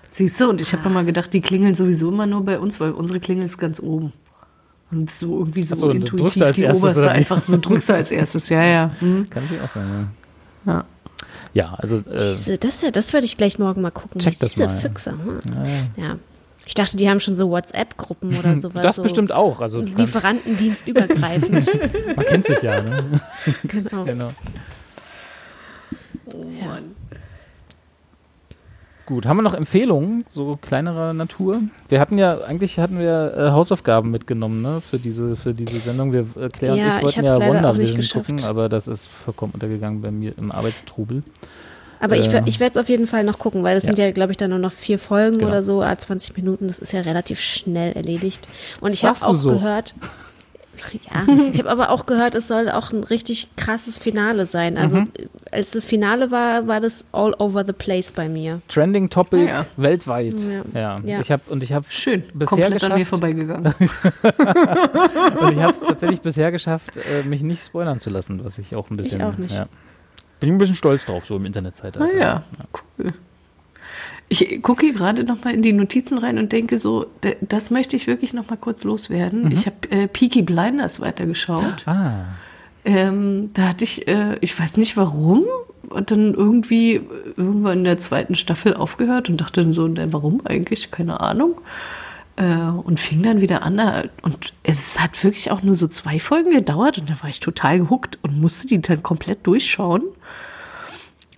Siehst 0.08 0.40
du, 0.40 0.48
und 0.48 0.60
ich 0.60 0.72
habe 0.72 0.88
immer 0.88 1.04
gedacht, 1.04 1.32
die 1.32 1.40
klingeln 1.40 1.74
sowieso 1.74 2.08
immer 2.10 2.26
nur 2.26 2.44
bei 2.44 2.58
uns, 2.58 2.78
weil 2.80 2.92
unsere 2.92 3.20
Klingel 3.20 3.44
ist 3.44 3.58
ganz 3.58 3.80
oben. 3.80 4.12
Und 4.92 5.10
so 5.10 5.38
irgendwie 5.40 5.62
so 5.62 5.74
so, 5.74 5.90
intuitiv 5.90 6.40
als 6.42 6.56
die 6.56 6.62
erstes, 6.62 6.82
oberste 6.84 7.10
einfach 7.10 7.42
so 7.42 7.58
drückst 7.60 7.88
du 7.88 7.94
als 7.94 8.12
erstes. 8.12 8.48
Ja, 8.48 8.62
ja. 8.64 8.90
Hm. 9.00 9.28
Kann 9.28 9.42
natürlich 9.42 9.62
auch 9.64 9.68
sein, 9.74 10.08
ja. 10.66 10.72
Ja. 10.72 10.84
Ja, 11.54 11.74
also 11.74 11.96
äh, 11.98 12.02
Diese, 12.12 12.58
das, 12.58 12.82
ja- 12.82 12.90
das 12.90 13.12
werde 13.12 13.24
ich 13.24 13.36
gleich 13.36 13.58
morgen 13.58 13.80
mal 13.82 13.90
gucken. 13.90 14.20
Check 14.20 14.38
das 14.38 14.50
Diese 14.50 14.66
mal. 14.66 14.76
Füchse. 14.78 15.12
Hm. 15.12 15.40
ja, 15.96 16.04
Ja. 16.08 16.16
Ich 16.68 16.74
dachte, 16.74 16.96
die 16.96 17.08
haben 17.08 17.20
schon 17.20 17.34
so 17.36 17.48
WhatsApp-Gruppen 17.50 18.36
oder 18.36 18.56
sowas. 18.60 18.82
das 18.82 18.96
so 18.96 19.02
bestimmt 19.02 19.32
auch. 19.32 19.60
Also 19.60 19.80
Lieferantendienst 19.80 20.86
übergreifend. 20.86 21.68
man 22.16 22.26
kennt 22.26 22.46
sich 22.46 22.60
ja. 22.62 22.82
Ne? 22.82 23.04
genau. 23.64 24.04
genau. 24.04 24.32
Ja. 26.60 26.66
Mann. 26.66 26.84
Gut, 29.06 29.24
haben 29.24 29.36
wir 29.36 29.42
noch 29.42 29.54
Empfehlungen, 29.54 30.24
so 30.28 30.58
kleinerer 30.60 31.12
Natur? 31.14 31.60
Wir 31.88 32.00
hatten 32.00 32.18
ja, 32.18 32.38
eigentlich 32.40 32.78
hatten 32.80 32.98
wir 32.98 33.34
äh, 33.36 33.50
Hausaufgaben 33.52 34.10
mitgenommen, 34.10 34.62
ne, 34.62 34.80
für 34.80 34.98
diese, 34.98 35.36
für 35.36 35.54
diese 35.54 35.78
Sendung. 35.78 36.12
Wir, 36.12 36.26
äh, 36.40 36.48
Claire 36.48 36.74
Ja, 36.76 36.84
und 36.84 36.90
ich 36.90 36.96
ich 36.96 37.02
wollten 37.24 37.24
ja 37.24 37.72
geschafft. 37.96 38.26
gucken, 38.26 38.44
aber 38.44 38.68
das 38.68 38.88
ist 38.88 39.06
vollkommen 39.06 39.52
untergegangen 39.52 40.00
bei 40.02 40.10
mir 40.10 40.36
im 40.36 40.50
Arbeitstrubel. 40.50 41.22
Aber 42.00 42.16
ich, 42.16 42.28
Äh, 42.28 42.32
wer- 42.32 42.46
ich 42.48 42.58
werde 42.58 42.70
es 42.72 42.76
auf 42.76 42.88
jeden 42.88 43.06
Fall 43.06 43.22
noch 43.22 43.38
gucken, 43.38 43.62
weil 43.62 43.76
das 43.76 43.84
sind 43.84 43.96
ja. 43.96 44.06
ja, 44.06 44.10
glaube 44.10 44.32
ich, 44.32 44.38
dann 44.38 44.50
nur 44.50 44.58
noch 44.58 44.72
vier 44.72 44.98
Folgen 44.98 45.38
Genau. 45.38 45.50
oder 45.52 45.62
so, 45.62 45.82
ah, 45.82 45.96
20 45.96 46.36
Minuten. 46.36 46.66
Das 46.66 46.80
ist 46.80 46.92
ja 46.92 47.00
relativ 47.02 47.40
schnell 47.40 47.92
erledigt. 47.92 48.46
Und 48.80 48.92
ich 48.92 49.04
habe 49.04 49.18
auch 49.22 49.34
so? 49.34 49.50
gehört, 49.50 49.94
ja, 51.10 51.26
ich 51.52 51.58
habe 51.58 51.70
aber 51.70 51.90
auch 51.90 52.06
gehört, 52.06 52.34
es 52.34 52.48
soll 52.48 52.70
auch 52.70 52.92
ein 52.92 53.04
richtig 53.04 53.48
krasses 53.56 53.98
Finale 53.98 54.46
sein. 54.46 54.76
Also 54.78 54.96
Mhm. 54.98 55.12
als 55.52 55.70
das 55.72 55.84
Finale 55.86 56.30
war, 56.30 56.66
war 56.66 56.80
das 56.80 57.04
all 57.12 57.34
over 57.38 57.64
the 57.66 57.72
place 57.72 58.12
bei 58.12 58.28
mir. 58.28 58.60
Trending 58.68 59.10
Topic 59.10 59.42
Ah, 59.48 59.60
ja. 59.60 59.66
weltweit. 59.76 60.34
Ja. 60.74 60.80
Ja. 60.80 60.98
Ja. 61.04 61.20
Ich 61.20 61.30
habe 61.30 61.42
und 61.50 61.62
ich 61.62 61.72
habe 61.72 61.84
Schön. 61.88 62.22
Bisher 62.34 62.46
Komplett 62.70 62.84
an 62.84 62.92
mir 62.92 62.98
geschafft. 62.98 63.08
vorbeigegangen. 63.10 63.66
und 65.40 65.52
ich 65.52 65.58
habe 65.62 65.72
es 65.72 65.80
tatsächlich 65.80 66.20
bisher 66.20 66.50
geschafft, 66.52 66.96
äh, 66.96 67.22
mich 67.24 67.42
nicht 67.42 67.64
spoilern 67.64 67.98
zu 67.98 68.10
lassen, 68.10 68.44
was 68.44 68.58
ich 68.58 68.74
auch 68.74 68.90
ein 68.90 68.96
bisschen. 68.96 69.22
auch 69.22 69.36
nicht. 69.36 69.54
Ja. 69.54 69.66
Bin 70.40 70.50
ein 70.54 70.58
bisschen 70.58 70.74
stolz 70.76 71.04
drauf, 71.06 71.24
so 71.26 71.36
im 71.36 71.46
Internetzeitalter. 71.46 72.14
Ah 72.14 72.18
ja, 72.18 72.42
cool. 72.98 73.12
Ich 74.28 74.60
gucke 74.62 74.92
gerade 74.92 75.22
noch 75.24 75.44
mal 75.44 75.54
in 75.54 75.62
die 75.62 75.72
Notizen 75.72 76.18
rein 76.18 76.38
und 76.38 76.50
denke 76.50 76.78
so, 76.78 77.06
das 77.40 77.70
möchte 77.70 77.94
ich 77.94 78.06
wirklich 78.06 78.32
noch 78.32 78.50
mal 78.50 78.56
kurz 78.56 78.82
loswerden. 78.82 79.52
Ich 79.52 79.66
habe 79.66 79.76
äh, 79.90 80.08
Peaky 80.08 80.42
Blinders 80.42 81.00
weitergeschaut. 81.00 81.86
Ah, 81.86 82.24
Ähm, 82.84 83.50
da 83.54 83.68
hatte 83.68 83.84
ich, 83.84 84.08
äh, 84.08 84.36
ich 84.40 84.58
weiß 84.58 84.76
nicht 84.78 84.96
warum, 84.96 85.44
und 85.88 86.10
dann 86.10 86.34
irgendwie 86.34 87.00
irgendwann 87.36 87.78
in 87.78 87.84
der 87.84 87.98
zweiten 87.98 88.34
Staffel 88.34 88.74
aufgehört 88.74 89.30
und 89.30 89.40
dachte 89.40 89.62
dann 89.62 89.72
so, 89.72 89.86
ne, 89.86 90.12
warum 90.12 90.44
eigentlich? 90.44 90.90
Keine 90.90 91.20
Ahnung. 91.20 91.60
Äh, 92.36 92.68
und 92.84 93.00
fing 93.00 93.22
dann 93.22 93.40
wieder 93.40 93.62
an. 93.62 93.80
Und 94.22 94.52
es 94.62 95.00
hat 95.00 95.22
wirklich 95.24 95.50
auch 95.50 95.62
nur 95.62 95.74
so 95.74 95.88
zwei 95.88 96.18
Folgen 96.18 96.50
gedauert 96.50 96.98
und 96.98 97.08
da 97.08 97.14
war 97.22 97.28
ich 97.30 97.40
total 97.40 97.78
gehuckt 97.78 98.18
und 98.22 98.40
musste 98.40 98.66
die 98.66 98.80
dann 98.80 99.02
komplett 99.02 99.46
durchschauen. 99.46 100.02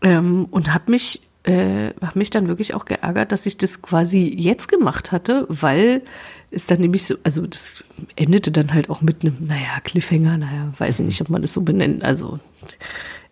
Ähm, 0.03 0.47
und 0.51 0.73
habe 0.73 0.91
mich, 0.91 1.23
äh, 1.49 1.95
hab 2.03 2.15
mich 2.15 2.29
dann 2.29 2.47
wirklich 2.47 2.75
auch 2.75 2.85
geärgert, 2.85 3.33
dass 3.33 3.47
ich 3.47 3.57
das 3.57 3.81
quasi 3.81 4.33
jetzt 4.37 4.69
gemacht 4.69 5.13
hatte, 5.13 5.47
weil 5.49 6.03
es 6.51 6.67
dann 6.67 6.81
nämlich 6.81 7.05
so, 7.05 7.17
also 7.25 7.47
das 7.47 7.85
endete 8.17 8.51
dann 8.51 8.75
halt 8.75 8.91
auch 8.91 9.01
mit 9.01 9.23
einem, 9.23 9.37
naja, 9.41 9.81
Cliffhanger, 9.83 10.37
naja, 10.37 10.73
weiß 10.77 11.01
ich 11.01 11.07
nicht, 11.07 11.21
ob 11.23 11.31
man 11.31 11.43
das 11.43 11.55
so 11.55 11.63
benennt. 11.63 12.05
Also 12.05 12.39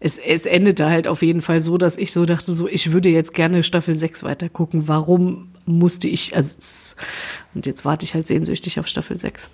es, 0.00 0.16
es 0.18 0.46
endete 0.46 0.86
halt 0.86 1.08
auf 1.08 1.22
jeden 1.22 1.42
Fall 1.42 1.60
so, 1.60 1.76
dass 1.76 1.98
ich 1.98 2.12
so 2.12 2.24
dachte, 2.24 2.54
so, 2.54 2.68
ich 2.68 2.92
würde 2.92 3.10
jetzt 3.10 3.34
gerne 3.34 3.62
Staffel 3.62 3.96
6 3.96 4.22
weiter 4.22 4.48
gucken. 4.48 4.88
Warum 4.88 5.48
musste 5.66 6.08
ich, 6.08 6.34
also 6.34 6.56
und 7.54 7.66
jetzt 7.66 7.84
warte 7.84 8.04
ich 8.04 8.14
halt 8.14 8.26
sehnsüchtig 8.26 8.80
auf 8.80 8.86
Staffel 8.86 9.18
6. 9.18 9.50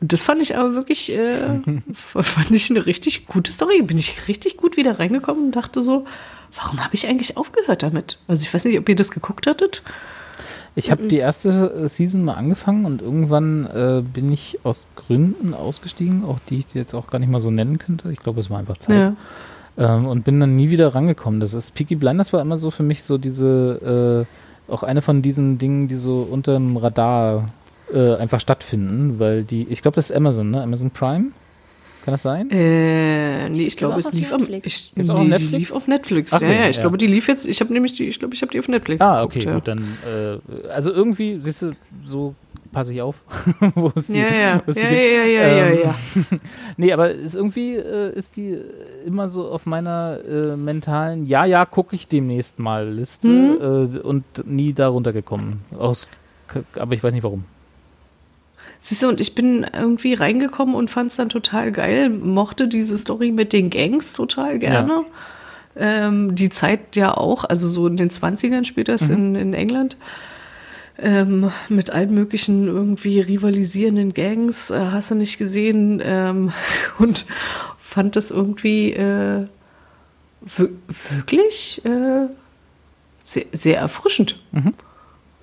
Und 0.00 0.12
das 0.12 0.22
fand 0.22 0.42
ich 0.42 0.56
aber 0.56 0.74
wirklich, 0.74 1.12
äh, 1.12 1.62
fand 1.94 2.50
ich 2.50 2.70
eine 2.70 2.84
richtig 2.84 3.26
gute 3.26 3.52
Story. 3.52 3.82
Bin 3.82 3.98
ich 3.98 4.28
richtig 4.28 4.58
gut 4.58 4.76
wieder 4.76 4.98
reingekommen 4.98 5.46
und 5.46 5.56
dachte 5.56 5.82
so, 5.82 6.06
warum 6.54 6.84
habe 6.84 6.94
ich 6.94 7.06
eigentlich 7.06 7.36
aufgehört 7.36 7.82
damit? 7.82 8.18
Also 8.28 8.42
ich 8.42 8.52
weiß 8.52 8.64
nicht, 8.64 8.78
ob 8.78 8.88
ihr 8.88 8.96
das 8.96 9.10
geguckt 9.10 9.46
hattet. 9.46 9.82
Ich 10.78 10.90
habe 10.90 11.08
die 11.08 11.16
erste 11.16 11.72
äh, 11.84 11.88
Season 11.88 12.22
mal 12.22 12.34
angefangen 12.34 12.84
und 12.84 13.00
irgendwann 13.00 13.66
äh, 13.66 14.02
bin 14.02 14.30
ich 14.30 14.58
aus 14.62 14.86
Gründen 14.94 15.54
ausgestiegen, 15.54 16.24
auch 16.24 16.38
die 16.50 16.58
ich 16.58 16.66
jetzt 16.74 16.94
auch 16.94 17.06
gar 17.06 17.18
nicht 17.18 17.30
mal 17.30 17.40
so 17.40 17.50
nennen 17.50 17.78
könnte. 17.78 18.12
Ich 18.12 18.18
glaube, 18.18 18.40
es 18.40 18.50
war 18.50 18.58
einfach 18.58 18.76
Zeit. 18.76 19.14
Ähm, 19.78 20.06
und 20.06 20.24
bin 20.24 20.38
dann 20.38 20.54
nie 20.54 20.70
wieder 20.70 20.94
rangekommen. 20.94 21.40
Das 21.40 21.54
ist 21.54 21.74
Peaky 21.74 21.96
Blinders 21.96 22.32
war 22.32 22.40
immer 22.42 22.58
so 22.58 22.70
für 22.70 22.82
mich 22.82 23.04
so 23.04 23.16
diese, 23.18 24.26
äh, 24.68 24.72
auch 24.72 24.82
eine 24.82 25.00
von 25.00 25.22
diesen 25.22 25.58
Dingen, 25.58 25.88
die 25.88 25.96
so 25.96 26.26
unter 26.30 26.54
dem 26.54 26.76
Radar 26.76 27.46
äh, 27.92 28.16
einfach 28.16 28.40
stattfinden, 28.40 29.18
weil 29.18 29.44
die, 29.44 29.66
ich 29.68 29.80
glaube, 29.82 29.94
das 29.94 30.10
ist 30.10 30.16
Amazon, 30.16 30.50
ne? 30.50 30.62
Amazon 30.62 30.90
Prime? 30.90 31.26
Kann 32.06 32.12
das 32.14 32.22
sein? 32.22 32.48
Äh, 32.52 33.48
nee, 33.48 33.64
ich 33.64 33.74
die 33.74 33.78
glaube, 33.80 33.98
es 33.98 34.06
auf 34.06 34.12
lief 34.12 34.32
am 34.32 34.40
Netflix. 34.42 34.66
ich, 34.68 34.92
Gibt's 34.94 35.10
auch 35.10 35.14
nee, 35.14 35.20
auf 35.22 35.24
Die 35.24 35.30
Netflix? 35.30 35.52
lief 35.58 35.72
auf 35.76 35.88
Netflix. 35.88 36.32
Okay, 36.32 36.54
ja, 36.54 36.60
ja, 36.62 36.68
ich 36.68 36.76
ja. 36.76 36.82
glaube, 36.82 36.98
die 36.98 37.08
lief 37.08 37.26
jetzt, 37.26 37.44
ich 37.46 37.60
habe 37.60 37.72
nämlich 37.72 37.94
die, 37.94 38.04
ich 38.04 38.20
glaube, 38.20 38.32
ich 38.32 38.42
habe 38.42 38.52
die 38.52 38.60
auf 38.60 38.68
Netflix 38.68 39.00
Ah, 39.00 39.22
geguckt, 39.22 39.36
okay, 39.36 39.46
ja. 39.46 39.54
gut, 39.54 39.66
dann, 39.66 39.98
äh, 40.06 40.68
also 40.68 40.92
irgendwie, 40.92 41.40
siehst 41.40 41.62
du, 41.62 41.72
so 42.04 42.36
passe 42.70 42.92
ich 42.94 43.02
auf, 43.02 43.24
wo 43.74 43.90
es 43.96 44.06
die, 44.06 44.20
Ja, 44.20 44.28
ja, 44.32 44.62
wo 44.64 44.70
es 44.70 44.76
die 44.76 44.82
ja, 44.84 44.88
gibt. 44.88 45.00
ja, 45.02 45.24
ja, 45.24 45.48
ja, 45.48 45.66
Ähm, 45.66 45.78
ja. 45.82 45.94
Nee, 46.76 46.92
aber 46.92 47.10
ist 47.10 47.34
irgendwie 47.34 47.74
äh, 47.74 48.16
ist 48.16 48.36
die 48.36 48.50
äh, 48.50 48.62
immer 49.04 49.28
so 49.28 49.48
auf 49.50 49.66
meiner 49.66 50.20
äh, 50.24 50.56
mentalen 50.56 51.26
Ja, 51.26 51.44
ja, 51.44 51.64
gucke 51.66 51.96
ich 51.96 52.06
demnächst 52.06 52.60
mal 52.60 52.88
Liste 52.88 53.26
Mhm. 53.26 53.96
äh, 53.96 53.98
und 53.98 54.24
nie 54.46 54.72
darunter 54.74 55.12
gekommen. 55.12 55.64
Aus, 55.76 56.06
aber 56.76 56.94
ich 56.94 57.02
weiß 57.02 57.12
nicht 57.14 57.24
warum. 57.24 57.42
Siehst 58.88 59.02
du, 59.02 59.08
und 59.08 59.20
ich 59.20 59.34
bin 59.34 59.66
irgendwie 59.76 60.14
reingekommen 60.14 60.76
und 60.76 60.90
fand 60.90 61.10
es 61.10 61.16
dann 61.16 61.28
total 61.28 61.72
geil, 61.72 62.08
mochte 62.08 62.68
diese 62.68 62.96
Story 62.96 63.32
mit 63.32 63.52
den 63.52 63.68
Gangs 63.68 64.12
total 64.12 64.60
gerne. 64.60 65.02
Ähm, 65.74 66.36
die 66.36 66.50
Zeit 66.50 66.94
ja 66.94 67.12
auch, 67.16 67.42
also 67.42 67.68
so 67.68 67.88
in 67.88 67.96
den 67.96 68.10
20ern 68.10 68.64
spielt 68.64 68.86
das 68.88 69.08
in, 69.08 69.34
in 69.34 69.54
England. 69.54 69.96
Ähm, 70.98 71.50
mit 71.68 71.90
allen 71.90 72.14
möglichen 72.14 72.68
irgendwie 72.68 73.18
rivalisierenden 73.20 74.14
Gangs, 74.14 74.70
äh, 74.70 74.78
hast 74.92 75.10
du 75.10 75.16
nicht 75.16 75.36
gesehen. 75.36 76.00
Ähm, 76.04 76.52
und 77.00 77.26
fand 77.78 78.14
das 78.14 78.30
irgendwie 78.30 78.92
äh, 78.92 79.46
wir- 80.42 80.68
wirklich 81.24 81.82
äh, 81.84 82.28
sehr, 83.24 83.46
sehr 83.50 83.78
erfrischend. 83.78 84.38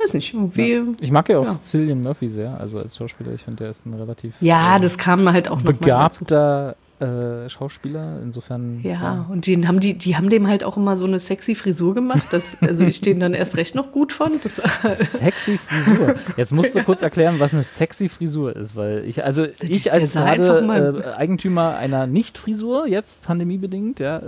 Weiß 0.03 0.13
nicht, 0.13 0.33
irgendwie. 0.33 0.83
Ich 0.99 1.11
mag 1.11 1.29
ja 1.29 1.39
auch 1.39 1.45
Ja. 1.45 1.51
Cillian 1.51 2.01
Murphy 2.01 2.27
sehr, 2.29 2.59
also 2.59 2.79
als 2.79 2.97
Schauspieler. 2.97 3.33
Ich 3.33 3.43
finde, 3.43 3.63
der 3.63 3.71
ist 3.71 3.85
ein 3.85 3.93
relativ 3.93 4.35
Ja, 4.41 4.75
äh, 4.77 4.79
das 4.79 4.97
kam 4.97 5.31
halt 5.31 5.47
auch 5.47 5.57
noch 5.57 5.63
begabter 5.65 6.75
äh, 7.03 7.49
Schauspieler. 7.49 8.19
Insofern. 8.23 8.81
Ja, 8.83 9.25
und 9.29 9.47
den 9.47 9.67
haben 9.67 9.79
die, 9.79 9.93
die 9.97 10.15
haben 10.15 10.29
dem 10.29 10.47
halt 10.47 10.63
auch 10.63 10.77
immer 10.77 10.97
so 10.97 11.05
eine 11.05 11.19
sexy 11.19 11.55
Frisur 11.55 11.93
gemacht, 11.93 12.31
dass 12.31 12.61
also 12.61 12.83
ich 12.83 13.01
den 13.01 13.19
dann 13.19 13.33
erst 13.33 13.57
recht 13.57 13.75
noch 13.75 13.91
gut 13.91 14.13
fand. 14.13 14.45
Das, 14.45 14.55
Sexy 14.97 15.57
Frisur. 15.57 16.15
Jetzt 16.37 16.51
musst 16.53 16.75
du 16.75 16.83
kurz 16.83 17.01
erklären, 17.01 17.39
was 17.39 17.53
eine 17.53 17.63
sexy 17.63 18.09
Frisur 18.09 18.55
ist, 18.55 18.75
weil 18.75 19.05
ich, 19.05 19.23
also 19.23 19.45
ich 19.61 19.83
der 19.83 19.93
als 19.93 20.13
gerade 20.13 21.03
äh, 21.03 21.13
Eigentümer 21.13 21.75
einer 21.75 22.07
Nicht-Frisur, 22.07 22.87
jetzt 22.87 23.23
pandemiebedingt, 23.23 23.99
ja, 23.99 24.21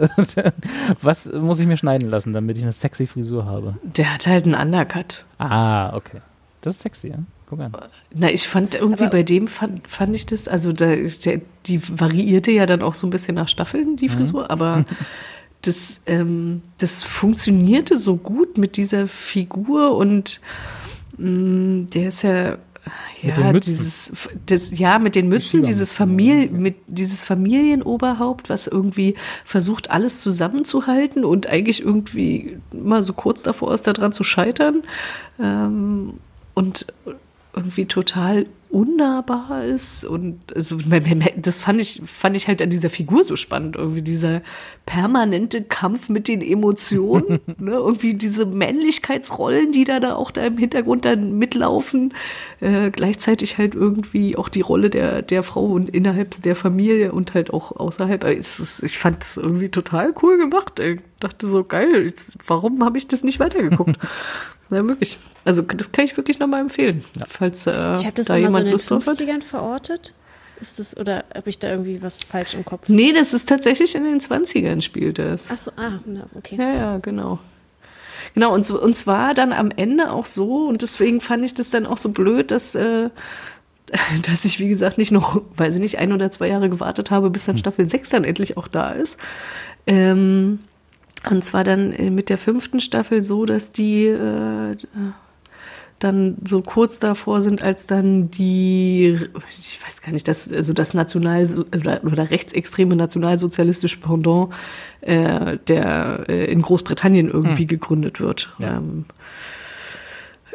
was 1.02 1.32
muss 1.32 1.60
ich 1.60 1.68
mir 1.68 1.78
schneiden 1.78 2.10
lassen, 2.10 2.34
damit 2.34 2.58
ich 2.58 2.64
eine 2.64 2.74
sexy 2.74 3.08
Frisur 3.08 3.46
habe? 3.46 3.76
der 3.84 4.14
hat 4.14 4.28
halt 4.28 4.46
einen 4.46 4.56
Undercut. 4.56 5.26
Ah, 5.38 5.96
okay. 5.96 6.22
Das 6.62 6.76
ist 6.76 6.82
sexy, 6.82 7.10
ja. 7.10 7.18
Guck 7.48 7.60
an. 7.60 7.72
Na, 8.14 8.32
ich 8.32 8.48
fand 8.48 8.76
irgendwie 8.76 9.04
Aber- 9.04 9.12
bei 9.12 9.24
dem 9.24 9.48
fand, 9.48 9.88
fand 9.88 10.16
ich 10.16 10.26
das, 10.26 10.48
also 10.48 10.72
da, 10.72 10.96
der, 10.96 11.42
die 11.68 11.80
variierte 12.00 12.52
ja 12.52 12.66
dann 12.66 12.82
auch 12.82 12.96
so 12.96 13.06
ein 13.06 13.12
bisschen 13.12 13.36
nach 13.36 13.48
Staffeln, 13.50 13.98
die 13.98 14.10
Frisur, 14.10 14.50
aber 14.50 14.84
das, 15.62 16.02
ähm, 16.08 16.62
das 16.80 17.04
funktionierte 17.04 17.98
so 17.98 18.16
gut 18.18 18.58
mit 18.58 18.78
dieser 18.78 19.08
Figur 19.08 19.96
und 19.96 20.42
mh, 21.18 21.88
der 21.94 22.08
ist 22.10 22.22
ja. 22.24 22.58
Ja, 23.24 23.30
Mit 23.30 23.38
den 23.38 23.52
Mützen. 23.54 23.72
dieses, 23.72 24.12
das, 24.46 24.78
ja, 24.78 25.00
mit 25.00 25.16
den 25.16 25.28
Mützen, 25.28 25.64
dieses 25.64 25.92
Familie, 25.92 26.52
mit 26.52 26.76
dieses 26.86 27.24
Familienoberhaupt, 27.24 28.48
was 28.48 28.68
irgendwie 28.68 29.16
versucht, 29.44 29.90
alles 29.90 30.22
zusammenzuhalten 30.22 31.26
und 31.26 31.48
eigentlich 31.48 31.82
irgendwie 31.84 32.60
mal 32.72 33.02
so 33.02 33.14
kurz 33.14 33.42
davor 33.42 33.74
ist, 33.74 33.88
daran 33.88 34.12
zu 34.12 34.24
scheitern. 34.24 34.84
Ähm, 35.42 36.20
und 36.54 36.86
irgendwie 37.56 37.86
total 37.86 38.46
unnahbar 38.76 39.64
ist 39.64 40.04
und 40.04 40.54
also 40.54 40.78
das 41.38 41.60
fand 41.62 41.80
ich 41.80 42.02
fand 42.06 42.36
ich 42.36 42.50
halt 42.50 42.62
an 42.62 42.70
dieser 42.70 42.90
Figur 42.90 43.24
so 43.24 43.38
spannend 43.38 43.78
irgendwie 43.78 44.02
dieser 44.02 44.42
permanente 44.86 45.64
Kampf 45.64 46.10
mit 46.10 46.28
den 46.28 46.42
Emotionen 46.42 47.40
ne? 47.58 47.72
irgendwie 47.72 48.16
diese 48.16 48.46
Männlichkeitsrollen 48.46 49.72
die 49.72 49.86
da 49.86 50.02
da 50.02 50.16
auch 50.16 50.30
da 50.30 50.46
im 50.46 50.58
Hintergrund 50.58 51.06
dann 51.06 51.38
mitlaufen 51.38 52.14
äh, 52.60 52.90
gleichzeitig 52.92 53.58
halt 53.58 53.76
irgendwie 53.76 54.36
auch 54.36 54.50
die 54.50 54.62
Rolle 54.62 54.90
der 54.90 55.22
der 55.22 55.44
Frau 55.44 55.68
und 55.68 55.88
innerhalb 55.88 56.42
der 56.42 56.58
Familie 56.58 57.14
und 57.14 57.34
halt 57.34 57.54
auch 57.54 57.72
außerhalb 57.72 58.26
ist, 58.26 58.84
ich 58.84 58.98
fand 58.98 59.24
es 59.24 59.38
irgendwie 59.38 59.70
total 59.70 60.14
cool 60.22 60.38
gemacht 60.38 60.82
ich 60.82 61.00
dachte 61.22 61.48
so 61.48 61.64
geil 61.64 62.14
warum 62.46 62.84
habe 62.84 62.98
ich 62.98 63.08
das 63.08 63.24
nicht 63.24 63.40
weitergeguckt 63.40 63.98
Ja, 64.70 64.86
wirklich. 64.88 65.18
Also 65.44 65.62
das 65.62 65.92
kann 65.92 66.06
ich 66.06 66.18
wirklich 66.18 66.40
nochmal 66.40 66.62
empfehlen, 66.62 67.04
ja. 67.20 67.26
falls 67.30 67.68
äh, 67.68 67.96
ich 67.96 68.10
das 68.10 68.28
da 68.28 68.36
jemand 68.36 68.54
so 68.54 68.60
in 68.60 68.66
den 68.66 68.72
Lust 68.72 68.90
drauf 68.90 69.06
hat. 69.06 69.16
50ern 69.16 69.44
verortet? 69.44 70.14
Ist 70.62 70.80
das, 70.80 70.96
oder 70.96 71.26
habe 71.36 71.50
ich 71.50 71.60
da 71.60 71.70
irgendwie 71.70 72.02
was 72.02 72.24
falsch 72.24 72.54
im 72.54 72.64
Kopf? 72.64 72.88
Nee, 72.88 73.12
das 73.12 73.34
ist 73.34 73.50
tatsächlich 73.50 73.94
in 73.96 74.06
den 74.06 74.20
20ern 74.20 74.82
spielt 74.82 75.20
das. 75.20 75.50
Ach 75.52 75.58
so, 75.58 75.72
ah, 75.76 76.00
okay. 76.36 76.56
Ja, 76.58 76.74
ja, 76.74 76.98
genau. 76.98 77.40
Genau, 78.34 78.54
und, 78.54 78.66
so, 78.66 78.82
und 78.82 78.96
zwar 78.96 79.34
dann 79.34 79.54
am 79.54 79.72
Ende 79.72 80.12
auch 80.12 80.26
so, 80.26 80.68
und 80.68 80.82
deswegen 80.82 81.22
fand 81.22 81.44
ich 81.44 81.54
das 81.54 81.70
dann 81.70 81.86
auch 81.86 81.98
so 81.98 82.10
blöd, 82.10 82.52
dass, 82.52 82.74
äh, 82.76 83.10
dass 84.30 84.46
ich, 84.46 84.60
wie 84.60 84.70
gesagt, 84.70 84.98
nicht 84.98 85.12
noch, 85.12 85.42
weiß 85.58 85.76
ich 85.76 85.82
nicht, 85.82 85.98
ein 86.00 86.14
oder 86.14 86.32
zwei 86.32 86.48
Jahre 86.48 86.70
gewartet 86.70 87.12
habe, 87.12 87.30
bis 87.30 87.46
dann 87.46 87.56
hm. 87.56 87.60
Staffel 87.60 87.88
6 87.88 88.10
dann 88.10 88.24
endlich 88.24 88.58
auch 88.58 88.68
da 88.68 88.92
ist. 88.92 89.20
Ähm, 89.88 90.60
und 91.30 91.44
zwar 91.44 91.64
dann 91.64 91.92
äh, 91.94 92.10
mit 92.10 92.30
der 92.30 92.38
fünften 92.38 92.80
Staffel 92.80 93.22
so, 93.22 93.46
dass 93.46 93.72
die 93.72 94.06
äh, 94.06 94.76
dann 96.00 96.38
so 96.44 96.62
kurz 96.62 97.00
davor 97.00 97.42
sind, 97.42 97.62
als 97.62 97.88
dann 97.88 98.30
die, 98.30 99.18
ich 99.58 99.80
weiß 99.84 100.02
gar 100.02 100.12
nicht, 100.12 100.28
das, 100.28 100.52
also 100.52 100.74
das 100.74 100.94
National- 100.94 101.66
oder, 101.74 102.02
oder 102.04 102.30
rechtsextreme 102.32 102.96
nationalsozialistische 102.96 104.00
Pendant 104.00 104.54
äh, 105.02 105.58
der 105.68 106.26
äh, 106.28 106.52
in 106.52 106.62
Großbritannien 106.62 107.30
irgendwie 107.30 107.64
hm. 107.64 107.68
gegründet 107.68 108.20
wird. 108.20 108.54
Ja. 108.60 108.78
Ähm, 108.78 109.06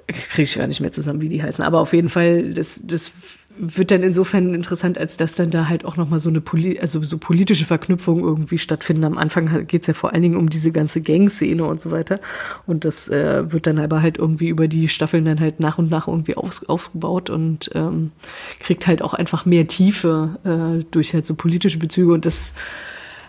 Kriege 0.06 0.42
ich 0.42 0.56
gar 0.56 0.66
nicht 0.66 0.80
mehr 0.80 0.92
zusammen, 0.92 1.20
wie 1.20 1.28
die 1.28 1.42
heißen. 1.42 1.64
Aber 1.64 1.80
auf 1.80 1.92
jeden 1.92 2.08
Fall, 2.08 2.52
das, 2.52 2.80
das 2.82 3.12
wird 3.62 3.90
dann 3.90 4.02
insofern 4.02 4.54
interessant, 4.54 4.96
als 4.96 5.18
dass 5.18 5.34
dann 5.34 5.50
da 5.50 5.68
halt 5.68 5.84
auch 5.84 5.98
nochmal 5.98 6.18
so 6.18 6.30
eine 6.30 6.40
Poli 6.40 6.80
also 6.80 7.02
so 7.02 7.18
politische 7.18 7.66
Verknüpfung 7.66 8.20
irgendwie 8.20 8.56
stattfinden. 8.56 9.04
Am 9.04 9.18
Anfang 9.18 9.66
geht 9.66 9.82
es 9.82 9.86
ja 9.86 9.94
vor 9.94 10.12
allen 10.12 10.22
Dingen 10.22 10.36
um 10.36 10.48
diese 10.48 10.72
ganze 10.72 11.02
Gang-Szene 11.02 11.62
und 11.64 11.80
so 11.80 11.90
weiter. 11.90 12.20
Und 12.66 12.86
das 12.86 13.08
äh, 13.10 13.52
wird 13.52 13.66
dann 13.66 13.78
aber 13.78 14.00
halt 14.00 14.16
irgendwie 14.16 14.48
über 14.48 14.66
die 14.66 14.88
Staffeln 14.88 15.26
dann 15.26 15.40
halt 15.40 15.60
nach 15.60 15.76
und 15.76 15.90
nach 15.90 16.08
irgendwie 16.08 16.36
aus, 16.36 16.66
aufgebaut 16.68 17.28
und 17.28 17.70
ähm, 17.74 18.12
kriegt 18.60 18.86
halt 18.86 19.02
auch 19.02 19.12
einfach 19.12 19.44
mehr 19.44 19.66
Tiefe 19.66 20.38
äh, 20.44 20.84
durch 20.90 21.12
halt 21.12 21.26
so 21.26 21.34
politische 21.34 21.78
Bezüge. 21.78 22.14
Und 22.14 22.24
das 22.24 22.54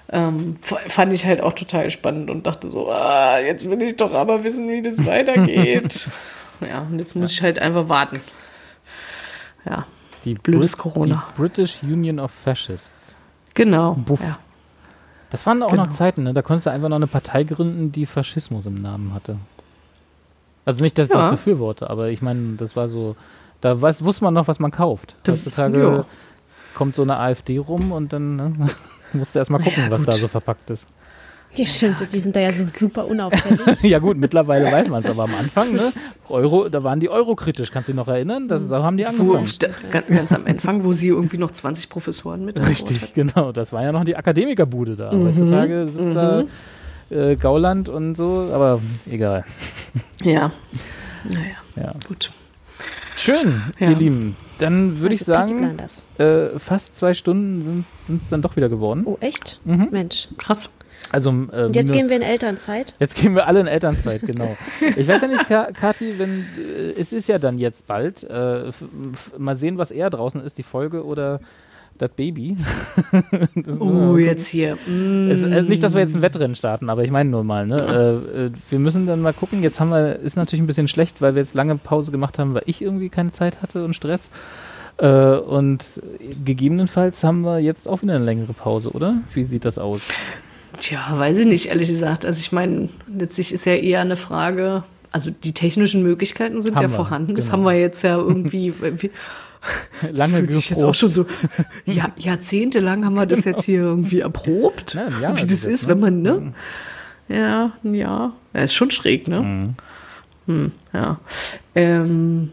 ähm, 0.10 0.56
fand 0.62 1.12
ich 1.12 1.26
halt 1.26 1.42
auch 1.42 1.54
total 1.54 1.90
spannend 1.90 2.30
und 2.30 2.48
dachte 2.48 2.72
so, 2.72 2.90
ah, 2.90 3.38
jetzt 3.40 3.70
will 3.70 3.82
ich 3.82 3.98
doch 3.98 4.14
aber 4.14 4.46
wissen, 4.46 4.70
wie 4.70 4.82
das 4.82 5.06
weitergeht. 5.06 6.08
ja, 6.62 6.88
und 6.90 7.00
jetzt 7.00 7.16
muss 7.16 7.32
ich 7.32 7.42
halt 7.42 7.60
einfach 7.60 7.90
warten. 7.90 8.22
Ja. 9.66 9.86
Die 10.26 10.36
Blödes 10.36 10.76
Brit 10.76 10.82
Corona. 10.82 11.24
Die 11.28 11.42
British 11.42 11.84
Union 11.84 12.20
of 12.20 12.32
Fascists. 12.32 13.16
Genau. 13.54 13.98
Ja. 14.08 14.38
Das 15.30 15.46
waren 15.46 15.64
auch 15.64 15.72
genau. 15.72 15.86
noch 15.86 15.92
Zeiten, 15.92 16.24
ne? 16.24 16.34
Da 16.34 16.42
konntest 16.42 16.66
du 16.66 16.72
einfach 16.72 16.90
noch 16.90 16.98
eine 16.98 17.08
Partei 17.08 17.44
gründen, 17.44 17.92
die 17.92 18.06
Faschismus 18.06 18.66
im 18.66 18.76
Namen 18.76 19.14
hatte. 19.14 19.38
Also 20.66 20.84
nicht, 20.84 20.98
dass 20.98 21.10
ich 21.10 21.16
ja. 21.16 21.22
das 21.22 21.32
befürworte, 21.32 21.90
aber 21.90 22.10
ich 22.10 22.22
meine, 22.22 22.56
das 22.56 22.76
war 22.76 22.88
so, 22.88 23.16
da 23.62 23.82
weiß, 23.82 24.04
wusste 24.04 24.26
man 24.26 24.34
noch, 24.34 24.48
was 24.48 24.60
man 24.60 24.72
kauft. 24.72 25.16
Heutzutage 25.28 25.82
ja. 25.82 26.06
kommt 26.76 26.96
so 26.96 27.02
eine 27.02 27.18
AfD 27.18 27.58
rum 27.58 27.92
und 27.92 28.14
dann 28.14 28.36
ne, 28.36 28.54
musst 29.14 29.36
du 29.36 29.40
erstmal 29.40 29.62
gucken, 29.62 29.90
was 29.90 30.04
da 30.04 30.12
so 30.12 30.28
verpackt 30.28 30.70
ist. 30.70 30.88
Ja, 31.54 31.66
stimmt, 31.66 32.14
die 32.14 32.20
sind 32.20 32.36
da 32.36 32.40
ja 32.40 32.54
so 32.54 32.66
super 32.66 33.06
unauffällig. 33.08 33.82
ja 33.84 34.00
gut, 34.00 34.18
mittlerweile 34.18 34.72
weiß 34.72 34.90
man 34.90 35.04
es, 35.04 35.10
aber 35.10 35.24
am 35.24 35.36
Anfang, 35.36 35.74
ne, 35.74 35.92
Euro, 36.30 36.70
da 36.70 36.84
waren 36.84 37.02
die 37.02 37.10
Euro 37.10 37.36
kritisch, 37.36 37.72
kannst 37.72 37.90
du 37.90 37.92
dich 37.92 37.98
noch 37.98 38.08
erinnern? 38.08 38.48
Das 38.48 38.64
so 38.70 38.82
haben 38.84 38.96
die 38.96 39.06
angefangen. 39.06 39.46
Wo, 39.46 40.12
ganz 40.14 40.32
am 40.32 40.46
Anfang, 40.48 40.86
wo 40.86 40.94
sie 40.94 41.10
irgendwie 41.10 41.38
noch 41.38 41.52
20 41.52 41.90
Professoren 41.90 42.46
mit 42.46 42.58
Richtig, 42.66 43.02
hatten. 43.02 43.14
genau, 43.14 43.52
das 43.52 43.74
war 43.74 43.84
ja 43.84 43.92
noch 43.92 44.06
die 44.06 44.16
Akademikerbude 44.16 44.96
da. 44.96 45.12
Mhm. 45.12 45.28
Heutzutage 45.28 45.88
sitzt 45.88 46.12
mhm. 46.12 46.14
da 46.14 46.44
äh, 47.10 47.36
Gauland 47.36 47.90
und 47.90 48.16
so, 48.16 48.50
aber 48.54 48.82
egal. 49.10 49.44
Ja, 50.24 50.52
naja, 51.26 51.56
ja. 51.76 51.92
gut. 52.08 52.32
Schön, 53.18 53.62
ja. 53.78 53.90
ihr 53.90 53.98
Lieben. 53.98 54.38
Dann 54.58 55.00
würde 55.00 55.16
ich 55.16 55.26
sagen, 55.26 55.78
äh, 56.18 56.58
fast 56.58 56.96
zwei 56.96 57.14
Stunden 57.14 57.86
sind 58.00 58.22
es 58.22 58.30
dann 58.30 58.42
doch 58.42 58.56
wieder 58.56 58.70
geworden. 58.70 59.04
Oh, 59.06 59.18
echt? 59.20 59.60
Mhm. 59.66 59.90
Mensch. 59.92 60.30
Krass. 60.38 60.70
Also, 61.10 61.48
äh, 61.52 61.70
jetzt 61.72 61.92
gehen 61.92 62.10
wir 62.10 62.16
in 62.16 62.22
Elternzeit. 62.22 62.96
Jetzt 63.00 63.16
gehen 63.16 63.36
wir 63.36 63.48
alle 63.48 63.60
in 63.60 63.68
Elternzeit, 63.68 64.22
genau. 64.22 64.56
ich 64.96 65.08
weiß 65.08 65.22
ja 65.22 65.28
nicht, 65.28 65.48
Kathi, 65.48 66.18
wenn 66.18 66.46
äh, 66.58 67.00
es 67.00 67.12
ist 67.12 67.28
ja 67.28 67.40
dann 67.40 67.58
jetzt 67.58 67.88
bald. 67.88 68.24
Äh, 68.24 68.72
mal 69.38 69.56
sehen, 69.56 69.78
was 69.78 69.92
eher 69.92 70.10
draußen 70.10 70.42
ist, 70.42 70.58
die 70.58 70.64
Folge 70.64 71.06
oder 71.06 71.40
das 71.98 72.12
Baby. 72.12 72.58
oh, 73.80 74.18
jetzt 74.18 74.48
hier. 74.48 74.76
Mm. 74.88 75.30
Es, 75.30 75.44
also 75.44 75.68
nicht, 75.68 75.84
dass 75.84 75.94
wir 75.94 76.02
jetzt 76.02 76.16
ein 76.16 76.22
Wettrennen 76.22 76.56
starten, 76.56 76.90
aber 76.90 77.04
ich 77.04 77.12
meine 77.12 77.30
nur 77.30 77.44
mal. 77.44 77.68
Ne? 77.68 77.78
Äh, 77.78 78.46
äh, 78.46 78.52
wir 78.70 78.80
müssen 78.80 79.06
dann 79.06 79.22
mal 79.22 79.34
gucken. 79.34 79.62
Jetzt 79.62 79.80
haben 79.80 79.90
wir, 79.90 80.18
ist 80.20 80.36
natürlich 80.36 80.64
ein 80.64 80.68
bisschen 80.68 80.88
schlecht, 80.88 81.22
weil 81.22 81.36
wir 81.36 81.42
jetzt 81.42 81.54
lange 81.54 81.76
Pause 81.78 82.12
gemacht 82.12 82.40
haben, 82.40 82.54
weil 82.54 82.64
ich 82.66 82.82
irgendwie 82.82 83.10
keine 83.10 83.32
Zeit 83.32 83.62
hatte 83.62 83.86
und 83.86 83.96
Stress. 83.96 84.32
Äh, 84.98 85.08
und 85.08 86.02
gegebenenfalls 86.44 87.24
haben 87.24 87.42
wir 87.42 87.60
jetzt 87.60 87.88
auch 87.88 88.02
wieder 88.02 88.16
eine 88.16 88.26
längere 88.26 88.54
Pause, 88.54 88.92
oder? 88.92 89.18
Wie 89.34 89.44
sieht 89.44 89.66
das 89.66 89.78
aus? 89.78 90.14
Tja, 90.80 91.00
weiß 91.12 91.38
ich 91.38 91.46
nicht, 91.46 91.70
ehrlich 91.70 91.90
gesagt. 91.90 92.26
Also 92.26 92.40
ich 92.40 92.52
meine, 92.52 92.90
letztlich 93.08 93.54
ist 93.54 93.66
ja 93.66 93.76
eher 93.76 94.02
eine 94.02 94.18
Frage, 94.18 94.84
also 95.12 95.30
die 95.30 95.54
technischen 95.54 96.04
Möglichkeiten 96.04 96.62
sind 96.62 96.76
haben 96.76 96.84
ja 96.84 96.90
wir, 96.90 96.96
vorhanden. 96.96 97.28
Genau. 97.30 97.38
Das 97.38 97.52
haben 97.52 97.64
wir 97.64 97.74
jetzt 97.74 98.04
ja 98.04 98.18
irgendwie. 98.18 98.74
Das 100.02 100.18
Lange 100.18 100.38
fühlt 100.38 100.54
sich 100.54 100.72
jetzt 100.72 100.84
auch 100.84 100.96
schon 100.96 101.10
so 101.10 101.28
ja, 101.86 102.12
jahrzehntelang 102.18 103.06
haben 103.06 103.14
wir 103.14 103.28
das 103.28 103.46
jetzt 103.46 103.66
hier 103.66 103.82
irgendwie 103.82 104.22
erprobt, 104.22 104.96
ja, 104.96 105.10
ja, 105.22 105.38
wie 105.38 105.46
das 105.46 105.66
ist, 105.66 105.84
ne? 105.84 105.90
wenn 105.90 106.00
man 106.00 106.22
ne, 106.24 106.32
mhm. 106.32 106.54
ja, 107.28 107.72
ja, 107.84 108.34
ja, 108.56 108.64
ist 108.64 108.74
schon 108.74 108.90
schräg, 108.90 109.28
ne? 109.28 109.40
Mhm. 109.40 109.76
Hm, 110.48 110.72
ja, 110.94 111.20
ähm, 111.76 112.52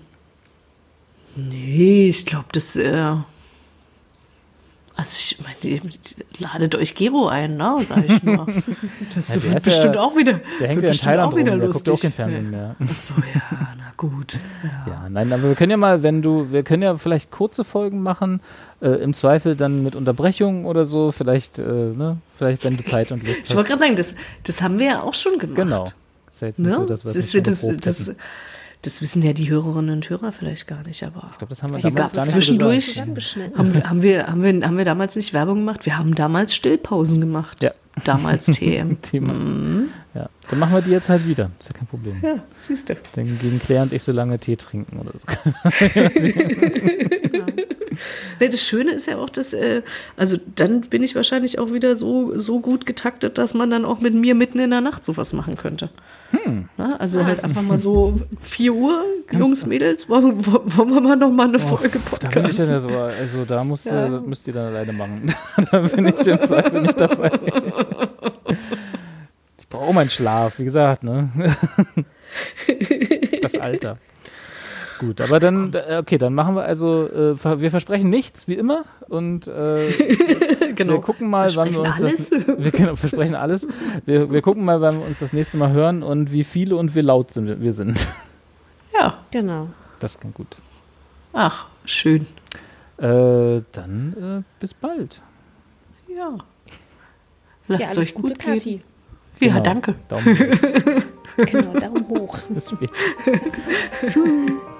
nee, 1.34 2.08
ich 2.08 2.26
glaube, 2.26 2.48
das 2.52 2.76
äh, 2.76 3.14
also 4.98 5.16
ich 5.16 5.38
meine, 5.38 5.80
ladet 6.40 6.74
euch 6.74 6.96
Gero 6.96 7.28
ein, 7.28 7.56
ne? 7.56 7.76
Sag 7.88 8.04
ich 8.04 8.20
nur. 8.24 8.48
Das 9.14 9.32
ja, 9.32 9.42
wird 9.44 9.62
bestimmt 9.62 9.94
ja, 9.94 10.00
auch 10.00 10.16
wieder. 10.16 10.40
Der 10.58 10.66
hängt 10.66 10.82
ja 10.82 10.90
in 10.90 10.96
Thailand 10.96 11.32
auch 11.32 11.36
wieder 11.36 11.52
rum, 11.52 11.60
lustig. 11.60 11.84
Der 11.84 11.92
guckt 11.92 11.98
auch 11.98 12.02
kein 12.02 12.12
Fernsehen 12.12 12.50
mehr. 12.50 12.74
Achso, 12.80 13.14
ja, 13.32 13.42
na 13.78 13.92
gut. 13.96 14.36
Ja. 14.64 14.92
ja. 14.92 15.08
nein, 15.08 15.32
aber 15.32 15.44
wir 15.44 15.54
können 15.54 15.70
ja 15.70 15.76
mal, 15.76 16.02
wenn 16.02 16.20
du, 16.20 16.50
wir 16.50 16.64
können 16.64 16.82
ja 16.82 16.96
vielleicht 16.96 17.30
kurze 17.30 17.62
Folgen 17.62 18.02
machen, 18.02 18.40
äh, 18.80 18.88
im 18.88 19.14
Zweifel 19.14 19.54
dann 19.54 19.84
mit 19.84 19.94
Unterbrechungen 19.94 20.64
oder 20.64 20.84
so, 20.84 21.12
vielleicht, 21.12 21.60
äh, 21.60 21.62
ne, 21.62 22.16
vielleicht 22.36 22.64
wenn 22.64 22.76
du 22.76 22.82
Zeit 22.82 23.12
und 23.12 23.24
Lust 23.24 23.42
hast. 23.42 23.50
Ich 23.50 23.56
wollte 23.56 23.68
gerade 23.68 23.80
sagen, 23.80 23.94
das, 23.94 24.16
das 24.42 24.62
haben 24.62 24.80
wir 24.80 24.86
ja 24.86 25.02
auch 25.02 25.14
schon 25.14 25.38
gemacht. 25.38 25.54
Genau. 25.54 25.84
Das 26.26 26.34
ist 26.34 26.40
ja 26.40 26.48
jetzt 26.48 26.58
nicht 26.58 26.70
ne? 26.70 26.74
so, 26.74 26.86
dass 26.86 27.04
wir 27.04 27.42
das, 27.42 27.60
das, 27.60 27.76
das, 27.76 28.06
das 28.06 28.16
das 28.82 29.02
wissen 29.02 29.22
ja 29.22 29.32
die 29.32 29.50
Hörerinnen 29.50 29.96
und 29.96 30.08
Hörer 30.08 30.30
vielleicht 30.32 30.68
gar 30.68 30.82
nicht, 30.84 31.02
aber 31.02 31.28
ich 31.30 31.38
glaube, 31.38 31.50
das 31.50 31.62
haben 31.62 31.74
wir 31.74 31.80
damals 31.80 32.12
gar 32.12 32.24
nicht 32.24 32.34
zwischendurch. 32.34 33.00
Haben 33.00 33.16
wir, 33.74 33.84
haben, 33.84 34.02
wir, 34.02 34.26
haben, 34.28 34.42
wir, 34.42 34.66
haben 34.66 34.78
wir 34.78 34.84
damals 34.84 35.16
nicht 35.16 35.32
Werbung 35.32 35.58
gemacht? 35.58 35.84
Wir 35.84 35.98
haben 35.98 36.14
damals 36.14 36.54
Stillpausen 36.54 37.20
gemacht. 37.20 37.62
Ja. 37.62 37.72
Damals 38.04 38.46
TM. 38.46 39.02
Thema. 39.02 39.32
Mhm. 39.32 39.88
Ja. 40.14 40.28
Dann 40.48 40.60
machen 40.60 40.74
wir 40.74 40.82
die 40.82 40.90
jetzt 40.90 41.08
halt 41.08 41.26
wieder. 41.26 41.50
Ist 41.58 41.70
ja 41.70 41.76
kein 41.76 41.88
Problem. 41.88 42.20
Ja, 42.22 42.36
siehst 42.54 42.88
du. 42.88 42.96
Dann 43.14 43.38
gehen 43.38 43.58
Claire 43.58 43.82
und 43.82 43.92
ich 43.92 44.04
so 44.04 44.12
lange 44.12 44.38
Tee 44.38 44.54
trinken 44.56 45.00
oder 45.00 45.10
so. 45.18 45.26
das 48.38 48.64
Schöne 48.64 48.92
ist 48.92 49.06
ja 49.06 49.18
auch, 49.18 49.30
dass, 49.30 49.52
äh, 49.52 49.82
also 50.16 50.36
dann 50.54 50.82
bin 50.82 51.02
ich 51.02 51.16
wahrscheinlich 51.16 51.58
auch 51.58 51.72
wieder 51.72 51.96
so, 51.96 52.38
so 52.38 52.60
gut 52.60 52.86
getaktet, 52.86 53.38
dass 53.38 53.54
man 53.54 53.70
dann 53.70 53.84
auch 53.84 53.98
mit 54.00 54.14
mir 54.14 54.36
mitten 54.36 54.60
in 54.60 54.70
der 54.70 54.80
Nacht 54.80 55.04
sowas 55.04 55.32
machen 55.32 55.56
könnte. 55.56 55.90
Hm. 56.30 56.68
Na, 56.76 56.96
also 56.96 57.24
halt 57.24 57.42
einfach 57.42 57.62
mal 57.62 57.78
so 57.78 58.20
4 58.40 58.74
Uhr, 58.74 59.02
Jungs, 59.32 59.64
Mädels, 59.64 60.08
wollen, 60.08 60.44
wollen 60.46 60.94
wir 60.94 61.00
mal 61.00 61.16
noch 61.16 61.30
mal 61.30 61.48
eine 61.48 61.56
oh, 61.56 61.76
Folge 61.76 61.98
Podcast? 61.98 62.22
Da 62.34 62.40
bin 62.40 62.50
ich 62.50 62.56
dann 62.56 62.80
so, 62.80 62.90
also 62.90 63.44
da 63.44 63.64
musst, 63.64 63.86
ja. 63.86 64.08
du, 64.08 64.20
müsst 64.20 64.46
ihr 64.46 64.52
dann 64.52 64.66
alleine 64.66 64.92
machen. 64.92 65.34
da 65.70 65.80
bin 65.80 66.06
ich 66.06 66.26
im 66.26 66.42
Zweifel 66.42 66.82
nicht 66.82 67.00
dabei. 67.00 67.30
ich 69.58 69.68
brauche 69.68 69.94
meinen 69.94 70.10
Schlaf, 70.10 70.58
wie 70.58 70.64
gesagt, 70.64 71.02
ne? 71.02 71.30
das 73.42 73.56
Alter. 73.56 73.96
Gut, 74.98 75.20
aber 75.20 75.38
dann, 75.38 75.74
okay, 75.98 76.18
dann 76.18 76.34
machen 76.34 76.56
wir 76.56 76.64
also, 76.64 77.06
äh, 77.06 77.60
wir 77.60 77.70
versprechen 77.70 78.10
nichts, 78.10 78.48
wie 78.48 78.54
immer. 78.54 78.84
Und 79.08 79.46
äh, 79.46 79.90
genau. 80.74 80.94
wir 80.94 81.00
gucken 81.00 81.30
mal, 81.30 81.54
wann 81.54 81.72
wir 81.72 81.80
uns 81.80 82.00
alles. 82.00 82.30
das. 82.30 82.46
Wir 82.58 82.70
genau, 82.72 82.96
versprechen 82.96 83.34
alles. 83.34 83.66
Wir, 84.04 84.30
wir 84.30 84.42
gucken 84.42 84.64
mal, 84.64 84.80
wann 84.80 84.98
wir 85.00 85.06
uns 85.06 85.20
das 85.20 85.32
nächste 85.32 85.56
Mal 85.56 85.70
hören 85.72 86.02
und 86.02 86.32
wie 86.32 86.44
viele 86.44 86.76
und 86.76 86.94
wie 86.94 87.00
laut 87.00 87.32
sind 87.32 87.60
wir, 87.60 87.72
sind. 87.72 88.06
Ja. 88.92 89.18
Genau. 89.30 89.68
Das 90.00 90.18
klingt 90.18 90.34
gut. 90.34 90.56
Ach, 91.32 91.66
schön. 91.84 92.26
Äh, 92.96 93.62
dann 93.70 94.42
äh, 94.42 94.60
bis 94.60 94.74
bald. 94.74 95.20
Ja. 96.08 96.38
Lasst 97.68 97.82
Ja, 97.82 98.00
euch 98.00 98.14
Gute, 98.14 98.34
gut 98.34 98.64
gehen. 98.64 98.82
Kathi. 99.38 99.46
Ja, 99.46 99.52
Genau. 99.54 99.62
danke. 99.62 99.94
Daumen 100.08 100.38
hoch. 100.38 101.02
Genau, 101.46 101.72
Daumen 101.78 102.08
hoch. 102.08 102.38
Bis 102.48 102.70
später. 102.70 102.92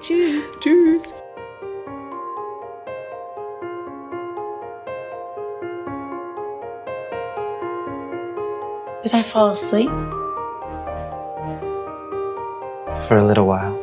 Tschüss. 0.01 0.59
Tschüss. 0.61 1.05
Did 9.03 9.15
I 9.15 9.23
fall 9.23 9.51
asleep? 9.51 9.89
For 13.07 13.17
a 13.17 13.25
little 13.25 13.47
while. 13.47 13.75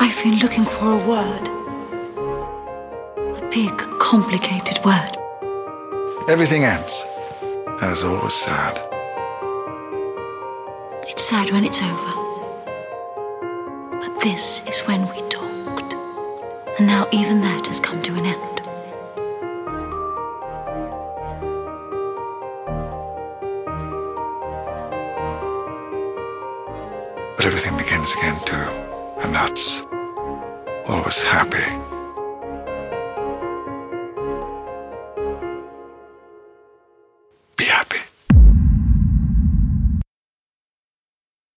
I've 0.00 0.22
been 0.22 0.38
looking 0.38 0.64
for 0.64 0.92
a 0.92 0.96
word. 1.08 1.57
Big, 3.50 3.78
complicated 3.98 4.78
word. 4.84 5.16
Everything 6.28 6.64
ends. 6.64 7.02
And 7.80 7.90
it's 7.90 8.02
always 8.04 8.34
sad. 8.34 8.78
It's 11.08 11.22
sad 11.22 11.50
when 11.50 11.64
it's 11.64 11.80
over. 11.82 12.12
But 14.00 14.20
this 14.22 14.68
is 14.68 14.80
when 14.86 15.00
we 15.00 15.26
talked. 15.30 15.94
And 16.78 16.86
now 16.86 17.08
even 17.10 17.40
that 17.40 17.66
has 17.68 17.80
come 17.80 18.02
to 18.02 18.12
an 18.16 18.26
end. 18.26 18.60
But 27.36 27.46
everything 27.46 27.78
begins 27.78 28.12
again 28.12 28.38
too. 28.44 28.68
And 29.22 29.34
that's 29.34 29.86
always 30.86 31.22
happy. 31.22 31.64